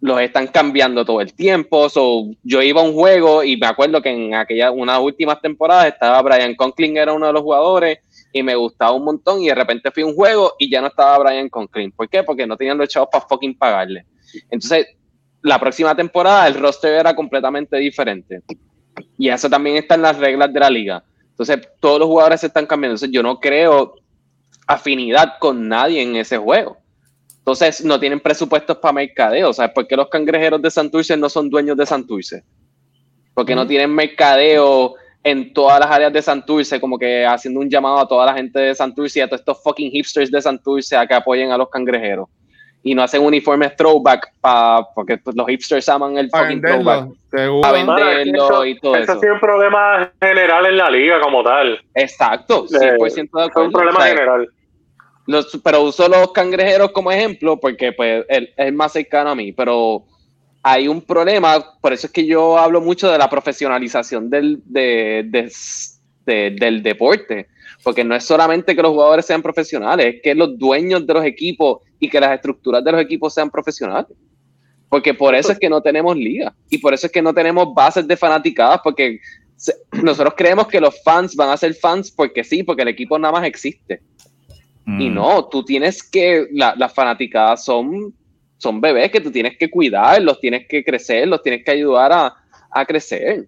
los 0.00 0.20
están 0.20 0.46
cambiando 0.48 1.04
todo 1.04 1.20
el 1.20 1.32
tiempo. 1.32 1.88
So, 1.88 2.30
yo 2.42 2.62
iba 2.62 2.80
a 2.80 2.84
un 2.84 2.92
juego 2.92 3.42
y 3.42 3.56
me 3.56 3.66
acuerdo 3.66 4.02
que 4.02 4.10
en 4.10 4.34
aquella, 4.34 4.70
unas 4.70 5.00
últimas 5.00 5.40
temporadas 5.40 5.86
estaba 5.86 6.20
Brian 6.22 6.54
Conklin, 6.54 6.96
era 6.96 7.12
uno 7.12 7.26
de 7.26 7.32
los 7.32 7.42
jugadores, 7.42 7.98
y 8.32 8.42
me 8.42 8.54
gustaba 8.54 8.92
un 8.92 9.04
montón. 9.04 9.42
Y 9.42 9.46
de 9.48 9.54
repente 9.54 9.90
fui 9.90 10.02
a 10.02 10.06
un 10.06 10.14
juego 10.14 10.54
y 10.58 10.70
ya 10.70 10.80
no 10.80 10.88
estaba 10.88 11.18
Brian 11.18 11.48
Conklin. 11.48 11.92
¿Por 11.92 12.08
qué? 12.08 12.22
Porque 12.22 12.46
no 12.46 12.56
tenían 12.56 12.78
los 12.78 12.88
chavos 12.88 13.08
para 13.10 13.26
fucking 13.26 13.56
pagarle. 13.56 14.04
Entonces, 14.50 14.86
la 15.42 15.58
próxima 15.58 15.94
temporada 15.94 16.46
el 16.46 16.54
roster 16.54 16.94
era 16.94 17.14
completamente 17.14 17.76
diferente. 17.76 18.42
Y 19.18 19.28
eso 19.28 19.48
también 19.48 19.76
está 19.76 19.94
en 19.94 20.02
las 20.02 20.18
reglas 20.18 20.52
de 20.52 20.60
la 20.60 20.70
liga. 20.70 21.04
Entonces, 21.30 21.68
todos 21.80 22.00
los 22.00 22.08
jugadores 22.08 22.40
se 22.40 22.48
están 22.48 22.66
cambiando. 22.66 22.94
Entonces, 22.94 23.14
yo 23.14 23.22
no 23.22 23.40
creo 23.40 23.94
afinidad 24.66 25.34
con 25.38 25.68
nadie 25.68 26.02
en 26.02 26.16
ese 26.16 26.36
juego. 26.36 26.78
Entonces, 27.46 27.84
no 27.84 28.00
tienen 28.00 28.18
presupuestos 28.18 28.76
para 28.78 28.92
mercadeo. 28.92 29.52
¿Sabes 29.52 29.70
por 29.72 29.86
qué 29.86 29.94
los 29.94 30.08
cangrejeros 30.08 30.60
de 30.60 30.68
Santurce 30.68 31.16
no 31.16 31.28
son 31.28 31.48
dueños 31.48 31.76
de 31.76 31.86
Santurce? 31.86 32.42
Porque 33.34 33.54
no 33.54 33.64
tienen 33.64 33.94
mercadeo 33.94 34.96
en 35.22 35.52
todas 35.54 35.78
las 35.78 35.88
áreas 35.88 36.12
de 36.12 36.22
Santurce, 36.22 36.80
como 36.80 36.98
que 36.98 37.24
haciendo 37.24 37.60
un 37.60 37.70
llamado 37.70 37.98
a 38.00 38.08
toda 38.08 38.26
la 38.26 38.34
gente 38.34 38.58
de 38.58 38.74
Santurce 38.74 39.20
y 39.20 39.22
a 39.22 39.28
todos 39.28 39.40
estos 39.42 39.62
fucking 39.62 39.92
hipsters 39.92 40.28
de 40.32 40.42
Santurce 40.42 40.96
a 40.96 41.06
que 41.06 41.14
apoyen 41.14 41.52
a 41.52 41.56
los 41.56 41.70
cangrejeros. 41.70 42.28
Y 42.82 42.96
no 42.96 43.02
hacen 43.04 43.22
uniformes 43.22 43.76
throwback 43.76 44.32
pa, 44.40 44.84
porque 44.92 45.16
pues, 45.18 45.36
los 45.36 45.46
hipsters 45.46 45.88
aman 45.88 46.18
el 46.18 46.28
Para 46.28 46.44
fucking 46.46 46.60
throwback. 46.60 47.00
venderlo. 47.04 47.16
Seguro. 47.30 47.60
Pa' 47.60 47.72
vender. 47.72 47.86
Bueno, 47.94 48.10
es 48.10 48.16
que 48.16 48.24
Venderlo 48.24 48.66
y 48.66 48.80
todo 48.80 48.94
eso 48.96 49.02
eso. 49.04 49.12
ha 49.12 49.20
sido 49.20 49.34
un 49.34 49.40
problema 49.40 50.12
general 50.20 50.66
en 50.66 50.76
la 50.78 50.90
liga 50.90 51.20
como 51.20 51.44
tal. 51.44 51.80
Exacto, 51.94 52.66
100% 52.66 52.78
de 52.80 52.86
Eh, 52.86 52.90
acuerdo. 52.90 53.50
Fue 53.52 53.64
un 53.66 53.72
problema 53.72 53.98
O 53.98 54.02
sea, 54.02 54.10
general. 54.10 54.48
Pero 55.62 55.82
uso 55.82 56.08
los 56.08 56.32
cangrejeros 56.32 56.92
como 56.92 57.10
ejemplo 57.10 57.58
porque 57.58 57.92
pues 57.92 58.24
él 58.28 58.50
es 58.56 58.72
más 58.72 58.92
cercano 58.92 59.30
a 59.30 59.34
mí, 59.34 59.52
pero 59.52 60.04
hay 60.62 60.88
un 60.88 61.00
problema, 61.00 61.78
por 61.80 61.92
eso 61.92 62.06
es 62.08 62.12
que 62.12 62.26
yo 62.26 62.58
hablo 62.58 62.80
mucho 62.80 63.10
de 63.10 63.18
la 63.18 63.28
profesionalización 63.30 64.28
del, 64.30 64.60
de- 64.64 65.24
de- 65.28 65.52
de- 66.24 66.50
del 66.58 66.82
deporte, 66.82 67.46
porque 67.84 68.02
no 68.02 68.16
es 68.16 68.24
solamente 68.24 68.74
que 68.74 68.82
los 68.82 68.90
jugadores 68.90 69.26
sean 69.26 69.42
profesionales, 69.42 70.16
es 70.16 70.22
que 70.22 70.34
los 70.34 70.58
dueños 70.58 71.06
de 71.06 71.14
los 71.14 71.24
equipos 71.24 71.82
y 72.00 72.08
que 72.08 72.18
las 72.18 72.34
estructuras 72.34 72.82
de 72.82 72.92
los 72.92 73.00
equipos 73.00 73.32
sean 73.32 73.48
profesionales. 73.48 74.10
Porque 74.88 75.14
por 75.14 75.34
eso 75.34 75.50
es 75.52 75.58
que 75.58 75.68
no 75.68 75.80
tenemos 75.80 76.16
liga 76.16 76.54
y 76.70 76.78
por 76.78 76.94
eso 76.94 77.06
es 77.06 77.12
que 77.12 77.20
no 77.22 77.34
tenemos 77.34 77.74
bases 77.74 78.06
de 78.06 78.16
fanaticadas, 78.16 78.80
porque 78.82 79.20
nosotros 80.02 80.34
creemos 80.36 80.66
que 80.68 80.80
los 80.80 81.02
fans 81.02 81.34
van 81.36 81.50
a 81.50 81.56
ser 81.56 81.74
fans 81.74 82.10
porque 82.10 82.42
sí, 82.44 82.62
porque 82.62 82.82
el 82.82 82.88
equipo 82.88 83.18
nada 83.18 83.32
más 83.32 83.44
existe. 83.46 84.00
Y 84.86 85.10
Mm. 85.10 85.14
no, 85.14 85.48
tú 85.48 85.64
tienes 85.64 86.02
que, 86.02 86.46
la- 86.52 86.74
las 86.76 86.94
fanaticadas 86.94 87.64
son, 87.64 88.14
son 88.56 88.80
bebés 88.80 89.10
que 89.10 89.20
tú 89.20 89.30
tienes 89.32 89.58
que 89.58 89.68
cuidar, 89.68 90.22
los 90.22 90.38
tienes 90.40 90.66
que 90.68 90.84
crecer, 90.84 91.26
los 91.26 91.42
tienes 91.42 91.64
que 91.64 91.72
ayudar 91.72 92.12
a, 92.12 92.34
a 92.70 92.86
crecer. 92.86 93.46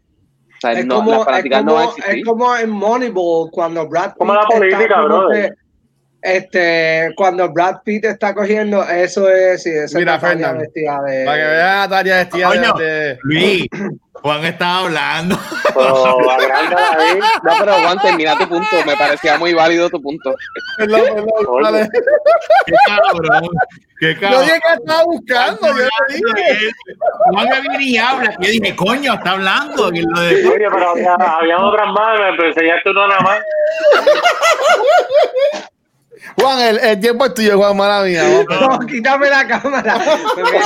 O 0.57 0.61
sea, 0.61 0.73
Es 0.73 0.85
no, 0.85 0.97
como, 0.97 1.11
las 1.13 1.21
es, 1.21 1.25
fanaticadas 1.27 1.65
no 1.65 1.75
van 1.75 1.85
a 1.85 1.87
como, 1.93 2.05
es 2.09 2.25
como 2.25 2.57
en 2.57 2.71
Moneyball 2.71 3.51
cuando 3.53 3.89
Brad 3.89 4.09
Pitt 4.09 4.17
Como 4.19 4.35
la 4.35 4.41
está 4.43 4.59
política, 4.59 5.03
como 5.03 5.29
que, 5.31 5.51
este 6.21 7.13
cuando 7.17 7.53
Brad 7.53 7.77
Pitt 7.85 8.05
está 8.05 8.35
cogiendo 8.35 8.83
eso 8.83 9.29
es 9.31 9.63
sí, 9.63 9.71
Mira, 9.95 10.15
Natalia 10.15 10.19
Fernan, 10.47 10.59
vestida 10.59 11.01
de 11.03 11.25
Para 11.25 11.37
que 11.39 11.45
vean 11.45 11.69
a 11.69 11.77
Natalia 11.87 12.17
vestida 12.17 12.73
de. 12.77 13.19
Luis, 13.23 13.67
Juan 14.23 14.45
estaba 14.45 14.79
hablando. 14.81 15.39
Pero. 15.75 16.19
No, 17.43 17.53
pero 17.61 17.73
Juan, 17.75 17.99
termina 17.99 18.37
tu 18.39 18.49
punto. 18.49 18.67
Me 18.87 18.97
parecía 18.97 19.39
muy 19.39 19.55
válido 19.55 19.89
tu 19.91 20.01
punto. 20.03 20.35
Perdón, 20.77 21.01
perdón, 21.37 21.63
dale. 21.63 21.89
Qué 22.67 22.75
cabrón. 22.87 23.49
Qué 24.01 24.15
Yo 24.15 24.21
cabrón. 24.21 24.43
dije 24.45 24.61
que 24.61 24.75
estaba 24.75 25.03
buscando. 25.05 25.67
Yo 25.69 25.89
dije. 26.09 26.71
Juan 27.31 27.49
me 27.49 27.61
viene 27.61 27.85
y 27.85 27.97
habla. 27.99 28.35
Yo 28.41 28.51
dije, 28.51 28.77
coño, 28.77 29.15
está 29.15 29.31
hablando. 29.33 29.91
que 29.91 30.03
lo 30.03 30.21
de- 30.21 30.47
Oye, 30.49 30.67
pero 30.71 30.91
había, 30.91 31.15
había 31.15 31.59
otras 31.59 31.87
más, 31.93 32.19
me 32.39 32.47
enseñaste 32.49 32.91
una 32.91 33.07
nada 33.09 33.21
más. 33.21 33.39
Juan, 36.37 36.61
el, 36.61 36.79
el 36.79 37.01
tiempo 37.01 37.27
es 37.27 37.35
tuyo, 37.35 37.57
Juan, 37.57 37.77
mala 37.77 38.05
mía. 38.05 38.25
No, 38.49 38.79
quítame 38.81 39.31
la 39.31 39.47
cámara. 39.47 40.19
Pues 40.35 40.47
mira, 40.51 40.65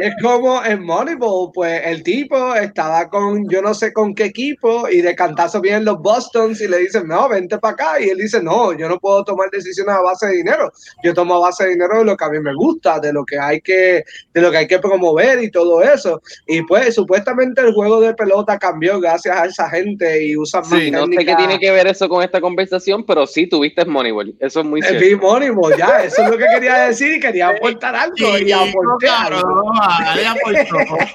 es, 0.00 0.06
es 0.08 0.14
como 0.22 0.62
en 0.64 0.82
Moneyball, 0.82 1.50
pues 1.52 1.80
el 1.84 2.02
tipo 2.02 2.54
estaba 2.54 3.08
con 3.08 3.48
yo 3.48 3.62
no 3.62 3.74
sé 3.74 3.92
con 3.92 4.14
qué 4.14 4.24
equipo 4.24 4.88
y 4.88 5.00
de 5.00 5.14
cantazo 5.14 5.60
vienen 5.60 5.84
los 5.84 5.98
Bostons 6.00 6.60
y 6.60 6.68
le 6.68 6.78
dicen, 6.78 7.06
no, 7.08 7.28
vente 7.28 7.58
para 7.58 7.74
acá. 7.74 8.00
Y 8.00 8.10
él 8.10 8.18
dice, 8.18 8.42
no, 8.42 8.76
yo 8.76 8.88
no 8.88 8.98
puedo 8.98 9.24
tomar 9.24 9.50
decisiones 9.50 9.94
a 9.94 10.00
base 10.00 10.26
de 10.26 10.36
dinero. 10.36 10.72
Yo 11.02 11.14
tomo 11.14 11.36
a 11.36 11.40
base 11.40 11.64
de 11.64 11.70
dinero 11.70 11.98
de 11.98 12.04
lo 12.04 12.16
que 12.16 12.24
a 12.24 12.30
mí 12.30 12.40
me 12.40 12.54
gusta, 12.54 13.00
de 13.00 13.12
lo 13.12 13.24
que 13.24 13.38
hay 13.38 13.60
que, 13.60 14.04
de 14.32 14.40
lo 14.40 14.50
que 14.50 14.58
hay 14.58 14.66
que 14.66 14.78
promover 14.78 15.42
y 15.42 15.50
todo 15.50 15.82
eso. 15.82 16.20
Y 16.46 16.62
pues 16.62 16.94
supuestamente 16.94 17.60
el 17.60 17.72
juego 17.72 18.00
de 18.00 18.14
pelota 18.14 18.58
cambió 18.58 19.00
gracias 19.00 19.36
a 19.36 19.46
esa 19.46 19.70
gente 19.70 20.26
y 20.26 20.36
usan 20.36 20.62
más 20.68 20.80
Sí, 20.80 20.90
no 20.90 21.06
sé 21.06 21.24
qué 21.24 21.34
tiene 21.36 21.58
que 21.58 21.70
ver 21.70 21.86
eso 21.86 22.08
con 22.08 22.22
esta 22.22 22.40
conversación, 22.40 23.04
pero 23.04 23.26
sí, 23.26 23.46
tuviste 23.46 23.84
Moneyball. 23.84 24.01
Eso 24.40 24.60
es 24.60 24.66
muy 24.66 24.80
El 24.80 24.86
cierto. 24.86 25.04
Big 25.06 25.20
Moneyball, 25.20 25.76
ya, 25.76 26.02
eso 26.04 26.22
es 26.22 26.30
lo 26.30 26.36
que 26.38 26.46
quería 26.54 26.74
decir 26.86 27.14
y 27.16 27.20
quería 27.20 27.48
aportar 27.50 27.94
algo 27.94 28.14
y 28.16 28.44
Sí, 28.44 28.52
aporté 28.52 29.08
algo. 29.08 29.42
cabrón, 29.42 29.72
dale, 30.04 30.26
aportó. 30.26 30.76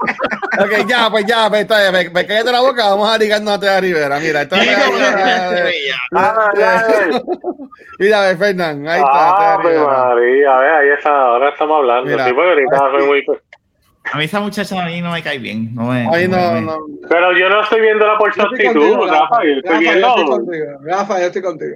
Ok, 0.59 0.87
ya, 0.87 1.09
pues 1.11 1.25
ya, 1.25 1.49
pues 1.49 1.61
está. 1.61 1.91
Me, 1.91 2.09
me 2.09 2.25
cállate 2.25 2.51
la 2.51 2.61
boca, 2.61 2.89
vamos 2.89 3.09
a 3.09 3.17
ligarnos 3.17 3.61
a 3.63 3.79
Rivera. 3.79 4.19
Mira, 4.19 4.41
esto 4.41 4.55
es. 4.55 4.67
Ya, 6.11 6.51
ya. 6.57 7.21
Mira, 7.99 8.23
a 8.23 8.27
ver, 8.27 8.37
Fernán, 8.37 8.87
ahí 8.87 8.99
está. 8.99 9.09
Ah, 9.53 9.59
pues. 9.61 9.77
María, 9.79 10.55
a 10.55 10.59
ver, 10.59 10.71
ahí 10.71 10.89
está, 10.97 11.09
ahora 11.11 11.49
estamos 11.49 11.77
hablando. 11.77 12.09
Mira. 12.09 12.25
Sí, 12.25 12.33
porque 12.33 12.49
ahorita 12.49 12.79
fue 12.91 13.05
muy... 13.05 13.25
A 14.13 14.17
mí 14.17 14.23
esa 14.23 14.39
muchacha 14.39 14.81
a 14.81 14.85
mí 14.85 15.01
no 15.01 15.11
me 15.11 15.21
cae 15.21 15.37
bien. 15.37 15.75
No 15.75 15.83
me, 15.87 16.07
Ahí 16.13 16.27
no, 16.29 16.37
me- 16.53 16.61
no. 16.61 16.77
Pero 17.09 17.37
yo 17.37 17.49
no 17.49 17.61
estoy 17.61 17.81
viéndola 17.81 18.17
por 18.17 18.33
su 18.33 18.41
actitud, 18.41 18.95
Rafa, 19.09 19.43
yo 19.43 19.51
estoy 19.57 19.61
Rafa, 19.63 19.73
yo 19.73 19.79
viendo... 19.91 20.07
estoy 20.07 20.25
contigo. 20.25 20.65
Rafa, 20.85 21.19
yo 21.19 21.25
estoy 21.25 21.41
contigo. 21.41 21.75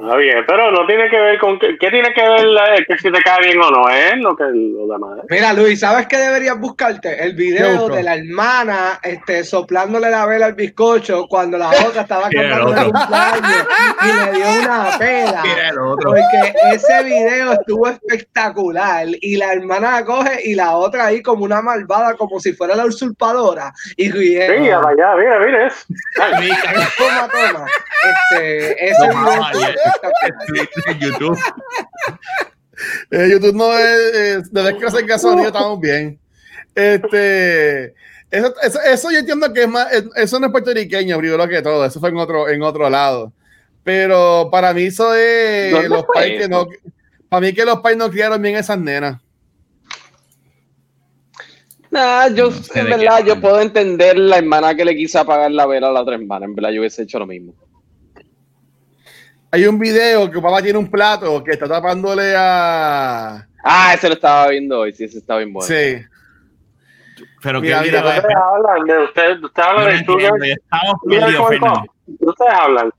Está 0.00 0.14
bien, 0.16 0.44
pero 0.46 0.70
no 0.70 0.86
tiene 0.86 1.10
que 1.10 1.18
ver 1.18 1.38
con... 1.40 1.58
¿Qué, 1.58 1.76
qué 1.78 1.90
tiene 1.90 2.12
que 2.14 2.22
ver 2.22 2.44
la- 2.44 2.76
que 2.86 2.96
si 2.98 3.10
te 3.10 3.20
cae 3.20 3.40
bien 3.46 3.60
o 3.60 3.68
no? 3.70 3.88
Es 3.88 4.16
lo 4.18 4.36
que 4.36 4.44
lo 4.44 4.86
demás. 4.86 5.18
Mira, 5.28 5.52
Luis, 5.52 5.80
¿sabes 5.80 6.06
qué 6.06 6.16
deberías 6.18 6.56
buscarte? 6.60 7.20
El 7.20 7.30
¿Qué 7.34 7.42
video 7.42 7.88
de 7.88 8.02
la 8.04 8.14
hermana 8.14 9.00
este, 9.02 9.42
soplándole 9.42 10.08
la 10.08 10.24
vela 10.26 10.46
al 10.46 10.54
bizcocho 10.54 11.26
cuando 11.28 11.58
la 11.58 11.70
otra 11.86 12.02
estaba 12.02 12.28
Mira 12.28 12.48
cantando 12.48 12.80
el 12.80 12.92
cumpleaños 12.92 13.66
y 14.02 14.06
le 14.24 14.32
dio 14.36 14.62
una 14.62 14.98
pela. 14.98 15.42
Mira 15.42 15.68
el 15.70 15.78
otro. 15.78 16.10
Porque 16.10 16.54
ese 16.74 17.02
video 17.04 17.52
estuvo 17.54 17.88
espectacular 17.88 19.06
y 19.20 19.36
la 19.36 19.52
hermana 19.52 19.90
la 19.92 20.04
coge 20.04 20.38
y 20.44 20.54
la 20.54 20.76
otra 20.76 21.06
ahí 21.06 21.22
como 21.22 21.44
una 21.44 21.60
malvada, 21.60 22.14
como 22.14 22.38
si 22.38 22.52
fuera 22.52 22.76
la 22.76 22.84
usurpadora. 22.86 23.72
Y 23.96 24.04
Sí, 24.04 24.12
riendo. 24.12 24.86
allá, 24.86 25.16
mira, 25.16 25.38
mira 25.40 25.66
eso. 25.66 25.86
Toma, 26.96 27.28
toma. 27.28 27.66
Este, 28.30 28.90
ese 28.90 29.08
No, 29.08 29.14
video 29.24 29.87
en 30.86 30.98
YouTube. 31.00 31.38
Eh, 33.10 33.28
YouTube 33.30 33.54
no 33.54 33.76
es. 33.76 34.14
eh, 34.14 34.42
desde 34.50 34.78
que 34.78 34.86
hace 34.86 35.02
gasolina 35.02 35.48
estamos 35.48 35.80
bien. 35.80 36.18
Este. 36.74 37.94
Eso, 38.30 38.54
eso, 38.62 38.80
eso 38.82 39.10
yo 39.10 39.18
entiendo 39.18 39.52
que 39.52 39.62
es 39.62 39.68
más. 39.68 39.88
Eso 40.16 40.38
no 40.38 40.46
es 40.46 40.52
puertorriqueño, 40.52 41.18
primero 41.18 41.48
que 41.48 41.62
todo. 41.62 41.84
Eso 41.84 41.98
fue 42.00 42.10
en 42.10 42.18
otro, 42.18 42.48
en 42.48 42.62
otro 42.62 42.88
lado. 42.90 43.32
Pero 43.82 44.48
para 44.50 44.72
mí, 44.74 44.84
eso 44.84 45.14
es. 45.14 45.72
¿Dónde 45.72 45.88
Los 45.88 46.04
fue 46.06 46.14
pais 46.14 46.32
que 46.32 46.44
eso? 46.44 46.48
no. 46.48 46.66
Para 47.28 47.40
mí, 47.40 47.52
que 47.52 47.64
los 47.64 47.80
pais 47.80 47.96
no 47.96 48.10
criaron 48.10 48.40
bien 48.40 48.56
esas 48.56 48.78
nenas. 48.78 49.20
Nah, 51.90 52.28
yo, 52.28 52.50
sé 52.50 52.80
en 52.80 52.90
verdad, 52.90 53.24
yo 53.24 53.40
puedo 53.40 53.60
entender 53.60 54.18
la 54.18 54.36
hermana 54.38 54.74
que 54.74 54.84
le 54.84 54.94
quiso 54.94 55.18
apagar 55.20 55.50
la 55.50 55.64
vela 55.66 55.88
a 55.88 55.92
la 55.92 56.02
otra 56.02 56.16
hermana. 56.16 56.44
En 56.44 56.54
verdad, 56.54 56.70
yo 56.70 56.80
hubiese 56.80 57.02
hecho 57.02 57.18
lo 57.18 57.26
mismo. 57.26 57.54
Hay 59.50 59.66
un 59.66 59.78
video 59.78 60.30
que 60.30 60.40
papá 60.40 60.60
tiene 60.62 60.78
un 60.78 60.90
plato 60.90 61.42
que 61.42 61.52
está 61.52 61.66
tapándole 61.66 62.34
a. 62.36 63.46
Ah, 63.64 63.94
ese 63.94 64.08
lo 64.08 64.14
estaba 64.14 64.48
viendo 64.48 64.80
hoy. 64.80 64.92
Sí, 64.92 65.04
ese 65.04 65.18
estaba 65.18 65.40
bien 65.40 65.52
bueno. 65.52 65.66
Sí. 65.66 66.04
Pero 67.42 67.60
Mira, 67.60 67.80
que 67.80 67.86
mira, 67.86 68.02
mira, 68.02 68.16
Ustedes 68.16 68.36
hablan 68.36 68.86
de... 68.86 68.98
Ustedes 69.04 69.42
usted 69.42 69.62
habla 69.62 69.80
no 69.80 69.86
de 69.86 69.94
estamos 70.52 70.94
perdidos. 71.06 71.58
Cup. 71.58 72.28
Ustedes 72.28 72.52
hablan. 72.52 72.90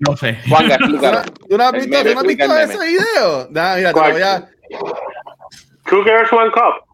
No 0.00 0.16
sé. 0.16 0.38
Juan, 0.48 0.66
¿Tú 0.66 0.72
explícalo. 0.74 1.18
no, 1.18 1.24
tú 1.48 1.58
no 1.58 1.64
has 1.64 1.72
visto, 1.72 2.02
tú 2.02 2.14
no 2.14 2.20
has 2.20 2.26
visto 2.26 2.58
ese 2.58 2.86
video? 2.86 3.48
Nah, 3.50 3.76
mira, 3.76 3.92
te 3.92 4.00
voy 4.00 4.22
a. 4.22 4.48
Two 5.86 6.04
Girls, 6.04 6.32
One 6.32 6.50
Cup. 6.50 6.84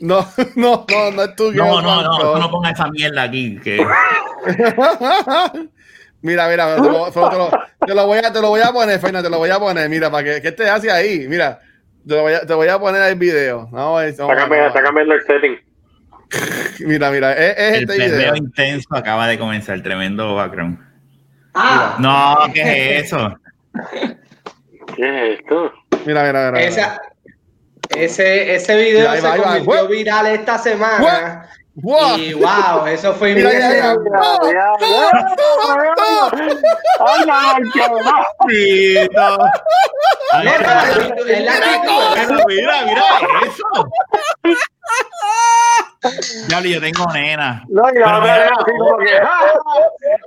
No, 0.00 0.26
no, 0.56 0.84
no, 0.88 1.10
no 1.12 1.22
es 1.22 1.36
tu 1.36 1.52
No, 1.52 1.80
no, 1.80 2.02
no, 2.02 2.32
tú 2.34 2.38
no 2.38 2.50
pongas 2.50 2.72
esa 2.72 2.88
mierda 2.88 3.22
aquí. 3.22 3.58
Que... 3.60 3.78
mira, 6.22 6.48
mira, 6.48 6.76
te 6.76 6.82
lo, 6.82 7.10
te 7.10 7.20
lo- 7.20 7.50
te 7.86 7.94
lo 7.94 8.06
voy 8.06 8.18
a, 8.18 8.32
te 8.32 8.40
lo 8.40 8.48
voy 8.48 8.60
a 8.60 8.72
poner, 8.72 8.98
Fernan, 9.00 9.22
te 9.22 9.30
lo 9.30 9.38
voy 9.38 9.50
a 9.50 9.58
poner, 9.58 9.88
mira, 9.88 10.10
para 10.10 10.24
que, 10.24 10.40
¿qué 10.42 10.52
te 10.52 10.68
hace 10.68 10.90
ahí? 10.90 11.26
Mira, 11.28 11.60
te, 12.06 12.14
lo 12.14 12.22
voy 12.22 12.32
a, 12.34 12.40
te 12.46 12.54
voy 12.54 12.68
a 12.68 12.78
poner 12.78 13.02
el 13.02 13.18
video. 13.18 13.68
Cambiando, 13.70 14.00
está 14.00 14.24
vamos 14.26 14.72
cambiando 14.82 15.14
el 15.14 15.22
setting. 15.26 15.60
Mira, 16.86 17.10
mira, 17.10 17.32
es, 17.34 17.58
es 17.58 17.74
El 17.74 17.82
este 17.82 17.96
perreo 17.98 18.16
video. 18.32 18.36
intenso 18.36 18.88
acaba 18.96 19.26
de 19.26 19.38
comenzar, 19.38 19.82
tremendo 19.82 20.34
background. 20.34 20.78
Ah, 21.54 21.96
No, 22.00 22.52
¿qué 22.54 22.98
es 22.98 23.04
eso? 23.04 23.38
¿Qué 24.96 25.32
es 25.32 25.38
esto? 25.40 25.70
Mira, 26.06 26.22
mira, 26.24 26.50
mira. 26.50 26.52
mira. 26.52 26.60
esa, 26.62 27.00
ese, 27.94 28.54
ese 28.54 28.76
video 28.76 29.10
Ahí 29.10 29.20
se 29.20 29.26
va, 29.26 29.32
ahí 29.34 29.40
va. 29.40 29.44
convirtió 29.46 29.82
What? 29.82 29.88
viral 29.90 30.26
esta 30.28 30.56
semana. 30.58 31.48
¡Wow! 31.74 32.18
Y 32.18 32.34
wow, 32.34 32.86
eso 32.86 33.14
fue 33.14 33.32
Mira, 33.34 33.48
mira, 33.48 33.68
mira. 33.68 33.94
impresionante. 33.94 34.10
¡Ay, 37.00 37.24
la 37.26 37.58
la 42.62 43.18
eso. 43.46 43.64
Diablo, 46.48 46.68
yo 46.68 46.80
tengo 46.80 47.06
nena. 47.12 47.64
No, 47.68 47.88
y 47.90 47.98
la 47.98 48.18
otra 48.18 48.44
así 48.44 48.72
como 48.76 48.98
que. 48.98 49.16
¡ah! 49.16 49.52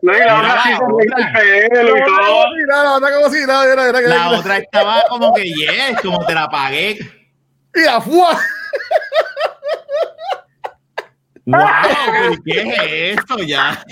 No, 0.01 0.13
y 0.15 0.19
la 0.19 0.39
otra 0.39 0.53
así 0.53 0.69
la 0.71 0.77
otra. 0.77 0.95
mete 0.95 1.63
el 1.65 1.69
pelo 1.69 1.97
y 1.97 2.03
todo. 2.03 2.45
Mira, 2.55 2.83
la 2.83 2.93
otra 2.95 3.11
como 3.15 3.29
si 3.29 3.45
nada, 3.45 3.65
mira, 3.65 3.83
mira, 3.85 3.99
mira, 3.99 4.15
La 4.15 4.25
mira. 4.29 4.39
otra 4.39 4.57
estaba 4.57 5.03
como 5.09 5.33
que 5.33 5.43
yes, 5.45 6.01
como 6.01 6.25
te 6.25 6.33
la 6.33 6.47
pagué. 6.49 6.97
Mira, 7.73 8.01
¡fua! 8.01 8.39
Wow, 11.45 11.59
¿qué 12.45 12.61
es 13.11 13.17
esto 13.19 13.37
ya? 13.39 13.83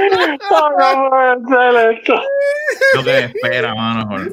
No 0.00 1.08
puede 1.10 1.36
ser 1.48 1.92
esto. 1.98 2.14
Lo 2.94 3.04
que 3.04 3.12
me 3.12 3.18
espera, 3.24 3.74
mano. 3.74 4.06
joder. 4.06 4.30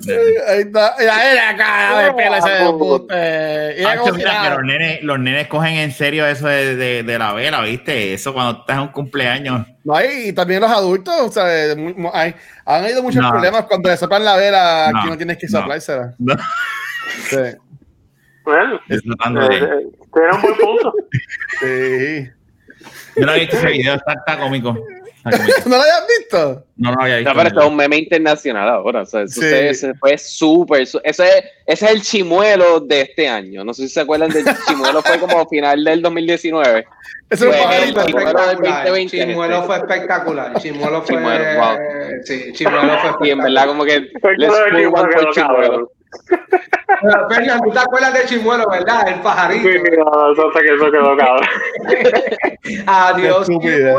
Ahí 0.48 0.60
está. 0.62 0.96
Mira, 1.00 1.14
mira, 1.32 1.56
cara 1.58 2.00
de 2.04 2.14
pelo 2.14 2.36
ese 2.36 3.86
Hacho, 3.86 4.14
mira 4.14 4.42
que 4.44 4.50
los 4.50 4.64
nenes, 4.64 5.04
los 5.04 5.20
nenes 5.20 5.48
cogen 5.48 5.74
en 5.76 5.92
serio 5.92 6.26
eso 6.28 6.48
de, 6.48 6.76
de, 6.76 7.04
de 7.04 7.20
la 7.20 7.34
vela, 7.34 7.62
¿viste? 7.62 8.14
Eso 8.14 8.34
cuando 8.34 8.60
estás 8.60 8.76
en 8.78 8.82
un 8.84 8.88
cumpleaños. 8.90 9.66
No, 9.84 9.96
y 10.04 10.34
también 10.34 10.62
los 10.62 10.72
adultos, 10.72 11.16
o 11.22 11.32
sea, 11.32 11.46
hay- 11.46 12.36
han 12.66 12.84
habido 12.84 13.02
muchos 13.02 13.22
No. 13.22 13.32
problemas 13.32 13.64
cuando 13.66 13.90
le 13.90 13.98
soplan 13.98 14.26
la 14.26 14.36
vela, 14.36 14.90
No, 14.92 15.00
aquí 15.00 15.10
no 15.10 15.18
tienes 15.18 15.38
que 15.38 15.48
no. 15.50 15.60
soplársela. 15.60 16.14
No. 16.20 16.36
Sí, 17.30 17.38
Bueno, 18.48 18.80
Eso 18.88 19.02
de- 19.04 19.56
eh, 19.56 19.60
eh, 19.60 19.88
tiene 20.14 20.32
un 20.34 20.42
buen 20.42 20.56
punto. 20.56 20.94
sí. 21.60 22.30
Yo 23.18 23.26
no 23.26 23.34
he 23.34 23.40
visto 23.42 23.58
ese 23.58 23.68
video, 23.68 23.96
está, 23.96 24.14
está 24.14 24.40
cómico. 24.40 24.74
¿No 25.26 25.76
lo 25.76 25.82
habías 25.82 26.06
visto? 26.20 26.66
No 26.78 26.92
lo 26.94 27.02
había 27.02 27.18
visto. 27.18 27.30
No, 27.34 27.36
pero 27.38 27.48
esto 27.50 27.60
es 27.62 27.68
un 27.68 27.76
meme 27.76 27.98
internacional 27.98 28.70
ahora. 28.70 29.02
O 29.02 29.06
sea, 29.06 29.24
eso 29.24 29.42
Sí. 29.42 29.50
se, 29.50 29.74
se 29.74 29.94
fue 29.96 30.18
súper. 30.18 30.84
Ese, 30.84 30.98
es- 31.04 31.14
ese 31.66 31.86
es 31.86 31.92
el 31.92 32.02
chimuelo 32.02 32.80
de 32.80 33.02
este 33.02 33.28
año. 33.28 33.66
No 33.66 33.74
sé 33.74 33.82
si 33.84 33.90
se 33.90 34.00
acuerdan 34.00 34.30
del 34.30 34.46
chimuelo, 34.68 35.02
fue 35.02 35.20
como 35.20 35.46
final 35.50 35.84
del 35.84 36.02
2019. 36.02 36.86
Ese 37.30 37.50
es 37.50 37.56
Pues, 37.58 37.66
un 37.66 37.74
el 37.74 38.06
chimuelo 38.06 38.48
del 38.48 38.58
2020, 38.58 39.26
Chimuelo 39.28 39.64
fue 39.64 39.76
espectacular. 39.76 40.54
Chimuelo 40.62 41.02
fue. 41.02 41.16
Chimuelo, 41.18 41.60
wow. 41.60 41.78
Sí, 42.24 42.54
Chimuelo 42.54 42.98
fue 43.18 43.28
Y 43.28 43.32
en 43.32 43.38
verdad, 43.40 43.66
espectacular. 43.66 43.68
como 43.68 43.84
que. 43.84 44.00
Let's 44.38 44.54
one 44.94 45.12
for 45.12 45.32
chimuelo. 45.34 45.92
Pero, 47.02 47.30
Fernan, 47.30 47.62
tú 47.62 47.72
te 47.72 47.80
acuerdas 47.80 48.14
de 48.14 48.26
Chimuelo, 48.26 48.70
¿verdad? 48.70 49.08
El 49.08 49.22
pajarito. 49.22 49.70
Sí, 49.70 49.78
no, 49.98 50.32
eso 50.32 50.48
hasta 50.48 50.62
que 50.62 50.74
eso 50.74 50.92
quedó 50.92 51.18
cabrón. 51.18 51.48
Adiós. 52.88 53.48
Chimuelo. 53.48 53.98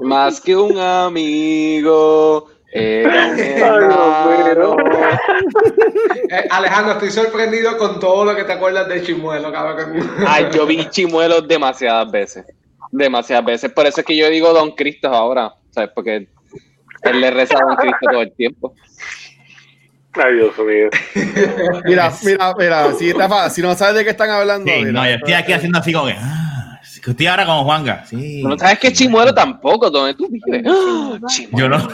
Más 0.02 0.40
que 0.40 0.56
un 0.56 0.78
amigo. 0.78 2.48
Era 2.72 3.28
un 3.28 3.38
hermano. 3.38 4.76
Eh, 6.32 6.46
Alejandro, 6.50 6.92
estoy 6.92 7.10
sorprendido 7.10 7.76
con 7.76 7.98
todo 7.98 8.24
lo 8.24 8.36
que 8.36 8.44
te 8.44 8.52
acuerdas 8.52 8.88
de 8.88 9.02
Chimuelo, 9.02 9.50
cabrón. 9.50 10.08
Ay, 10.26 10.46
yo 10.52 10.64
vi 10.64 10.88
chimuelos 10.88 11.48
demasiadas 11.48 12.08
veces. 12.10 12.44
Demasiadas 12.92 13.44
veces. 13.44 13.72
Por 13.72 13.86
eso 13.86 14.00
es 14.00 14.06
que 14.06 14.16
yo 14.16 14.28
digo 14.28 14.52
Don 14.52 14.70
Cristo 14.72 15.08
ahora. 15.08 15.52
¿Sabes? 15.70 15.90
Porque 15.92 16.28
él 17.02 17.20
le 17.20 17.30
reza 17.30 17.58
a 17.58 17.66
Don 17.66 17.76
Cristo 17.76 17.98
todo 18.10 18.22
el 18.22 18.32
tiempo. 18.32 18.74
Ay, 20.14 20.34
Dios 20.34 20.58
mío. 20.58 20.88
Mira, 21.84 22.12
mira, 22.24 22.54
mira, 22.58 22.92
si, 22.94 23.12
Rafa, 23.12 23.48
si 23.50 23.62
no 23.62 23.74
sabes 23.76 23.94
de 23.96 24.04
qué 24.04 24.10
están 24.10 24.30
hablando, 24.30 24.70
Sí, 24.70 24.78
mira. 24.80 24.92
no, 24.92 25.04
yo 25.06 25.12
estoy 25.16 25.32
aquí 25.34 25.52
haciendo 25.52 25.78
así 25.78 25.92
como 25.92 26.06
que. 26.06 26.16
Ah, 26.18 26.80
estoy 26.82 27.26
ahora 27.26 27.46
como 27.46 27.64
Juanga. 27.64 28.04
Sí. 28.06 28.42
No 28.42 28.58
sabes 28.58 28.78
que 28.80 28.92
chimuelo 28.92 29.32
tampoco, 29.32 29.88
donde 29.88 30.14
tú 30.14 30.26
vives. 30.28 30.64
¡Ah! 30.66 31.18
Yo 31.52 31.68
no. 31.68 31.78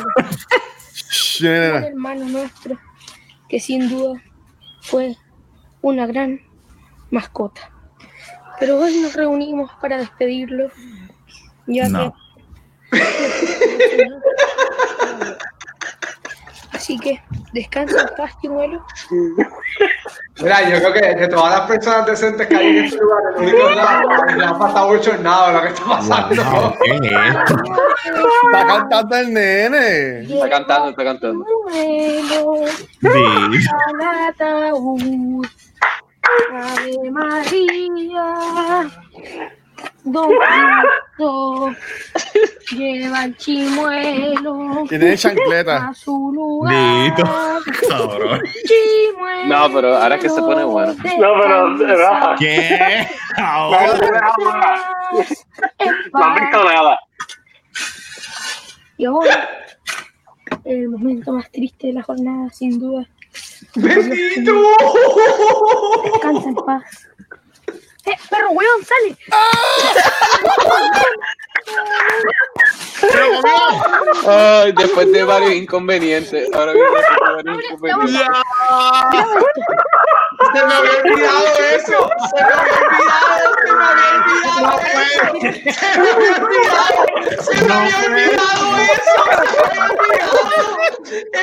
Mira, 1.40 1.74
un 1.76 1.84
hermano 1.84 2.24
nuestro 2.26 2.78
que 3.48 3.60
sin 3.60 3.88
duda 3.90 4.20
fue 4.80 5.14
una 5.82 6.06
gran 6.06 6.40
mascota. 7.10 7.70
Pero 8.58 8.78
hoy 8.78 8.96
nos 9.00 9.12
reunimos 9.14 9.70
para 9.82 9.98
despedirlo, 9.98 10.70
ya 11.66 11.88
No. 11.90 12.14
que... 12.90 12.98
Así 16.86 17.00
que 17.00 17.20
descansa 17.52 18.02
en 18.02 18.08
paz, 18.16 18.30
Chimuelo. 18.40 18.80
Mira, 20.40 20.70
yo 20.70 20.78
creo 20.78 20.92
que 20.92 21.14
de 21.16 21.26
todas 21.26 21.58
las 21.58 21.66
personas 21.68 22.06
decentes 22.06 22.46
que 22.46 22.54
hay 22.56 22.76
en 22.76 22.84
este 22.84 22.98
lugar, 23.00 23.22
el 23.38 23.42
único 23.42 23.68
Rafa, 23.70 24.36
Rafa 24.36 24.68
está 24.68 24.84
bochornado 24.84 25.46
de 25.48 25.52
lo 25.54 25.62
que 25.62 25.68
está 25.70 25.84
pasando. 25.84 26.44
Wow, 26.44 26.74
¿Qué 26.84 26.90
es 26.94 27.02
esto? 27.02 27.56
Está 28.52 28.66
cantando 28.68 29.16
el 29.16 29.34
nene. 29.34 30.20
Está 30.32 30.48
cantando, 30.48 30.90
está 30.90 31.04
cantando. 31.04 31.44
Chimuelo, 31.44 32.66
Sí. 33.00 33.66
al 33.88 34.28
ataúd. 34.28 35.44
Ave 36.52 37.10
María, 37.10 38.90
Don 40.04 40.30
Cristo, 40.30 41.70
lleva 42.76 43.24
el 43.24 43.36
chimuelo 43.36 44.84
Tiene 44.88 45.16
chancleta. 45.16 45.88
a 45.88 45.94
su 45.94 46.32
lugar. 46.32 46.74
Dito. 47.04 47.24
Cabrón. 47.88 48.40
Chimuelo, 48.66 49.46
No, 49.46 49.74
pero 49.74 49.96
ahora 49.96 50.18
que 50.18 50.28
se 50.28 50.40
pone 50.40 50.62
bueno. 50.64 50.94
No, 50.94 51.00
pero, 51.42 52.36
¿Qué? 52.38 53.08
no, 53.36 53.44
Ahora. 53.44 53.86
no, 54.40 55.18
no 56.12 56.24
han 56.24 56.34
visto 56.34 56.64
nada. 56.64 56.98
Y 58.98 59.04
ahora, 59.04 59.48
el 60.64 60.88
momento 60.88 61.32
más 61.32 61.50
triste 61.50 61.88
de 61.88 61.92
la 61.94 62.02
jornada, 62.02 62.48
sin 62.50 62.78
duda. 62.78 63.06
¡Bendito! 63.74 64.52
Descansa 66.04 66.48
en 66.48 66.54
paz. 66.54 66.82
¡Eh, 68.06 68.16
perro, 68.30 68.50
weón, 68.50 68.84
sale! 68.84 69.16
Pero 73.00 73.26
comió. 73.40 73.56
Ay, 74.28 74.72
después 74.72 75.12
de 75.12 75.24
varios 75.24 75.52
inconvenientes. 75.52 76.48
Ahora 76.52 76.72
de 76.72 76.80
varios 76.80 77.64
inconvenientes. 77.64 78.20
Se 80.54 80.64
me 80.64 80.74
había 80.74 80.96
olvidado 81.02 81.46
eso. 81.74 82.10
Se 82.30 82.42
me 82.44 82.52
había 82.52 82.78
olvidado. 82.86 83.56
Se 83.62 83.72
me 83.72 83.84
había 83.84 83.98
olvidado 83.98 84.70
eso. 85.06 85.30
Se 85.86 86.02
me 86.04 86.12
había 86.12 86.34
olvidado. 86.36 86.96
Se 87.42 87.54
me 87.64 87.72
había 87.72 87.98
olvidado 87.98 88.66
eso. 88.76 89.16
Se 91.06 91.24
me 91.24 91.24
había 91.24 91.26
olvidado. 91.26 91.35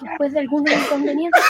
Después 0.00 0.32
de 0.32 0.40
algunos 0.40 0.72
inconvenientes. 0.72 1.42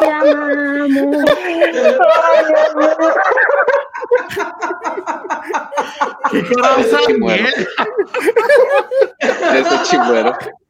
Te 0.00 0.10
amamos. 0.10 1.24
¿Qué 6.30 6.38
ese 9.58 9.82
chimuelo. 9.82 10.32
Se 10.38 10.65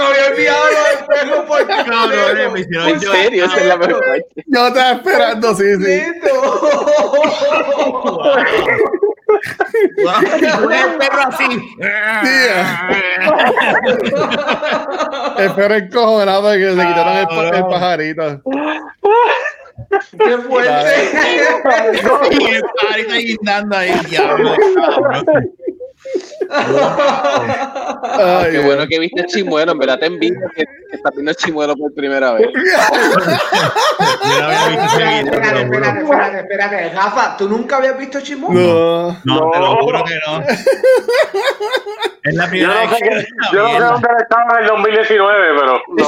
me 0.00 0.06
había 0.06 0.26
olvidado 0.32 0.64
lo 0.70 0.82
del 0.84 1.06
perro 1.08 1.46
por 1.46 1.66
Cabrón, 1.66 2.52
me 2.52 2.60
hicieron 2.60 2.88
En 2.88 3.00
llorar. 3.00 3.22
serio, 3.22 3.44
esa 3.44 3.56
es 3.58 3.66
la 3.66 3.76
mejor 3.76 4.00
parte. 4.06 4.26
Yo 4.46 4.66
estaba 4.68 4.90
esperando, 4.92 5.54
sí, 5.54 5.76
sí. 5.84 6.02
Wow, 10.02 10.12
y 10.22 10.40
tú 10.40 10.70
eres 10.70 10.84
el 10.84 10.96
perro 10.98 11.22
así. 11.28 11.48
Encojonado 15.76 16.52
que 16.52 16.70
se 16.74 16.86
quitaron 16.86 17.16
el, 17.16 17.26
pa- 17.26 17.48
el 17.56 17.66
pajarito. 17.66 18.42
¡Qué 20.18 20.36
fuerte! 20.38 21.10
Y 22.30 22.44
el 22.46 22.62
guindando 23.18 23.76
ahí, 23.76 23.92
diablo. 24.08 24.54
cabrón. 24.74 25.24
Ay, 28.02 28.52
Qué 28.52 28.58
bueno 28.64 28.86
que 28.88 28.98
viste 28.98 29.24
Chimuelo, 29.26 29.72
en 29.72 29.78
verdad 29.78 29.98
te 29.98 30.06
envidio 30.06 30.48
que, 30.54 30.64
que 30.64 30.96
estás 30.96 31.12
viendo 31.12 31.32
Chimuelo 31.34 31.76
por 31.76 31.92
primera 31.94 32.32
vez. 32.32 32.48
Espérate, 34.20 35.62
espérate, 35.62 36.00
espérate, 36.00 36.38
espérate. 36.40 36.90
Rafa, 36.90 37.36
¿tú 37.36 37.48
nunca 37.48 37.76
habías 37.78 37.98
visto 37.98 38.20
Chimuelo? 38.20 39.16
No. 39.24 39.40
No, 39.40 39.50
te 39.50 39.58
lo 39.58 39.76
juro 39.76 40.04
que 40.04 40.14
no. 40.26 40.40
Es 42.22 42.34
la 42.34 42.44
Yo 42.44 42.50
primera 42.50 42.80
vez 42.80 42.90
que 43.00 43.26
yo 43.52 43.62
no 43.62 43.68
sé 43.68 43.78
dónde 43.80 44.08
estaba 44.20 44.58
en 44.58 44.64
el 44.64 44.68
2019, 44.68 45.38
pero 45.58 45.80
no, 45.88 46.04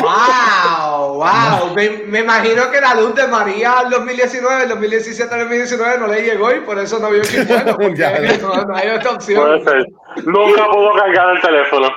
¡Wow! 0.00 1.14
¡Wow! 1.14 1.74
Me, 1.74 1.90
me 2.06 2.20
imagino 2.20 2.70
que 2.70 2.80
la 2.80 2.94
luz 2.94 3.14
de 3.14 3.26
María 3.26 3.80
al 3.80 3.90
2019, 3.90 4.62
el 4.62 4.68
2017 4.70 5.34
al 5.34 5.40
2019 5.40 5.98
no 5.98 6.06
le 6.06 6.22
llegó 6.22 6.52
y 6.52 6.60
por 6.60 6.78
eso 6.78 6.98
no 6.98 7.10
vio 7.10 7.22
Chimuelo. 7.22 7.76
No, 8.76 8.84
no 8.84 8.90
hay 8.92 8.96
otra 8.98 9.18
puede 9.18 9.56
opción. 9.56 9.64
ser. 9.64 10.24
Nunca 10.26 10.66
pudo 10.70 10.92
cargar 10.94 11.36
el 11.36 11.40
teléfono. 11.42 11.88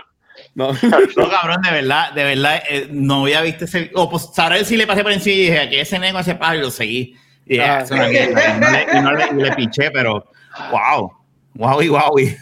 No. 0.55 0.71
No, 1.17 1.29
cabrón, 1.29 1.61
de 1.61 1.71
verdad, 1.71 2.11
de 2.13 2.23
verdad, 2.23 2.63
eh, 2.69 2.87
no 2.91 3.21
había 3.23 3.41
visto 3.41 3.65
ese. 3.65 3.91
O 3.95 4.09
pues 4.09 4.29
sabré 4.33 4.63
si 4.65 4.75
le 4.77 4.87
pasé 4.87 5.03
por 5.03 5.11
encima 5.11 5.35
y 5.35 5.39
dije, 5.41 5.59
aquí 5.59 5.75
ese 5.79 5.99
nego 5.99 6.19
ese 6.19 6.35
pájaro 6.35 6.59
y 6.59 6.61
lo 6.63 6.71
seguí. 6.71 7.15
Y 7.45 7.53
dije, 7.53 7.63
Ah. 7.65 7.77
"Ah, 7.77 7.81
es 7.83 7.91
una 7.91 8.07
mierda", 8.07 8.41
y 8.55 8.59
no 8.59 8.69
le, 8.71 8.87
y 8.97 9.01
no 9.01 9.11
le- 9.13 9.27
y 9.27 9.43
le 9.49 9.55
piché, 9.55 9.91
pero 9.91 10.25
wow, 10.71 11.11
wow 11.55 11.81
y 11.81 11.87
wow. 11.89 12.19
Y, 12.19 12.35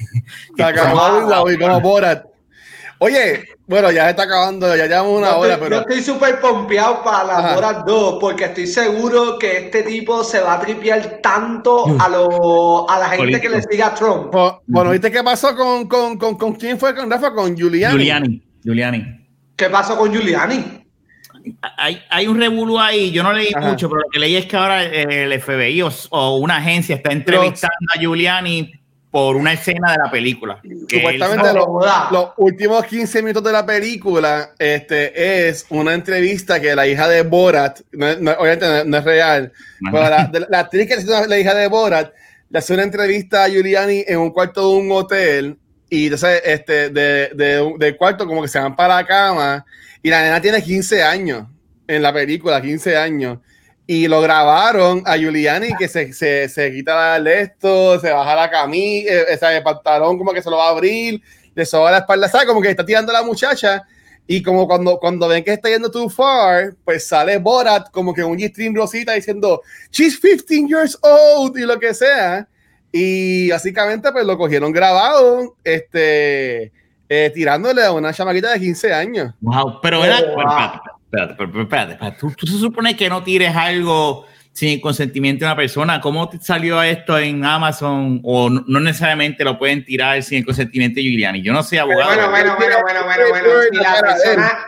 Se 0.55 0.63
acabó 0.63 1.19
igual, 1.21 1.53
y 1.53 1.57
como 1.57 1.81
Borat. 1.81 2.25
Oye, 2.99 3.43
bueno, 3.67 3.91
ya 3.91 4.05
se 4.05 4.09
está 4.11 4.23
acabando, 4.23 4.75
ya 4.75 4.87
llevamos 4.87 5.19
una 5.19 5.31
Yo 5.31 5.37
hora, 5.39 5.53
estoy, 5.53 5.69
pero. 5.69 5.75
yo 5.83 5.89
estoy 5.89 6.01
súper 6.01 6.39
pompeado 6.39 7.03
para 7.03 7.23
las 7.25 7.37
Ajá. 7.37 7.57
horas 7.57 7.85
2 7.85 8.17
porque 8.19 8.45
estoy 8.45 8.65
seguro 8.65 9.37
que 9.37 9.57
este 9.57 9.83
tipo 9.83 10.23
se 10.23 10.39
va 10.39 10.55
a 10.55 10.59
tripear 10.59 11.19
tanto 11.21 11.85
a, 11.99 12.09
lo, 12.09 12.89
a 12.89 12.97
la 12.99 13.09
gente 13.09 13.39
que 13.39 13.49
le 13.49 13.61
sigue 13.61 13.83
a 13.83 13.93
Trump. 13.93 14.31
Bueno, 14.31 14.61
bueno, 14.65 14.91
¿viste 14.91 15.11
qué 15.11 15.23
pasó 15.23 15.55
con, 15.55 15.87
con, 15.87 16.17
con, 16.17 16.37
con 16.37 16.53
quién 16.55 16.79
fue 16.79 16.95
con 16.95 17.09
Rafa? 17.09 17.31
Con 17.33 17.55
Giuliani. 17.55 17.93
Giuliani, 17.95 18.43
Giuliani. 18.63 19.27
¿Qué 19.55 19.69
pasó 19.69 19.97
con 19.97 20.11
Giuliani? 20.11 20.83
Hay, 21.77 22.01
hay 22.09 22.27
un 22.27 22.37
revolú 22.39 22.79
ahí, 22.79 23.11
yo 23.11 23.23
no 23.23 23.31
leí 23.31 23.51
Ajá. 23.55 23.69
mucho, 23.69 23.87
pero 23.89 24.01
lo 24.01 24.09
que 24.09 24.19
leí 24.19 24.35
es 24.35 24.45
que 24.47 24.57
ahora 24.57 24.83
el 24.83 25.39
FBI 25.39 25.81
o, 25.81 25.89
o 26.09 26.37
una 26.37 26.57
agencia 26.57 26.95
está 26.95 27.11
entrevistando 27.11 27.75
a 27.95 27.99
Giuliani 27.99 28.71
por 29.11 29.35
una 29.37 29.53
escena 29.53 29.93
de 29.93 29.97
la 30.03 30.11
película. 30.11 30.59
Supuestamente 30.89 31.47
los, 31.53 31.65
los 32.11 32.29
últimos 32.37 32.85
15 32.85 33.21
minutos 33.21 33.43
de 33.43 33.51
la 33.51 33.65
película 33.65 34.51
este, 34.59 35.47
es 35.49 35.65
una 35.69 35.93
entrevista 35.93 36.59
que 36.59 36.75
la 36.75 36.85
hija 36.87 37.07
de 37.07 37.21
Borat, 37.23 37.79
no, 37.93 38.15
no- 38.17 38.31
obviamente 38.33 38.83
no, 38.85 38.97
es 38.97 39.03
real, 39.03 39.51
pero 39.91 40.09
la, 40.09 40.25
de- 40.25 40.45
la 40.49 40.59
actriz 40.59 40.87
que 40.87 40.93
es 40.95 41.05
la 41.05 41.39
hija 41.39 41.53
de 41.53 41.67
Borat 41.67 42.11
le 42.49 42.59
hace 42.59 42.73
una 42.73 42.83
entrevista 42.83 43.45
a 43.45 43.49
Giuliani 43.49 44.03
en 44.07 44.19
un 44.19 44.31
cuarto 44.31 44.69
de 44.71 44.77
un 44.77 44.91
hotel 44.91 45.57
y 45.89 46.05
entonces 46.05 46.41
este, 46.43 46.89
de, 46.89 47.29
de 47.33 47.61
un- 47.61 47.77
del 47.79 47.95
cuarto 47.95 48.27
como 48.27 48.41
que 48.41 48.47
se 48.49 48.59
van 48.59 48.75
para 48.75 48.95
la 48.95 49.05
cama 49.05 49.65
y 50.03 50.09
la 50.09 50.21
nena 50.21 50.41
tiene 50.41 50.61
15 50.61 51.01
años 51.03 51.45
en 51.87 52.01
la 52.01 52.11
película, 52.13 52.61
15 52.61 52.97
años. 52.97 53.39
Y 53.89 54.09
lo 54.09 54.19
grabaron 54.19 55.01
a 55.05 55.15
Giuliani 55.15 55.69
que 55.79 55.87
se, 55.87 56.11
se, 56.11 56.49
se 56.49 56.71
quita 56.73 57.15
el 57.15 57.27
esto, 57.27 57.97
se 57.99 58.11
baja 58.11 58.35
la 58.35 58.51
camisa, 58.51 59.09
eh, 59.09 59.55
el 59.55 59.63
pantalón 59.63 60.17
como 60.17 60.33
que 60.33 60.41
se 60.41 60.49
lo 60.49 60.57
va 60.57 60.67
a 60.67 60.71
abrir, 60.71 61.21
le 61.55 61.65
soba 61.65 61.91
la 61.91 61.99
espalda, 61.99 62.27
¿sabes? 62.27 62.47
Como 62.47 62.61
que 62.61 62.69
está 62.69 62.85
tirando 62.85 63.11
a 63.11 63.21
la 63.21 63.23
muchacha. 63.23 63.87
Y 64.27 64.43
como 64.43 64.67
cuando, 64.67 64.99
cuando 64.99 65.29
ven 65.29 65.41
que 65.41 65.53
está 65.53 65.69
yendo 65.69 65.89
too 65.89 66.09
far, 66.09 66.75
pues 66.83 67.07
sale 67.07 67.37
Borat 67.37 67.89
como 67.91 68.13
que 68.13 68.25
un 68.25 68.37
G-string 68.37 68.75
rosita 68.75 69.13
diciendo, 69.13 69.61
she's 69.89 70.19
15 70.19 70.67
years 70.67 70.99
old 71.01 71.57
y 71.57 71.61
lo 71.61 71.79
que 71.79 71.93
sea. 71.93 72.45
Y 72.91 73.49
básicamente 73.49 74.11
pues 74.11 74.25
lo 74.25 74.37
cogieron 74.37 74.73
grabado, 74.73 75.55
este, 75.63 76.73
eh, 77.07 77.31
tirándole 77.33 77.83
a 77.83 77.93
una 77.93 78.11
chamaquita 78.11 78.51
de 78.51 78.59
15 78.59 78.93
años. 78.93 79.33
Wow, 79.39 79.79
pero 79.81 80.03
era. 80.03 80.19
Oh, 80.19 80.35
wow. 80.35 80.96
Espérate, 81.07 81.31
espérate, 81.33 81.61
espérate, 81.61 81.61
espérate, 81.61 81.93
espérate. 81.93 82.19
¿Tú, 82.19 82.33
tú 82.37 82.47
se 82.47 82.59
supone 82.59 82.95
que 82.95 83.09
no 83.09 83.23
tires 83.23 83.55
algo 83.55 84.25
sin 84.57 84.69
el 84.69 84.81
consentimiento 84.81 85.45
de 85.45 85.51
una 85.51 85.55
persona. 85.55 86.01
¿Cómo 86.01 86.27
te 86.27 86.39
salió 86.39 86.81
esto 86.81 87.15
en 87.19 87.45
Amazon? 87.45 88.19
O 88.23 88.49
no, 88.49 88.63
no 88.65 88.79
necesariamente 88.79 89.43
lo 89.43 89.59
pueden 89.59 89.85
tirar 89.85 90.23
sin 90.23 90.39
el 90.39 90.45
consentimiento 90.45 90.95
de 90.95 91.03
Giuliani. 91.03 91.43
Yo 91.43 91.53
no 91.53 91.61
soy 91.61 91.77
Pero 91.77 91.91
abogado. 91.91 92.31
bueno, 92.31 92.31
bueno, 92.31 92.55
bueno, 92.57 92.77
bueno, 92.81 93.03
bueno, 93.05 93.23
bueno. 93.29 93.49
Si 93.71 93.77
la 93.77 94.01
persona, 94.01 94.65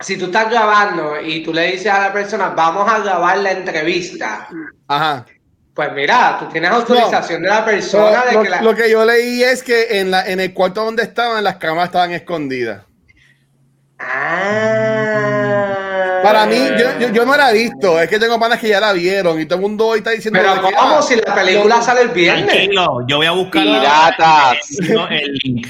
si 0.00 0.16
tú 0.16 0.24
estás 0.26 0.50
grabando 0.50 1.20
y 1.20 1.42
tú 1.42 1.52
le 1.52 1.72
dices 1.72 1.88
a 1.88 2.00
la 2.00 2.12
persona, 2.14 2.48
vamos 2.56 2.90
a 2.90 3.00
grabar 3.00 3.36
la 3.40 3.52
entrevista, 3.52 4.48
Ajá. 4.86 5.26
pues 5.74 5.92
mira, 5.92 6.38
tú 6.40 6.46
tienes 6.46 6.70
autorización 6.70 7.42
de 7.42 7.48
la 7.50 7.66
persona 7.66 8.24
lo, 8.32 8.38
de 8.38 8.44
que 8.44 8.48
la. 8.48 8.62
lo 8.62 8.74
que 8.74 8.90
yo 8.90 9.04
leí 9.04 9.42
es 9.42 9.62
que 9.62 10.00
en, 10.00 10.10
la, 10.10 10.26
en 10.26 10.40
el 10.40 10.54
cuarto 10.54 10.82
donde 10.82 11.02
estaban, 11.02 11.44
las 11.44 11.56
cámaras 11.56 11.88
estaban 11.88 12.12
escondidas. 12.12 12.87
Ah. 13.98 15.74
Para 16.22 16.46
mí, 16.46 16.56
yo, 16.78 16.98
yo, 16.98 17.08
yo 17.12 17.24
no 17.24 17.36
la 17.36 17.50
he 17.50 17.54
visto. 17.54 18.00
Es 18.00 18.08
que 18.08 18.18
tengo 18.18 18.38
panas 18.38 18.58
que 18.58 18.68
ya 18.68 18.80
la 18.80 18.92
vieron 18.92 19.40
y 19.40 19.46
todo 19.46 19.56
el 19.56 19.62
mundo 19.62 19.86
hoy 19.88 19.98
está 19.98 20.10
diciendo. 20.10 20.38
Pero 20.40 20.60
¿cómo 20.62 20.98
ah, 20.98 21.02
si 21.02 21.16
la 21.16 21.34
película 21.34 21.80
sale 21.80 22.02
el 22.02 22.08
viernes? 22.08 22.46
Tranquilo, 22.46 22.98
yo 23.06 23.16
voy 23.18 23.26
a 23.26 23.30
buscar 23.32 23.62
Piratas. 23.62 24.58
el 25.10 25.32
link. 25.44 25.66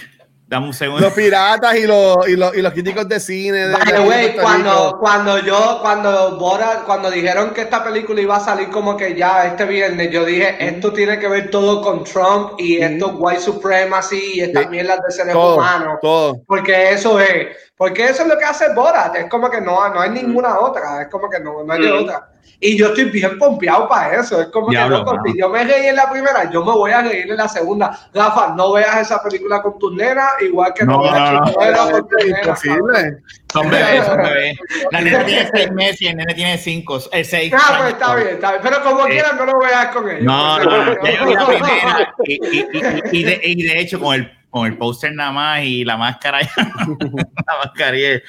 Dame 0.46 0.66
un 0.68 0.72
segundo. 0.72 1.02
Los 1.02 1.12
piratas 1.12 1.76
y 1.76 1.86
los, 1.86 2.26
y 2.26 2.34
los, 2.34 2.56
y 2.56 2.62
los 2.62 2.72
críticos 2.72 3.06
de 3.06 3.20
cine. 3.20 3.68
de- 3.68 3.74
By 3.74 3.84
the 3.84 4.00
way, 4.00 4.34
cuando, 4.40 4.96
cuando 4.98 5.38
yo, 5.40 5.78
cuando 5.82 6.38
Bora, 6.38 6.84
cuando 6.86 7.10
dijeron 7.10 7.52
que 7.52 7.60
esta 7.60 7.84
película 7.84 8.18
iba 8.22 8.36
a 8.36 8.40
salir 8.40 8.70
como 8.70 8.96
que 8.96 9.14
ya 9.14 9.44
este 9.46 9.66
viernes, 9.66 10.10
yo 10.10 10.24
dije, 10.24 10.56
esto 10.58 10.90
tiene 10.94 11.18
que 11.18 11.28
ver 11.28 11.50
todo 11.50 11.82
con 11.82 12.02
Trump 12.02 12.52
y 12.56 12.78
esto 12.78 13.08
white 13.18 13.42
supremacy 13.42 14.36
y 14.36 14.40
estas 14.40 14.62
Sí. 14.64 14.68
mierdas 14.70 15.00
de 15.06 15.12
seres 15.14 15.34
todo, 15.34 15.56
humanos. 15.56 15.98
todo. 16.00 16.40
Porque 16.46 16.92
eso 16.92 17.20
es, 17.20 17.48
porque 17.78 18.04
eso 18.06 18.22
es 18.22 18.28
lo 18.28 18.36
que 18.36 18.44
hace 18.44 18.74
Borat, 18.74 19.14
es 19.16 19.30
como 19.30 19.48
que 19.48 19.60
no, 19.60 19.88
no 19.88 20.00
hay 20.00 20.10
ninguna 20.10 20.58
otra, 20.58 21.00
es 21.02 21.08
como 21.08 21.30
que 21.30 21.38
no, 21.40 21.62
no 21.64 21.72
hay 21.72 21.80
Mm. 21.80 22.02
otra. 22.02 22.28
Y 22.60 22.76
yo 22.76 22.88
estoy 22.88 23.04
bien 23.04 23.38
pompeado 23.38 23.88
para 23.88 24.20
eso, 24.20 24.40
es 24.40 24.48
como 24.48 24.68
que 24.68 24.76
loco, 24.76 25.16
si 25.24 25.38
yo 25.38 25.48
me 25.48 25.62
reí 25.62 25.86
en 25.86 25.94
la 25.94 26.10
primera, 26.10 26.50
yo 26.50 26.64
me 26.64 26.72
voy 26.72 26.90
a 26.90 27.02
reír 27.02 27.30
en 27.30 27.36
la 27.36 27.48
segunda. 27.48 27.96
Rafa, 28.12 28.54
no 28.56 28.72
veas 28.72 28.96
esa 29.02 29.22
película 29.22 29.62
con 29.62 29.78
tus 29.78 29.94
nenas, 29.94 30.28
igual 30.40 30.74
que 30.74 30.84
no, 30.84 30.94
No, 30.94 31.02
veas 31.02 31.32
no, 31.32 31.32
no. 31.32 31.40
Con 31.92 32.08
tus 32.08 32.24
nenas, 32.24 32.64
imposible. 32.64 33.18
Son 33.52 33.70
bebés, 33.70 34.04
son 34.04 34.16
bebés. 34.16 34.58
La 34.90 35.00
nena 35.00 35.24
tiene 35.24 35.50
seis 35.54 35.70
meses 35.72 36.02
y 36.02 36.06
el 36.08 36.16
nene 36.16 36.34
tiene 36.34 36.58
cinco. 36.58 36.98
El 37.12 37.24
seis. 37.24 37.54
Ah, 37.56 37.76
pues 37.78 37.92
está 37.92 38.14
bien, 38.16 38.28
está 38.28 38.50
bien. 38.50 38.62
Pero 38.64 38.82
como 38.82 39.06
Eh, 39.06 39.10
quieras, 39.10 39.36
no 39.36 39.44
lo 39.46 39.58
veas 39.60 39.86
con 39.94 40.10
ellos. 40.10 40.22
No, 40.24 40.58
no, 40.58 40.84
no, 40.84 41.04
ya 41.04 41.18
yo 41.18 41.26
vi 41.26 41.34
la 41.34 41.46
primera 41.46 42.14
y, 42.24 42.32
y, 42.34 42.58
y, 43.12 43.20
y 43.20 43.24
de, 43.24 43.40
y 43.44 43.62
de 43.62 43.78
hecho 43.80 44.00
con 44.00 44.16
el, 44.16 44.32
con 44.50 44.66
el 44.66 44.76
póster 44.76 45.12
nada 45.14 45.30
más 45.30 45.62
y 45.62 45.84
la 45.84 45.96
máscara, 45.96 46.40
la 46.56 47.56
mascarilla. 47.64 48.20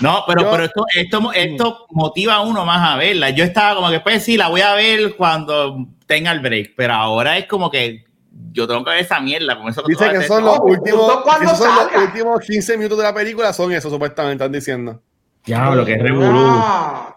No, 0.00 0.24
pero, 0.26 0.42
Yo- 0.42 0.50
pero 0.50 0.64
esto, 0.64 0.84
esto, 0.94 1.32
esto 1.32 1.86
motiva 1.90 2.34
a 2.34 2.40
uno 2.42 2.64
más 2.64 2.92
a 2.92 2.96
verla. 2.96 3.30
Yo 3.30 3.44
estaba 3.44 3.76
como 3.76 3.90
que, 3.90 4.00
pues 4.00 4.22
sí, 4.24 4.36
la 4.36 4.48
voy 4.48 4.60
a 4.60 4.74
ver 4.74 5.14
cuando 5.16 5.86
tenga 6.06 6.32
el 6.32 6.40
break, 6.40 6.72
pero 6.76 6.94
ahora 6.94 7.38
es 7.38 7.46
como 7.46 7.70
que 7.70 8.04
yo 8.52 8.66
tengo 8.66 8.84
que 8.84 8.90
ver 8.90 9.00
esa 9.00 9.20
mierda. 9.20 9.56
Con 9.56 9.68
eso 9.68 9.82
Dice 9.86 10.10
que 10.10 10.22
son 10.22 10.44
los 10.44 10.56
No, 10.58 10.64
últimos, 10.64 11.00
¿justo 11.00 11.22
cuándo 11.22 11.44
esos 11.46 11.58
son 11.58 11.74
los 11.74 11.84
saca? 11.84 12.00
últimos 12.00 12.40
15 12.40 12.76
minutos 12.76 12.98
de 12.98 13.04
la 13.04 13.14
película, 13.14 13.52
son 13.52 13.72
eso, 13.72 13.88
supuestamente, 13.88 14.42
están 14.42 14.52
diciendo. 14.52 15.00
Diablo, 15.44 15.84
que 15.84 15.92
es 15.94 16.02
revolú. 16.02 16.44
Ah. 16.44 17.16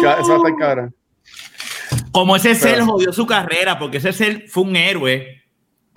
Eso 0.00 0.28
va 0.30 0.34
a 0.34 0.36
estar 0.36 0.56
cabrón. 0.58 0.94
Como 2.12 2.34
ese 2.34 2.54
ser 2.56 2.80
jodió 2.82 3.12
su 3.12 3.24
carrera, 3.26 3.78
porque 3.78 3.98
ese 3.98 4.12
ser 4.12 4.48
fue 4.48 4.64
un 4.64 4.74
héroe 4.74 5.39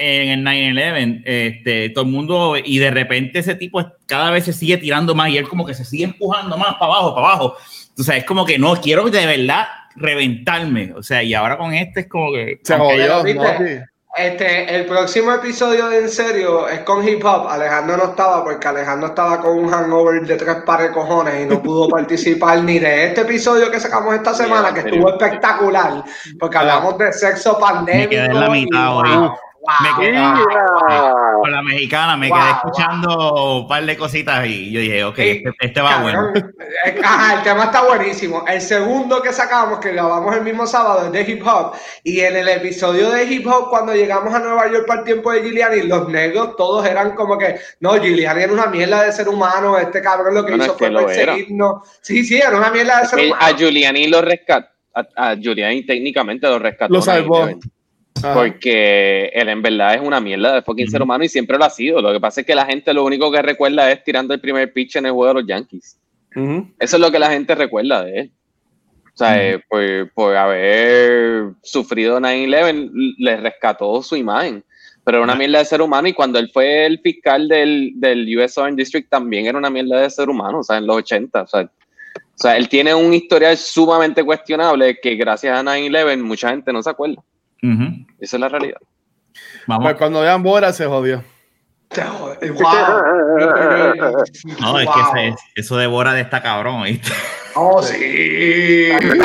en 0.03 0.47
el 0.47 0.75
9-11, 0.75 1.21
este, 1.25 1.89
todo 1.89 2.05
el 2.05 2.11
mundo, 2.11 2.55
y 2.63 2.77
de 2.79 2.91
repente 2.91 3.39
ese 3.39 3.55
tipo 3.55 3.83
cada 4.05 4.31
vez 4.31 4.45
se 4.45 4.53
sigue 4.53 4.77
tirando 4.77 5.15
más 5.15 5.29
y 5.29 5.37
él 5.37 5.47
como 5.47 5.65
que 5.65 5.73
se 5.73 5.85
sigue 5.85 6.05
empujando 6.05 6.57
más 6.57 6.73
para 6.75 6.85
abajo, 6.93 7.15
para 7.15 7.27
abajo. 7.27 7.55
O 7.97 8.03
sea, 8.03 8.17
es 8.17 8.25
como 8.25 8.45
que 8.45 8.57
no, 8.57 8.75
quiero 8.75 9.09
de 9.09 9.25
verdad 9.25 9.67
reventarme. 9.95 10.93
O 10.95 11.03
sea, 11.03 11.23
y 11.23 11.33
ahora 11.33 11.57
con 11.57 11.73
este 11.73 12.01
es 12.01 12.07
como 12.07 12.31
que... 12.31 12.59
Se 12.63 12.77
jodió, 12.77 13.23
¿viste? 13.23 13.43
¿no? 13.43 13.57
Sí. 13.57 13.83
Este, 14.15 14.75
el 14.75 14.85
próximo 14.85 15.33
episodio 15.33 15.89
de 15.89 16.01
En 16.01 16.09
Serio 16.09 16.67
es 16.67 16.81
con 16.81 17.07
Hip 17.07 17.25
Hop. 17.25 17.47
Alejandro 17.49 17.97
no 17.97 18.03
estaba 18.11 18.43
porque 18.43 18.67
Alejandro 18.67 19.07
estaba 19.07 19.41
con 19.41 19.57
un 19.57 19.71
hangover 19.71 20.21
de 20.21 20.35
tres 20.35 20.57
pares 20.67 20.89
de 20.89 20.93
cojones 20.93 21.41
y 21.41 21.45
no 21.47 21.63
pudo 21.63 21.87
participar 21.89 22.63
ni 22.63 22.77
de 22.77 23.05
este 23.05 23.21
episodio 23.21 23.71
que 23.71 23.79
sacamos 23.79 24.13
esta 24.13 24.35
semana, 24.35 24.71
que 24.71 24.81
estuvo 24.81 25.09
espectacular, 25.09 26.03
porque 26.39 26.57
hablamos 26.57 26.95
de 26.99 27.11
sexo 27.11 27.57
Me 27.87 28.07
quedé 28.07 28.25
en 28.25 28.39
la 28.39 28.47
pandémico. 28.47 28.55
y 28.55 28.61
mitad 28.65 29.31
wow. 29.63 29.97
Me 29.97 30.05
quedé 30.05 30.21
con 31.41 31.51
la 31.51 31.61
mexicana, 31.61 32.17
me 32.17 32.29
Wow, 32.29 32.37
quedé 32.37 32.47
wow. 32.47 32.55
escuchando 32.57 33.55
un 33.61 33.67
par 33.67 33.85
de 33.85 33.97
cositas 33.97 34.45
y 34.45 34.71
yo 34.71 34.79
dije, 34.79 35.03
ok, 35.03 35.19
este, 35.19 35.51
este 35.59 35.81
va 35.81 36.01
bueno. 36.01 36.19
Cabrón, 36.33 36.53
eh, 36.85 37.01
Ajá, 37.03 37.33
el 37.35 37.43
tema 37.43 37.63
está 37.65 37.83
buenísimo. 37.83 38.43
El 38.47 38.61
segundo 38.61 39.21
que 39.21 39.33
sacamos, 39.33 39.79
que 39.79 39.91
grabamos 39.93 40.35
el 40.35 40.43
mismo 40.43 40.67
sábado, 40.67 41.05
es 41.05 41.11
de 41.11 41.21
hip 41.31 41.45
hop. 41.47 41.73
Y 42.03 42.19
en 42.21 42.35
el 42.35 42.47
episodio 42.49 43.09
de 43.09 43.23
hip 43.25 43.47
hop, 43.47 43.69
cuando 43.69 43.93
llegamos 43.93 44.33
a 44.33 44.39
Nueva 44.39 44.69
York 44.71 44.85
para 44.87 44.99
el 44.99 45.05
tiempo 45.05 45.31
de 45.31 45.41
Giuliani, 45.41 45.83
los 45.83 46.07
negros 46.09 46.55
todos 46.55 46.85
eran 46.85 47.15
como 47.15 47.37
que, 47.37 47.59
no, 47.79 47.95
Giuliani 47.97 48.43
era 48.43 48.53
una 48.53 48.67
mierda 48.67 49.03
de 49.03 49.11
ser 49.11 49.27
humano, 49.29 49.77
este 49.77 50.01
cabrón 50.01 50.33
lo 50.33 50.45
que 50.45 50.55
No, 50.57 50.63
hizo 50.65 50.77
fue 50.77 50.91
perseguirnos. 50.91 51.87
Sí, 52.01 52.23
sí, 52.23 52.37
era 52.37 52.57
una 52.57 52.69
mierda 52.69 52.99
de 53.01 53.05
ser 53.07 53.19
humano. 53.27 53.41
a 53.45 53.51
Giuliani 53.55 54.07
lo 54.07 54.21
rescató. 54.21 54.67
A, 54.95 55.31
a 55.31 55.35
Giuliani 55.35 55.83
técnicamente 55.85 56.47
lo 56.47 56.59
rescató. 56.59 56.93
Lo 56.93 57.01
salvó. 57.01 57.49
9/11, 58.15 58.25
Ajá. 58.25 58.33
Porque 58.33 59.31
él 59.33 59.49
en 59.49 59.61
verdad 59.61 59.95
es 59.95 60.01
una 60.01 60.19
mierda 60.19 60.53
de 60.53 60.61
fucking 60.61 60.89
ser 60.89 61.01
humano 61.01 61.23
y 61.23 61.29
siempre 61.29 61.57
lo 61.57 61.65
ha 61.65 61.69
sido. 61.69 62.01
Lo 62.01 62.11
que 62.11 62.19
pasa 62.19 62.41
es 62.41 62.47
que 62.47 62.55
la 62.55 62.65
gente 62.65 62.93
lo 62.93 63.03
único 63.03 63.31
que 63.31 63.41
recuerda 63.41 63.91
es 63.91 64.03
tirando 64.03 64.33
el 64.33 64.39
primer 64.39 64.71
pitch 64.71 64.97
en 64.97 65.07
el 65.07 65.11
juego 65.11 65.33
de 65.33 65.41
los 65.41 65.47
Yankees. 65.47 65.99
Eso 66.79 66.95
es 66.95 66.99
lo 66.99 67.11
que 67.11 67.19
la 67.19 67.29
gente 67.29 67.53
recuerda 67.53 68.03
de 68.03 68.19
él. 68.19 68.31
O 69.13 69.17
sea, 69.17 69.47
eh, 69.47 69.61
por, 69.69 70.11
por 70.13 70.35
haber 70.35 71.51
sufrido 71.61 72.19
9-11, 72.19 73.15
le 73.19 73.37
rescató 73.37 74.01
su 74.01 74.15
imagen. 74.15 74.63
Pero 75.03 75.17
era 75.17 75.25
una 75.25 75.35
mierda 75.35 75.59
de 75.59 75.65
ser 75.65 75.81
humano 75.81 76.07
y 76.07 76.13
cuando 76.13 76.39
él 76.39 76.49
fue 76.51 76.85
el 76.85 76.99
fiscal 76.99 77.47
del, 77.47 77.91
del 77.95 78.37
US 78.37 78.53
Southern 78.53 78.75
District 78.75 79.09
también 79.09 79.45
era 79.45 79.57
una 79.57 79.69
mierda 79.69 79.99
de 79.99 80.09
ser 80.09 80.29
humano, 80.29 80.59
o 80.59 80.63
sea, 80.63 80.77
en 80.77 80.87
los 80.87 80.97
80. 80.97 81.41
O 81.41 81.47
sea, 81.47 81.61
o 81.61 81.69
sea 82.35 82.57
él 82.57 82.69
tiene 82.69 82.95
un 82.95 83.13
historial 83.13 83.57
sumamente 83.57 84.23
cuestionable 84.23 84.97
que 85.01 85.15
gracias 85.15 85.59
a 85.59 85.61
9-11 85.61 86.23
mucha 86.23 86.49
gente 86.49 86.71
no 86.71 86.81
se 86.81 86.89
acuerda. 86.89 87.21
Esa 88.19 88.35
es 88.37 88.39
la 88.39 88.49
realidad. 88.49 88.77
Vamos. 89.67 89.85
Pues 89.85 89.95
cuando 89.97 90.21
vean 90.21 90.43
Bora 90.43 90.73
se 90.73 90.85
jodió. 90.85 91.23
Wow. 91.95 92.35
No, 94.59 94.79
es 94.79 94.85
Wow. 94.85 94.95
que 95.13 95.27
ese- 95.27 95.35
eso 95.55 95.77
de 95.77 95.87
Bora 95.87 96.13
de 96.13 96.21
esta 96.21 96.41
cabrón, 96.41 96.83
¿viste? 96.83 97.11
Oh, 97.55 97.81
sí. 97.83 97.95
Es 97.95 98.99
que 98.99 99.17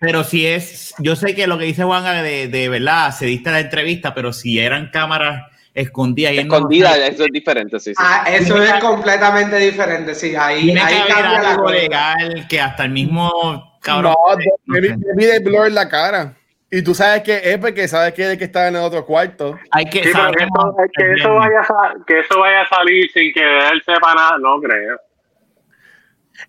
Pero, 0.00 0.20
está 0.20 0.24
si 0.24 0.46
es, 0.46 0.94
yo 0.98 1.16
sé 1.16 1.34
que 1.34 1.46
lo 1.46 1.58
que 1.58 1.64
dice 1.64 1.82
Juanga 1.84 2.22
de, 2.22 2.48
de 2.48 2.68
verdad, 2.68 3.10
se 3.12 3.26
diste 3.26 3.50
la 3.50 3.60
entrevista, 3.60 4.14
pero 4.14 4.32
si 4.32 4.58
eran 4.58 4.90
cámaras 4.90 5.44
escondidas 5.74 6.32
y 6.34 6.38
él 6.38 6.48
no- 6.48 6.54
Escondida, 6.56 6.96
eso 7.06 7.24
es 7.24 7.32
diferente, 7.32 7.78
sí, 7.80 7.90
sí. 7.90 7.96
Ah, 7.98 8.24
eso 8.30 8.62
es 8.62 8.72
completamente 8.82 9.56
diferente, 9.58 10.14
sí, 10.14 10.34
ahí, 10.36 10.64
tiene 10.66 10.80
ahí 10.80 10.94
que 10.94 11.00
haber 11.00 11.14
cambia 11.14 11.42
la 11.42 11.50
algo 11.50 11.62
cosa. 11.64 11.74
legal 11.74 12.46
que 12.48 12.60
hasta 12.60 12.84
el 12.84 12.90
mismo 12.90 13.75
cabrón. 13.86 14.12
No, 14.12 14.36
me, 14.66 14.80
vi- 14.80 14.96
me 14.96 15.12
vi 15.16 15.24
de 15.24 15.38
blur 15.38 15.70
la 15.70 15.88
cara. 15.88 16.34
Y 16.70 16.82
tú 16.82 16.94
sabes 16.94 17.22
que 17.22 17.40
es 17.44 17.58
porque 17.58 17.86
sabes 17.86 18.12
que 18.12 18.32
es 18.32 18.36
que 18.38 18.44
está 18.44 18.66
en 18.68 18.76
el 18.76 18.82
otro 18.82 19.06
cuarto. 19.06 19.56
Hay 19.70 19.84
que 19.84 20.02
Sí, 20.02 20.10
pero 20.12 20.32
que 20.32 20.38
sabemos 20.38 20.74
eso, 20.78 20.92
que, 20.98 21.12
eso 21.14 21.34
vaya 21.34 21.60
a, 21.60 21.94
que 22.06 22.18
eso 22.18 22.40
vaya 22.40 22.62
a 22.62 22.68
salir 22.68 23.10
sin 23.12 23.32
que 23.32 23.68
él 23.68 23.82
sepa 23.86 24.14
nada, 24.14 24.36
no 24.38 24.60
creo. 24.60 24.98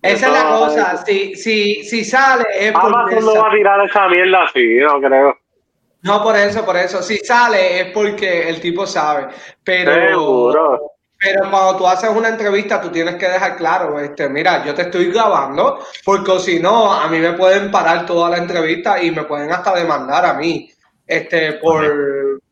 Esa 0.02 0.26
es 0.26 0.32
la 0.32 0.44
cosa, 0.50 0.96
si, 1.06 1.34
si, 1.34 1.82
si 1.84 2.04
sale 2.04 2.44
es 2.58 2.72
por 2.72 2.86
Amazon 2.94 3.24
no 3.24 3.40
va 3.42 3.48
a 3.48 3.52
tirar 3.52 3.84
esa 3.86 4.08
mierda 4.08 4.42
así, 4.44 4.76
no 4.80 5.00
creo. 5.00 5.38
No, 6.02 6.22
por 6.22 6.36
eso, 6.36 6.64
por 6.64 6.76
eso. 6.76 7.02
Si 7.02 7.16
sale 7.18 7.80
es 7.80 7.86
porque 7.92 8.48
el 8.48 8.60
tipo 8.60 8.86
sabe. 8.86 9.28
Pero, 9.64 9.92
Seguro. 9.94 10.92
Pero 11.18 11.50
cuando 11.50 11.76
tú 11.76 11.86
haces 11.86 12.10
una 12.10 12.28
entrevista, 12.28 12.80
tú 12.80 12.90
tienes 12.90 13.16
que 13.16 13.28
dejar 13.28 13.56
claro, 13.56 13.98
este, 13.98 14.28
mira, 14.28 14.64
yo 14.64 14.74
te 14.74 14.82
estoy 14.82 15.10
grabando, 15.10 15.80
porque 16.04 16.38
si 16.38 16.60
no, 16.60 16.92
a 16.92 17.08
mí 17.08 17.18
me 17.18 17.32
pueden 17.32 17.70
parar 17.70 18.06
toda 18.06 18.30
la 18.30 18.38
entrevista 18.38 19.02
y 19.02 19.10
me 19.10 19.24
pueden 19.24 19.50
hasta 19.50 19.74
demandar 19.74 20.24
a 20.24 20.34
mí, 20.34 20.70
este, 21.06 21.54
por 21.54 21.84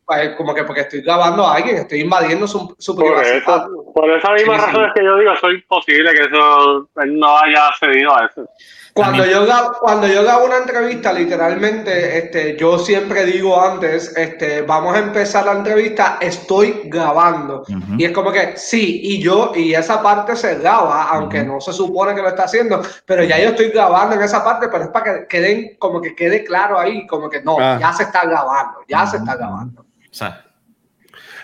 pues, 0.05 0.37
como 0.37 0.55
que 0.55 0.65
porque 0.65 0.83
estoy 0.83 1.01
grabando 1.03 1.45
a 1.47 1.57
alguien, 1.57 1.79
estoy 1.79 2.01
invadiendo 2.01 2.47
su, 2.47 2.75
su 2.79 2.95
Por, 2.95 3.07
privacidad. 3.07 3.39
eso, 3.39 3.93
por 3.93 4.11
esa 4.11 4.33
misma 4.33 4.55
Sí, 4.55 4.61
sí. 4.61 4.67
razón 4.67 4.85
es 4.85 4.93
que 4.95 5.05
yo 5.05 5.19
digo, 5.19 5.33
es 5.33 5.43
imposible 5.55 6.15
que 6.15 6.21
eso 6.23 6.89
él 7.03 7.19
no 7.19 7.39
haya 7.39 7.71
cedido 7.79 8.17
a 8.17 8.27
eso. 8.27 8.49
Cuando 8.97 9.19
También- 9.25 9.39
yo, 9.41 9.45
grabo, 9.45 9.73
cuando 9.79 10.07
yo 10.07 10.23
grabo 10.23 10.47
una 10.47 10.57
entrevista, 10.57 11.13
literalmente, 11.13 12.17
este, 12.17 12.57
yo 12.57 12.79
siempre 12.79 13.27
digo 13.27 13.61
antes, 13.61 14.17
este, 14.17 14.63
vamos 14.63 14.97
a 14.97 15.01
empezar 15.01 15.45
la 15.45 15.53
entrevista, 15.53 16.17
estoy 16.19 16.81
grabando. 16.87 17.63
Y 17.99 18.07
es 18.07 18.13
como 18.13 18.33
que 18.33 18.55
sí, 18.57 19.01
y 19.03 19.21
yo, 19.23 19.53
y 19.55 19.75
esa 19.75 20.03
parte 20.03 20.35
se 20.35 20.55
graba, 20.61 21.11
aunque 21.11 21.45
no 21.45 21.61
se 21.61 21.75
supone 21.75 22.15
que 22.15 22.23
lo 22.23 22.29
está 22.29 22.45
haciendo, 22.45 22.81
pero 23.05 23.23
ya 23.23 23.39
yo 23.39 23.51
estoy 23.51 23.69
grabando 23.69 24.15
en 24.15 24.23
esa 24.23 24.43
parte, 24.43 24.69
pero 24.69 24.85
es 24.85 24.89
para 24.91 25.05
que 25.21 25.27
queden, 25.27 25.77
como 25.79 26.01
que 26.01 26.15
quede 26.17 26.43
claro 26.43 26.79
ahí, 26.79 27.07
como 27.07 27.29
que 27.29 27.43
no, 27.43 27.59
Ah. 27.61 27.77
ya 27.79 27.93
se 27.93 28.05
está 28.05 28.25
grabando, 28.25 28.79
ya 28.89 29.07
se 29.07 29.19
está 29.19 29.37
grabando. 29.37 29.85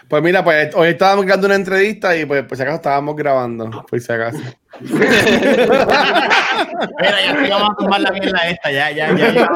Pues 0.09 0.23
mira, 0.23 0.43
pues 0.43 0.75
hoy 0.75 0.89
estábamos 0.89 1.27
dando 1.27 1.47
una 1.49 1.57
entrevista 1.57 2.17
y 2.17 2.25
pues 2.25 2.45
por 2.45 2.57
si 2.57 2.63
acaso 2.63 2.77
estábamos 2.77 3.15
grabando. 3.15 3.69
Por 3.89 4.01
si 4.01 4.11
acaso. 4.11 4.39
Mira, 6.99 7.19
ya 7.47 7.57
vamos 7.57 7.71
a 7.71 7.75
tumbar 7.79 8.01
la 8.01 8.11
mierda 8.13 8.39
esta, 8.49 8.71
ya, 8.71 8.91
ya, 8.91 9.13
ya. 9.15 9.33
ya. 9.33 9.49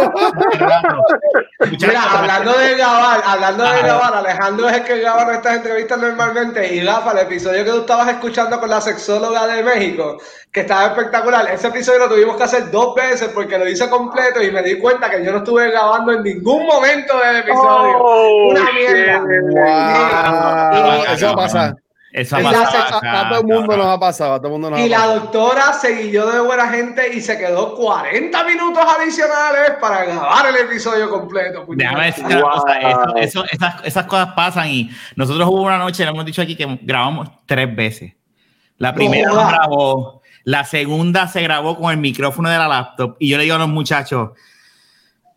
Mira, 1.71 2.03
hablando 2.19 2.53
de 2.59 2.75
grabar, 2.77 3.21
hablando 3.25 3.65
de 3.65 3.79
grabar, 3.83 4.15
Alejandro 4.15 4.69
es 4.69 4.77
el 4.77 4.85
que 4.85 4.99
graba 4.99 5.25
nuestras 5.25 5.57
entrevistas 5.57 5.99
normalmente 5.99 6.75
y 6.75 6.83
Rafa, 6.85 7.13
el 7.13 7.19
episodio 7.19 7.65
que 7.65 7.71
tú 7.71 7.81
estabas 7.81 8.09
escuchando 8.09 8.61
con 8.61 8.69
la 8.71 8.81
sexóloga 8.81 9.47
de 9.47 9.63
México, 9.63 10.19
que 10.53 10.61
estaba 10.61 10.87
espectacular, 10.89 11.49
ese 11.51 11.69
episodio 11.69 12.01
lo 12.01 12.09
tuvimos 12.09 12.37
que 12.37 12.45
hacer 12.45 12.71
dos 12.71 12.95
veces 12.95 13.31
porque 13.35 13.59
lo 13.59 13.69
hice 13.69 13.89
completo 13.89 14.43
y 14.43 14.51
me 14.51 14.63
di 14.63 14.79
cuenta 14.79 15.11
que 15.11 15.25
yo 15.25 15.33
no 15.33 15.39
estuve 15.39 15.71
grabando 15.71 16.13
en 16.13 16.23
ningún 16.23 16.67
momento 16.67 17.19
del 17.19 17.37
episodio. 17.37 17.97
Oh, 17.99 18.49
Una 18.51 18.71
mierda. 18.73 19.21
Wow. 20.81 21.05
Y- 21.09 21.13
Eso 21.15 21.35
pasa. 21.35 21.75
Eso 22.19 22.35
A, 22.37 22.41
todo 22.41 23.41
el 23.41 23.47
mundo 23.47 23.61
cabrón. 23.69 23.79
nos 23.79 23.87
ha 23.95 24.01
pasado. 24.01 24.33
A 24.35 24.39
todo 24.39 24.47
el 24.47 24.53
mundo 24.53 24.71
nos 24.71 24.81
Y 24.81 24.85
ha 24.85 24.89
la 24.89 24.97
pasado. 24.97 25.21
doctora 25.21 25.73
se 25.75 25.97
guilló 26.03 26.27
de 26.31 26.41
buena 26.41 26.67
gente 26.71 27.13
y 27.15 27.21
se 27.21 27.37
quedó 27.37 27.75
40 27.75 28.43
minutos 28.45 28.83
adicionales 28.99 29.73
para 29.81 30.05
grabar 30.07 30.47
el 30.47 30.57
episodio 30.57 31.11
completo. 31.11 31.67
Déjame 31.69 32.07
decir 32.07 32.25
una 32.25 32.41
Wow. 32.41 32.51
cosa, 32.53 32.79
eso- 32.81 33.17
eso- 33.17 33.45
esas, 33.51 33.75
esas 33.85 34.07
cosas 34.07 34.29
pasan 34.35 34.69
y 34.71 34.91
nosotros 35.15 35.47
hubo 35.47 35.61
una 35.63 35.77
noche, 35.77 36.05
le 36.05 36.11
hemos 36.11 36.25
dicho 36.25 36.41
aquí 36.41 36.57
que 36.57 36.79
grabamos 36.81 37.29
tres 37.45 37.77
veces. 37.77 38.15
La 38.79 38.95
primera 38.95 39.29
no 39.31 39.47
grabó, 39.47 40.23
la 40.45 40.65
segunda 40.65 41.29
se 41.29 41.43
grabó 41.43 41.77
con 41.79 41.91
el 41.93 41.99
micrófono 41.99 42.49
de 42.49 42.57
la 42.57 42.67
laptop 42.67 43.17
y 43.19 43.29
yo 43.29 43.37
le 43.37 43.43
digo 43.45 43.57
a 43.57 43.59
los 43.59 43.69
muchachos, 43.69 44.31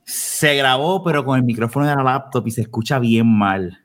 se 0.05 0.55
grabó 0.55 1.03
pero 1.03 1.25
con 1.25 1.37
el 1.37 1.43
micrófono 1.43 1.85
de 1.87 1.95
la 1.95 2.03
laptop 2.03 2.47
y 2.47 2.51
se 2.51 2.61
escucha 2.61 2.99
bien 2.99 3.27
mal. 3.27 3.79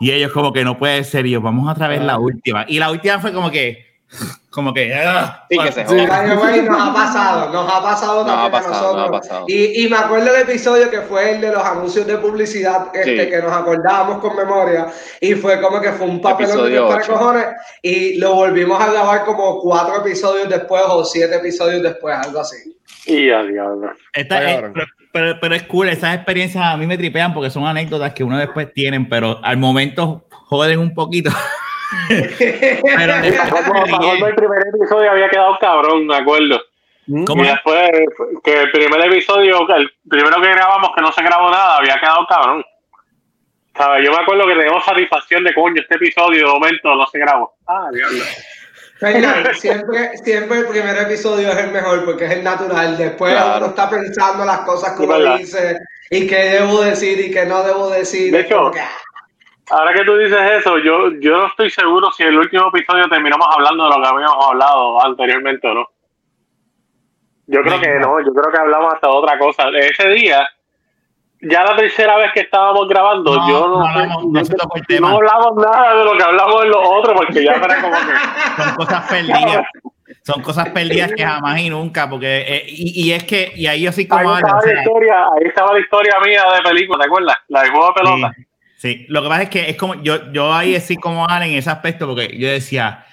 Y 0.00 0.10
ellos 0.10 0.32
como 0.32 0.52
que 0.52 0.64
no 0.64 0.78
puede 0.78 1.04
ser, 1.04 1.26
y 1.26 1.30
yo, 1.30 1.40
vamos 1.40 1.70
otra 1.70 1.88
vez 1.88 2.02
la 2.02 2.18
última. 2.18 2.64
Y 2.68 2.78
la 2.78 2.90
última 2.90 3.18
fue 3.18 3.32
como 3.32 3.50
que, 3.50 3.85
como 4.50 4.72
que... 4.72 4.94
ah, 4.94 5.44
Sí, 5.50 5.58
que 5.58 5.72
se 5.72 5.86
Sí. 5.86 5.94
joda. 6.06 6.38
Way, 6.42 6.62
nos 6.62 6.80
ha 6.88 6.94
pasado, 6.94 7.52
nos 7.52 7.70
ha 7.72 7.82
pasado 7.82 8.24
Nos 8.24 8.32
ha 8.32 8.34
también 8.34 8.46
a 8.46 8.50
pasado, 8.50 8.72
nosotros. 8.82 8.96
nos 8.96 9.08
ha 9.08 9.20
pasado. 9.20 9.44
Y, 9.48 9.84
y 9.84 9.88
me 9.88 9.96
acuerdo 9.96 10.32
del 10.32 10.42
episodio 10.42 10.90
que 10.90 11.00
fue 11.02 11.32
el 11.34 11.40
de 11.40 11.52
los 11.52 11.62
anuncios 11.62 12.06
de 12.06 12.16
publicidad, 12.18 12.88
este, 12.94 13.24
Sí. 13.24 13.30
que 13.30 13.42
nos 13.42 13.52
acordábamos 13.52 14.18
con 14.20 14.34
memoria, 14.36 14.86
y 15.20 15.34
fue 15.34 15.60
como 15.60 15.80
que 15.80 15.92
fue 15.92 16.06
un 16.06 16.20
papelón 16.20 16.70
de 16.72 16.80
para 16.80 17.06
cojones, 17.06 17.46
y 17.82 18.18
lo 18.18 18.34
volvimos 18.34 18.80
a 18.80 18.90
grabar 18.90 19.24
como 19.24 19.60
cuatro 19.60 20.00
episodios 20.04 20.48
después 20.48 20.82
o 20.86 21.04
siete 21.04 21.36
episodios 21.36 21.82
después, 21.82 22.16
algo 22.16 22.40
así. 22.40 22.56
Y 23.06 23.30
a 23.30 23.42
diablo. 23.42 23.90
Esta 24.12 24.38
Está 24.38 24.50
es- 24.50 24.54
cabrón. 24.56 24.72
pero, 24.74 24.86
pero- 25.12 25.38
pero 25.40 25.54
es 25.54 25.62
cool, 25.64 25.88
esas 25.88 26.14
experiencias 26.14 26.64
a 26.64 26.76
mí 26.76 26.86
me 26.86 26.96
tripean 26.96 27.32
porque 27.34 27.50
son 27.50 27.66
anécdotas 27.66 28.12
que 28.14 28.24
uno 28.24 28.38
después 28.38 28.72
tienen, 28.72 29.08
pero 29.08 29.38
al 29.44 29.56
momento 29.58 30.26
joden 30.30 30.78
un 30.78 30.94
poquito. 30.94 31.30
pero 32.08 33.14
Cuando, 33.50 33.96
cuando 33.98 34.26
el 34.26 34.34
primer 34.34 34.62
episodio 34.74 35.10
había 35.10 35.28
quedado 35.28 35.56
cabrón, 35.60 36.06
me 36.06 36.16
acuerdo. 36.16 36.60
¿Cómo 37.26 37.44
y 37.44 37.46
es? 37.46 37.52
después 37.52 37.90
que 38.42 38.62
el 38.62 38.70
primer 38.72 39.04
episodio, 39.06 39.58
el 39.76 39.90
primero 40.08 40.40
que 40.42 40.48
grabamos 40.48 40.90
que 40.94 41.00
no 41.02 41.12
se 41.12 41.22
grabó 41.22 41.50
nada, 41.50 41.76
había 41.76 41.98
quedado 42.00 42.26
cabrón. 42.26 42.64
Yo 44.02 44.10
me 44.10 44.18
acuerdo 44.18 44.46
que 44.46 44.54
teníamos 44.54 44.84
satisfacción 44.84 45.44
de 45.44 45.54
coño, 45.54 45.80
este 45.82 45.96
episodio 45.96 46.46
de 46.46 46.52
momento 46.52 46.94
no 46.94 47.06
se 47.06 47.18
grabó. 47.18 47.54
Ah, 47.68 47.88
diablo. 47.92 48.24
Siempre, 49.54 50.16
siempre 50.16 50.58
el 50.60 50.66
primer 50.68 50.96
episodio 50.96 51.50
es 51.50 51.58
el 51.58 51.70
mejor 51.70 52.04
porque 52.06 52.24
es 52.24 52.30
el 52.32 52.42
natural. 52.44 52.96
Después 52.96 53.34
Claro. 53.34 53.58
uno 53.58 53.66
está 53.66 53.90
pensando 53.90 54.44
las 54.46 54.60
cosas 54.60 54.96
que 54.96 55.02
Es 55.02 55.08
uno 55.08 55.18
verdad. 55.18 55.36
dice 55.36 55.78
y 56.10 56.26
qué 56.26 56.36
debo 56.36 56.80
decir 56.80 57.20
y 57.20 57.30
qué 57.30 57.44
no 57.44 57.62
debo 57.62 57.90
decir. 57.90 58.32
De 58.32 58.48
como 58.48 58.70
hecho, 58.70 58.78
Ahora 59.70 59.92
que 59.94 60.04
tú 60.04 60.16
dices 60.16 60.38
eso, 60.58 60.78
yo, 60.78 61.10
yo 61.20 61.38
no 61.38 61.46
estoy 61.48 61.70
seguro 61.70 62.10
si 62.12 62.22
el 62.22 62.38
último 62.38 62.68
episodio 62.68 63.08
terminamos 63.08 63.46
hablando 63.50 63.84
de 63.84 63.90
lo 63.90 64.02
que 64.02 64.08
habíamos 64.08 64.46
hablado 64.46 65.04
anteriormente 65.04 65.66
o 65.68 65.74
no. 65.74 65.86
Yo 67.48 67.62
creo 67.62 67.80
que 67.80 67.98
no, 67.98 68.20
yo 68.20 68.32
creo 68.32 68.52
que 68.52 68.60
hablamos 68.60 68.94
hasta 68.94 69.08
de 69.08 69.12
otra 69.12 69.38
cosa. 69.38 69.68
Ese 69.68 70.08
día, 70.08 70.48
ya 71.40 71.64
la 71.64 71.76
tercera 71.76 72.16
vez 72.16 72.32
que 72.32 72.40
estábamos 72.40 72.88
grabando, 72.88 73.36
No, 73.36 73.48
yo 73.48 73.68
no, 73.68 73.86
hablamos, 73.86 74.24
no 74.24 75.08
hablamos 75.08 75.56
nada 75.56 75.96
de 75.96 76.04
lo 76.04 76.16
que 76.16 76.22
hablamos 76.24 76.64
en 76.64 76.70
los 76.70 76.88
otros, 76.88 77.16
porque 77.16 77.44
ya 77.44 77.52
era 77.52 77.80
como 77.82 77.94
que. 77.94 78.62
Son 78.62 78.74
cosas 78.76 79.08
perdidas. 79.08 79.66
son 80.22 80.42
cosas 80.42 80.68
perdidas 80.70 81.12
que 81.12 81.24
jamás 81.24 81.60
y 81.60 81.70
nunca, 81.70 82.08
porque, 82.08 82.44
eh, 82.48 82.64
y, 82.68 83.08
y, 83.08 83.12
es 83.12 83.24
que, 83.24 83.52
y 83.54 83.66
ahí 83.66 83.82
yo 83.82 83.92
sí 83.92 84.08
como... 84.08 84.34
Ahí 84.34 84.42
estaba, 84.42 84.62
la 84.64 84.80
historia, 84.80 85.24
ahí 85.24 85.46
estaba 85.46 85.72
la 85.72 85.80
historia 85.80 86.16
mía 86.24 86.44
de 86.56 86.62
película, 86.62 86.98
¿te 86.98 87.06
acuerdas? 87.06 87.36
La 87.48 87.62
de 87.62 87.70
juego 87.70 87.86
de 87.86 87.92
pelota. 87.94 88.32
Sí, 88.34 88.46
sí, 88.86 89.06
lo 89.08 89.22
que 89.22 89.28
pasa 89.28 89.42
es 89.44 89.50
que 89.50 89.70
es 89.70 89.76
como, 89.76 90.02
yo, 90.02 90.32
yo 90.32 90.52
ahí 90.54 90.78
sí 90.80 90.96
como 90.96 91.26
Alan 91.28 91.48
en 91.50 91.54
ese 91.58 91.70
aspecto, 91.70 92.06
porque 92.06 92.36
yo 92.38 92.48
decía, 92.48 93.04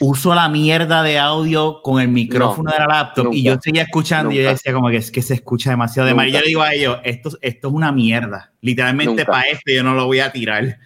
uso 0.00 0.34
la 0.34 0.48
mierda 0.48 1.02
de 1.02 1.18
audio 1.18 1.80
con 1.82 2.00
el 2.00 2.08
micrófono 2.08 2.70
No, 2.70 2.72
de 2.72 2.78
la 2.80 2.86
laptop 2.86 3.24
nunca, 3.26 3.36
y 3.36 3.42
yo 3.44 3.58
seguía 3.60 3.82
escuchando 3.82 4.32
y 4.32 4.36
yo 4.36 4.42
nunca. 4.42 4.52
decía 4.54 4.72
como 4.72 4.88
que 4.90 4.96
es 4.96 5.10
que 5.10 5.22
se 5.22 5.34
escucha 5.34 5.70
demasiado 5.70 6.08
de 6.08 6.14
mal. 6.14 6.28
Y 6.28 6.32
yo 6.32 6.38
Nunca. 6.38 6.44
le 6.44 6.48
digo 6.48 6.62
a 6.62 6.72
ellos, 6.74 6.98
esto, 7.04 7.30
esto 7.40 7.68
es 7.68 7.74
una 7.74 7.92
mierda. 7.92 8.52
Literalmente 8.60 9.10
Nunca. 9.12 9.26
para 9.26 9.42
esto 9.48 9.70
yo 9.72 9.82
no 9.82 9.94
lo 9.94 10.06
voy 10.06 10.20
a 10.20 10.32
tirar. 10.32 10.78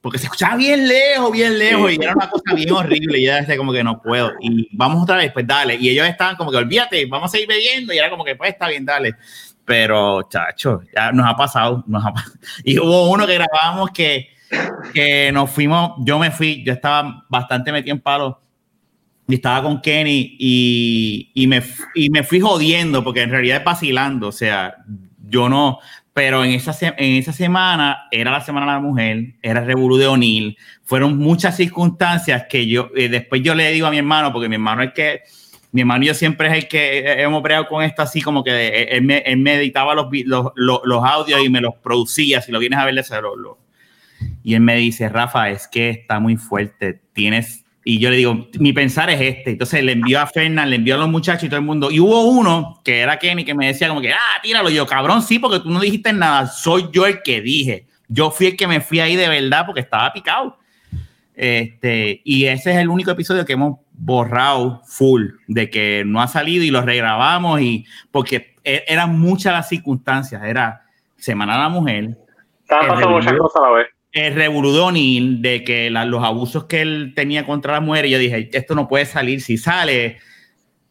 Porque 0.00 0.18
se 0.18 0.24
escuchaba 0.24 0.56
bien 0.56 0.88
lejos, 0.88 1.30
bien 1.30 1.58
lejos 1.58 1.88
Sí. 1.90 1.96
y 2.00 2.02
era 2.04 2.14
una 2.14 2.28
cosa 2.28 2.54
bien 2.56 2.72
horrible 2.72 3.20
y 3.20 3.26
yo 3.26 3.34
decía 3.36 3.56
como 3.56 3.72
que 3.72 3.84
no 3.84 4.02
puedo. 4.02 4.32
Y 4.40 4.68
vamos 4.76 5.00
otra 5.02 5.16
vez, 5.16 5.30
pues 5.32 5.46
dale. 5.46 5.76
Y 5.76 5.90
ellos 5.90 6.06
estaban 6.08 6.34
como 6.36 6.50
que 6.50 6.56
olvídate, 6.56 7.06
vamos 7.06 7.28
a 7.28 7.32
seguir 7.32 7.46
bebiendo 7.46 7.92
y 7.92 7.98
era 7.98 8.10
como 8.10 8.24
que 8.24 8.34
pues 8.34 8.50
está 8.50 8.66
bien, 8.68 8.84
dale. 8.84 9.14
Pero, 9.64 10.22
chacho, 10.24 10.82
ya 10.94 11.12
nos 11.12 11.26
ha 11.26 11.36
pasado, 11.36 11.84
nos 11.86 12.04
ha 12.04 12.12
pasado. 12.12 12.34
Y 12.64 12.78
hubo 12.78 13.10
uno 13.10 13.26
que 13.26 13.34
grabábamos 13.34 13.90
que, 13.90 14.28
que 14.92 15.30
nos 15.32 15.50
fuimos, 15.50 15.92
yo 16.00 16.18
me 16.18 16.30
fui, 16.30 16.62
yo 16.64 16.72
estaba 16.72 17.24
bastante 17.28 17.72
metido 17.72 17.94
en 17.94 18.00
palo 18.00 18.40
y 19.28 19.36
estaba 19.36 19.62
con 19.62 19.80
Kenny 19.80 20.36
y, 20.38 21.30
y, 21.34 21.46
me, 21.46 21.62
y 21.94 22.10
me 22.10 22.22
fui 22.22 22.40
jodiendo 22.40 23.04
porque 23.04 23.22
en 23.22 23.30
realidad 23.30 23.58
es 23.58 23.64
vacilando, 23.64 24.28
o 24.28 24.32
sea, 24.32 24.76
yo 25.28 25.48
no, 25.48 25.78
pero 26.12 26.44
en 26.44 26.50
esa, 26.50 26.76
en 26.98 27.14
esa 27.14 27.32
semana 27.32 28.08
era 28.10 28.30
la 28.30 28.40
Semana 28.40 28.66
de 28.66 28.72
la 28.72 28.80
Mujer, 28.80 29.34
era 29.40 29.60
el 29.60 29.66
Revolú 29.66 29.96
de 29.96 30.06
O'Neill, 30.06 30.58
fueron 30.84 31.16
muchas 31.16 31.56
circunstancias 31.56 32.44
que 32.50 32.66
yo, 32.66 32.90
eh, 32.96 33.08
después 33.08 33.42
yo 33.42 33.54
le 33.54 33.72
digo 33.72 33.86
a 33.86 33.90
mi 33.90 33.98
hermano, 33.98 34.32
porque 34.32 34.48
mi 34.48 34.56
hermano 34.56 34.82
es 34.82 34.92
que, 34.92 35.22
mi 35.72 35.80
hermano 35.80 36.04
y 36.04 36.08
yo 36.08 36.14
siempre 36.14 36.48
es 36.48 36.54
el 36.54 36.68
que 36.68 36.98
eh, 36.98 37.22
hemos 37.22 37.42
creado 37.42 37.66
con 37.66 37.82
esto 37.82 38.02
así 38.02 38.20
como 38.20 38.44
que 38.44 38.50
eh, 38.50 38.96
él 38.96 39.02
me, 39.02 39.54
editaba 39.54 39.94
los, 39.94 40.06
los, 40.24 40.52
los, 40.54 41.04
audios 41.04 41.40
y 41.44 41.48
me 41.48 41.60
los 41.60 41.74
producía, 41.76 42.40
si 42.42 42.52
lo 42.52 42.58
vienes 42.58 42.78
a 42.78 42.84
ver, 42.84 42.94
lo- 42.94 43.58
y 44.44 44.54
él 44.54 44.60
me 44.60 44.76
dice, 44.76 45.08
Rafa, 45.08 45.50
es 45.50 45.66
que 45.66 45.90
está 45.90 46.20
muy 46.20 46.36
fuerte, 46.36 47.00
tienes... 47.12 47.64
Y 47.84 47.98
yo 47.98 48.10
le 48.10 48.16
digo, 48.16 48.46
mi 48.60 48.72
pensar 48.72 49.10
es 49.10 49.20
este. 49.20 49.50
Entonces 49.50 49.82
le 49.82 49.90
envió 49.90 50.20
a 50.20 50.28
Fernán, 50.28 50.70
le 50.70 50.76
envió 50.76 50.94
a 50.94 50.98
los 50.98 51.08
muchachos 51.08 51.42
y 51.42 51.48
todo 51.48 51.58
el 51.58 51.66
mundo. 51.66 51.90
Y 51.90 51.98
hubo 51.98 52.26
uno 52.26 52.80
que 52.84 53.00
era 53.00 53.18
Kenny 53.18 53.44
que 53.44 53.54
me 53.54 53.66
decía 53.66 53.88
como 53.88 54.00
que, 54.00 54.12
ah, 54.12 54.40
tíralo. 54.40 54.70
Y 54.70 54.74
yo, 54.74 54.86
cabrón, 54.86 55.20
sí, 55.20 55.40
porque 55.40 55.58
tú 55.58 55.68
no 55.68 55.80
dijiste 55.80 56.12
nada. 56.12 56.46
Soy 56.46 56.90
yo 56.92 57.06
el 57.06 57.22
que 57.24 57.40
dije. 57.40 57.86
Yo 58.06 58.30
fui 58.30 58.46
el 58.46 58.56
que 58.56 58.68
me 58.68 58.80
fui 58.80 59.00
ahí 59.00 59.16
de 59.16 59.28
verdad 59.28 59.66
porque 59.66 59.80
estaba 59.80 60.12
picado. 60.12 60.56
Este, 61.34 62.20
y 62.24 62.44
ese 62.44 62.70
es 62.70 62.76
el 62.76 62.88
único 62.88 63.10
episodio 63.10 63.44
que 63.44 63.54
hemos 63.54 63.80
borrado 64.04 64.82
full, 64.84 65.26
de 65.46 65.70
que 65.70 66.02
no 66.04 66.20
ha 66.20 66.26
salido 66.28 66.64
y 66.64 66.70
lo 66.70 66.82
regrabamos. 66.82 67.60
y 67.60 67.86
Porque 68.10 68.56
e- 68.64 68.84
eran 68.88 69.18
muchas 69.18 69.52
las 69.52 69.68
circunstancias. 69.68 70.42
Era 70.44 70.82
Semana 71.16 71.54
de 71.54 71.58
la 71.60 71.68
Mujer, 71.68 72.04
El 72.04 72.16
pasando 72.68 73.10
muchas 73.10 73.26
revolú. 73.32 73.42
cosas 73.44 73.62
a 73.62 73.66
la 73.68 73.72
vez. 73.74 73.86
el 74.14 74.34
revolú 74.34 74.72
de 74.74 74.80
O'Neill, 74.80 75.40
de 75.40 75.64
que 75.64 75.88
la- 75.90 76.04
los 76.04 76.22
abusos 76.22 76.64
que 76.64 76.82
él 76.82 77.12
tenía 77.16 77.46
contra 77.46 77.72
las 77.74 77.82
mujeres, 77.82 78.10
yo 78.10 78.18
dije, 78.18 78.50
esto 78.52 78.74
no 78.74 78.86
puede 78.88 79.06
salir, 79.06 79.40
si 79.40 79.56
sale. 79.56 80.18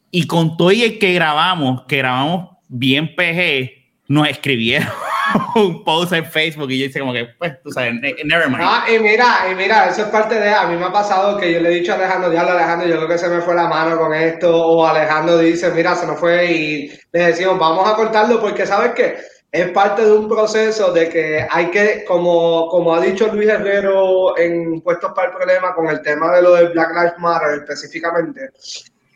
Y 0.09 0.25
con 0.25 0.57
todo 0.57 0.71
y 0.71 0.81
el 0.83 0.97
que 0.99 1.13
grabamos, 1.13 1.83
que 1.83 1.97
grabamos 1.97 2.49
bien 2.67 3.13
PG, 3.15 3.80
nos 4.11 4.27
escribieron 4.27 4.89
un 5.55 5.83
post 5.83 6.11
en 6.13 6.25
Facebook 6.25 6.69
y 6.71 6.79
yo 6.79 6.85
hice 6.87 6.99
como 6.99 7.13
que, 7.13 7.25
pues, 7.37 7.53
tú 7.63 7.71
sabes, 7.71 7.93
ne- 7.95 8.15
never 8.25 8.47
mind. 8.49 8.61
Ah, 8.61 8.85
y 8.93 8.99
mira, 8.99 9.47
y 9.51 9.55
mira, 9.55 9.87
eso 9.89 10.01
es 10.01 10.07
parte 10.09 10.35
de, 10.35 10.49
a 10.49 10.67
mí 10.67 10.75
me 10.75 10.85
ha 10.85 10.91
pasado 10.91 11.37
que 11.37 11.51
yo 11.53 11.59
le 11.61 11.69
he 11.69 11.79
dicho 11.79 11.93
a 11.93 11.95
Alejandro, 11.95 12.29
diablo 12.29 12.51
Alejandro, 12.51 12.87
yo 12.87 12.97
creo 12.97 13.07
que 13.07 13.17
se 13.17 13.29
me 13.29 13.41
fue 13.41 13.55
la 13.55 13.67
mano 13.67 13.97
con 13.97 14.13
esto, 14.13 14.53
o 14.55 14.85
Alejandro 14.85 15.37
dice, 15.37 15.71
mira, 15.71 15.95
se 15.95 16.05
nos 16.07 16.19
fue 16.19 16.45
y 16.51 16.87
le 17.13 17.23
decimos, 17.27 17.57
vamos 17.57 17.89
a 17.89 17.95
cortarlo 17.95 18.41
porque 18.41 18.65
sabes 18.65 18.91
que 18.93 19.17
es 19.53 19.69
parte 19.71 20.03
de 20.05 20.11
un 20.13 20.29
proceso 20.29 20.93
de 20.93 21.09
que 21.09 21.45
hay 21.49 21.69
que, 21.71 22.05
como, 22.05 22.67
como 22.69 22.95
ha 22.95 23.01
dicho 23.01 23.27
Luis 23.33 23.49
Herrero 23.49 24.37
en 24.37 24.79
Puestos 24.81 25.11
para 25.13 25.27
el 25.29 25.33
Problema 25.35 25.73
con 25.75 25.87
el 25.87 26.01
tema 26.01 26.33
de 26.35 26.41
lo 26.41 26.55
del 26.55 26.69
Black 26.69 26.93
Lives 26.93 27.13
Matter 27.19 27.59
específicamente, 27.59 28.49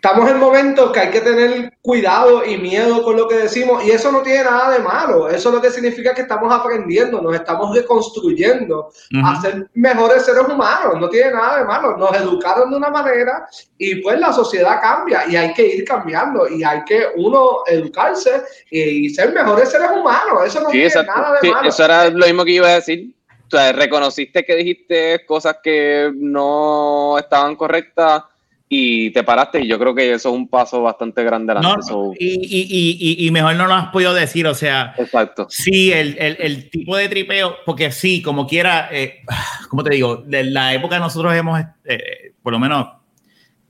estamos 0.05 0.29
en 0.29 0.37
momentos 0.37 0.91
que 0.91 0.99
hay 0.99 1.09
que 1.09 1.21
tener 1.21 1.73
cuidado 1.81 2.45
y 2.45 2.57
miedo 2.57 3.01
con 3.01 3.15
lo 3.15 3.27
que 3.27 3.37
decimos 3.37 3.83
y 3.83 3.89
eso 3.89 4.11
no 4.11 4.21
tiene 4.21 4.43
nada 4.43 4.69
de 4.69 4.79
malo, 4.79 5.27
eso 5.27 5.51
lo 5.51 5.59
que 5.59 5.71
significa 5.71 6.13
que 6.13 6.21
estamos 6.21 6.53
aprendiendo, 6.53 7.19
nos 7.23 7.33
estamos 7.33 7.75
reconstruyendo 7.75 8.91
a 9.23 9.41
ser 9.41 9.67
mejores 9.73 10.23
seres 10.23 10.43
humanos, 10.47 10.99
no 10.99 11.09
tiene 11.09 11.31
nada 11.31 11.57
de 11.57 11.65
malo, 11.65 11.97
nos 11.97 12.15
educaron 12.15 12.69
de 12.69 12.77
una 12.77 12.91
manera 12.91 13.47
y 13.79 13.95
pues 14.03 14.19
la 14.19 14.31
sociedad 14.31 14.79
cambia 14.79 15.23
y 15.27 15.37
hay 15.37 15.51
que 15.53 15.65
ir 15.65 15.85
cambiando 15.85 16.47
y 16.47 16.63
hay 16.63 16.83
que 16.83 17.07
uno 17.15 17.63
educarse 17.65 18.43
y, 18.69 19.09
ser 19.09 19.33
mejores 19.33 19.69
seres 19.69 19.89
humanos, 19.89 20.45
eso 20.45 20.59
no 20.59 20.67
Sí, 20.67 20.73
tiene 20.73 20.87
exacto. 20.87 21.13
nada 21.15 21.31
de 21.33 21.39
Sí, 21.41 21.49
malo. 21.49 21.69
eso 21.69 21.83
era 21.83 22.09
lo 22.11 22.25
mismo 22.27 22.45
que 22.45 22.51
iba 22.51 22.67
a 22.67 22.75
decir. 22.75 23.11
O 23.47 23.57
sea, 23.57 23.71
reconociste 23.71 24.43
que 24.43 24.55
dijiste 24.55 25.25
cosas 25.25 25.57
que 25.63 26.11
no 26.15 27.17
estaban 27.17 27.55
correctas 27.55 28.23
y 28.67 29.11
te 29.11 29.23
paraste 29.23 29.61
y 29.61 29.67
yo 29.67 29.77
creo 29.77 29.93
que 29.93 30.11
eso 30.13 30.29
es 30.29 30.35
un 30.35 30.47
paso 30.47 30.81
bastante 30.81 31.23
grande 31.23 31.53
No, 31.61 31.81
so- 31.83 32.13
y, 32.19 32.25
y- 32.41 32.97
y- 33.21 33.27
y- 33.27 33.31
mejor 33.31 33.55
no 33.55 33.67
lo 33.67 33.73
has 33.75 33.89
podido 33.89 34.13
decir, 34.13 34.47
o 34.47 34.55
sea, 34.55 34.95
exacto. 34.97 35.45
Sí, 35.49 35.91
el, 35.93 36.17
el, 36.17 36.37
el 36.39 36.69
tipo 36.71 36.97
de 36.97 37.07
tripeo, 37.07 37.57
porque 37.65 37.91
sí, 37.91 38.21
como 38.23 38.47
quiera, 38.47 38.89
eh, 38.91 39.21
como 39.69 39.83
te 39.83 39.91
digo, 39.91 40.17
de 40.17 40.45
la 40.45 40.73
época 40.73 40.97
nosotros 40.99 41.33
hemos, 41.35 41.61
eh, 41.85 42.33
por 42.41 42.53
lo 42.53 42.59
menos 42.59 42.87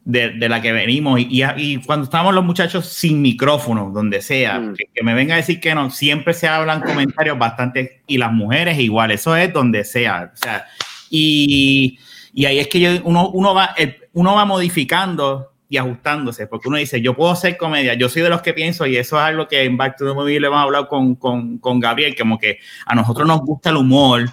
de, 0.06 0.30
de 0.30 0.48
la 0.50 0.62
que 0.62 0.72
venimos, 0.72 1.20
y, 1.20 1.78
cuando 1.86 2.04
estábamos 2.06 2.34
los 2.36 2.46
muchachos 2.46 2.86
sin 2.88 3.22
micrófono, 3.22 3.92
donde 3.94 4.22
sea, 4.22 4.60
Mm. 4.60 4.76
que, 4.76 4.86
que 4.94 5.04
me 5.04 5.14
venga 5.16 5.34
a 5.34 5.38
decir 5.38 5.60
que 5.60 5.74
no, 5.76 5.90
siempre 5.90 6.34
se 6.36 6.48
hablan 6.48 6.82
comentarios 6.82 7.38
bastante, 7.40 8.02
y 8.08 8.18
las 8.20 8.32
mujeres 8.32 8.78
igual, 8.80 9.10
eso 9.12 9.36
es 9.36 9.52
donde 9.52 9.84
sea, 9.84 10.32
o 10.34 10.38
sea, 10.38 10.66
y, 11.10 11.98
y 12.34 12.46
ahí 12.46 12.60
es 12.60 12.68
que 12.68 12.80
yo, 12.80 12.90
uno, 13.04 13.30
uno, 13.30 13.54
va, 13.56 13.74
el- 13.78 13.98
uno 14.16 14.34
va 14.34 14.46
modificando 14.46 15.52
y 15.68 15.78
ajustándose, 15.78 16.48
porque 16.48 16.70
uno 16.70 16.78
dice, 16.78 17.02
yo 17.02 17.16
puedo 17.16 17.32
hacer 17.32 17.58
comedia, 17.58 17.96
yo 17.96 18.08
soy 18.08 18.22
de 18.22 18.30
los 18.30 18.42
que 18.42 18.54
pienso, 18.54 18.86
y 18.86 18.96
eso 18.98 19.18
es 19.18 19.24
algo 19.24 19.48
que 19.48 19.64
en 19.64 19.78
Back 19.78 19.98
to 19.98 20.08
the 20.08 20.14
Movie 20.14 20.40
le 20.40 20.48
hemos 20.48 20.60
hablado 20.60 20.88
con, 20.88 21.16
con, 21.16 21.58
con 21.58 21.80
Gabriel, 21.80 22.16
como 22.16 22.40
que 22.40 22.60
a 22.86 22.96
nosotros 22.96 23.28
nos 23.28 23.42
gusta 23.42 23.72
el 23.72 23.78
humor 23.78 24.30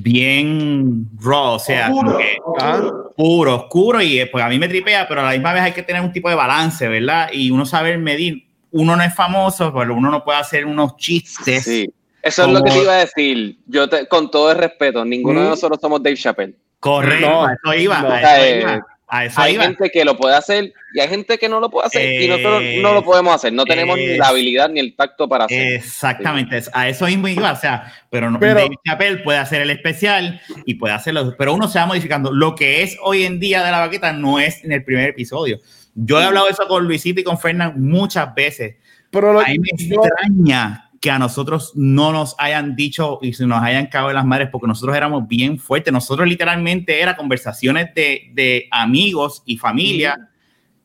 bien 0.00 1.08
raw, 1.20 1.54
o 1.54 1.58
sea, 1.58 1.90
Oscuro, 1.90 2.18
que 2.18 2.38
oscuro. 2.44 3.14
puro, 3.16 3.54
oscuro, 3.56 4.02
y 4.02 4.18
eh, 4.18 4.26
pues 4.26 4.44
a 4.44 4.48
mí 4.48 4.58
me 4.58 4.68
tripea, 4.68 5.06
pero 5.06 5.20
a 5.20 5.24
la 5.24 5.30
misma 5.32 5.52
vez 5.52 5.62
hay 5.62 5.72
que 5.72 5.82
tener 5.82 6.02
un 6.02 6.12
tipo 6.12 6.28
de 6.28 6.34
balance, 6.34 6.88
¿verdad? 6.88 7.30
Y 7.32 7.50
uno 7.50 7.64
saber 7.64 7.98
medir. 7.98 8.46
Uno 8.70 8.96
no 8.96 9.02
es 9.02 9.14
famoso, 9.14 9.72
pero 9.72 9.94
uno 9.94 10.10
no 10.10 10.22
puede 10.22 10.40
hacer 10.40 10.66
unos 10.66 10.94
chistes. 10.96 11.64
Sí. 11.64 11.90
Eso 12.28 12.44
es 12.44 12.48
lo 12.52 12.62
que 12.62 12.70
te 12.70 12.78
iba 12.82 12.92
a 12.94 12.98
decir. 12.98 13.58
Yo 13.66 13.88
te, 13.88 14.06
con 14.06 14.30
todo 14.30 14.52
el 14.52 14.58
respeto, 14.58 15.04
ninguno 15.04 15.40
de 15.40 15.46
Mm. 15.46 15.50
nosotros 15.50 15.78
somos 15.80 16.02
Dave 16.02 16.16
Chappelle. 16.16 16.54
Correcto, 16.80 17.28
No, 17.28 17.44
a 17.46 17.52
eso 17.54 17.74
iba, 17.74 18.00
no. 18.00 18.10
a 18.12 18.20
eso 18.20 18.44
Eh, 18.44 18.60
iba. 18.60 18.86
A 19.10 19.24
eso 19.24 19.40
Hay 19.40 19.54
iba. 19.54 19.64
gente 19.64 19.88
que 19.90 20.04
lo 20.04 20.18
puede 20.18 20.36
hacer 20.36 20.70
y 20.94 21.00
hay 21.00 21.08
gente 21.08 21.38
que 21.38 21.48
no 21.48 21.60
lo 21.60 21.70
puede 21.70 21.86
hacer 21.86 22.20
y 22.22 22.28
nosotros 22.28 22.60
Eh, 22.62 22.78
no 22.82 22.92
lo 22.92 23.02
podemos 23.02 23.34
hacer. 23.34 23.54
No 23.54 23.64
tenemos 23.64 23.96
ni 23.96 24.18
la 24.18 24.28
habilidad 24.28 24.68
ni 24.68 24.80
el 24.80 24.94
tacto 24.94 25.26
para 25.26 25.46
hacerlo. 25.46 25.76
Exactamente, 25.76 26.60
a 26.74 26.88
eso 26.90 27.06
mismo 27.06 27.26
iba, 27.26 27.50
o 27.52 27.56
sea, 27.56 27.90
pero, 28.10 28.30
no, 28.30 28.38
Pero- 28.38 28.54
Dave 28.60 28.76
Chappelle 28.86 29.16
puede 29.22 29.38
hacer 29.38 29.62
el 29.62 29.70
especial 29.70 30.40
y 30.66 30.74
puede 30.74 30.92
hacerlo, 30.92 31.34
pero 31.38 31.54
uno 31.54 31.68
se 31.68 31.78
va 31.78 31.86
modificando. 31.86 32.30
Lo 32.32 32.54
que 32.54 32.82
es 32.82 32.98
hoy 33.02 33.24
en 33.24 33.40
día 33.40 33.64
de 33.64 33.70
la 33.70 33.78
vaqueta 33.80 34.12
no 34.12 34.38
es 34.40 34.62
en 34.62 34.72
el 34.72 34.84
primer 34.84 35.08
episodio. 35.08 35.58
Yo 35.94 36.20
he 36.20 36.24
hablado 36.24 36.48
eso 36.50 36.68
con 36.68 36.84
Luisito 36.86 37.18
y 37.20 37.24
con 37.24 37.38
Fernán 37.38 37.74
muchas 37.80 38.34
veces. 38.34 38.76
Pero 39.10 39.32
lo- 39.32 39.40
A 39.40 39.44
mí 39.46 39.58
me 39.58 39.70
yo- 39.88 40.02
extraña 40.04 40.87
que 41.00 41.10
a 41.10 41.18
nosotros 41.18 41.72
no 41.74 42.12
nos 42.12 42.34
hayan 42.38 42.74
dicho 42.74 43.18
y 43.22 43.32
se 43.32 43.46
nos 43.46 43.62
hayan 43.62 43.86
cagado 43.86 44.10
en 44.10 44.16
las 44.16 44.24
madres 44.24 44.48
porque 44.50 44.66
nosotros 44.66 44.96
éramos 44.96 45.28
bien 45.28 45.58
fuertes. 45.58 45.92
Nosotros 45.92 46.28
literalmente 46.28 47.00
era 47.00 47.16
conversaciones 47.16 47.94
de, 47.94 48.30
de 48.32 48.68
amigos 48.70 49.42
y 49.46 49.56
familia 49.56 50.28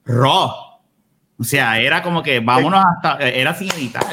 raw. 0.06 0.52
O 1.38 1.44
sea, 1.44 1.80
era 1.80 2.02
como 2.02 2.22
que 2.22 2.40
vámonos 2.40 2.84
hasta, 2.86 3.18
era 3.28 3.54
sin 3.56 3.72
editar. 3.72 4.06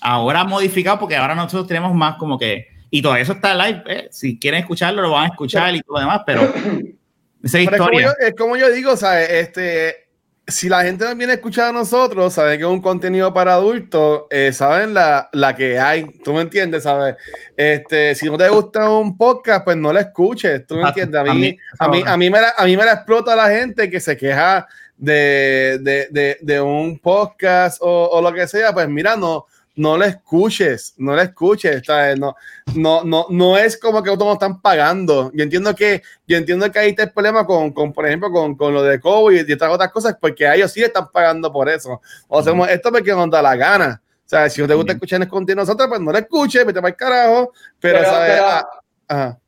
Ahora 0.00 0.44
modificado 0.44 0.98
porque 0.98 1.16
ahora 1.16 1.34
nosotros 1.34 1.66
tenemos 1.66 1.94
más 1.94 2.16
como 2.16 2.38
que, 2.38 2.68
y 2.90 3.02
todo 3.02 3.16
eso 3.16 3.32
está 3.32 3.54
live, 3.54 3.82
eh, 3.86 4.08
si 4.10 4.38
quieren 4.38 4.60
escucharlo 4.60 5.02
lo 5.02 5.10
van 5.10 5.24
a 5.24 5.28
escuchar 5.28 5.74
y 5.74 5.80
todo 5.80 5.96
lo 5.96 6.00
demás, 6.00 6.22
pero 6.24 6.42
esa 7.42 7.58
Pero 7.58 7.70
es 7.70 7.78
como, 7.78 7.90
historia. 7.90 8.06
yo, 8.06 8.26
es 8.26 8.34
como 8.34 8.56
yo 8.56 8.70
digo, 8.72 8.96
¿sabes? 8.96 9.28
Este, 9.30 10.09
si 10.46 10.68
la 10.68 10.82
gente 10.82 11.04
nos 11.04 11.16
viene 11.16 11.34
a 11.62 11.72
nosotros, 11.72 12.32
sabe 12.32 12.58
que 12.58 12.64
es 12.64 12.70
un 12.70 12.80
contenido 12.80 13.32
para 13.32 13.54
adultos, 13.54 14.22
eh, 14.30 14.52
saben 14.52 14.94
la, 14.94 15.28
la 15.32 15.54
que 15.54 15.78
hay, 15.78 16.04
tú 16.24 16.32
me 16.32 16.40
entiendes, 16.40 16.82
¿sabes? 16.82 17.16
Este, 17.56 18.14
si 18.14 18.26
no 18.26 18.36
te 18.36 18.48
gusta 18.48 18.90
un 18.90 19.16
podcast, 19.16 19.64
pues 19.64 19.76
no 19.76 19.92
lo 19.92 20.00
escuches, 20.00 20.66
tú 20.66 20.74
me 20.76 20.82
entiendes. 20.88 21.18
A 21.18 21.22
A 21.30 21.34
mí, 21.34 21.40
mí- 21.40 21.58
a 21.78 21.88
mí, 21.88 22.02
a 22.06 22.16
mí, 22.16 22.30
me, 22.30 22.40
la, 22.40 22.54
a 22.56 22.64
mí 22.64 22.76
me 22.76 22.84
la 22.84 22.92
explota 22.94 23.36
la 23.36 23.48
gente 23.48 23.88
que 23.88 24.00
se 24.00 24.16
queja 24.16 24.66
de, 24.96 25.78
de, 25.80 26.08
de, 26.10 26.38
de 26.40 26.60
un 26.60 26.98
podcast 26.98 27.78
o, 27.80 28.08
o 28.12 28.20
lo 28.20 28.32
que 28.32 28.46
sea, 28.48 28.72
pues 28.72 28.88
mira, 28.88 29.16
no, 29.16 29.46
no 29.76 29.96
le 29.96 30.06
escuches, 30.06 30.94
no 30.98 31.14
le 31.14 31.22
escuches, 31.22 31.82
¿sabes? 31.84 32.18
No, 32.18 32.34
no, 32.74 33.04
no, 33.04 33.26
no 33.30 33.56
es 33.56 33.78
como 33.78 34.02
que 34.02 34.10
todos 34.16 34.34
están 34.34 34.60
pagando. 34.60 35.30
Yo 35.32 35.42
entiendo 35.42 35.74
que, 35.74 36.02
yo 36.26 36.36
entiendo 36.36 36.70
que 36.70 36.78
ahí 36.78 36.90
está 36.90 37.04
el 37.04 37.12
problema 37.12 37.46
con, 37.46 37.72
con 37.72 37.92
por 37.92 38.06
ejemplo, 38.06 38.30
con, 38.30 38.56
con, 38.56 38.74
lo 38.74 38.82
de 38.82 39.00
COVID 39.00 39.48
y 39.48 39.52
estas 39.52 39.70
otras 39.70 39.90
cosas, 39.90 40.16
porque 40.20 40.46
a 40.46 40.54
ellos 40.54 40.72
sí 40.72 40.82
están 40.82 41.10
pagando 41.10 41.52
por 41.52 41.68
eso. 41.68 42.00
O 42.28 42.38
hacemos 42.40 42.68
esto 42.68 42.90
porque 42.90 43.12
nos 43.12 43.30
da 43.30 43.40
la 43.40 43.56
gana. 43.56 44.02
O 44.04 44.28
sea, 44.28 44.48
si 44.48 44.60
no 44.60 44.68
te 44.68 44.74
gusta 44.74 44.92
escuchar 44.92 45.20
el 45.22 45.28
contenido 45.28 45.62
nosotros, 45.62 45.88
pues 45.88 46.00
no 46.00 46.12
le 46.12 46.20
escuches, 46.20 46.64
vete 46.64 46.80
para 46.80 46.90
el 46.90 46.96
carajo. 46.96 47.52
Pero, 47.80 47.98
Pero- 47.98 48.10
¿sabes? 48.10 48.30
pero- 48.32 48.46
Ah, 48.46 48.68
ajá. 49.08 49.38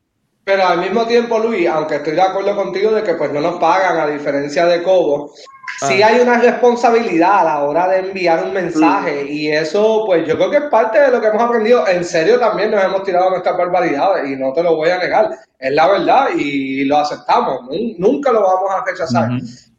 Pero 0.45 0.67
al 0.67 0.79
mismo 0.79 1.07
tiempo, 1.07 1.39
Luis, 1.39 1.69
aunque 1.69 1.95
estoy 1.95 2.13
de 2.15 2.21
acuerdo 2.21 2.53
contigo 2.55 2.91
de 2.91 3.01
que 3.01 3.13
pues 3.13 3.31
no 3.31 3.39
nos 3.39 3.59
pagan 3.61 3.97
a 3.97 4.07
diferencia 4.07 4.65
de 4.65 4.83
Cobo, 4.83 5.33
sí 5.79 6.01
Ah. 6.01 6.07
hay 6.07 6.19
una 6.21 6.37
responsabilidad 6.39 7.39
a 7.39 7.43
la 7.43 7.63
hora 7.63 7.87
de 7.89 7.99
enviar 7.99 8.43
un 8.43 8.53
mensaje 8.53 9.25
y 9.29 9.51
eso 9.51 10.03
pues 10.05 10.27
yo 10.27 10.35
creo 10.35 10.49
que 10.49 10.57
es 10.57 10.63
parte 10.65 10.99
de 10.99 11.11
lo 11.11 11.19
que 11.21 11.27
hemos 11.27 11.41
aprendido. 11.43 11.87
En 11.87 12.03
serio 12.05 12.39
también 12.39 12.71
nos 12.71 12.83
hemos 12.83 13.03
tirado 13.03 13.29
nuestras 13.29 13.57
barbaridades 13.57 14.29
y 14.29 14.35
no 14.35 14.53
te 14.53 14.63
lo 14.63 14.75
voy 14.75 14.89
a 14.89 14.97
negar. 14.99 15.29
Es 15.59 15.71
la 15.73 15.87
verdad 15.87 16.29
y 16.35 16.85
lo 16.85 16.97
aceptamos. 16.97 17.61
Nun- 17.69 17.95
Nunca 17.97 18.31
lo 18.31 18.41
vamos 18.41 18.71
a 18.71 18.83
rechazar. 18.85 19.29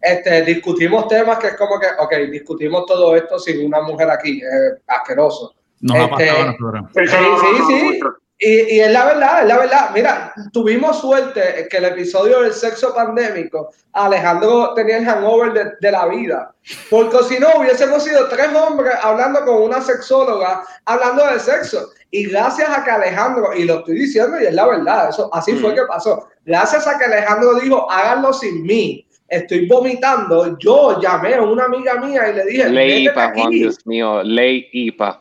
Este, 0.01 0.43
discutimos 0.43 1.09
temas 1.09 1.39
que 1.39 1.47
es 1.49 1.57
como 1.57 1.79
que, 1.81 1.87
ok, 1.99 2.31
discutimos 2.31 2.85
todo 2.87 3.17
esto 3.17 3.39
sin 3.39 3.65
una 3.67 3.81
mujer 3.81 4.11
aquí, 4.11 4.41
eh, 4.43 4.81
asqueroso. 4.87 5.55
Nos 5.81 5.97
ha 5.97 6.05
Este, 6.05 6.27
pasado 6.27 6.43
a 6.43 6.47
nosotros. 6.53 6.91
Eso 6.95 7.17
Sí, 7.17 7.47
sí, 7.57 7.63
sí. 7.93 8.01
Y, 8.47 8.75
y 8.75 8.81
es 8.81 8.93
la 8.93 9.07
verdad, 9.07 9.41
es 9.43 9.49
la 9.49 9.57
verdad. 9.59 9.91
Mira, 9.95 10.35
tuvimos 10.53 11.01
suerte 11.01 11.67
que 11.71 11.77
el 11.79 11.87
episodio 11.87 12.43
del 12.43 12.53
sexo 12.53 12.95
pandémico, 12.95 13.71
Alejandro 13.95 14.75
tenía 14.75 14.99
el 14.99 15.07
hangover 15.07 15.53
de, 15.55 15.65
de 15.81 15.91
la 15.91 16.07
vida. 16.07 16.55
Porque 16.91 17.17
si 17.27 17.39
no, 17.39 17.49
hubiésemos 17.59 18.05
sido 18.05 18.29
tres 18.29 18.49
hombres 18.55 18.93
hablando 19.03 19.45
con 19.47 19.63
una 19.63 19.81
sexóloga, 19.81 20.63
hablando 20.85 21.27
de 21.27 21.41
sexo. 21.41 21.89
Y 22.11 22.27
gracias 22.27 22.69
a 22.69 22.85
que 22.85 22.91
Alejandro, 22.91 23.55
y 23.57 23.65
lo 23.65 23.79
estoy 23.79 23.95
diciendo 24.01 24.39
y 24.41 24.45
es 24.47 24.55
la 24.55 24.67
verdad, 24.67 25.09
eso 25.09 25.31
así 25.33 25.53
fue 25.55 25.73
Mm. 25.73 25.75
que 25.77 25.83
pasó. 25.89 26.29
Gracias 26.45 26.87
a 26.87 26.99
que 26.99 27.05
Alejandro 27.07 27.55
dijo, 27.55 27.91
háganlo 27.91 28.33
sin 28.35 28.63
mí. 28.65 29.07
Estoy 29.29 29.67
vomitando. 29.67 30.59
Yo 30.59 31.01
llamé 31.01 31.35
a 31.35 31.43
una 31.43 31.65
amiga 31.65 31.95
mía 31.95 32.29
y 32.29 32.35
le 32.35 32.45
dije, 32.45 32.69
Ley 32.69 33.05
"Métete 33.05 33.13
IPA, 33.13 33.25
aquí". 33.25 33.41
Juan, 33.41 33.51
Dios 33.53 33.87
mío, 33.87 34.23
ley 34.23 34.69
IPA. 34.73 35.21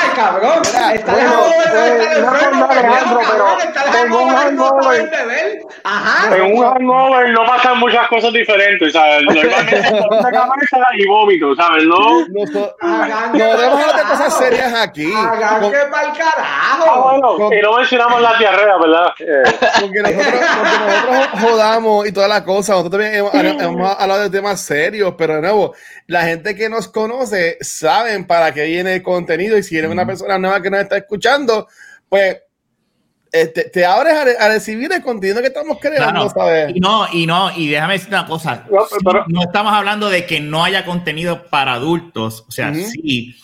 Cabrón. 0.15 0.61
Está 0.63 1.11
Bueno, 1.13 1.31
eh, 1.73 2.07
está 2.11 2.19
no 2.21 2.33
enfermo, 2.35 2.67
nada, 2.67 2.79
Alejandro, 2.79 3.19
pero 3.31 3.59
está 3.59 4.03
un 4.03 4.09
no 4.09 4.37
hangover. 4.37 4.83
sabe 5.09 5.09
beber. 5.25 5.59
Ajá. 5.83 6.35
En 6.35 6.41
un 6.57 6.63
hangover 6.63 7.29
no 7.29 7.45
pasan 7.45 7.79
muchas 7.79 8.07
cosas 8.07 8.33
diferentes, 8.33 8.93
¿sabes? 8.93 9.23
Normalmente 9.25 9.75
de 9.75 10.31
cabeza 10.31 10.77
y 10.97 11.07
vómito, 11.07 11.55
¿sabes? 11.55 11.83
No. 11.85 12.25
Que 13.33 13.39
no 13.39 13.57
debemos 13.57 13.79
hablar 13.81 13.95
de 13.95 14.03
cosas 14.03 14.37
serias 14.37 14.73
aquí. 14.73 15.11
Hagan 15.15 15.61
Con- 15.61 15.71
que 15.71 15.77
pa'l 15.91 16.11
Ah, 16.21 16.77
carajo. 16.77 17.19
bueno, 17.37 17.53
y 17.53 17.61
no 17.61 17.73
mencionamos 17.77 18.21
la 18.21 18.37
diarrea, 18.37 18.77
¿verdad? 18.77 19.07
Eh, 19.19 19.43
Porque 19.81 19.99
nosotros, 20.01 20.25
porque 20.57 21.11
nosotros 21.11 21.41
jodamos 21.51 22.07
y 22.07 22.11
toda 22.11 22.27
la 22.27 22.43
cosa, 22.43 22.73
nosotros 22.73 22.91
también 23.01 23.15
hemos, 23.15 23.33
hemos 23.33 23.99
hablado 23.99 24.21
de 24.23 24.29
temas 24.29 24.61
serios, 24.61 25.15
pero 25.17 25.35
de 25.35 25.41
nuevo, 25.41 25.73
la 26.07 26.21
gente 26.23 26.55
que 26.55 26.69
nos 26.69 26.87
conoce 26.87 27.57
saben 27.61 28.25
para 28.27 28.53
qué 28.53 28.65
viene 28.65 28.95
el 28.95 29.03
contenido 29.03 29.57
y 29.57 29.63
si 29.63 29.77
eres 29.77 29.89
una 29.89 30.00
persona 30.05 30.37
nueva 30.37 30.61
que 30.61 30.69
nos 30.69 30.81
está 30.81 30.97
escuchando, 30.97 31.67
pues 32.09 32.37
este, 33.31 33.65
te 33.69 33.85
abres 33.85 34.13
a, 34.13 34.45
a 34.45 34.49
recibir 34.49 34.91
el 34.91 35.01
contenido 35.01 35.39
que 35.39 35.47
estamos 35.47 35.77
creando, 35.79 36.11
Claro. 36.11 36.29
¿sabes? 36.29 36.75
Y 36.75 36.79
no, 36.81 37.07
y 37.13 37.25
no, 37.25 37.49
y 37.55 37.69
déjame 37.69 37.93
decir 37.93 38.09
una 38.09 38.25
cosa. 38.25 38.65
No, 38.69 38.85
Sí, 38.87 38.95
pero- 39.05 39.25
no 39.29 39.41
estamos 39.43 39.71
hablando 39.73 40.09
de 40.09 40.25
que 40.25 40.41
no 40.41 40.63
haya 40.65 40.83
contenido 40.85 41.45
para 41.49 41.73
adultos, 41.73 42.43
o 42.47 42.51
sea, 42.51 42.71
Ujú. 42.71 42.81
sí, 42.91 43.35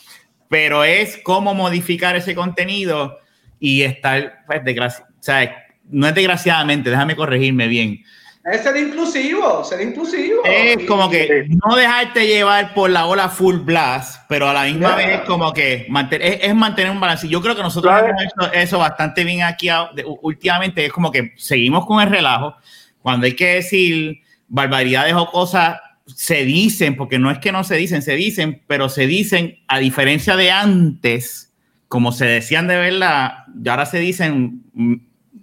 pero 0.49 0.83
es 0.83 1.17
cómo 1.23 1.53
modificar 1.53 2.15
ese 2.17 2.35
contenido 2.35 3.17
y 3.59 3.83
estar, 3.83 4.39
pues, 4.45 4.61
desgraci- 4.63 5.03
o 5.03 5.23
sea, 5.23 5.65
no 5.89 6.05
es 6.07 6.13
desgraciadamente, 6.15 6.89
déjame 6.89 7.15
corregirme 7.15 7.67
bien. 7.67 8.03
Es 8.51 8.61
ser 8.63 8.77
inclusivo, 8.77 9.63
ser 9.65 9.81
inclusivo. 9.81 10.41
Es 10.45 10.85
como 10.87 11.09
que 11.09 11.47
no 11.49 11.75
dejarte 11.75 12.25
llevar 12.25 12.73
por 12.73 12.89
la 12.89 13.05
ola 13.05 13.27
full 13.27 13.57
blast, 13.57 14.21
pero 14.29 14.47
a 14.47 14.53
la 14.53 14.63
misma 14.63 14.87
Yeah. 14.89 14.95
vez 14.95 15.19
es 15.19 15.21
como 15.27 15.51
que 15.53 15.85
mantener, 15.89 16.27
es, 16.33 16.39
es 16.43 16.55
mantener 16.55 16.91
un 16.91 16.99
balance. 17.01 17.27
Yo 17.27 17.41
creo 17.41 17.55
que 17.57 17.61
nosotros 17.61 17.91
Claro. 17.91 18.07
hemos 18.07 18.23
hecho 18.23 18.53
eso 18.53 18.79
bastante 18.79 19.25
bien 19.25 19.43
aquí 19.43 19.67
a- 19.67 19.89
de- 19.93 20.05
últimamente. 20.21 20.85
Es 20.85 20.93
como 20.93 21.11
que 21.11 21.33
seguimos 21.35 21.85
con 21.85 22.01
el 22.01 22.09
relajo. 22.09 22.55
Cuando 23.01 23.25
hay 23.25 23.35
que 23.35 23.47
decir 23.55 24.21
barbaridades 24.47 25.13
o 25.13 25.29
cosas, 25.29 25.79
se 26.05 26.45
dicen, 26.45 26.95
porque 26.95 27.19
no 27.19 27.29
es 27.31 27.39
que 27.39 27.51
no 27.51 27.65
se 27.65 27.75
dicen, 27.75 28.01
se 28.01 28.15
dicen, 28.15 28.61
pero 28.65 28.87
se 28.87 29.07
dicen 29.07 29.57
a 29.67 29.79
diferencia 29.79 30.37
de 30.37 30.51
antes, 30.51 31.53
como 31.89 32.13
se 32.13 32.23
decían 32.25 32.67
de 32.69 32.77
verdad, 32.77 33.39
y 33.61 33.67
ahora 33.67 33.85
se 33.85 33.99
dicen. 33.99 34.61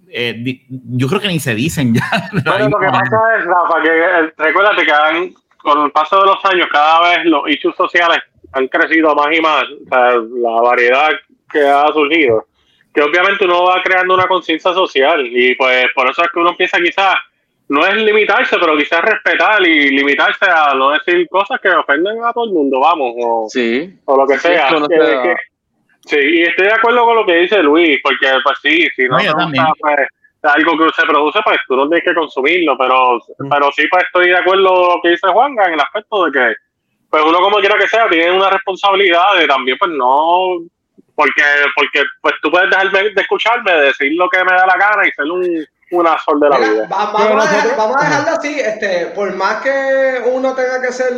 Eh, 0.09 0.61
yo 0.69 1.07
creo 1.07 1.19
que 1.21 1.27
ni 1.27 1.39
se 1.39 1.55
dicen 1.55 1.93
ya. 1.93 2.01
Bueno, 2.45 2.69
lo 2.69 2.79
que 2.79 2.87
pasa 2.87 3.17
es, 3.37 3.45
Rafa, 3.45 3.81
que 3.81 3.89
eh, 3.89 4.33
recuérdate 4.37 4.85
que 4.85 4.91
han- 4.91 5.33
con 5.57 5.83
el 5.83 5.91
paso 5.91 6.19
de 6.19 6.25
los 6.27 6.45
años, 6.45 6.67
cada 6.71 7.09
vez 7.09 7.25
los 7.25 7.49
issues 7.49 7.75
sociales 7.75 8.19
han 8.53 8.67
crecido 8.67 9.15
más 9.15 9.27
y 9.35 9.41
más, 9.41 9.63
o 9.63 9.89
sea, 9.89 10.11
la 10.41 10.61
variedad 10.61 11.09
que 11.51 11.61
ha 11.67 11.87
surgido, 11.91 12.45
que 12.93 13.01
obviamente 13.01 13.45
uno 13.45 13.63
va 13.63 13.81
creando 13.83 14.13
una 14.13 14.27
conciencia 14.27 14.73
social 14.73 15.25
y 15.25 15.55
pues 15.55 15.87
por 15.95 16.09
eso 16.09 16.21
es 16.23 16.29
que 16.31 16.39
uno 16.39 16.51
empieza 16.51 16.77
quizás, 16.77 17.15
no 17.67 17.85
es 17.85 17.95
limitarse, 17.95 18.57
pero 18.59 18.77
quizás 18.77 19.01
respetar 19.01 19.65
y 19.67 19.89
limitarse 19.89 20.45
a 20.45 20.75
no 20.75 20.91
decir 20.91 21.27
cosas 21.29 21.59
que 21.59 21.69
ofenden 21.69 22.23
a 22.23 22.31
todo 22.31 22.45
el 22.45 22.51
mundo, 22.53 22.79
vamos, 22.79 23.13
o, 23.17 23.47
Sí. 23.49 23.97
o 24.05 24.15
lo 24.17 24.27
que 24.27 24.35
Sí, 24.37 24.47
sea. 24.49 24.67
es 24.67 24.73
que 24.75 24.87
Que- 24.87 25.05
se- 25.05 25.21
que- 25.23 25.35
sí, 26.05 26.17
y 26.19 26.41
estoy 26.43 26.65
de 26.67 26.73
acuerdo 26.73 27.05
con 27.05 27.15
lo 27.15 27.25
que 27.25 27.35
dice 27.35 27.61
Luis, 27.63 27.99
porque 28.03 28.27
pues 28.43 28.57
sí, 28.61 28.87
si 28.95 29.03
no 29.07 29.17
No, 29.17 29.23
te 29.23 29.31
gusta 29.45 29.73
pues, 29.79 29.97
algo 30.43 30.77
que 30.77 30.89
se 31.01 31.07
produce, 31.07 31.39
pues 31.43 31.57
tú 31.67 31.75
no 31.75 31.87
tienes 31.89 32.03
que 32.05 32.13
consumirlo, 32.13 32.77
pero, 32.77 33.19
pero 33.49 33.71
sí 33.75 33.83
pues 33.89 34.03
estoy 34.05 34.27
de 34.29 34.37
acuerdo 34.37 34.67
con 34.73 34.87
lo 34.95 35.01
que 35.01 35.09
dice 35.09 35.27
Juanga 35.27 35.65
en 35.67 35.73
el 35.73 35.79
aspecto 35.79 36.25
de 36.25 36.31
que 36.31 36.55
pues 37.09 37.23
uno 37.25 37.39
como 37.39 37.57
quiera 37.57 37.77
que 37.77 37.87
sea 37.87 38.07
tiene 38.09 38.31
una 38.31 38.49
responsabilidad 38.49 39.35
de 39.39 39.47
también 39.47 39.77
pues 39.79 39.91
no 39.91 40.57
porque 41.15 41.41
porque 41.75 42.03
pues 42.21 42.35
tú 42.41 42.51
puedes 42.51 42.69
dejar 42.69 42.91
de, 42.91 43.13
escucharme, 43.21 43.71
de 43.71 43.81
decir 43.83 44.11
lo 44.15 44.29
que 44.29 44.43
me 44.43 44.51
da 44.51 44.65
la 44.67 44.75
gana 44.77 45.07
y 45.07 45.11
ser 45.11 45.25
un, 45.25 45.65
un 45.91 46.07
asol 46.07 46.39
de 46.41 46.49
la 46.49 46.57
Mira, 46.57 46.71
vida. 46.71 46.89
va- 46.91 47.11
vamos, 47.13 47.47
a 47.47 47.51
dejar- 47.51 47.77
vamos 47.77 47.95
a 47.97 48.05
dejarlo 48.09 48.29
así, 48.37 48.59
este, 48.59 49.05
por 49.15 49.33
más 49.35 49.61
que 49.63 50.21
uno 50.25 50.53
tenga 50.53 50.81
que 50.81 50.91
ser 50.91 51.13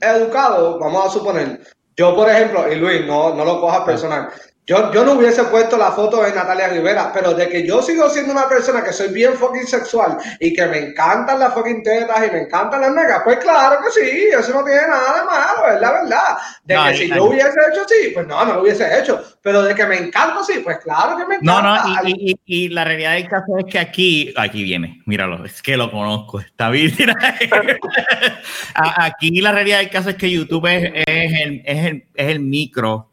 educado, 0.00 0.78
vamos 0.78 1.06
a 1.06 1.10
suponer, 1.10 1.58
yo 2.00 2.16
por 2.16 2.30
ejemplo, 2.30 2.72
y 2.72 2.76
Luis, 2.76 3.04
no, 3.04 3.34
no 3.34 3.44
lo 3.44 3.60
cojas 3.60 3.80
personal, 3.80 4.30
yo, 4.70 4.92
yo 4.94 5.04
no 5.04 5.14
hubiese 5.14 5.42
puesto 5.44 5.76
la 5.76 5.90
foto 5.90 6.22
de 6.22 6.32
Natalia 6.32 6.68
Rivera, 6.68 7.10
pero 7.12 7.34
de 7.34 7.48
que 7.48 7.66
yo 7.66 7.82
sigo 7.82 8.08
siendo 8.08 8.30
una 8.32 8.48
persona 8.48 8.84
que 8.84 8.92
soy 8.92 9.08
bien 9.12 9.34
fucking 9.34 9.66
sexual 9.66 10.16
y 10.38 10.52
que 10.54 10.64
me 10.66 10.78
encantan 10.78 11.40
las 11.40 11.52
fucking 11.54 11.82
tetas 11.82 12.24
y 12.28 12.30
me 12.30 12.42
encantan 12.42 12.80
las 12.82 12.94
negas, 12.94 13.22
pues 13.24 13.38
claro 13.38 13.78
que 13.82 13.90
sí, 13.90 14.28
eso 14.32 14.52
no 14.54 14.62
tiene 14.64 14.82
nada 14.86 15.18
de 15.18 15.24
malo, 15.26 15.74
es 15.74 15.80
la 15.80 15.90
verdad. 15.92 16.38
De 16.62 16.74
No, 16.76 16.84
que 16.84 16.94
si 16.98 17.08
yo 17.08 17.24
hubiese 17.24 17.48
hecho 17.72 17.82
sí, 17.88 18.10
pues 18.14 18.26
no, 18.28 18.44
no 18.44 18.54
lo 18.54 18.62
hubiese 18.62 18.96
hecho, 18.96 19.20
pero 19.42 19.62
de 19.64 19.74
que 19.74 19.86
me 19.86 19.96
encanta 19.98 20.44
sí, 20.44 20.60
pues 20.62 20.78
claro 20.78 21.16
que 21.16 21.26
me 21.26 21.38
No, 21.42 21.58
encanta. 21.58 22.02
no, 22.02 22.08
y, 22.08 22.12
y- 22.12 22.30
y- 22.30 22.64
y 22.66 22.68
la 22.68 22.84
realidad 22.84 23.14
del 23.14 23.28
caso 23.28 23.58
es 23.58 23.64
que 23.72 23.78
aquí, 23.80 24.32
aquí 24.36 24.62
viene, 24.62 25.02
míralo, 25.04 25.44
es 25.44 25.60
que 25.62 25.76
lo 25.76 25.90
conozco, 25.90 26.38
está 26.38 26.70
bien. 26.70 26.92
Aquí 28.74 29.40
la 29.40 29.50
realidad 29.52 29.78
del 29.78 29.90
caso 29.90 30.10
es 30.10 30.16
que 30.16 30.30
YouTube 30.30 30.66
es, 30.66 30.92
es 30.94 31.40
el, 31.42 31.62
es, 31.64 31.86
el, 31.86 32.04
es 32.14 32.28
el 32.28 32.40
micro 32.40 33.09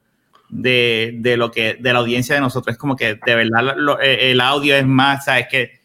de, 0.49 1.14
de 1.15 1.38
lo 1.38 1.52
que 1.52 1.76
de 1.80 1.94
la 1.94 1.99
audiencia 1.99 2.36
de 2.36 2.41
nosotros. 2.41 2.74
Es 2.76 2.80
como 2.80 2.95
que 2.95 3.15
de 3.26 3.36
verdad 3.36 3.76
lo- 3.76 3.99
eh, 4.02 4.32
el 4.32 4.41
audio 4.41 4.76
es 4.76 4.86
más, 4.86 5.26
sabes 5.26 5.48
que 5.49 5.80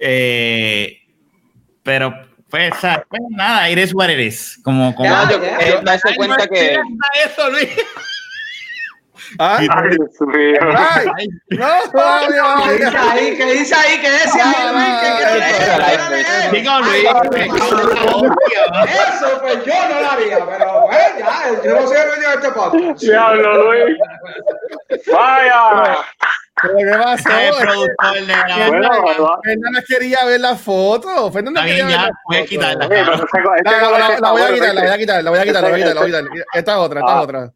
eh, 0.00 0.98
pero 1.82 2.14
pues, 2.48 2.72
pues 3.08 3.22
nada, 3.30 3.68
eres 3.68 3.94
what 3.94 4.08
it 4.10 4.18
is. 4.18 4.58
Como, 4.64 4.94
como 4.94 5.08
Ya, 5.08 5.28
eh, 5.60 5.80
cuenta 6.16 6.46
que 6.48 6.78
eso, 7.24 7.50
Luis. 7.50 7.68
¿Ah? 9.38 9.58
Ay, 9.60 9.68
Dios 9.90 10.20
mío. 10.20 10.58
Ay, 10.76 11.28
no, 11.50 11.66
todavía, 11.92 12.54
¿Qué 12.66 12.72
dice 12.74 12.96
ahí? 12.98 13.36
¿Qué 13.36 13.52
dice 13.52 13.74
ahí? 13.74 14.00
¿Qué 14.00 14.10
decía 14.10 14.44
ahí, 14.44 14.68
Luis? 14.74 14.94
¿Qué- 15.00 15.12
qué- 15.16 15.24
qué- 15.30 15.40
qué- 15.40 16.16
qué- 16.16 16.50
qué- 16.50 16.58
Digo, 16.60 16.74
Luis. 16.80 17.04
Eso, 18.90 19.28
pues 19.40 19.64
yo 19.64 19.74
no 19.88 20.00
lo 20.00 20.10
haría, 20.10 20.38
pero 20.46 20.84
pues 20.86 21.12
ya, 21.18 21.62
yo 21.64 21.70
no 21.80 21.86
soy 21.86 21.96
el 21.96 22.06
dueño 22.08 22.28
de 22.28 22.34
este 22.34 22.50
podcast. 22.52 23.00
Diablo, 23.02 23.72
Luis. 23.72 23.96
Vaya. 25.12 25.96
¿Pero 26.62 26.74
qué 26.76 26.98
pasó? 27.02 27.28
El 27.30 27.54
productor 27.54 28.14
de 28.14 28.20
la 28.26 28.68
Bueno. 28.68 29.40
Fernanda 29.42 29.82
quería 29.86 30.24
ver 30.26 30.40
la 30.40 30.56
foto. 30.56 31.32
Fernanda 31.32 31.64
quería 31.64 31.86
ver 31.86 31.98
la 31.98 32.10
voy 32.26 32.36
a 32.36 32.44
quitar, 32.44 32.76
la 32.76 32.82
voy 32.82 32.90
a 32.90 32.98
quitar, 32.98 34.74
la 34.74 34.80
voy 34.80 34.90
a 34.90 34.98
quitar, 34.98 35.22
la 35.24 35.30
voy 35.30 35.38
a 35.40 35.44
quitar, 35.44 35.62
la 35.64 35.70
voy 35.70 36.14
a 36.14 36.20
quitar. 36.22 36.24
Esta 36.52 36.72
es 36.72 36.78
otra, 36.78 37.00
esta 37.00 37.12
es 37.12 37.16
Ah. 37.16 37.22
otra. 37.22 37.50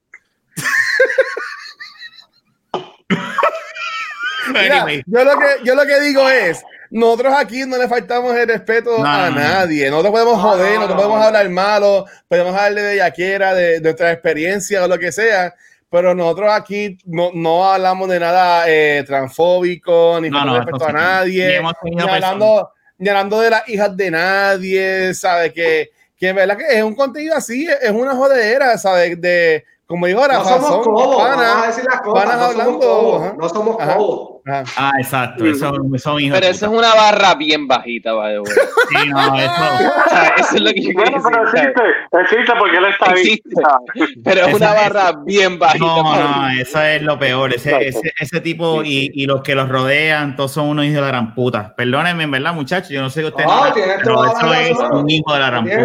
Mira, 4.52 4.82
Anyway. 4.82 5.02
yo 5.06 5.24
lo 5.24 5.38
que 5.38 5.46
yo 5.64 5.74
lo 5.74 5.84
que 5.86 6.00
digo 6.00 6.28
es, 6.28 6.62
nosotros 6.90 7.34
aquí 7.36 7.64
no 7.66 7.76
le 7.78 7.88
faltamos 7.88 8.34
el 8.36 8.48
respeto 8.48 8.98
No, 8.98 9.06
a 9.06 9.30
nadie. 9.30 9.90
Nosotros 9.90 10.12
podemos 10.12 10.40
joder, 10.40 10.74
no, 10.74 10.74
nosotros 10.74 10.96
no. 10.96 11.02
podemos 11.02 11.26
hablar 11.26 11.48
malo, 11.50 12.04
podemos 12.28 12.54
hablar 12.54 12.74
de 12.74 12.82
bellaquera, 12.82 13.54
de, 13.54 13.64
de 13.74 13.80
nuestra 13.80 14.12
experiencia 14.12 14.84
o 14.84 14.88
lo 14.88 14.98
que 14.98 15.10
sea, 15.12 15.54
pero 15.90 16.14
nosotros 16.14 16.50
aquí 16.52 16.98
no, 17.04 17.30
no 17.34 17.64
hablamos 17.72 18.08
de 18.08 18.20
nada 18.20 18.64
eh, 18.68 19.04
transfóbico, 19.06 20.18
ni 20.20 20.30
No, 20.30 20.56
respeto 20.58 20.86
a 20.88 20.92
nadie, 20.92 21.60
ni 21.84 22.00
hablando, 22.02 22.70
ni 22.98 23.08
hablando 23.08 23.40
de 23.40 23.50
las 23.50 23.68
hijas 23.68 23.96
de 23.96 24.10
nadie, 24.10 25.14
¿sabes? 25.14 25.52
Que, 25.52 25.90
que 26.16 26.28
en 26.28 26.36
verdad 26.36 26.56
que 26.56 26.66
es 26.78 26.82
un 26.82 26.94
contenido 26.94 27.36
así, 27.36 27.68
es 27.80 27.90
una 27.90 28.14
jodedera, 28.14 28.76
¿sabes? 28.78 29.20
De, 29.20 29.64
como 29.86 30.06
digo 30.06 30.20
ahora, 30.22 30.38
No 30.38 30.44
somos 30.44 30.78
cobos, 30.86 31.16
vamos 31.18 31.44
a 31.44 31.66
decir 31.66 31.84
las 31.84 32.00
cosas. 32.00 32.24
panas 32.24 32.36
No 32.40 32.46
somos 32.46 32.60
hablando, 32.60 32.78
cobos. 32.80 33.22
ajá. 33.22 33.34
No 33.38 33.48
somos 33.48 33.76
Ajá. 33.80 33.96
cobos. 33.96 34.30
Ajá. 34.46 34.64
Ah, 34.76 34.92
exacto. 34.98 35.44
Eso, 35.46 35.72
son 35.98 36.20
hijos 36.20 36.38
Pero 36.38 36.50
eso 36.52 36.66
es 36.66 36.72
una 36.72 36.94
barra 36.94 37.34
bien 37.34 37.66
bajita, 37.66 38.12
by 38.12 38.34
the 38.34 38.40
way. 38.40 38.52
Sí, 39.02 39.08
no, 39.08 39.34
eso. 39.36 39.52
O 40.06 40.10
sea, 40.10 40.34
Eso 40.36 40.54
es 40.56 40.60
lo 40.60 40.70
que 40.72 40.82
yo 40.82 40.90
Bueno, 40.94 41.18
pero 41.22 41.44
decir. 41.44 41.58
existe, 41.60 41.82
existe 42.20 42.52
porque 42.58 42.76
él 42.76 42.84
está 42.84 43.10
ahí. 43.12 43.20
Existe. 43.22 44.20
Pero 44.22 44.40
es 44.42 44.48
Eso 44.48 44.56
una 44.58 44.68
es- 44.74 44.74
barra 44.92 45.18
bien 45.24 45.58
bajita. 45.58 45.84
No, 45.86 46.02
no, 46.02 46.48
eso 46.50 46.80
es 46.82 47.02
lo 47.02 47.18
peor. 47.18 47.54
Ese, 47.54 47.88
ese, 47.88 48.12
ese 48.20 48.40
tipo 48.40 48.82
y, 48.84 49.10
y 49.14 49.26
los 49.26 49.40
que 49.42 49.54
los 49.54 49.68
rodean, 49.68 50.36
todos 50.36 50.52
son 50.52 50.68
unos 50.68 50.84
hijos 50.84 50.96
de 50.96 51.00
la 51.02 51.06
gran 51.08 51.34
puta. 51.34 51.74
Perdónenme, 51.74 52.24
en 52.24 52.30
verdad, 52.30 52.52
muchachos. 52.54 52.90
Yo 52.90 53.00
no 53.00 53.08
sé 53.10 53.22
qué 53.22 53.28
ustedes. 53.28 53.48
No, 53.48 53.72
tienes 53.72 53.96
pero 54.02 54.24
eso 54.24 54.50
es 54.56 54.78
un 54.92 55.08
hijo 55.10 55.32
de 55.32 55.38
la 55.40 55.46
gran 55.46 55.64
puta. 55.64 55.76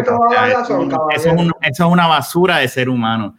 eso, 0.48 0.82
eso 1.16 1.30
eso 1.62 1.86
es 1.86 1.92
una 1.92 2.08
basura 2.08 2.58
de 2.58 2.68
ser 2.68 2.90
humano. 2.90 3.36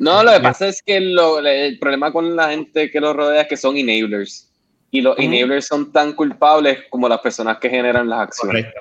No, 0.00 0.22
lo 0.24 0.32
que 0.32 0.40
pasa 0.40 0.66
es 0.68 0.82
que 0.82 0.98
lo- 1.00 1.38
el 1.38 1.78
problema 1.78 2.12
con 2.12 2.34
la 2.34 2.50
gente 2.50 2.90
que 2.90 3.00
los 3.00 3.14
rodea 3.14 3.42
es 3.42 3.48
que 3.48 3.56
son 3.56 3.76
enablers. 3.76 4.50
Y 4.90 5.02
los 5.02 5.16
enablers 5.18 5.66
son 5.66 5.92
tan 5.92 6.14
culpables 6.14 6.80
como 6.90 7.08
las 7.08 7.20
personas 7.20 7.58
que 7.58 7.70
generan 7.70 8.08
las 8.08 8.20
acciones. 8.22 8.64
Correcto. 8.64 8.80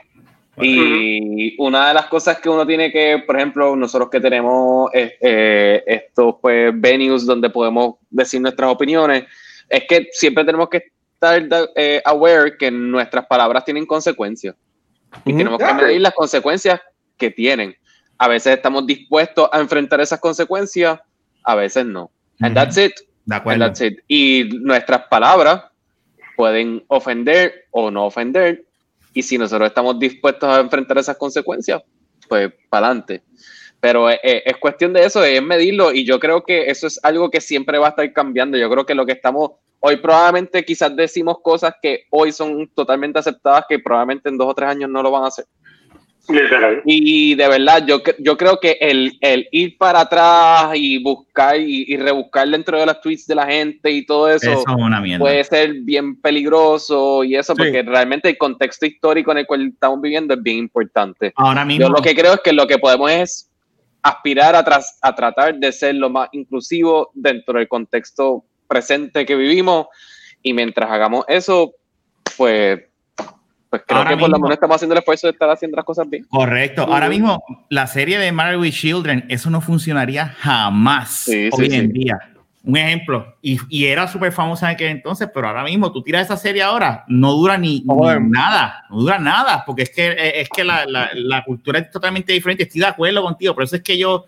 Y 0.61 1.55
una 1.61 1.89
de 1.89 1.93
las 1.93 2.07
cosas 2.07 2.39
que 2.39 2.49
uno 2.49 2.65
tiene 2.65 2.91
que, 2.91 3.23
por 3.25 3.37
ejemplo, 3.37 3.75
nosotros 3.75 4.09
que 4.09 4.19
tenemos 4.19 4.89
eh, 4.93 5.15
eh, 5.21 5.83
estos 5.85 6.35
pues, 6.41 6.71
venues 6.75 7.25
donde 7.25 7.49
podemos 7.49 7.95
decir 8.09 8.41
nuestras 8.41 8.71
opiniones, 8.71 9.25
es 9.69 9.83
que 9.87 10.09
siempre 10.11 10.43
tenemos 10.43 10.67
que 10.67 10.83
estar 11.13 11.47
eh, 11.75 12.01
aware 12.03 12.57
que 12.57 12.71
nuestras 12.71 13.25
palabras 13.27 13.63
tienen 13.63 13.85
consecuencias. 13.85 14.55
Y 15.25 15.35
tenemos 15.35 15.59
que 15.59 15.73
medir 15.73 16.01
las 16.01 16.13
consecuencias 16.13 16.81
que 17.17 17.29
tienen. 17.29 17.75
A 18.17 18.27
veces 18.27 18.55
estamos 18.55 18.85
dispuestos 18.85 19.47
a 19.51 19.59
enfrentar 19.59 20.01
esas 20.01 20.19
consecuencias, 20.19 20.99
a 21.49 21.55
veces 21.55 21.85
no. 21.85 22.11
And 22.39 22.55
that's 22.55 22.77
it. 22.77 22.93
De 23.25 23.35
And 23.35 23.41
acuerdo. 23.41 23.65
that's 23.65 23.81
it. 23.81 23.99
Y 24.07 24.49
nuestras 24.61 25.07
palabras 25.07 25.63
pueden 26.35 26.83
ofender 26.87 27.65
o 27.71 27.89
no 27.89 28.05
ofender. 28.05 28.65
Y 29.13 29.23
si 29.23 29.37
nosotros 29.37 29.67
estamos 29.69 29.97
dispuestos 29.97 30.47
a 30.47 30.59
enfrentar 30.59 30.99
esas 30.99 31.17
consecuencias, 31.17 31.81
pues 32.27 32.53
para 32.69 32.87
adelante. 32.87 33.23
Pero 33.79 34.11
eh, 34.11 34.19
eh, 34.21 34.43
es 34.45 34.57
cuestión 34.57 34.93
de 34.93 35.03
eso, 35.05 35.23
es 35.23 35.41
medirlo. 35.41 35.91
Y 35.91 36.05
yo 36.05 36.19
creo 36.19 36.43
que 36.43 36.69
eso 36.69 36.85
es 36.85 36.99
algo 37.03 37.31
que 37.31 37.41
siempre 37.41 37.79
va 37.79 37.87
a 37.87 37.89
estar 37.89 38.13
cambiando. 38.13 38.57
Yo 38.57 38.69
creo 38.69 38.85
que 38.85 38.93
lo 38.93 39.07
que 39.07 39.13
estamos 39.13 39.51
hoy 39.79 39.95
probablemente 39.97 40.63
quizás 40.63 40.95
decimos 40.95 41.37
cosas 41.41 41.73
que 41.81 42.03
hoy 42.11 42.31
son 42.31 42.67
totalmente 42.75 43.17
aceptadas, 43.17 43.65
que 43.67 43.79
probablemente 43.79 44.29
en 44.29 44.37
dos 44.37 44.49
o 44.49 44.53
tres 44.53 44.69
años 44.69 44.89
no 44.89 45.01
lo 45.01 45.09
van 45.09 45.23
a 45.23 45.27
hacer. 45.27 45.45
Literal. 46.29 46.81
Y 46.85 47.35
de 47.35 47.47
verdad, 47.47 47.83
yo, 47.87 48.01
yo 48.19 48.37
creo 48.37 48.59
que 48.59 48.77
el, 48.79 49.17
el 49.21 49.47
ir 49.51 49.77
para 49.77 50.01
atrás 50.01 50.71
y 50.75 51.01
buscar 51.01 51.59
y, 51.59 51.85
y 51.87 51.97
rebuscar 51.97 52.47
dentro 52.47 52.79
de 52.79 52.85
las 52.85 53.01
tweets 53.01 53.25
de 53.27 53.35
la 53.35 53.47
gente 53.47 53.89
y 53.91 54.05
todo 54.05 54.29
eso, 54.29 54.51
Eso 54.51 54.59
es 54.59 54.75
una 54.75 55.01
mierda. 55.01 55.19
puede 55.19 55.43
ser 55.43 55.73
bien 55.81 56.15
peligroso 56.21 57.23
y 57.23 57.35
eso, 57.35 57.53
Sí. 57.55 57.57
porque 57.63 57.81
realmente 57.83 58.29
el 58.29 58.37
contexto 58.37 58.85
histórico 58.85 59.31
en 59.31 59.39
el 59.39 59.47
cual 59.47 59.67
estamos 59.67 59.99
viviendo 60.01 60.33
es 60.33 60.43
bien 60.43 60.57
importante. 60.57 61.33
Ahora 61.35 61.65
mismo. 61.65 61.87
Yo 61.87 61.89
lo 61.91 62.01
que 62.01 62.15
creo 62.15 62.33
es 62.35 62.41
que 62.41 62.53
lo 62.53 62.67
que 62.67 62.77
podemos 62.77 63.09
es 63.11 63.49
aspirar 64.01 64.55
a, 64.55 64.63
tras- 64.63 64.97
a 65.01 65.13
tratar 65.15 65.55
de 65.55 65.71
ser 65.71 65.95
lo 65.95 66.09
más 66.09 66.29
inclusivo 66.31 67.09
dentro 67.13 67.57
del 67.59 67.67
contexto 67.67 68.43
presente 68.67 69.25
que 69.25 69.35
vivimos 69.35 69.87
y 70.41 70.53
mientras 70.53 70.89
hagamos 70.89 71.25
eso, 71.27 71.73
pues, 72.37 72.79
pues 73.69 73.83
creo 73.85 73.99
Ahora 73.99 74.09
que 74.11 74.17
por 74.17 74.29
lo 74.29 74.35
mismo- 74.35 74.47
menos 74.47 74.55
estamos 74.55 74.75
haciendo 74.75 74.93
el 74.95 74.99
esfuerzo 74.99 75.27
de 75.27 75.31
estar 75.33 75.49
haciendo 75.49 75.75
las 75.75 75.85
cosas 75.85 76.09
bien. 76.09 76.25
Correcto. 76.29 76.83
Ahora 76.83 77.07
mismo, 77.09 77.43
la 77.69 77.85
serie 77.87 78.17
de 78.17 78.31
Married 78.31 78.59
with 78.59 78.71
Children, 78.73 79.25
eso 79.29 79.49
no 79.49 79.61
funcionaría 79.61 80.35
jamás 80.39 81.09
Sí, 81.25 81.49
sí, 81.51 81.61
hoy 81.61 81.65
en 81.75 81.87
sí. 81.87 81.93
día. 81.93 82.17
Un 82.61 82.75
ejemplo, 82.75 83.37
y, 83.41 83.57
y 83.69 83.85
era 83.85 84.07
súper 84.07 84.31
famosa 84.33 84.67
en 84.69 84.75
aquel 84.75 84.89
entonces, 84.89 85.29
pero 85.33 85.47
ahora 85.47 85.63
mismo 85.63 85.91
tú 85.93 86.03
tiras 86.03 86.25
esa 86.25 86.35
serie 86.35 86.61
ahora, 86.61 87.05
no 87.07 87.31
dura 87.33 87.57
ni, 87.57 87.79
ni 87.79 87.85
Joder. 87.87 88.21
nada, 88.21 88.83
no 88.89 88.97
dura 88.97 89.17
nada, 89.17 89.63
porque 89.65 89.83
es 89.83 89.89
que, 89.91 90.15
es 90.35 90.49
que 90.49 90.63
la, 90.65 90.85
la- 90.85 91.09
la 91.13 91.43
cultura 91.45 91.79
es 91.79 91.89
totalmente 91.89 92.33
diferente. 92.33 92.63
Estoy 92.63 92.81
de 92.81 92.87
acuerdo 92.87 93.23
contigo, 93.23 93.53
por 93.55 93.63
eso 93.63 93.77
es 93.77 93.81
que 93.81 93.97
yo 93.97 94.25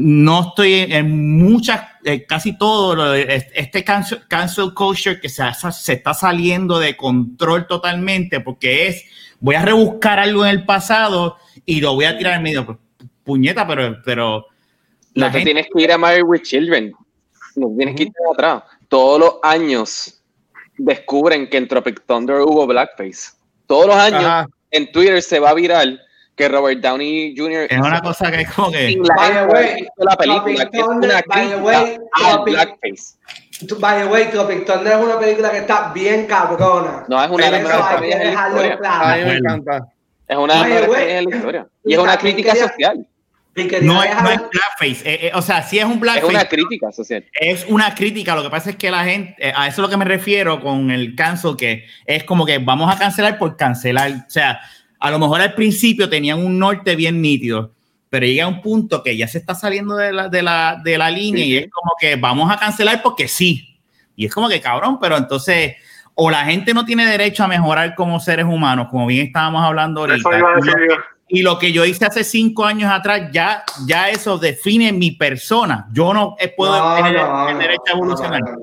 no 0.00 0.48
estoy 0.50 0.74
en 0.92 1.36
muchas, 1.38 1.82
eh, 2.04 2.24
casi 2.24 2.56
todo, 2.56 2.94
lo 2.94 3.10
de- 3.10 3.44
este 3.52 3.82
cancel, 3.82 4.22
cancel 4.28 4.72
culture 4.72 5.20
que 5.20 5.28
se, 5.28 5.42
se 5.72 5.94
está 5.94 6.14
saliendo 6.14 6.78
de 6.78 6.96
control 6.96 7.66
totalmente, 7.66 8.38
porque 8.38 8.86
es, 8.86 9.04
voy 9.40 9.56
a 9.56 9.62
rebuscar 9.62 10.20
algo 10.20 10.44
en 10.44 10.50
el 10.52 10.64
pasado 10.64 11.36
y 11.66 11.80
lo 11.80 11.94
voy 11.94 12.04
a 12.04 12.16
tirar 12.16 12.34
en 12.34 12.44
medio. 12.44 12.78
Puñeta, 13.24 13.66
pero, 13.66 13.96
pero 14.04 14.46
la 15.14 15.26
no 15.26 15.32
te 15.32 15.38
gente- 15.40 15.52
tienes 15.52 15.66
que 15.74 15.82
ir 15.82 15.90
a 15.90 15.98
Married 15.98 16.22
with 16.24 16.42
Children. 16.42 16.92
No 17.56 17.74
tienes 17.76 17.96
que 17.96 18.04
ir 18.04 18.12
atrás. 18.32 18.62
Todos 18.86 19.18
los 19.18 19.34
años 19.42 20.22
descubren 20.76 21.50
que 21.50 21.56
en 21.56 21.66
Tropic 21.66 22.04
Thunder 22.06 22.36
hubo 22.42 22.68
blackface. 22.68 23.32
Todos 23.66 23.88
los 23.88 23.96
años 23.96 24.22
Ajá. 24.24 24.46
en 24.70 24.92
Twitter 24.92 25.20
se 25.20 25.40
va 25.40 25.50
a 25.50 25.54
viral 25.54 26.00
que 26.38 26.48
Robert 26.48 26.80
Downey 26.80 27.34
Jr. 27.36 27.66
es 27.68 27.78
una 27.78 28.00
cosa 28.00 28.30
que 28.30 28.42
es 28.42 28.50
como 28.52 28.70
que... 28.70 28.88
sin 28.88 29.02
la 29.02 29.14
By 29.16 29.32
the 29.32 29.44
way, 29.46 29.86
la 29.96 30.16
película, 30.16 30.70
que 30.70 30.78
es 30.78 30.86
una 30.86 31.22
by 31.26 31.48
the 31.48 31.56
way, 31.56 31.98
blackface. 32.46 33.18
By 33.80 34.02
the 34.02 34.06
way, 34.06 34.30
Tropic 34.30 34.64
Thunder 34.64 34.92
es 34.98 35.04
una 35.04 35.18
película 35.18 35.50
que 35.50 35.58
está 35.58 35.92
bien 35.92 36.26
cabrona. 36.26 37.04
No, 37.08 37.22
es 37.22 37.28
una 37.28 37.44
de 37.46 37.50
las 37.50 37.62
mejores 37.62 37.86
comedias 37.96 38.20
en 38.20 38.34
la 38.34 38.46
historia. 38.46 38.74
A 38.74 38.78
claro. 38.78 39.24
mí 39.24 39.30
me 39.30 39.36
encanta. 39.38 39.92
Es 40.28 40.36
una 40.36 40.54
de 40.54 40.60
las 40.60 40.68
mejores 40.68 40.88
comedias 40.88 41.24
la 41.24 41.36
historia. 41.36 41.66
Y 41.84 41.92
es 41.92 41.98
una 41.98 42.16
crítica 42.16 42.52
quería- 42.52 42.68
social. 42.68 43.06
No 43.82 44.02
es, 44.04 44.22
no 44.22 44.30
es 44.30 44.40
blackface, 44.52 45.10
eh, 45.10 45.18
eh, 45.26 45.30
o 45.34 45.42
sea, 45.42 45.62
sí 45.62 45.80
es 45.80 45.84
un 45.84 45.94
Es 45.94 46.00
blackface, 46.00 46.26
una 46.32 46.44
crítica 46.44 46.92
social. 46.92 47.24
es 47.32 47.66
una 47.68 47.92
crítica. 47.92 48.36
Lo 48.36 48.44
que 48.44 48.50
pasa 48.50 48.70
es 48.70 48.76
que 48.76 48.88
la 48.88 49.02
gente, 49.04 49.34
eh, 49.38 49.52
a 49.52 49.66
eso 49.66 49.80
es 49.80 49.82
lo 49.82 49.88
que 49.88 49.96
me 49.96 50.04
refiero 50.04 50.60
con 50.60 50.92
el 50.92 51.16
cancel, 51.16 51.56
que 51.56 51.84
es 52.06 52.22
como 52.22 52.46
que 52.46 52.58
vamos 52.58 52.94
a 52.94 52.96
cancelar 52.96 53.36
por 53.36 53.56
cancelar. 53.56 54.12
O 54.12 54.30
sea, 54.30 54.60
a 55.00 55.10
lo 55.10 55.18
mejor 55.18 55.40
al 55.40 55.54
principio 55.54 56.08
tenían 56.08 56.44
un 56.44 56.58
norte 56.58 56.96
bien 56.96 57.20
nítido, 57.22 57.72
pero 58.10 58.26
llega 58.26 58.46
un 58.48 58.60
punto 58.62 59.02
que 59.02 59.16
ya 59.16 59.28
se 59.28 59.38
está 59.38 59.54
saliendo 59.54 59.94
de 59.96 60.12
la, 60.12 60.28
de 60.28 60.42
la, 60.42 60.80
de 60.82 60.98
la 60.98 61.10
línea 61.10 61.44
Sí, 61.44 61.50
y 61.52 61.56
es 61.58 61.70
como 61.70 61.92
que 62.00 62.16
vamos 62.16 62.50
a 62.50 62.58
cancelar 62.58 63.02
porque 63.02 63.28
sí. 63.28 63.78
Y 64.16 64.26
es 64.26 64.34
como 64.34 64.48
que 64.48 64.60
cabrón, 64.60 64.98
pero 65.00 65.16
entonces, 65.16 65.76
o 66.14 66.30
la 66.30 66.44
gente 66.44 66.74
no 66.74 66.84
tiene 66.84 67.06
derecho 67.06 67.44
a 67.44 67.48
mejorar 67.48 67.94
como 67.94 68.18
seres 68.18 68.46
humanos, 68.46 68.88
como 68.90 69.06
bien 69.06 69.26
estábamos 69.26 69.62
hablando 69.62 70.00
ahorita. 70.00 70.28
Y 71.30 71.42
lo 71.42 71.58
que 71.58 71.72
yo 71.72 71.84
hice 71.84 72.06
hace 72.06 72.24
cinco 72.24 72.64
años 72.64 72.90
atrás, 72.90 73.28
ya, 73.32 73.62
ya 73.86 74.08
eso 74.08 74.38
define 74.38 74.92
mi 74.94 75.10
persona. 75.10 75.86
Yo 75.92 76.14
no 76.14 76.34
puedo 76.56 76.78
No, 76.78 76.96
tener 76.96 77.20
no, 77.20 77.48
el 77.50 77.58
derecho 77.58 77.82
a 77.86 77.92
evolucionar. 77.92 78.40
no, 78.40 78.56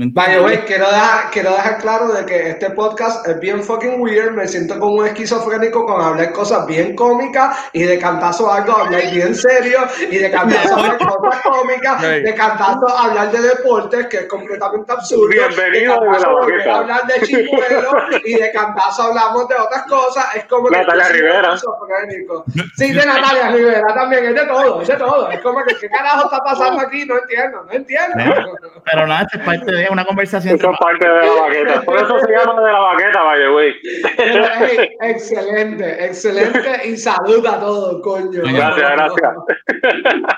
no. 0.00 0.06
¿Me 0.06 0.12
By 0.12 0.26
the 0.26 0.32
entiendes? 0.32 0.58
way, 0.58 0.66
quiero 0.66 0.86
dejar, 0.86 1.30
quiero 1.30 1.50
dejar 1.52 1.78
claro 1.78 2.08
de 2.12 2.26
que 2.26 2.50
este 2.50 2.70
podcast 2.70 3.26
es 3.28 3.38
bien 3.40 3.62
fucking 3.62 4.00
weird. 4.00 4.32
Me 4.32 4.48
siento 4.48 4.78
como 4.78 4.94
un 4.94 5.06
esquizofrénico 5.06 5.84
con 5.84 6.00
hablar 6.00 6.32
cosas 6.32 6.66
bien 6.66 6.94
cómicas 6.96 7.70
y 7.72 7.82
de 7.82 7.98
cantazo 7.98 8.50
algo 8.52 8.76
hablar 8.76 9.02
bien 9.12 9.34
serio 9.34 9.80
y 10.10 10.18
de 10.18 10.30
cantazo 10.30 10.76
hablar 10.76 10.98
cosas 11.06 11.42
cómicas, 11.42 12.02
de 12.02 12.34
cantazo 12.34 12.88
hablar 12.88 13.30
de 13.30 13.42
deportes 13.42 14.06
que 14.06 14.16
es 14.18 14.26
completamente 14.26 14.92
absurdo. 14.92 15.28
Bienvenido 15.28 16.00
de 16.00 16.06
de 16.06 16.06
la 16.06 16.12
cantazo 16.12 16.30
volver 16.32 16.56
baqueta. 16.56 16.74
a 16.74 16.78
hablar 16.78 17.06
de 17.06 17.26
chimuelo 17.26 17.90
y 18.24 18.34
de 18.34 18.52
cantazo 18.52 19.02
hablamos 19.02 19.48
de 19.48 19.54
otras 19.56 19.82
cosas. 19.84 20.36
Es 20.36 20.44
como 20.46 20.68
que 20.68 20.76
Natalia 20.78 21.04
estoy 21.04 21.20
Rivera. 21.20 21.54
esquizofrénico. 21.54 22.44
Sí, 22.76 22.92
de 22.92 23.06
Natalia 23.06 23.50
Rivera 23.50 23.94
también, 23.94 24.24
es 24.26 24.34
de 24.34 24.46
todo, 24.46 24.82
es 24.82 24.88
de 24.88 24.96
todo. 24.96 25.30
Es 25.30 25.40
como 25.40 25.62
que 25.64 25.74
qué 25.76 25.88
carajo 25.88 26.24
está 26.24 26.38
pasando 26.38 26.80
aquí, 26.80 27.04
no 27.04 27.18
entiendo, 27.18 27.64
no 27.64 27.72
entiendo. 27.72 28.16
Pero 28.84 29.06
nada, 29.06 29.22
esto 29.22 29.38
es 29.38 29.44
parte 29.44 29.72
de 29.72 29.89
una 29.90 30.04
conversación. 30.04 30.56
Eso 30.56 30.70
es 30.70 30.78
parte 30.78 31.08
de 31.08 31.14
la 31.14 31.42
baqueta. 31.42 31.82
Por 31.82 31.96
eso 31.96 32.18
se 32.20 32.32
llama 32.32 32.60
de 32.60 32.72
la 32.72 32.78
baqueta, 32.78 33.24
way. 33.54 33.74
Pero, 34.16 34.44
hey, 34.58 34.88
excelente, 35.02 36.04
excelente 36.06 36.88
y 36.88 36.96
salud 36.96 37.44
a 37.46 37.60
todos, 37.60 38.02
coño. 38.02 38.40
Gracias, 38.42 38.90
gracias. 38.90 39.30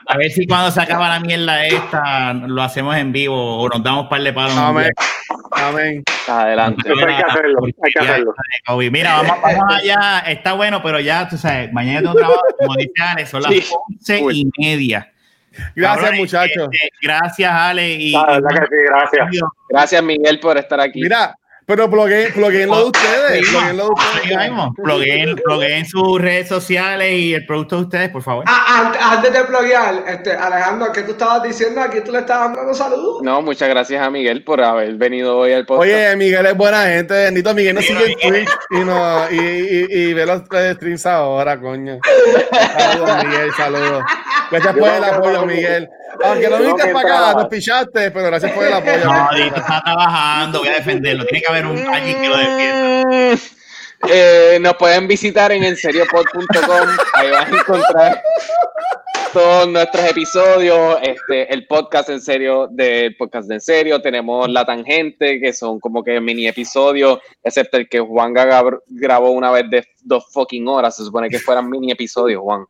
A 0.06 0.16
ver 0.16 0.30
si 0.30 0.46
cuando 0.46 0.70
se 0.70 0.80
acaba 0.80 1.08
la 1.08 1.20
mierda 1.20 1.64
esta 1.66 2.32
lo 2.34 2.62
hacemos 2.62 2.96
en 2.96 3.12
vivo 3.12 3.58
o 3.58 3.68
nos 3.68 3.82
damos 3.82 4.08
par 4.08 4.22
de 4.22 4.32
palos. 4.32 4.56
Amén. 4.56 4.92
Amén. 5.52 6.02
Adelante. 6.28 6.82
Eso 6.90 7.06
hay 7.06 7.16
que 7.16 7.22
hacerlo, 7.22 7.58
hay 7.64 7.92
que 7.92 7.98
hacerlo. 7.98 8.34
Mira, 8.90 9.16
vamos, 9.22 9.36
vamos 9.42 9.74
allá. 9.74 10.18
Está 10.26 10.52
bueno, 10.54 10.82
pero 10.82 11.00
ya, 11.00 11.28
tú 11.28 11.36
sabes, 11.36 11.72
mañana 11.72 12.00
tengo 12.00 12.14
trabajo, 12.14 12.40
como 12.58 12.74
dice 12.76 12.92
Ale, 13.00 13.26
son 13.26 13.42
las 13.42 13.52
Sí. 13.52 13.64
once 13.72 14.18
y 14.32 14.50
media. 14.58 15.11
Gracias, 15.74 16.12
muchachos. 16.14 16.68
este, 16.72 16.90
gracias, 17.02 17.52
Ale. 17.52 17.90
Y, 17.90 18.12
La 18.12 18.20
y 18.20 18.40
verdad 18.40 18.50
que 18.50 18.76
sí, 18.76 18.82
gracias. 18.86 19.28
Gracias, 19.68 20.02
Miguel, 20.02 20.40
por 20.40 20.58
estar 20.58 20.80
aquí. 20.80 21.00
Mira, 21.02 21.36
Pero 21.64 21.88
pluguen, 21.88 22.32
pluguen 22.32 22.68
lo 22.68 22.76
de 22.78 22.84
ustedes. 22.86 23.46
Sí, 23.46 23.54
Pluguen 23.54 23.76
lo 23.76 23.88
de 24.98 25.32
ustedes. 25.34 25.90
sus 25.90 26.20
redes 26.20 26.48
sociales 26.48 27.12
y 27.12 27.34
el 27.34 27.46
producto 27.46 27.76
de 27.76 27.82
ustedes, 27.82 28.08
por 28.10 28.22
favor. 28.22 28.44
Ah, 28.48 28.82
antes, 28.86 29.00
antes 29.02 29.32
de 29.32 29.44
pluguear, 29.44 30.04
este, 30.08 30.32
Alejandro, 30.32 30.90
¿qué 30.92 31.02
tú 31.02 31.12
estabas 31.12 31.42
diciendo? 31.44 31.80
Aquí 31.80 32.00
tú 32.04 32.10
le 32.12 32.18
estabas 32.18 32.56
dando 32.56 32.74
saludos. 32.74 33.22
No, 33.22 33.42
muchas 33.42 33.68
gracias 33.68 34.02
a 34.04 34.10
Miguel 34.10 34.42
por 34.44 34.62
haber 34.62 34.94
venido 34.96 35.38
hoy 35.38 35.52
al 35.52 35.64
podcast. 35.64 35.82
Oye, 35.82 36.16
Miguel 36.16 36.46
es 36.46 36.56
buena 36.56 36.82
gente. 36.86 37.14
Bendito 37.14 37.54
Miguel 37.54 37.76
nos 37.76 37.84
sigue 37.84 38.16
en 38.20 38.30
Twitch 38.30 38.50
y, 38.70 38.78
no, 38.80 39.30
y, 39.30 39.36
y, 39.38 39.86
y 40.08 40.14
ve 40.14 40.26
los 40.26 40.42
streams 40.42 41.06
ahora, 41.06 41.58
coño. 41.60 41.98
Saludos, 42.76 43.24
Miguel, 43.24 43.52
saludos. 43.56 44.02
Gracias 44.50 44.74
por 44.76 44.88
el 44.88 45.04
apoyo, 45.04 45.46
Miguel. 45.46 45.88
Aunque 46.24 46.48
no 46.48 46.58
viniste 46.58 46.92
para 46.92 47.28
acá, 47.30 47.38
nos 47.40 47.48
pichaste, 47.48 48.10
pero 48.10 48.26
gracias 48.26 48.52
por 48.52 48.64
el 48.64 48.72
apoyo. 48.72 49.04
No, 49.06 49.28
Dito 49.34 49.56
está 49.56 49.80
trabajando, 49.82 50.58
voy 50.58 50.68
a 50.68 50.72
defenderlo. 50.74 51.24
Tiene 51.24 51.42
que 51.42 51.51
haber 51.52 51.66
un. 51.66 51.78
Eh, 54.08 54.58
nos 54.60 54.74
pueden 54.76 55.06
visitar 55.06 55.52
en 55.52 55.62
enseriopod.com. 55.62 56.88
Ahí 57.14 57.30
vas 57.30 57.52
a 57.52 57.56
encontrar 57.56 58.22
todos 59.32 59.68
nuestros 59.68 60.04
episodios, 60.10 60.98
este, 61.02 61.54
el 61.54 61.66
podcast 61.68 62.08
en 62.08 62.20
serio 62.20 62.68
del 62.68 63.16
podcast 63.16 63.48
de 63.48 63.54
en 63.54 63.60
serio. 63.60 64.02
Tenemos 64.02 64.48
la 64.48 64.64
tangente, 64.64 65.40
que 65.40 65.52
son 65.52 65.78
como 65.78 66.02
que 66.02 66.20
mini 66.20 66.48
episodios, 66.48 67.20
excepto 67.44 67.76
el 67.76 67.88
que 67.88 68.00
Juan 68.00 68.32
Gaga 68.32 68.62
grabó 68.88 69.30
una 69.30 69.52
vez 69.52 69.70
de 69.70 69.86
dos 70.02 70.24
fucking 70.32 70.66
horas. 70.66 70.96
Se 70.96 71.04
supone 71.04 71.28
que 71.28 71.38
fueran 71.38 71.70
mini 71.70 71.92
episodios, 71.92 72.42
Juan. 72.42 72.64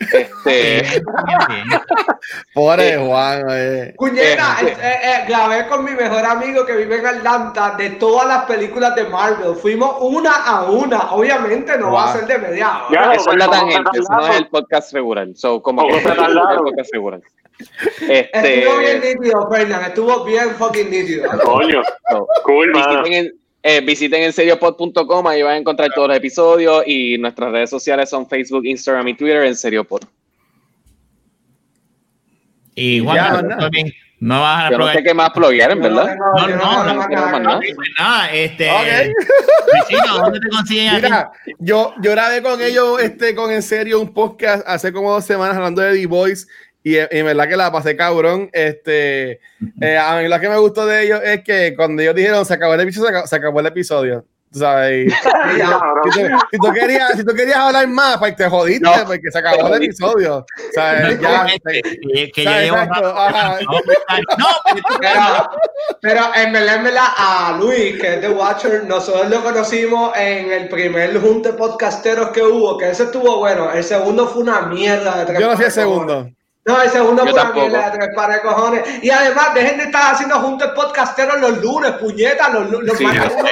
Este, 0.00 1.02
Pobre 2.54 2.96
Juan, 2.96 3.44
eh. 3.50 3.94
Cuñeta, 3.96 4.56
Eh, 4.62 4.76
eh, 4.80 4.98
eh, 5.02 5.24
grabé 5.28 5.66
con 5.68 5.84
mi 5.84 5.90
mejor 5.92 6.24
amigo 6.24 6.64
que 6.64 6.74
vive 6.74 6.96
en 6.96 7.06
Atlanta 7.06 7.74
de 7.76 7.90
todas 7.90 8.26
las 8.26 8.44
películas 8.44 8.94
de 8.94 9.04
Marvel. 9.04 9.54
Fuimos 9.54 9.96
una 10.00 10.32
a 10.46 10.62
una. 10.70 11.12
Obviamente 11.12 11.76
no 11.78 11.92
va 11.92 12.10
a 12.10 12.12
ser 12.14 12.26
de 12.26 12.38
media 12.38 12.86
hora. 12.86 13.08
Ya, 13.08 13.14
eso 13.14 13.30
es 13.30 13.36
la 13.36 13.48
tangente, 13.48 13.90
eso 13.92 14.12
no 14.12 14.26
es 14.26 14.36
el 14.36 14.48
podcast 14.48 14.92
regular. 14.94 15.28
So, 15.34 15.60
como 15.60 15.86
que 15.86 15.88
¿Cómo 15.88 16.00
se 16.00 16.08
es 16.08 16.28
el 16.28 16.58
podcast 16.62 16.92
regular. 16.92 17.20
Este, 18.00 18.60
Estuvo 18.60 18.78
bien 18.78 19.00
nítido, 19.02 19.50
Fernan. 19.50 19.84
Estuvo 19.84 20.24
bien 20.24 20.50
fucking 20.52 20.90
nítido. 20.90 21.28
Coño, 21.44 21.82
so, 22.10 22.26
cool, 22.44 22.72
eh, 23.62 23.80
visiten 23.82 24.22
enseriopod.com, 24.22 25.26
ahí 25.26 25.42
van 25.42 25.54
a 25.54 25.56
encontrar 25.58 25.90
todos 25.94 26.08
los 26.08 26.16
episodios 26.16 26.82
y 26.86 27.18
nuestras 27.18 27.52
redes 27.52 27.70
sociales 27.70 28.08
son 28.08 28.28
Facebook, 28.28 28.64
Instagram 28.64 29.08
y 29.08 29.14
Twitter, 29.14 29.44
en 29.44 29.56
serio 29.56 29.84
pod. 29.84 30.02
Y 32.74 33.00
Juan, 33.00 33.48
también 33.58 33.92
no 34.20 34.40
vas 34.40 34.58
a 34.58 34.64
Yo 34.64 34.70
no 34.70 34.76
probar. 34.76 34.96
sé 34.96 35.02
qué 35.02 35.14
más 35.14 35.30
pluguear, 35.30 35.70
en 35.72 35.82
Yo 35.82 35.90
no 35.90 35.96
verdad. 35.96 36.16
No, 36.16 36.84
no, 36.84 36.94
no, 36.94 37.08
tengo 37.08 37.38
nada. 37.40 37.58
Pues 37.58 37.88
nada, 37.98 38.32
este. 38.32 38.66
¿dónde 40.06 40.40
te 40.40 40.48
consiguen? 40.48 40.94
Mira, 40.96 41.32
yo, 41.58 41.94
yo 42.00 42.10
grabé 42.12 42.42
con 42.42 42.60
ellos, 42.62 43.00
este, 43.02 43.34
con 43.34 43.50
en 43.50 43.62
serio, 43.62 44.00
un 44.00 44.12
podcast 44.12 44.66
hace 44.66 44.92
como 44.92 45.12
dos 45.12 45.24
semanas 45.24 45.56
hablando 45.56 45.82
de 45.82 45.98
The 45.98 46.06
Voice 46.06 46.46
y, 46.82 46.96
y 46.96 47.06
en 47.10 47.26
verdad 47.26 47.48
que 47.48 47.56
la 47.56 47.70
pasé 47.72 47.96
cabrón. 47.96 48.48
Este, 48.52 49.40
eh, 49.80 49.98
a 49.98 50.16
mí 50.18 50.28
lo 50.28 50.40
que 50.40 50.48
me 50.48 50.58
gustó 50.58 50.86
de 50.86 51.02
ellos 51.04 51.20
es 51.24 51.42
que 51.44 51.74
cuando 51.76 52.02
ellos 52.02 52.14
dijeron 52.14 52.44
se 52.44 52.54
acabó 52.54 52.74
el 52.74 52.80
episodio, 52.80 53.06
se 53.06 53.10
acabó, 53.10 53.26
se 53.26 53.36
acabó 53.36 53.60
el 53.60 53.66
episodio. 53.66 54.24
tú 54.52 54.58
¿Sabes? 54.58 55.06
Y- 55.06 55.10
Cabrón. 55.60 56.12
si, 56.12 56.22
tú, 56.22 56.28
si 56.52 56.58
tú 56.58 56.72
querías, 56.72 57.12
si 57.16 57.24
tú 57.24 57.34
querías 57.34 57.56
hablar 57.58 57.86
más, 57.86 58.18
pues 58.18 58.34
te 58.34 58.48
jodiste, 58.48 58.80
No. 58.84 58.92
porque 59.06 59.30
se 59.30 59.38
acabó 59.38 59.68
el 59.74 59.82
episodio. 59.84 60.44
¿Sabes? 60.74 61.20
No, 61.20 61.22
Ya, 61.22 61.46
este, 61.46 61.82
que, 61.82 62.30
que 62.32 62.44
ya 62.44 62.68
¿sabes? 62.68 62.88
No, 63.68 64.46
Pero, 65.00 65.50
pero 66.00 66.20
en 66.34 66.52
verdad, 66.52 66.76
en 66.76 66.84
verdad, 66.84 67.04
a 67.16 67.56
Luis, 67.60 68.00
que 68.00 68.14
es 68.14 68.20
de 68.22 68.28
Watcher, 68.30 68.84
nosotros 68.84 69.28
lo 69.30 69.42
conocimos 69.42 70.16
en 70.16 70.50
el 70.52 70.68
primer 70.68 71.18
junte 71.20 71.52
podcasteros 71.52 72.30
que 72.30 72.42
hubo, 72.42 72.76
que 72.78 72.90
ese 72.90 73.04
estuvo 73.04 73.38
bueno. 73.38 73.70
El 73.72 73.84
segundo 73.84 74.26
fue 74.28 74.42
una 74.42 74.62
mierda 74.62 75.18
de 75.18 75.26
tres 75.26 75.38
Yo 75.40 75.48
no 75.50 75.56
fui 75.56 75.66
el 75.66 75.70
segundo. 75.72 76.28
No, 76.66 76.82
el 76.82 76.90
segundo 76.90 77.24
Yo 77.24 77.30
fue 77.30 77.32
una 77.32 77.42
tampoco. 77.42 77.68
mierda 77.68 77.90
de 77.90 77.98
tres 77.98 78.08
pares 78.14 78.36
de 78.36 78.42
cojones. 78.42 79.02
Y 79.02 79.10
además, 79.10 79.54
dejen 79.54 79.78
de 79.78 79.84
estar 79.84 80.12
haciendo 80.14 80.40
juntes 80.40 80.68
podcasteros 80.76 81.40
los 81.40 81.58
lunes, 81.58 81.92
puñetas, 81.92 82.52
los, 82.52 82.70
los 82.70 82.96
Sí, 82.98 83.04
martes 83.04 83.30
yo 83.30 83.36
para 83.38 83.50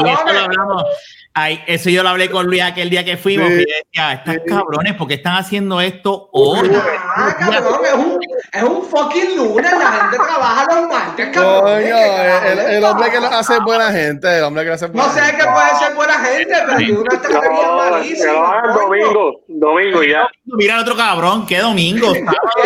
y 0.00 0.10
eso 0.10 0.24
lo 0.32 0.40
hablamos. 0.40 0.84
Ay, 1.34 1.62
eso 1.66 1.88
yo 1.88 2.02
lo 2.02 2.10
hablé 2.10 2.30
con 2.30 2.46
Luis 2.46 2.62
aquel 2.62 2.90
día 2.90 3.04
que 3.04 3.16
fuimos. 3.16 3.48
Sí. 3.48 3.64
yo 3.66 3.74
decía, 3.84 4.12
estas 4.12 4.38
cabrones, 4.46 4.94
¿por 4.94 5.08
qué 5.08 5.14
están 5.14 5.36
haciendo 5.36 5.80
esto 5.80 6.28
hoy? 6.32 6.70
Ah, 7.16 7.34
cabrón, 7.38 7.80
es 7.86 7.94
un, 7.94 8.20
es 8.52 8.62
un 8.62 8.82
fucking 8.84 9.36
lunes, 9.36 9.72
la 9.72 9.92
gente 9.92 10.16
trabaja 10.18 10.66
los 10.74 10.88
martes, 10.88 11.28
cabrón. 11.32 11.60
Coño, 11.62 11.84
¿qué 11.86 11.90
carajo 11.90 12.68
el, 12.68 12.84
hombre 12.84 13.10
que 13.10 13.20
lo 13.20 13.26
hace 13.28 13.54
es 13.54 13.60
buena 13.60 13.92
gente, 13.92 14.38
el 14.38 14.44
hombre 14.44 14.62
que 14.62 14.68
lo 14.68 14.74
hace 14.74 14.86
buena 14.88 15.06
No 15.06 15.14
sé 15.14 15.36
que 15.36 15.44
puede 15.44 15.78
ser 15.78 15.94
buena 15.94 16.18
gente, 16.18 16.54
pero 16.66 17.00
una 17.00 17.14
estrategia 17.14 17.66
No, 17.66 17.76
malísima. 17.76 18.32
hagan 18.32 18.72
coño. 18.74 18.82
domingo, 18.82 19.40
domingo 19.48 20.02
y 20.02 20.10
ya. 20.10 20.28
Mira 20.44 20.74
el 20.74 20.80
otro 20.80 20.96
cabrón, 20.96 21.46
qué 21.46 21.60
domingo. 21.60 22.12
¿Qué 22.12 22.20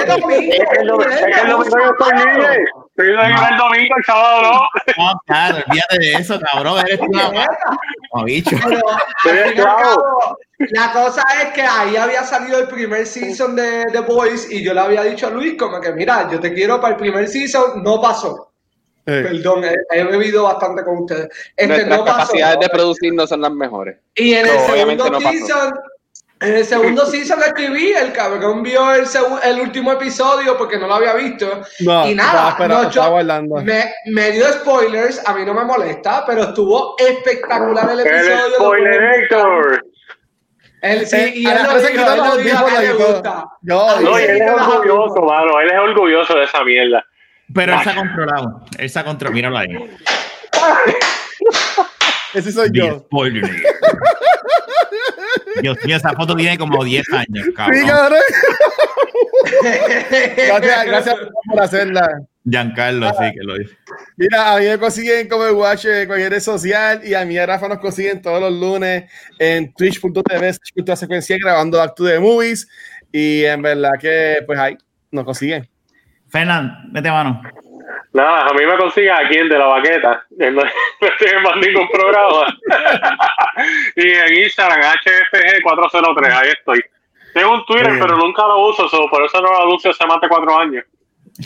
domingo? 0.06 0.52
Es 0.52 0.68
que 0.68 0.80
el 0.80 0.86
domingo, 0.88 1.04
es 1.04 1.20
que 1.20 1.40
el 1.40 1.48
domingo 1.50 1.78
yo 1.78 1.90
estoy 1.92 2.18
libre. 2.18 2.64
Estoy 2.96 3.08
libre 3.08 3.46
el 3.50 3.56
domingo, 3.58 3.94
el 3.98 4.04
sábado 4.04 4.42
no. 4.42 4.60
No, 4.96 5.20
claro, 5.26 5.56
olvídate 5.68 5.98
de 5.98 6.12
eso, 6.14 6.40
cabrón. 6.40 6.78
Eres 6.86 6.98
tú 6.98 7.06
una 7.06 7.30
no, 8.14 8.24
bicho. 8.24 8.56
Pero, 9.22 9.48
Sí, 9.48 9.54
claro. 9.54 9.76
cabo, 9.78 10.38
la 10.58 10.92
cosa 10.92 11.22
es 11.42 11.48
que 11.50 11.62
ahí 11.62 11.96
había 11.96 12.22
salido 12.24 12.58
el 12.60 12.68
primer 12.68 13.04
season 13.06 13.54
de 13.54 13.84
The 13.92 14.00
Boys 14.00 14.50
y 14.50 14.62
yo 14.64 14.72
le 14.72 14.80
había 14.80 15.02
dicho 15.02 15.26
a 15.26 15.30
Luis 15.30 15.56
como 15.58 15.80
que 15.80 15.92
mira, 15.92 16.28
yo 16.30 16.40
te 16.40 16.54
quiero 16.54 16.80
para 16.80 16.94
el 16.94 17.00
primer 17.00 17.28
season, 17.28 17.82
no 17.82 18.00
pasó. 18.00 18.50
Sí. 19.06 19.12
Perdón, 19.12 19.64
he, 19.64 19.74
he 20.00 20.02
bebido 20.04 20.44
bastante 20.44 20.82
con 20.82 20.98
ustedes. 21.02 21.28
Este, 21.54 21.66
Nuestras 21.68 21.98
no 21.98 22.04
pasó. 22.04 22.16
capacidades 22.18 22.58
de 22.60 22.68
producir 22.70 23.12
no 23.14 23.26
son 23.26 23.40
las 23.42 23.52
mejores. 23.52 23.98
Y 24.14 24.32
en 24.32 24.46
el 24.46 24.56
No, 24.56 24.66
segundo 24.74 25.10
no 25.10 25.18
pasó. 25.20 25.28
season, 25.30 25.74
en 26.40 26.54
el 26.54 26.64
segundo 26.66 27.06
season 27.06 27.40
escribí, 27.42 27.92
el 27.92 28.12
cabrón 28.12 28.62
vio 28.62 28.92
el, 28.92 29.06
el 29.44 29.60
último 29.60 29.92
episodio 29.92 30.56
porque 30.58 30.76
no 30.78 30.86
lo 30.86 30.94
había 30.96 31.14
visto. 31.14 31.62
No, 31.80 32.06
y 32.08 32.14
nada, 32.14 32.54
no, 32.68 32.82
yo- 32.82 32.88
estaba 32.88 33.08
guardando. 33.08 33.56
me, 33.62 33.92
me 34.06 34.32
dio 34.32 34.46
spoilers, 34.52 35.26
a 35.26 35.32
mí 35.34 35.44
no 35.46 35.54
me 35.54 35.64
molesta, 35.64 36.24
pero 36.26 36.42
estuvo 36.44 36.94
espectacular 36.98 37.90
el 37.90 38.00
El 38.00 38.06
episodio. 38.06 38.54
spoilerator. 38.56 39.82
Él, 40.82 41.06
sí, 41.06 41.16
Eh, 41.16 41.32
y 41.36 41.46
él 41.46 41.58
lo 41.64 41.78
dijo, 41.80 42.04
lo 42.04 42.36
dijo, 42.36 42.58
a 42.58 42.64
todo. 42.92 43.12
gusta. 43.12 43.44
No, 43.62 43.88
se 43.96 44.02
y 44.02 44.06
él 44.26 44.42
es 44.42 44.50
orgulloso, 44.50 45.22
mano. 45.22 45.58
Él 45.60 45.70
es 45.72 45.78
orgulloso 45.78 46.34
de 46.34 46.44
esa 46.44 46.62
mierda. 46.64 47.02
Pero 47.54 47.72
él 47.74 47.80
se 47.82 47.90
ha 47.90 47.94
controlado. 47.94 48.60
Él 48.78 48.90
se 48.90 48.98
ha 48.98 49.04
controlado. 49.04 49.34
Míralo 49.34 49.56
ahí. 49.58 49.68
Ese 52.34 52.52
soy 52.52 52.70
The 52.70 52.78
yo. 52.78 52.98
spoiler. 53.00 53.44
Dios 55.62 55.76
mío, 55.84 55.96
esa 55.96 56.12
foto 56.12 56.34
tiene 56.36 56.58
como 56.58 56.84
10 56.84 57.04
años, 57.12 57.46
Sí, 57.46 57.52
cabrón. 57.54 58.18
Gracias, 60.36 60.86
gracias 60.86 61.16
por 61.48 61.62
hacerla. 61.62 62.20
Giancarlo, 62.44 63.08
sí, 63.10 63.32
que 63.34 63.42
lo 63.42 63.58
dice. 63.58 63.76
Mira, 64.16 64.54
a 64.54 64.58
mí 64.58 64.66
me 64.66 64.78
consiguen 64.78 65.28
como 65.28 65.44
el 65.46 65.54
Watch 65.54 65.86
en 65.86 66.06
cualquier 66.06 66.32
red 66.32 66.40
social 66.40 67.00
y 67.04 67.14
a 67.14 67.24
mí 67.24 67.34
y 67.34 67.38
a 67.38 67.46
Rafa 67.46 67.68
nos 67.68 67.78
consiguen 67.78 68.22
todos 68.22 68.40
los 68.40 68.52
lunes 68.52 69.10
en 69.38 69.72
twitch.tv 69.74 70.48
escucha 70.48 70.96
secuencia 70.96 71.36
grabando 71.40 71.78
Back 71.78 71.94
to 71.96 72.04
the 72.04 72.18
Movies 72.20 72.68
y 73.12 73.44
en 73.44 73.62
verdad 73.62 73.92
que 74.00 74.38
pues 74.46 74.58
ahí 74.58 74.76
nos 75.10 75.24
consiguen. 75.24 75.68
Fernán, 76.28 76.92
vete 76.92 77.10
mano. 77.10 77.42
Nada, 78.16 78.46
a 78.46 78.54
mí 78.54 78.64
me 78.64 78.78
consigue 78.78 79.10
aquí 79.10 79.36
el 79.36 79.50
de 79.50 79.58
la 79.58 79.66
baqueta. 79.66 80.24
No, 80.30 80.50
no 81.00 81.06
estoy 81.06 81.28
en 81.36 81.42
más 81.42 81.56
ningún 81.56 81.86
programa. 81.90 82.46
y 83.96 84.08
en 84.08 84.36
Instagram, 84.42 84.80
HFG403, 84.80 86.32
ahí 86.32 86.48
estoy. 86.48 86.82
Tengo 87.34 87.52
un 87.52 87.66
Twitter, 87.66 87.88
Bien. 87.88 88.00
pero 88.00 88.16
nunca 88.16 88.46
lo 88.46 88.68
uso, 88.70 88.88
so, 88.88 89.06
por 89.10 89.22
eso 89.22 89.38
no 89.42 89.48
lo 89.48 89.62
anuncio 89.64 89.90
hace 89.90 90.06
más 90.06 90.18
de 90.22 90.28
cuatro 90.30 90.58
años. 90.58 90.82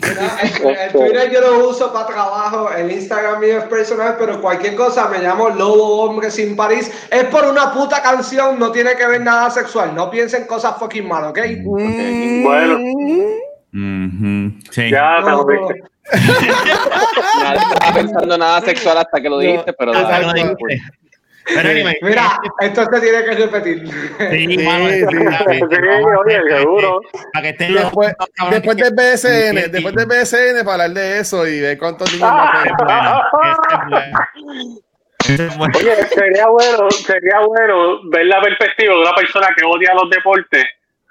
El, 0.01 0.77
el 0.77 0.93
Twitter 0.93 1.33
yo 1.33 1.41
lo 1.41 1.69
uso 1.71 1.93
para 1.93 2.07
trabajo, 2.07 2.71
el 2.71 2.93
Instagram 2.93 3.41
mío 3.41 3.59
es 3.59 3.65
personal, 3.65 4.15
pero 4.17 4.41
cualquier 4.41 4.77
cosa 4.77 5.09
me 5.09 5.19
llamo 5.19 5.49
Lobo 5.49 6.05
Hombre 6.05 6.31
Sin 6.31 6.55
París. 6.55 7.09
Es 7.11 7.25
por 7.25 7.47
una 7.47 7.73
puta 7.73 8.01
canción, 8.01 8.61
no 8.61 8.71
tiene 8.71 8.95
que 8.95 9.05
ver 9.09 9.23
nada 9.23 9.51
sexual. 9.51 9.93
No 9.93 10.09
piensen 10.09 10.47
cosas 10.47 10.79
fucking 10.79 11.09
mal, 11.09 11.25
¿ok? 11.25 11.39
Bueno, 11.65 12.79
Ujú, 13.73 14.53
Sí. 14.71 14.91
ya 14.91 15.17
te 15.25 15.31
No, 15.31 15.37
lo 15.39 15.45
dije. 15.47 15.81
Nadie 17.43 17.59
estaba 17.73 17.95
pensando 17.95 18.39
nada 18.39 18.61
sexual 18.63 18.99
hasta 18.99 19.21
que 19.21 19.29
lo 19.29 19.39
dijiste, 19.39 19.73
pero 19.75 19.93
Hasta 19.93 20.17
que 20.17 20.23
lo 20.23 20.27
dale, 20.29 20.43
dijiste. 20.43 20.93
Pero 21.53 21.69
anyway, 21.71 21.97
Mira, 22.03 22.39
esto 22.61 22.85
se 22.85 23.01
tiene 23.01 23.25
que 23.25 23.31
repetir. 23.35 23.89
Sí, 23.89 24.47
Sí, 24.47 24.59
mano, 24.65 24.89
sí, 24.89 25.01
sí, 25.01 25.17
oye, 26.27 26.41
seguro. 26.59 27.01
Para 27.33 27.43
que 27.43 27.49
estén 27.51 27.75
Después, 27.75 28.15
los 28.39 28.51
después 28.51 28.77
del 28.77 28.95
BSN, 28.95 29.63
Sí. 29.65 29.71
después 29.71 29.95
del 29.95 30.07
BSN 30.07 30.65
para 30.65 30.85
hablar 30.85 30.91
de 30.91 31.19
eso 31.21 31.47
y 31.47 31.61
ver 31.61 31.79
cuántos 31.79 32.13
niños 32.13 32.29
Ah. 32.31 33.23
Esa 35.29 35.45
es 35.47 35.57
buena. 35.59 35.79
Oye, 35.79 35.95
sería 36.09 36.47
bueno, 36.49 36.91
sería 36.91 37.41
bueno 37.47 37.99
ver 38.11 38.27
la 38.27 38.41
perspectiva 38.43 38.95
de 38.95 39.01
una 39.01 39.13
persona 39.15 39.49
que 39.57 39.65
odia 39.65 39.95
los 39.95 40.09
deportes, 40.11 40.65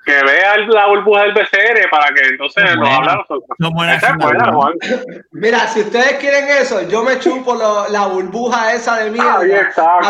que 0.10 0.24
vea 0.26 0.58
la 0.58 0.88
burbuja 0.88 1.22
del 1.24 1.34
BCR 1.34 1.90
para 1.92 2.14
que 2.14 2.22
entonces 2.30 2.64
Son 2.70 2.80
nos 2.80 2.90
hable 2.90 3.10
a 3.12 3.16
nosotros. 3.16 3.44
Buena. 4.20 4.52
Juan. 4.54 4.74
Mira, 5.32 5.68
si 5.68 5.82
ustedes 5.82 6.14
quieren 6.14 6.46
eso, 6.62 6.88
yo 6.88 7.04
me 7.04 7.20
chupo 7.20 7.54
lo- 7.56 7.88
la 7.90 8.08
burbuja 8.08 8.74
esa 8.74 8.98
de 9.04 9.12
mierda. 9.12 9.40
Ahí 9.40 9.52
está, 9.52 9.98
a 10.00 10.02
la. 10.02 10.10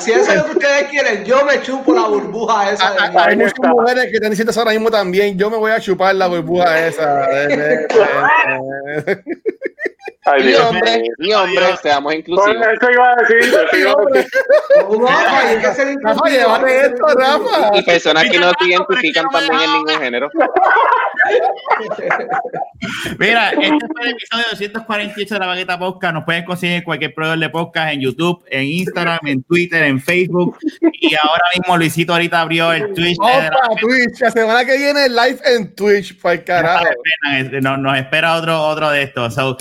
Si 0.00 0.12
eso 0.12 0.30
es 0.32 0.36
lo 0.38 0.44
que 0.46 0.50
ustedes 0.52 0.84
quieren, 0.88 1.24
yo 1.24 1.44
me 1.44 1.60
chupo 1.62 1.92
la 1.94 2.06
burbuja 2.08 2.70
esa 2.72 2.92
de 2.92 2.98
Hay- 3.00 3.10
mierda. 3.10 3.26
Hay 3.28 3.36
muchas 3.36 3.70
mujeres 3.70 4.04
que 4.06 4.12
están 4.14 4.30
diciendo 4.30 4.50
eso 4.50 4.60
ahora 4.60 4.72
mismo 4.72 4.90
también. 4.90 5.38
Yo 5.38 5.50
me 5.50 5.56
voy 5.56 5.70
a 5.72 5.80
chupar 5.80 6.14
la 6.14 6.26
burbuja 6.26 6.86
esa. 6.86 7.26
Ay, 10.32 10.42
Y 10.42 10.46
Dios. 10.48 10.60
hombre, 10.60 11.02
y 11.18 11.32
hombre, 11.32 11.76
seamos 11.82 12.12
Pues 12.12 12.18
inclusivos. 12.18 12.66
eso 12.66 12.90
iba 12.90 13.10
a 13.10 13.16
decir. 13.16 13.38
eso 13.38 13.76
iba 13.78 13.90
a 13.92 14.12
decir. 14.12 14.30
No, 14.90 15.08
hay 15.08 15.56
que 15.56 15.72
ser 15.74 15.86
Rafa, 15.86 15.92
inclusivo. 15.92 16.26
llévate 16.28 16.86
esto, 16.86 17.06
Rafa. 17.06 17.78
Y 17.78 17.82
personas 17.82 18.24
que 18.24 18.38
no 18.38 18.46
se 18.48 18.52
Rafa, 18.52 18.64
identifican 18.64 19.28
también 19.30 19.60
en 19.62 19.72
ningún 19.72 19.98
género. 20.02 20.30
Mira, 23.18 23.50
este 23.50 23.86
fue 23.92 24.02
el 24.04 24.10
episodio 24.12 24.44
248 24.50 25.34
de 25.34 25.40
la 25.40 25.46
Bagueta 25.46 25.78
Podcast. 25.78 26.14
Nos 26.14 26.24
pueden 26.24 26.44
conseguir 26.44 26.76
en 26.76 26.82
cualquier 26.82 27.14
proveedor 27.14 27.38
de 27.38 27.48
podcast 27.50 27.92
en 27.92 28.00
YouTube, 28.00 28.42
en 28.50 28.62
Instagram, 28.64 29.18
en 29.26 29.42
Twitter, 29.42 29.82
en 29.84 30.00
Facebook. 30.00 30.56
Y 30.92 31.14
ahora 31.14 31.44
mismo 31.56 31.76
Luisito 31.76 32.12
ahorita 32.12 32.40
abrió 32.40 32.72
el 32.72 32.92
Twitch. 32.94 33.18
de 33.18 33.26
la- 33.26 33.48
Opa, 33.48 33.80
Twitch. 33.80 34.20
La 34.20 34.30
semana 34.30 34.64
que 34.64 34.76
viene 34.78 35.08
live 35.08 35.38
en 35.44 35.74
Twitch, 35.74 36.18
para 36.20 36.34
el 36.34 36.44
carajo. 36.44 36.84
nos, 37.60 37.78
nos 37.78 37.98
espera 37.98 38.36
otro, 38.36 38.60
otro 38.62 38.90
de 38.90 39.02
estos. 39.02 39.34
So, 39.34 39.56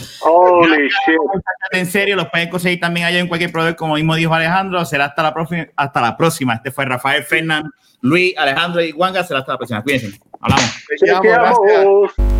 Holy 0.60 0.88
shit. 0.88 1.18
en 1.72 1.86
serio, 1.86 2.15
los 2.15 2.30
pueden 2.30 2.49
conseguir 2.49 2.80
también 2.80 3.06
allá 3.06 3.19
en 3.19 3.27
cualquier 3.27 3.52
proveedor, 3.52 3.76
como 3.76 3.95
mismo 3.95 4.15
dijo 4.15 4.34
Alejandro. 4.34 4.84
Será 4.86 5.06
hasta 5.06 5.23
la, 5.23 5.34
próxima, 5.34 5.68
hasta 5.76 6.02
la 6.02 6.18
próxima. 6.18 6.53
Este 6.56 6.72
fue 6.72 6.86
Rafael 6.86 7.23
Fernández, 7.23 7.72
Luis, 8.02 8.38
Alejandro 8.38 8.81
y 8.81 8.91
Juanga. 8.91 9.23
Será 9.23 9.40
hasta 9.40 9.53
la 9.53 9.57
próxima. 9.57 9.81
Cuídense. 9.81 10.19
Hablamos. 10.40 10.86
Te 10.88 11.06
gracias. 11.06 12.39